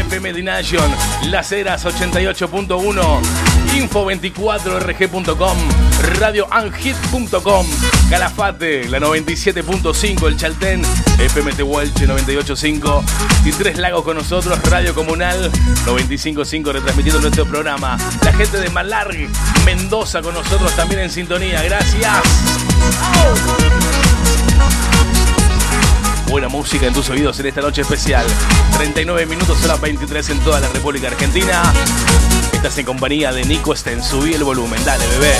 FM 0.00 0.32
Dination, 0.32 0.90
Las 1.26 1.52
Heras 1.52 1.84
88.1, 1.84 3.20
Info24rg.com, 3.76 5.58
radioanhit.com, 6.18 7.66
Calafate, 8.08 8.88
la 8.88 9.00
97.5, 9.00 10.28
el 10.28 10.36
Chaltén, 10.36 10.82
FM 11.18 11.52
Tehuelche 11.52 12.06
98.5 12.06 13.02
y 13.44 13.50
Tres 13.50 13.78
Lagos 13.78 14.04
con 14.04 14.16
nosotros, 14.16 14.58
Radio 14.62 14.94
Comunal 14.94 15.50
95.5 15.84 16.72
retransmitiendo 16.72 17.20
nuestro 17.20 17.44
programa. 17.46 17.98
La 18.22 18.32
gente 18.32 18.58
de 18.58 18.70
Malarg, 18.70 19.28
Mendoza 19.64 20.22
con 20.22 20.34
nosotros 20.34 20.74
también 20.76 21.00
en 21.00 21.10
sintonía. 21.10 21.62
Gracias. 21.62 22.22
Buena 26.28 26.48
música 26.48 26.86
en 26.86 26.94
tus 26.94 27.10
oídos 27.10 27.40
en 27.40 27.46
esta 27.46 27.60
noche 27.60 27.82
especial. 27.82 28.24
39 28.76 29.26
minutos, 29.26 29.64
hora 29.64 29.76
23 29.76 30.30
en 30.30 30.38
toda 30.40 30.60
la 30.60 30.68
República 30.68 31.08
Argentina. 31.08 31.62
Estás 32.52 32.78
en 32.78 32.86
compañía 32.86 33.32
de 33.32 33.44
Nico 33.44 33.74
Sten. 33.74 34.02
Subí 34.02 34.34
el 34.34 34.44
volumen, 34.44 34.84
dale, 34.84 35.06
bebé. 35.08 35.34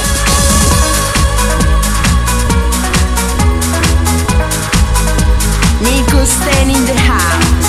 Nico 5.82 6.18
in 6.18 6.84
the 6.86 6.94
house. 7.06 7.66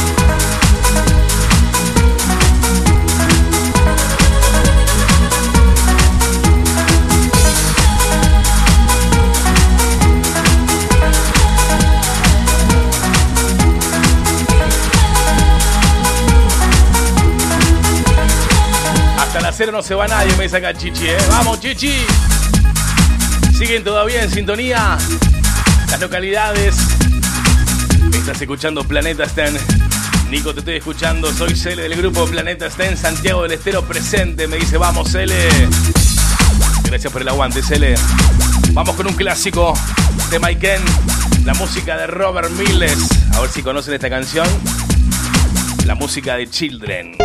Hasta 19.18 19.42
las 19.42 19.58
cero 19.58 19.72
no 19.74 19.82
se 19.82 19.94
va 19.96 20.08
nadie, 20.08 20.34
me 20.38 20.44
dice 20.44 20.58
acá 20.58 20.74
Chichi, 20.74 21.08
¿eh? 21.08 21.18
¡Vamos, 21.30 21.60
Chichi! 21.60 22.06
Siguen 23.58 23.84
todavía 23.84 24.24
en 24.24 24.32
sintonía 24.32 24.98
las 25.90 26.00
localidades. 26.00 26.76
Estás 28.28 28.42
escuchando 28.42 28.84
Planeta 28.84 29.24
Sten. 29.26 29.56
Nico, 30.30 30.54
te 30.54 30.60
estoy 30.60 30.76
escuchando. 30.76 31.32
Soy 31.32 31.56
Cele 31.56 31.84
del 31.84 31.96
grupo 31.96 32.26
Planeta 32.26 32.70
Sten. 32.70 32.98
Santiago 32.98 33.44
del 33.44 33.54
Estero 33.54 33.84
presente. 33.84 34.50
Me 34.50 34.58
dice, 34.58 34.76
vamos, 34.76 35.14
Cele. 35.14 35.48
Gracias 36.84 37.14
por 37.14 37.22
el 37.22 37.30
aguante, 37.30 37.64
Cele. 37.64 37.96
Vamos 38.74 38.98
con 38.98 39.08
un 39.08 39.14
clásico 39.14 39.74
de 40.30 40.40
Maiken. 40.40 40.82
La 41.46 41.54
música 41.54 41.96
de 41.96 42.06
Robert 42.08 42.50
Miles. 42.52 43.08
A 43.34 43.40
ver 43.40 43.50
si 43.50 43.64
conocen 43.64 43.94
esta 43.94 44.10
canción. 44.10 44.46
La 45.86 45.96
música 45.96 46.36
de 46.36 46.50
Children. 46.50 47.16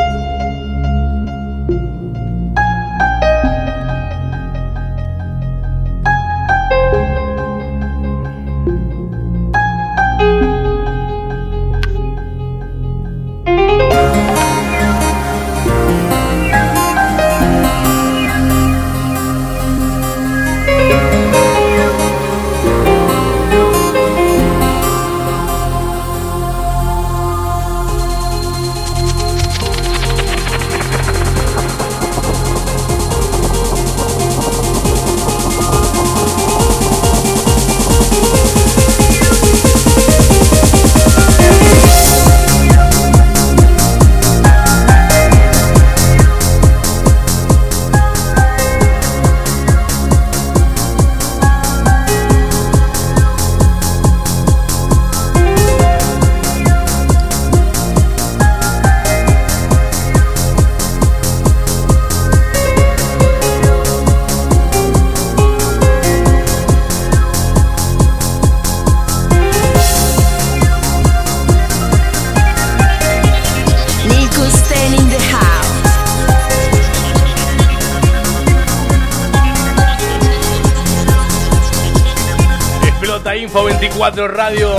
Info 83.52 83.64
24 83.64 84.28
Radio. 84.28 84.76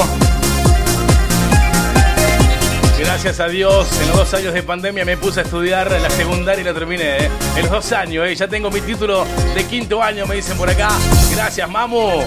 Gracias 2.98 3.40
a 3.40 3.48
Dios, 3.48 4.02
en 4.02 4.08
los 4.08 4.18
dos 4.18 4.34
años 4.34 4.52
de 4.52 4.64
pandemia 4.64 5.06
me 5.06 5.16
puse 5.16 5.41
a 5.41 5.44
estudiar 5.44 5.91
la 5.91 6.10
secundaria 6.10 6.62
y 6.64 6.66
la 6.66 6.74
terminé. 6.74 7.18
¿eh? 7.18 7.30
En 7.56 7.62
los 7.62 7.70
dos 7.70 7.91
años, 7.91 8.28
¿eh? 8.28 8.34
ya 8.34 8.48
tengo 8.48 8.72
mi 8.72 8.82
título 8.82 9.28
de 9.54 9.64
quinto 9.66 10.02
año, 10.02 10.26
me 10.26 10.34
dicen 10.34 10.58
por 10.58 10.72
acá. 10.72 10.90
Gracias, 11.36 11.70
mamu. 11.70 12.24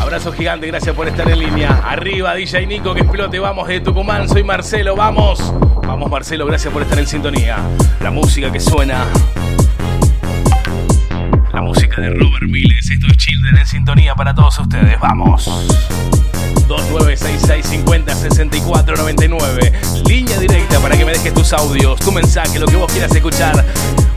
Abrazo 0.00 0.30
gigante, 0.30 0.68
gracias 0.68 0.94
por 0.94 1.08
estar 1.08 1.28
en 1.28 1.40
línea. 1.40 1.70
Arriba, 1.84 2.36
DJ 2.36 2.64
Nico, 2.68 2.94
que 2.94 3.00
explote, 3.00 3.40
vamos 3.40 3.66
de 3.66 3.80
Tucumán, 3.80 4.28
soy 4.28 4.44
Marcelo, 4.44 4.94
vamos. 4.94 5.52
Vamos, 5.84 6.08
Marcelo, 6.08 6.46
gracias 6.46 6.72
por 6.72 6.82
estar 6.82 7.00
en 7.00 7.08
sintonía. 7.08 7.58
La 8.00 8.12
música 8.12 8.52
que 8.52 8.60
suena. 8.60 9.04
La 11.52 11.60
música 11.60 12.00
de 12.00 12.10
Robert 12.10 12.46
Miles, 12.46 12.88
esto 12.88 13.08
es 13.08 13.16
Children 13.42 13.58
en 13.58 13.66
sintonía 13.66 14.14
para 14.14 14.32
todos 14.32 14.56
ustedes, 14.56 15.00
vamos. 15.00 15.46
2966 16.68 17.66
50 17.66 18.14
64 18.14 18.96
99 18.96 19.72
Línea 20.06 20.38
directa 20.38 20.78
para 20.78 20.96
que 20.96 21.04
me 21.04 21.10
dejes 21.10 21.34
tus 21.34 21.52
audios, 21.52 21.98
tu 21.98 22.12
mensaje, 22.12 22.60
lo 22.60 22.66
que 22.66 22.76
vos 22.76 22.92
quieras 22.92 23.12
escuchar. 23.12 23.64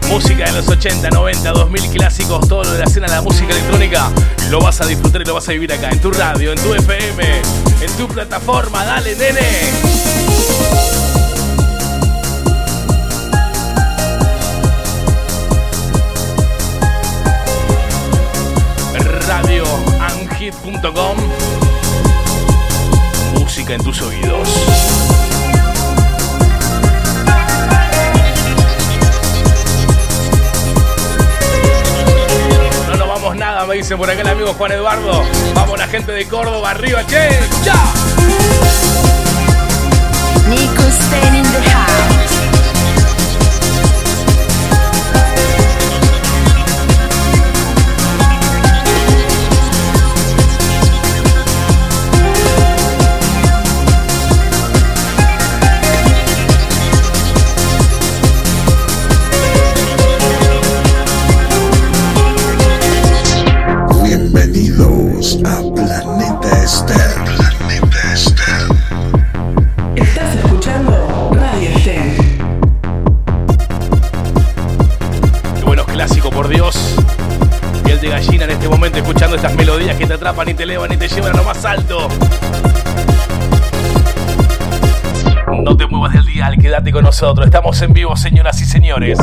Música 0.09 0.45
de 0.45 0.51
los 0.51 0.69
80, 0.69 1.09
90, 1.09 1.51
2000 1.53 1.89
clásicos, 1.89 2.47
todo 2.47 2.65
lo 2.65 2.71
de 2.73 2.79
la 2.79 2.85
escena 2.85 3.07
de 3.07 3.15
la 3.15 3.21
música 3.23 3.51
electrónica. 3.51 4.11
Lo 4.51 4.59
vas 4.59 4.79
a 4.81 4.85
disfrutar 4.85 5.23
y 5.23 5.25
lo 5.25 5.33
vas 5.33 5.49
a 5.49 5.53
vivir 5.53 5.73
acá, 5.73 5.89
en 5.89 5.99
tu 5.99 6.11
radio, 6.11 6.51
en 6.51 6.59
tu 6.59 6.75
FM, 6.75 7.23
en 7.81 7.97
tu 7.97 8.07
plataforma. 8.07 8.85
Dale, 8.85 9.15
nene. 9.15 10.34
radioanhit.com 20.51 21.17
Música 23.39 23.73
en 23.73 23.83
tus 23.83 24.01
oídos. 24.01 24.49
No 32.89 32.95
nos 32.97 33.07
vamos 33.07 33.35
nada, 33.35 33.65
me 33.65 33.75
dicen 33.75 33.97
por 33.97 34.09
acá 34.09 34.21
el 34.21 34.27
amigo 34.27 34.53
Juan 34.53 34.71
Eduardo. 34.71 35.23
Vamos 35.53 35.77
la 35.79 35.87
gente 35.87 36.11
de 36.11 36.25
Córdoba, 36.27 36.71
arriba, 36.71 37.05
che. 37.07 37.29
¡Ya! 37.63 37.73
Nico 40.47 40.83
in 41.35 41.43
the 41.43 41.69
house. 41.69 42.24
Bienvenidos 65.25 65.43
a 65.43 65.73
Planeta 65.73 66.63
Esther. 66.63 67.15
Planeta 67.25 68.13
Esther. 68.13 68.67
Estás 69.95 70.35
escuchando 70.35 71.31
Radio 71.33 71.69
Estén. 71.69 72.15
Qué 75.55 75.63
buenos 75.65 75.87
clásicos, 75.87 76.31
por 76.31 76.47
Dios. 76.47 76.95
Piel 77.83 77.99
de 78.01 78.09
gallina 78.09 78.43
en 78.43 78.51
este 78.51 78.69
momento 78.69 78.99
escuchando 78.99 79.35
estas 79.35 79.55
melodías 79.55 79.97
que 79.97 80.05
te 80.05 80.13
atrapan 80.13 80.49
y 80.49 80.53
te 80.53 80.61
elevan 80.61 80.93
y 80.93 80.97
te 80.97 81.07
llevan 81.07 81.33
a 81.33 81.37
lo 81.37 81.43
más 81.43 81.65
alto. 81.65 82.07
No 85.63 85.75
te 85.75 85.87
muevas 85.87 86.13
del 86.13 86.25
dial, 86.27 86.55
quédate 86.59 86.91
con 86.91 87.03
nosotros. 87.03 87.47
Estamos 87.47 87.81
en 87.81 87.93
vivo, 87.93 88.15
señoras 88.15 88.61
y 88.61 88.65
señores. 88.65 89.17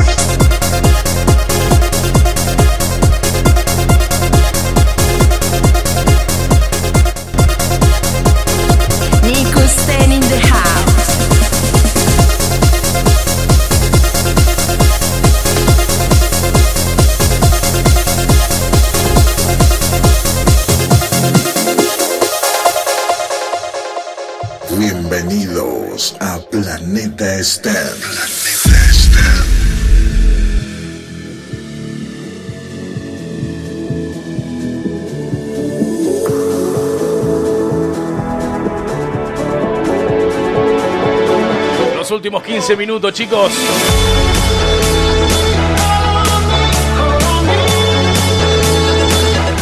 15 42.65 42.77
minutos, 42.77 43.11
chicos. 43.11 43.51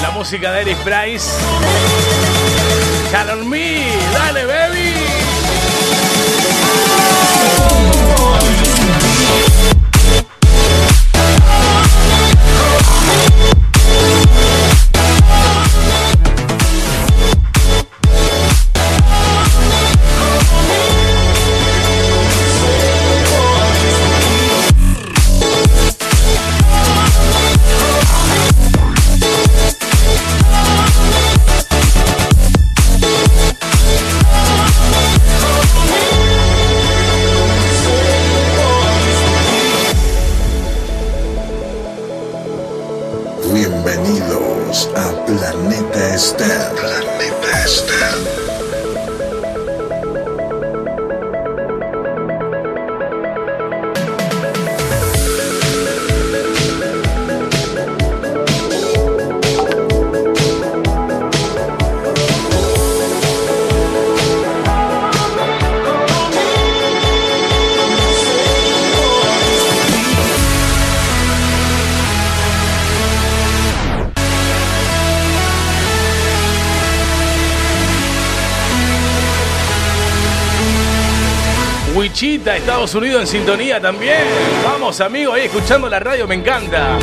La 0.03 0.11
música 0.11 0.51
de 0.51 0.61
Eric 0.61 0.77
Price. 0.83 1.31
Call 3.11 3.31
on 3.31 3.49
me, 3.49 3.87
dale, 4.13 4.45
baby. 4.45 4.93
Estados 82.91 83.07
Unidos 83.07 83.21
en 83.21 83.27
sintonía 83.27 83.79
también. 83.79 84.19
Vamos, 84.65 84.99
amigos, 84.99 85.35
ahí 85.35 85.45
escuchando 85.45 85.87
la 85.87 85.97
radio, 85.97 86.27
me 86.27 86.35
encanta. 86.35 86.99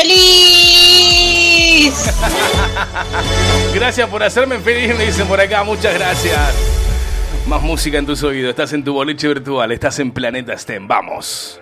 Feliz. 0.00 1.94
Gracias 3.74 4.08
por 4.08 4.22
hacerme 4.22 4.58
feliz, 4.60 4.96
me 4.96 5.06
dicen 5.06 5.26
por 5.26 5.40
acá, 5.40 5.64
muchas 5.64 5.94
gracias. 5.94 6.54
Más 7.46 7.62
música 7.62 7.98
en 7.98 8.06
tus 8.06 8.22
oídos, 8.22 8.50
estás 8.50 8.72
en 8.72 8.84
tu 8.84 8.92
boliche 8.92 9.28
virtual, 9.28 9.72
estás 9.72 9.98
en 9.98 10.12
Planeta 10.12 10.56
STEM, 10.56 10.86
vamos. 10.86 11.60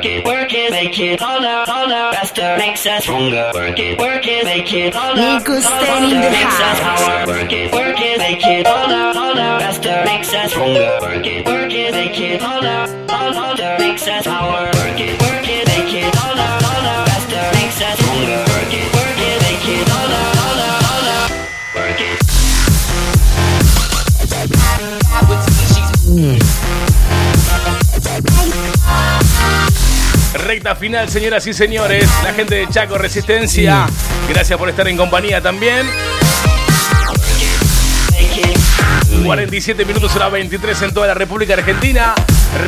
Work 0.00 0.06
it, 0.06 0.24
work 0.24 0.54
it, 0.54 0.70
make 0.70 0.98
it 0.98 1.20
harder, 1.20 1.70
harder, 1.70 2.16
faster, 2.16 2.56
makes 2.56 2.86
us 2.86 3.02
stronger. 3.02 3.50
Work 3.52 3.78
it, 3.78 3.98
work 3.98 4.26
it, 4.26 4.46
make 4.46 4.72
it 4.72 4.94
harder, 4.94 5.44
Stan 5.60 6.10
makes 6.32 6.58
us 6.58 6.80
power. 6.80 7.26
Work 7.26 7.52
it, 7.52 7.70
work 7.70 8.00
it, 8.00 8.18
make 8.18 8.46
it 8.46 8.66
harder, 8.66 9.18
harder, 9.18 9.60
faster, 9.62 10.02
makes 10.06 10.32
us 10.32 10.52
stronger. 10.52 10.98
Work 11.02 11.26
it, 11.26 11.44
work 11.44 11.70
it, 11.74 11.92
make 11.92 12.18
it 12.18 12.40
harder, 12.40 12.88
harder, 13.12 13.36
harder, 13.36 13.76
makes 13.78 14.08
us 14.08 14.24
power. 14.24 14.79
Recta 30.60 30.76
final, 30.76 31.08
señoras 31.08 31.46
y 31.46 31.54
señores. 31.54 32.06
La 32.22 32.34
gente 32.34 32.54
de 32.54 32.68
Chaco 32.68 32.98
Resistencia. 32.98 33.86
Gracias 34.28 34.58
por 34.58 34.68
estar 34.68 34.86
en 34.88 34.98
compañía 34.98 35.40
también. 35.40 35.88
47 39.24 39.86
minutos 39.86 40.14
hora 40.14 40.28
23 40.28 40.82
en 40.82 40.92
toda 40.92 41.06
la 41.06 41.14
República 41.14 41.54
Argentina. 41.54 42.14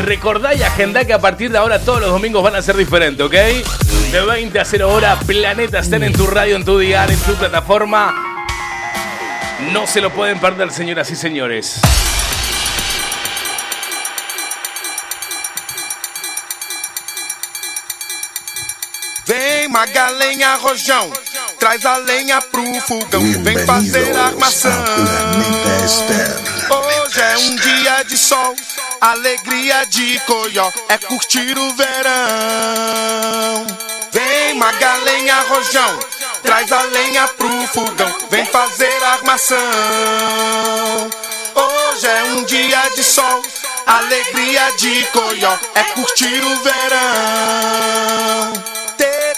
Recordá 0.06 0.55
y 0.55 0.62
agendá 0.62 1.05
que 1.05 1.12
a 1.12 1.19
partir 1.19 1.52
de 1.52 1.59
ahora 1.59 1.81
todos 1.81 2.01
los 2.01 2.09
domingos 2.09 2.43
van 2.43 2.56
a 2.56 2.62
ser 2.62 2.78
diferentes, 2.78 3.27
¿ok? 3.27 3.35
De 4.10 4.20
20 4.27 4.59
a 4.59 4.64
0 4.64 4.89
hora, 4.89 5.20
Planeta 5.27 5.81
estén 5.81 6.02
en 6.02 6.14
tu 6.14 6.27
radio, 6.27 6.56
en 6.56 6.64
tu 6.64 6.78
dial, 6.78 7.10
en 7.10 7.19
tu 7.19 7.35
plataforma. 7.35 8.14
No 9.70 9.86
se 9.86 10.01
lo 10.01 10.10
pueden 10.10 10.40
perder, 10.40 10.70
señoras 10.70 11.10
y 11.10 11.16
señores. 11.16 11.78
Vem 19.73 19.81
magalenha 19.81 20.55
rojão, 20.57 21.11
traz 21.59 21.86
a 21.86 21.97
lenha 21.97 22.43
pro 22.43 22.62
fogão, 22.82 23.23
vem 23.43 23.57
fazer 23.65 24.15
armação. 24.19 24.70
Hoje 26.69 27.20
é 27.23 27.39
um 27.39 27.57
dia 27.57 28.03
de 28.03 28.19
sol, 28.19 28.55
alegria 29.01 29.86
de 29.86 30.20
coió, 30.27 30.70
é 30.90 30.99
curtir 30.99 31.57
o 31.57 31.74
verão. 31.74 33.66
Vem 34.12 34.59
magalenha 34.59 35.40
rojão, 35.49 35.99
traz 36.43 36.70
a 36.70 36.82
lenha 36.82 37.27
pro 37.28 37.66
fogão, 37.69 38.15
vem 38.31 38.44
fazer 38.44 39.03
armação. 39.05 39.59
Hoje 41.55 42.07
é 42.07 42.24
um 42.24 42.44
dia 42.44 42.90
de 42.94 43.03
sol, 43.03 43.43
alegria 43.86 44.70
de 44.77 45.07
coió, 45.07 45.57
é 45.74 45.82
curtir 45.94 46.44
o 46.44 46.57
verão. 46.62 48.03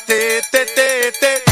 Tê, 0.07 0.43
tê, 0.53 0.67
tê, 0.67 1.13
tê. 1.19 1.43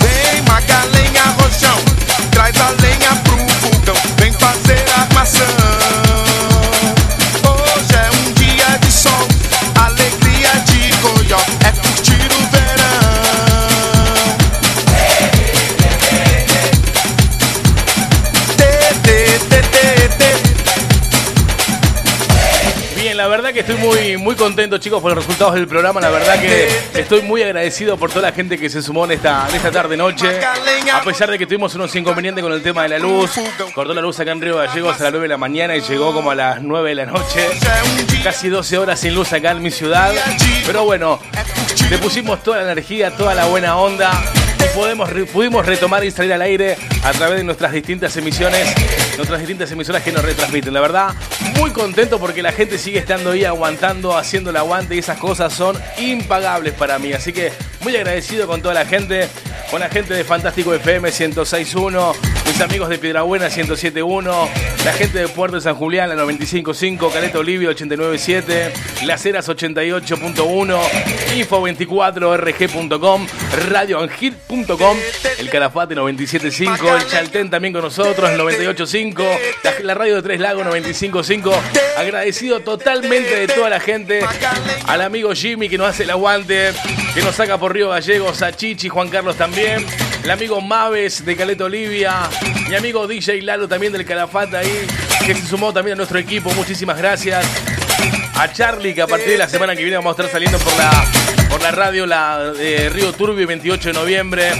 Vem 0.00 0.42
magalenha 0.46 1.24
rojão, 1.38 1.78
traz 2.30 2.60
a 2.60 2.70
lenha 2.82 3.16
pro 3.24 3.38
fogão, 3.60 3.96
vem 4.18 4.32
fazer 4.34 4.84
armação. 4.98 5.61
Verdad 23.42 23.54
que 23.54 23.72
estoy 23.72 23.76
muy, 23.76 24.16
muy 24.18 24.36
contento, 24.36 24.78
chicos, 24.78 25.02
por 25.02 25.10
los 25.10 25.24
resultados 25.24 25.54
del 25.54 25.66
programa. 25.66 26.00
La 26.00 26.10
verdad 26.10 26.40
que 26.40 26.68
estoy 26.94 27.22
muy 27.22 27.42
agradecido 27.42 27.96
por 27.96 28.08
toda 28.08 28.22
la 28.28 28.32
gente 28.32 28.56
que 28.56 28.70
se 28.70 28.80
sumó 28.80 29.04
en 29.04 29.12
esta, 29.12 29.48
en 29.48 29.56
esta 29.56 29.72
tarde-noche. 29.72 30.38
A 30.92 31.02
pesar 31.02 31.28
de 31.28 31.38
que 31.38 31.46
tuvimos 31.46 31.74
unos 31.74 31.92
inconvenientes 31.96 32.44
con 32.44 32.52
el 32.52 32.62
tema 32.62 32.84
de 32.84 32.90
la 32.90 32.98
luz. 33.00 33.32
Cortó 33.74 33.94
la 33.94 34.00
luz 34.00 34.20
acá 34.20 34.30
en 34.30 34.40
Río 34.40 34.58
Gallegos 34.58 35.00
a 35.00 35.04
las 35.04 35.12
9 35.12 35.24
de 35.24 35.28
la 35.28 35.38
mañana 35.38 35.74
y 35.74 35.80
llegó 35.80 36.14
como 36.14 36.30
a 36.30 36.36
las 36.36 36.62
9 36.62 36.90
de 36.90 36.94
la 36.94 37.06
noche. 37.06 37.48
Casi 38.22 38.48
12 38.48 38.78
horas 38.78 39.00
sin 39.00 39.12
luz 39.12 39.32
acá 39.32 39.50
en 39.50 39.62
mi 39.62 39.72
ciudad. 39.72 40.12
Pero 40.64 40.84
bueno, 40.84 41.18
le 41.90 41.98
pusimos 41.98 42.44
toda 42.44 42.58
la 42.58 42.70
energía, 42.70 43.10
toda 43.10 43.34
la 43.34 43.46
buena 43.46 43.76
onda. 43.76 44.22
Podemos, 44.74 45.10
pudimos 45.32 45.66
retomar 45.66 46.04
y 46.04 46.10
salir 46.10 46.32
al 46.32 46.42
aire 46.42 46.76
a 47.04 47.12
través 47.12 47.38
de 47.38 47.44
nuestras 47.44 47.72
distintas 47.72 48.16
emisiones, 48.16 48.74
nuestras 49.16 49.40
distintas 49.40 49.70
emisoras 49.70 50.02
que 50.02 50.12
nos 50.12 50.24
retransmiten. 50.24 50.72
La 50.72 50.80
verdad, 50.80 51.14
muy 51.58 51.70
contento 51.70 52.18
porque 52.18 52.42
la 52.42 52.52
gente 52.52 52.78
sigue 52.78 52.98
estando 52.98 53.32
ahí 53.32 53.44
aguantando, 53.44 54.16
haciendo 54.16 54.50
el 54.50 54.56
aguante 54.56 54.94
y 54.94 54.98
esas 54.98 55.18
cosas 55.18 55.52
son 55.52 55.76
impagables 55.98 56.72
para 56.74 56.98
mí. 56.98 57.12
Así 57.12 57.32
que 57.32 57.52
muy 57.82 57.94
agradecido 57.96 58.46
con 58.46 58.62
toda 58.62 58.74
la 58.74 58.86
gente, 58.86 59.28
con 59.70 59.80
la 59.80 59.88
gente 59.88 60.14
de 60.14 60.24
Fantástico 60.24 60.72
FM 60.72 61.10
106.1, 61.10 62.14
mis 62.46 62.60
amigos 62.60 62.88
de 62.88 62.98
Piedrabuena 62.98 63.48
107.1, 63.48 64.48
la 64.84 64.92
gente 64.92 65.18
de 65.18 65.28
Puerto 65.28 65.56
de 65.56 65.62
San 65.62 65.74
Julián 65.74 66.08
la 66.08 66.16
95.5, 66.16 67.12
Caleta 67.12 67.38
Olivio 67.38 67.70
89.7, 67.70 69.04
Las 69.04 69.24
Heras 69.26 69.48
88.1, 69.48 70.78
info24rg.com, 71.36 73.26
el 75.38 75.48
Calafate 75.48 75.94
97.5, 75.94 77.00
el 77.00 77.06
Chaltén 77.06 77.48
también 77.48 77.72
con 77.72 77.82
nosotros, 77.82 78.28
el 78.28 78.38
98.5, 78.38 79.24
la, 79.62 79.72
la 79.82 79.94
radio 79.94 80.16
de 80.16 80.22
Tres 80.22 80.40
Lagos 80.40 80.66
95.5. 80.66 81.54
Agradecido 81.96 82.60
totalmente 82.60 83.34
de 83.34 83.48
toda 83.48 83.70
la 83.70 83.80
gente, 83.80 84.20
al 84.86 85.00
amigo 85.00 85.32
Jimmy 85.32 85.70
que 85.70 85.78
nos 85.78 85.88
hace 85.88 86.02
el 86.02 86.10
aguante, 86.10 86.72
que 87.14 87.22
nos 87.22 87.34
saca 87.34 87.56
por 87.56 87.72
Río 87.72 87.88
Gallegos, 87.88 88.42
a 88.42 88.52
Chichi, 88.52 88.90
Juan 88.90 89.08
Carlos 89.08 89.36
también, 89.36 89.86
el 90.22 90.30
amigo 90.30 90.60
Maves 90.60 91.24
de 91.24 91.34
Caleta 91.34 91.64
Olivia, 91.64 92.28
mi 92.68 92.74
amigo 92.74 93.06
DJ 93.06 93.40
Lalo 93.40 93.66
también 93.66 93.94
del 93.94 94.04
Calafate 94.04 94.58
ahí, 94.58 94.86
que 95.24 95.34
se 95.34 95.46
sumó 95.46 95.72
también 95.72 95.94
a 95.94 95.96
nuestro 95.96 96.18
equipo, 96.18 96.52
muchísimas 96.52 96.98
gracias. 96.98 97.46
A 98.34 98.52
Charlie, 98.52 98.94
que 98.94 99.00
a 99.00 99.06
partir 99.06 99.28
de 99.28 99.38
la 99.38 99.48
semana 99.48 99.74
que 99.74 99.82
viene 99.82 99.96
vamos 99.96 100.10
a 100.18 100.22
estar 100.22 100.32
saliendo 100.32 100.58
por 100.58 100.76
la, 100.76 100.90
por 101.52 101.60
la 101.62 101.70
radio 101.70 102.06
la 102.06 102.52
de 102.52 102.88
Río 102.88 103.12
Turbio, 103.12 103.46
28 103.46 103.88
de 103.90 103.92
noviembre. 103.92 104.52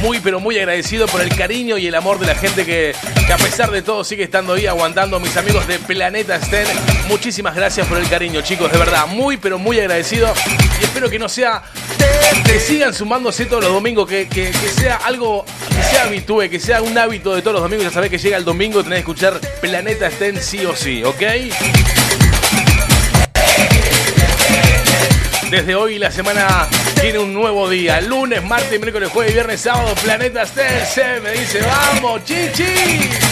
Muy, 0.00 0.20
pero 0.20 0.38
muy 0.40 0.56
agradecido 0.58 1.06
por 1.06 1.20
el 1.20 1.28
cariño 1.36 1.76
y 1.76 1.86
el 1.88 1.94
amor 1.94 2.18
de 2.20 2.26
la 2.26 2.34
gente 2.36 2.64
que, 2.64 2.94
que 3.26 3.32
a 3.32 3.36
pesar 3.36 3.70
de 3.70 3.82
todo 3.82 4.04
sigue 4.04 4.22
estando 4.22 4.54
ahí 4.54 4.66
aguantando. 4.66 5.18
Mis 5.20 5.36
amigos 5.36 5.66
de 5.66 5.78
Planeta 5.80 6.40
Sten, 6.40 6.66
muchísimas 7.08 7.54
gracias 7.54 7.86
por 7.88 7.98
el 7.98 8.08
cariño, 8.08 8.40
chicos, 8.40 8.70
de 8.72 8.78
verdad. 8.78 9.06
Muy, 9.08 9.36
pero 9.36 9.58
muy 9.58 9.78
agradecido. 9.80 10.32
Y 10.80 10.84
espero 10.84 11.10
que 11.10 11.18
no 11.18 11.28
sea. 11.28 11.62
Que 12.46 12.60
sigan 12.60 12.94
sumándose 12.94 13.44
todos 13.46 13.64
los 13.64 13.72
domingos, 13.72 14.08
que, 14.08 14.28
que- 14.28 14.52
sea 14.52 14.96
algo, 14.96 15.44
que 15.68 15.82
sea 15.82 16.04
habitúe, 16.04 16.48
que 16.48 16.60
sea 16.60 16.80
un 16.80 16.96
hábito 16.96 17.34
de 17.34 17.42
todos 17.42 17.54
los 17.54 17.62
domingos. 17.62 17.84
Ya 17.86 17.92
sabés 17.92 18.10
que 18.10 18.18
llega 18.18 18.36
el 18.36 18.44
domingo, 18.44 18.82
tenés 18.82 18.98
que 18.98 19.00
escuchar 19.00 19.40
Planeta 19.60 20.10
Sten 20.10 20.40
sí 20.40 20.64
o 20.64 20.74
sí, 20.76 21.02
¿ok? 21.04 21.22
Desde 25.50 25.74
hoy 25.74 25.98
la 25.98 26.10
semana 26.10 26.68
tiene 27.00 27.18
un 27.18 27.32
nuevo 27.32 27.70
día. 27.70 28.02
Lunes, 28.02 28.44
martes, 28.44 28.78
miércoles, 28.78 29.08
jueves, 29.10 29.32
viernes, 29.32 29.60
sábado. 29.62 29.94
Planeta 30.02 30.42
Estel 30.42 30.84
se 30.84 31.20
me 31.20 31.32
dice, 31.32 31.60
vamos, 31.62 32.22
chichi. 32.24 33.27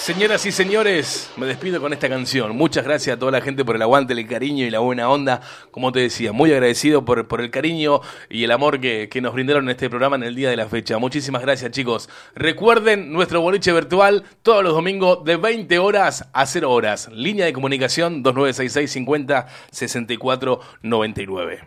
Señoras 0.00 0.46
y 0.46 0.50
señores, 0.50 1.30
me 1.36 1.44
despido 1.44 1.78
con 1.78 1.92
esta 1.92 2.08
canción. 2.08 2.56
Muchas 2.56 2.84
gracias 2.84 3.14
a 3.14 3.18
toda 3.18 3.32
la 3.32 3.42
gente 3.42 3.66
por 3.66 3.76
el 3.76 3.82
aguante, 3.82 4.14
el 4.14 4.26
cariño 4.26 4.64
y 4.64 4.70
la 4.70 4.78
buena 4.78 5.10
onda. 5.10 5.42
Como 5.70 5.92
te 5.92 6.00
decía, 6.00 6.32
muy 6.32 6.50
agradecido 6.50 7.04
por, 7.04 7.28
el 7.38 7.50
cariño 7.50 8.00
y 8.30 8.44
el 8.44 8.50
amor 8.50 8.80
que, 8.80 9.10
nos 9.20 9.34
brindaron 9.34 9.64
en 9.64 9.72
este 9.72 9.90
programa 9.90 10.16
en 10.16 10.22
el 10.22 10.34
día 10.34 10.48
de 10.48 10.56
la 10.56 10.68
fecha. 10.68 10.96
Muchísimas 10.96 11.42
gracias, 11.42 11.72
chicos. 11.72 12.08
Recuerden 12.34 13.12
nuestro 13.12 13.42
boliche 13.42 13.74
virtual 13.74 14.24
todos 14.42 14.64
los 14.64 14.72
domingos 14.72 15.22
de 15.22 15.36
20 15.36 15.78
horas 15.78 16.30
a 16.32 16.46
0 16.46 16.70
horas. 16.70 17.10
Línea 17.12 17.44
de 17.44 17.52
comunicación 17.52 18.22
2966 18.22 18.90
50 18.90 19.48
64 19.70 20.60
99. 20.80 21.60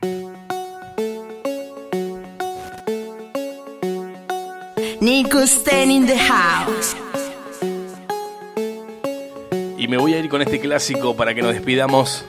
Nico 5.01 5.39
Stan 5.41 5.91
in 5.91 6.07
the 6.07 6.17
house. 6.17 6.95
Y 9.83 9.89
me 9.89 9.97
voy 9.97 10.13
a 10.13 10.19
ir 10.19 10.29
con 10.29 10.41
este 10.41 10.61
clásico 10.61 11.13
para 11.13 11.35
que 11.35 11.41
nos 11.41 11.51
despidamos 11.51 12.23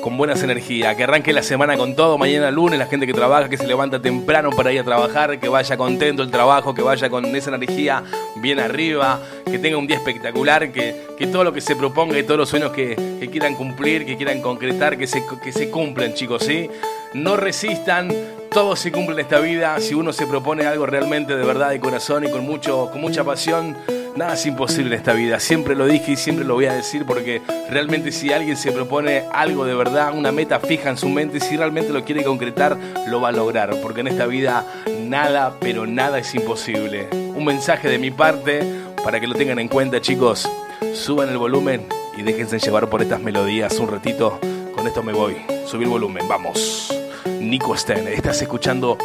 con 0.00 0.16
buenas 0.16 0.42
energías. 0.42 0.96
Que 0.96 1.04
arranque 1.04 1.34
la 1.34 1.42
semana 1.42 1.76
con 1.76 1.94
todo. 1.94 2.16
Mañana 2.16 2.50
lunes, 2.50 2.78
la 2.78 2.86
gente 2.86 3.06
que 3.06 3.12
trabaja, 3.12 3.50
que 3.50 3.58
se 3.58 3.66
levanta 3.66 4.00
temprano 4.00 4.48
para 4.48 4.72
ir 4.72 4.80
a 4.80 4.84
trabajar, 4.84 5.38
que 5.38 5.50
vaya 5.50 5.76
contento 5.76 6.22
el 6.22 6.30
trabajo, 6.30 6.72
que 6.72 6.80
vaya 6.80 7.10
con 7.10 7.26
esa 7.36 7.54
energía 7.54 8.02
bien 8.36 8.58
arriba, 8.58 9.20
que 9.44 9.58
tenga 9.58 9.76
un 9.76 9.86
día 9.86 9.98
espectacular, 9.98 10.72
que, 10.72 10.96
que 11.18 11.26
todo 11.26 11.44
lo 11.44 11.52
que 11.52 11.60
se 11.60 11.76
proponga 11.76 12.18
y 12.18 12.22
todos 12.22 12.38
los 12.38 12.48
sueños 12.48 12.72
que, 12.72 12.96
que 13.20 13.28
quieran 13.28 13.54
cumplir, 13.54 14.06
que 14.06 14.16
quieran 14.16 14.40
concretar, 14.40 14.96
que 14.96 15.06
se, 15.06 15.22
que 15.44 15.52
se 15.52 15.68
cumplan, 15.68 16.14
chicos, 16.14 16.42
¿sí? 16.42 16.70
No 17.12 17.36
resistan. 17.36 18.08
Todo 18.50 18.76
se 18.76 18.90
cumple 18.90 19.14
en 19.14 19.20
esta 19.20 19.40
vida. 19.40 19.78
Si 19.80 19.94
uno 19.94 20.12
se 20.12 20.26
propone 20.26 20.66
algo 20.66 20.86
realmente 20.86 21.36
de 21.36 21.44
verdad, 21.44 21.70
de 21.70 21.80
corazón 21.80 22.24
y 22.24 22.30
con, 22.30 22.44
mucho, 22.44 22.90
con 22.90 23.00
mucha 23.00 23.24
pasión, 23.24 23.76
Nada 24.18 24.34
es 24.34 24.46
imposible 24.46 24.96
en 24.96 24.98
esta 24.98 25.12
vida, 25.12 25.38
siempre 25.38 25.76
lo 25.76 25.86
dije 25.86 26.10
y 26.10 26.16
siempre 26.16 26.44
lo 26.44 26.54
voy 26.54 26.66
a 26.66 26.72
decir 26.72 27.04
porque 27.06 27.40
realmente 27.70 28.10
si 28.10 28.32
alguien 28.32 28.56
se 28.56 28.72
propone 28.72 29.22
algo 29.32 29.64
de 29.64 29.76
verdad, 29.76 30.12
una 30.12 30.32
meta 30.32 30.58
fija 30.58 30.90
en 30.90 30.96
su 30.96 31.08
mente, 31.08 31.38
si 31.38 31.56
realmente 31.56 31.92
lo 31.92 32.04
quiere 32.04 32.24
concretar, 32.24 32.76
lo 33.06 33.20
va 33.20 33.28
a 33.28 33.32
lograr, 33.32 33.76
porque 33.80 34.00
en 34.00 34.08
esta 34.08 34.26
vida 34.26 34.66
nada, 35.02 35.54
pero 35.60 35.86
nada 35.86 36.18
es 36.18 36.34
imposible. 36.34 37.06
Un 37.12 37.44
mensaje 37.44 37.88
de 37.88 37.98
mi 37.98 38.10
parte 38.10 38.60
para 39.04 39.20
que 39.20 39.28
lo 39.28 39.36
tengan 39.36 39.60
en 39.60 39.68
cuenta 39.68 40.00
chicos, 40.00 40.50
suban 40.94 41.28
el 41.28 41.38
volumen 41.38 41.86
y 42.16 42.22
déjense 42.22 42.58
llevar 42.58 42.90
por 42.90 43.02
estas 43.02 43.20
melodías 43.20 43.78
un 43.78 43.88
ratito, 43.88 44.40
con 44.74 44.84
esto 44.88 45.00
me 45.04 45.12
voy, 45.12 45.36
subir 45.64 45.86
volumen, 45.86 46.26
vamos. 46.26 46.92
Nico 47.26 47.76
Sten, 47.76 48.08
estás 48.08 48.40
escuchando 48.42 48.96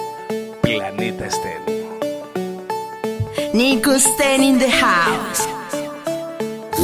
Planeta 0.62 1.30
Sten. 1.30 1.62
Nico 3.54 3.98
Sten 4.00 4.44
in 4.44 4.60
the 4.60 4.70
house. 4.70 5.48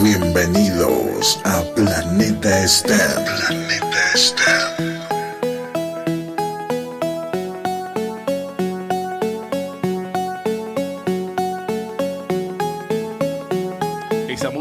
Bienvenidos 0.02 1.40
a 1.44 1.62
Planeta 1.76 2.68
Stem. 2.68 2.98
Planeta 3.48 4.16
Stem. 4.16 4.89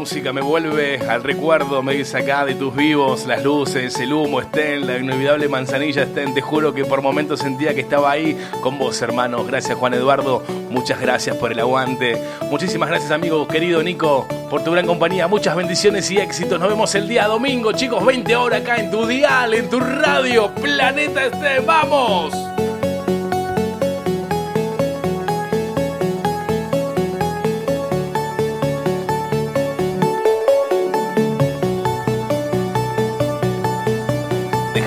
Música 0.09 0.33
me 0.33 0.41
vuelve 0.41 0.97
al 1.07 1.21
recuerdo, 1.21 1.83
me 1.83 1.93
dice 1.93 2.17
acá 2.17 2.43
de 2.43 2.55
tus 2.55 2.75
vivos, 2.75 3.27
las 3.27 3.43
luces, 3.43 3.99
el 3.99 4.11
humo, 4.11 4.41
estén, 4.41 4.87
la 4.87 4.97
inolvidable 4.97 5.47
manzanilla 5.47 6.01
estén. 6.01 6.33
Te 6.33 6.41
juro 6.41 6.73
que 6.73 6.83
por 6.83 7.03
momentos 7.03 7.41
sentía 7.41 7.75
que 7.75 7.81
estaba 7.81 8.09
ahí 8.09 8.35
con 8.63 8.79
vos, 8.79 8.99
hermano. 9.03 9.45
Gracias, 9.45 9.77
Juan 9.77 9.93
Eduardo. 9.93 10.41
Muchas 10.71 10.99
gracias 10.99 11.35
por 11.35 11.51
el 11.51 11.59
aguante. 11.59 12.19
Muchísimas 12.49 12.89
gracias, 12.89 13.11
amigo 13.11 13.47
querido 13.47 13.83
Nico, 13.83 14.27
por 14.49 14.63
tu 14.63 14.71
gran 14.71 14.87
compañía. 14.87 15.27
Muchas 15.27 15.55
bendiciones 15.55 16.09
y 16.09 16.17
éxitos. 16.17 16.59
Nos 16.59 16.69
vemos 16.69 16.95
el 16.95 17.07
día 17.07 17.27
domingo, 17.27 17.71
chicos, 17.73 18.03
20 18.03 18.35
horas 18.35 18.61
acá 18.61 18.77
en 18.77 18.89
tu 18.89 19.05
dial, 19.05 19.53
en 19.53 19.69
tu 19.69 19.79
radio. 19.79 20.49
Planeta 20.55 21.25
Estén, 21.25 21.67
¡vamos! 21.67 22.33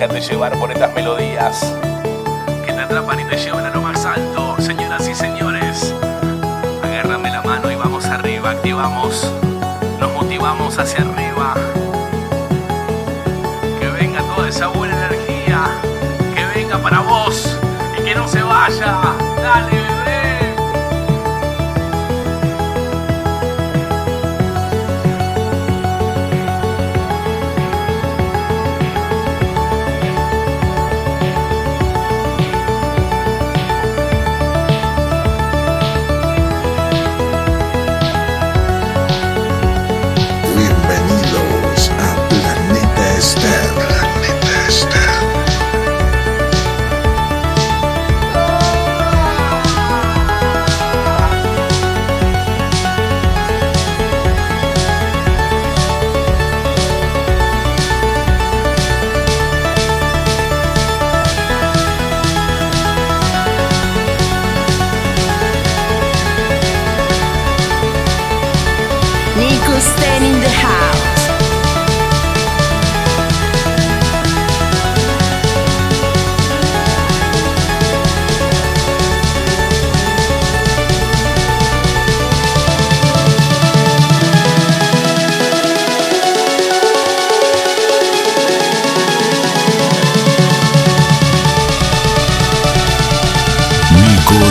Déjate 0.03 0.21
llevar 0.21 0.59
por 0.59 0.73
estas 0.73 0.93
melodías 0.95 1.73
que 2.67 2.73
te 2.73 2.81
atrapan 2.81 3.21
y 3.21 3.25
te 3.25 3.37
llevan 3.37 3.67
a 3.67 3.71
lo 3.71 3.81
más 3.83 4.05
alto. 4.05 4.57
Señoras 4.59 5.09
y 5.09 5.15
señores, 5.15 5.95
agárrame 6.83 7.31
la 7.31 7.41
mano 7.41 7.71
y 7.71 7.77
vamos 7.77 8.07
arriba, 8.07 8.51
activamos, 8.51 9.33
nos 10.01 10.13
motivamos 10.13 10.77
hacia 10.77 11.03
arriba. 11.05 11.55
Que 13.79 13.89
venga 13.91 14.23
toda 14.23 14.49
esa 14.49 14.67
buena 14.67 15.07
energía, 15.07 15.69
que 16.35 16.59
venga 16.59 16.79
para 16.79 16.99
vos 16.99 17.57
y 17.97 18.03
que 18.03 18.17
no 18.17 18.27
se 18.27 18.43
vaya. 18.43 19.22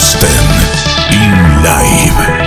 Nico 0.02 0.10
Sten 0.10 0.30
in 1.12 1.64
live. 1.64 2.40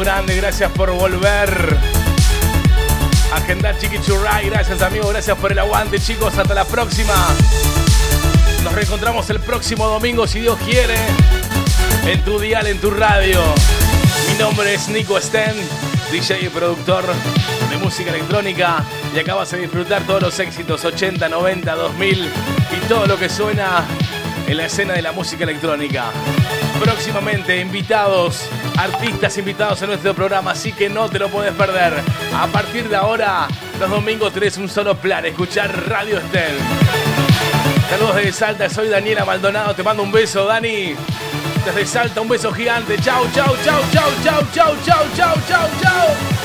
Grande, 0.00 0.36
gracias 0.36 0.70
por 0.70 0.90
volver. 0.92 1.89
Chiquichurray, 3.50 4.48
gracias 4.48 4.80
amigo, 4.80 5.08
gracias 5.08 5.36
por 5.36 5.50
el 5.50 5.58
aguante 5.58 5.98
chicos, 5.98 6.38
hasta 6.38 6.54
la 6.54 6.64
próxima. 6.64 7.14
Nos 8.62 8.72
reencontramos 8.72 9.28
el 9.28 9.40
próximo 9.40 9.88
domingo 9.88 10.24
si 10.28 10.38
Dios 10.38 10.56
quiere, 10.64 10.94
en 12.06 12.22
tu 12.22 12.38
dial, 12.38 12.68
en 12.68 12.78
tu 12.78 12.92
radio. 12.92 13.42
Mi 14.28 14.38
nombre 14.38 14.72
es 14.72 14.88
Nico 14.88 15.20
Sten, 15.20 15.56
DJ 16.12 16.44
y 16.44 16.48
productor 16.48 17.04
de 17.68 17.76
música 17.78 18.10
electrónica 18.10 18.84
y 19.12 19.18
acabas 19.18 19.50
de 19.50 19.58
disfrutar 19.58 20.04
todos 20.04 20.22
los 20.22 20.38
éxitos 20.38 20.84
80, 20.84 21.28
90, 21.28 21.74
2000 21.74 22.28
y 22.70 22.88
todo 22.88 23.06
lo 23.06 23.18
que 23.18 23.28
suena 23.28 23.84
en 24.46 24.56
la 24.56 24.66
escena 24.66 24.92
de 24.92 25.02
la 25.02 25.10
música 25.10 25.42
electrónica. 25.42 26.12
Próximamente 26.80 27.60
invitados, 27.60 28.48
artistas 28.80 29.36
invitados 29.36 29.82
en 29.82 29.88
nuestro 29.88 30.14
programa, 30.14 30.52
así 30.52 30.72
que 30.72 30.88
no 30.88 31.08
te 31.08 31.18
lo 31.18 31.28
puedes 31.28 31.52
perder. 31.52 31.92
A 32.34 32.46
partir 32.46 32.88
de 32.88 32.96
ahora, 32.96 33.46
los 33.78 33.90
domingos 33.90 34.32
tenés 34.32 34.56
un 34.56 34.68
solo 34.68 34.96
plan, 34.96 35.26
escuchar 35.26 35.88
Radio 35.88 36.18
Estel. 36.18 36.56
Saludos 37.90 38.16
desde 38.16 38.32
Salta, 38.32 38.70
soy 38.70 38.88
Daniela 38.88 39.24
Maldonado, 39.24 39.74
te 39.74 39.82
mando 39.82 40.02
un 40.02 40.10
beso, 40.10 40.46
Dani. 40.46 40.94
Desde 41.64 41.86
Salta, 41.86 42.22
un 42.22 42.28
beso 42.28 42.52
gigante. 42.52 42.96
Chau, 43.02 43.26
chau, 43.34 43.54
chau, 43.62 43.82
chau, 43.92 44.10
chau, 44.24 44.42
chau, 44.54 44.76
chau, 44.86 45.04
chau, 45.14 45.34
chau, 45.46 45.68
chau. 45.82 46.39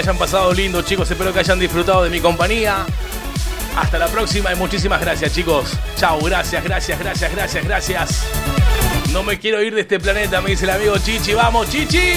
Hayan 0.00 0.18
pasado 0.18 0.52
lindo, 0.52 0.82
chicos. 0.82 1.10
Espero 1.10 1.32
que 1.32 1.40
hayan 1.40 1.58
disfrutado 1.58 2.02
de 2.02 2.10
mi 2.10 2.20
compañía. 2.20 2.86
Hasta 3.76 3.98
la 3.98 4.08
próxima 4.08 4.52
y 4.52 4.56
muchísimas 4.56 5.00
gracias, 5.00 5.32
chicos. 5.32 5.72
Chao, 5.96 6.18
gracias, 6.20 6.64
gracias, 6.64 6.98
gracias, 6.98 7.32
gracias, 7.32 7.64
gracias. 7.64 8.26
No 9.12 9.22
me 9.22 9.38
quiero 9.38 9.62
ir 9.62 9.74
de 9.74 9.82
este 9.82 10.00
planeta, 10.00 10.40
me 10.40 10.50
dice 10.50 10.64
el 10.64 10.70
amigo 10.70 10.96
Chichi. 10.98 11.34
¡Vamos, 11.34 11.68
Chichi! 11.70 12.14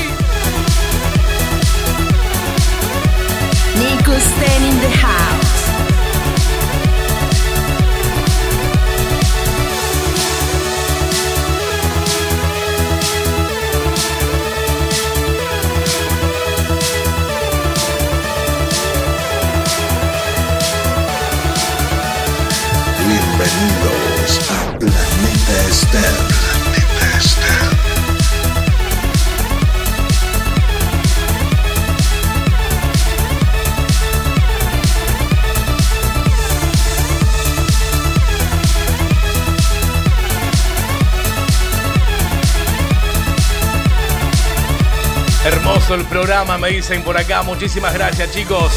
Hermoso 45.45 45.95
el 45.95 46.05
programa, 46.05 46.57
me 46.57 46.69
dicen 46.69 47.03
por 47.03 47.17
acá. 47.17 47.43
Muchísimas 47.43 47.93
gracias, 47.93 48.31
chicos. 48.31 48.71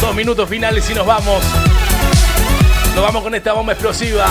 Dos 0.00 0.14
minutos 0.14 0.46
finales 0.48 0.88
y 0.90 0.94
nos 0.94 1.06
vamos. 1.06 1.42
Nos 2.94 3.02
vamos 3.02 3.22
con 3.22 3.34
esta 3.34 3.52
bomba 3.52 3.72
explosiva. 3.72 4.26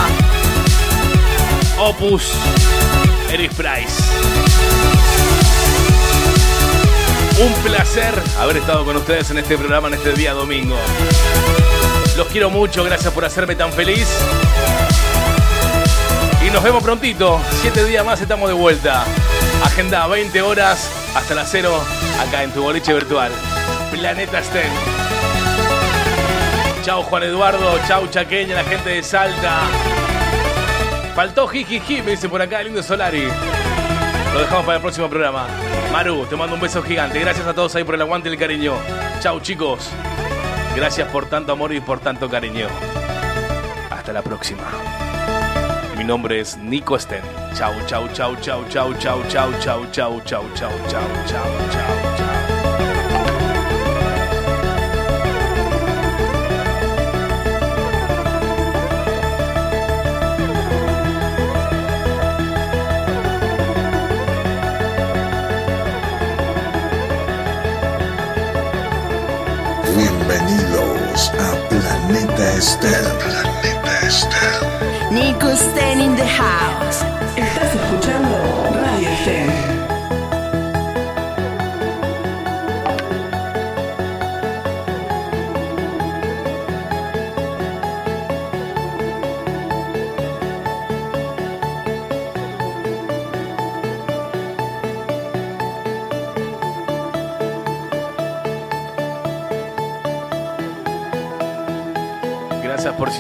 Opus 1.80 2.32
Eric 3.30 3.52
Price. 3.54 4.02
Un 7.42 7.54
placer 7.64 8.14
haber 8.40 8.58
estado 8.58 8.86
con 8.86 8.96
ustedes 8.96 9.32
en 9.32 9.40
este 9.40 9.58
programa 9.58 9.90
en 9.90 9.96
este 9.96 10.14
día 10.14 10.34
domingo. 10.34 10.78
Los 12.16 12.28
quiero 12.28 12.50
mucho, 12.50 12.84
gracias 12.84 13.12
por 13.12 13.26
hacerme 13.26 13.56
tan 13.56 13.74
feliz. 13.74 14.08
Y 16.46 16.50
nos 16.52 16.64
vemos 16.64 16.84
prontito. 16.84 17.42
Siete 17.62 17.84
días 17.84 18.06
más 18.06 18.22
estamos 18.22 18.48
de 18.48 18.54
vuelta. 18.54 19.04
Agenda 19.64 20.08
20 20.08 20.42
horas 20.42 20.90
hasta 21.16 21.36
las 21.36 21.50
0 21.52 21.84
acá 22.26 22.44
en 22.44 22.52
tu 22.52 22.64
boliche 22.64 22.94
virtual. 22.94 23.32
Planeta 23.92 24.42
STEM. 24.42 24.93
Chau 26.84 27.02
Juan 27.04 27.24
Eduardo, 27.24 27.80
chau 27.88 28.08
Chaqueña, 28.08 28.56
la 28.56 28.64
gente 28.66 28.90
de 28.90 29.04
Salta. 29.04 29.62
Faltó 31.16 31.48
Jijiji, 31.48 32.02
me 32.02 32.12
dice 32.12 32.28
por 32.28 32.42
acá 32.42 32.60
el 32.60 32.68
lindo 32.68 32.84
Solari. 32.84 33.26
Lo 34.34 34.40
dejamos 34.40 34.66
para 34.66 34.76
el 34.76 34.82
próximo 34.82 35.10
programa. 35.10 35.48
Maru, 35.94 36.26
te 36.26 36.36
mando 36.36 36.56
un 36.56 36.62
beso 36.62 36.84
gigante. 36.84 37.22
Gracias 37.22 37.48
a 37.48 37.54
todos 37.54 37.74
ahí 37.76 37.86
por 37.86 37.96
el 37.96 38.02
aguante 38.02 38.28
y 38.28 38.34
el 38.34 38.38
cariño. 38.38 38.74
Chau 39.22 39.40
chicos. 39.40 39.92
Gracias 40.76 41.08
por 41.08 41.28
tanto 41.28 41.54
amor 41.54 41.74
y 41.74 41.80
por 41.80 42.02
tanto 42.02 42.30
cariño. 42.30 42.68
Hasta 43.90 44.12
la 44.12 44.22
próxima. 44.22 44.64
Mi 45.98 46.04
nombre 46.04 46.42
es 46.42 46.58
Nico 46.58 47.00
Sten. 47.00 47.24
Chau, 47.56 47.74
chau, 47.88 48.10
chau, 48.10 48.36
chau, 48.42 48.66
chau, 48.70 48.94
chau, 49.00 49.24
chau, 49.30 49.52
chau, 49.62 49.90
chau, 49.92 50.22
chau, 50.22 50.22
chau, 50.26 50.50
chau, 50.54 50.72
chau, 50.86 51.10
chau, 51.30 51.48
chau. 51.78 52.33
Planeta 72.06 72.58
Esther. 72.58 73.18
Planeta 73.18 74.06
Esther. 74.06 75.10
Nico 75.10 75.56
Sten 75.56 76.02
in 76.02 76.16
the 76.18 76.26
house. 76.26 77.13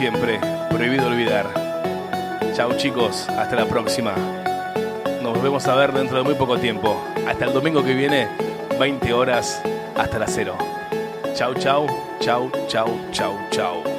Siempre. 0.03 0.37
Prohibido 0.69 1.07
olvidar. 1.07 1.45
Chau 2.53 2.75
chicos, 2.75 3.25
hasta 3.29 3.55
la 3.55 3.65
próxima. 3.65 4.13
Nos 5.21 5.41
vemos 5.41 5.65
a 5.65 5.75
ver 5.75 5.93
dentro 5.93 6.17
de 6.17 6.23
muy 6.25 6.33
poco 6.33 6.57
tiempo. 6.57 7.01
Hasta 7.25 7.45
el 7.45 7.53
domingo 7.53 7.81
que 7.85 7.93
viene, 7.93 8.27
20 8.77 9.13
horas 9.13 9.61
hasta 9.95 10.19
las 10.19 10.33
0. 10.35 10.57
Chau, 11.33 11.53
chau, 11.53 11.87
chau, 12.19 12.51
chau, 12.67 12.99
chau, 13.13 13.39
chau. 13.49 13.92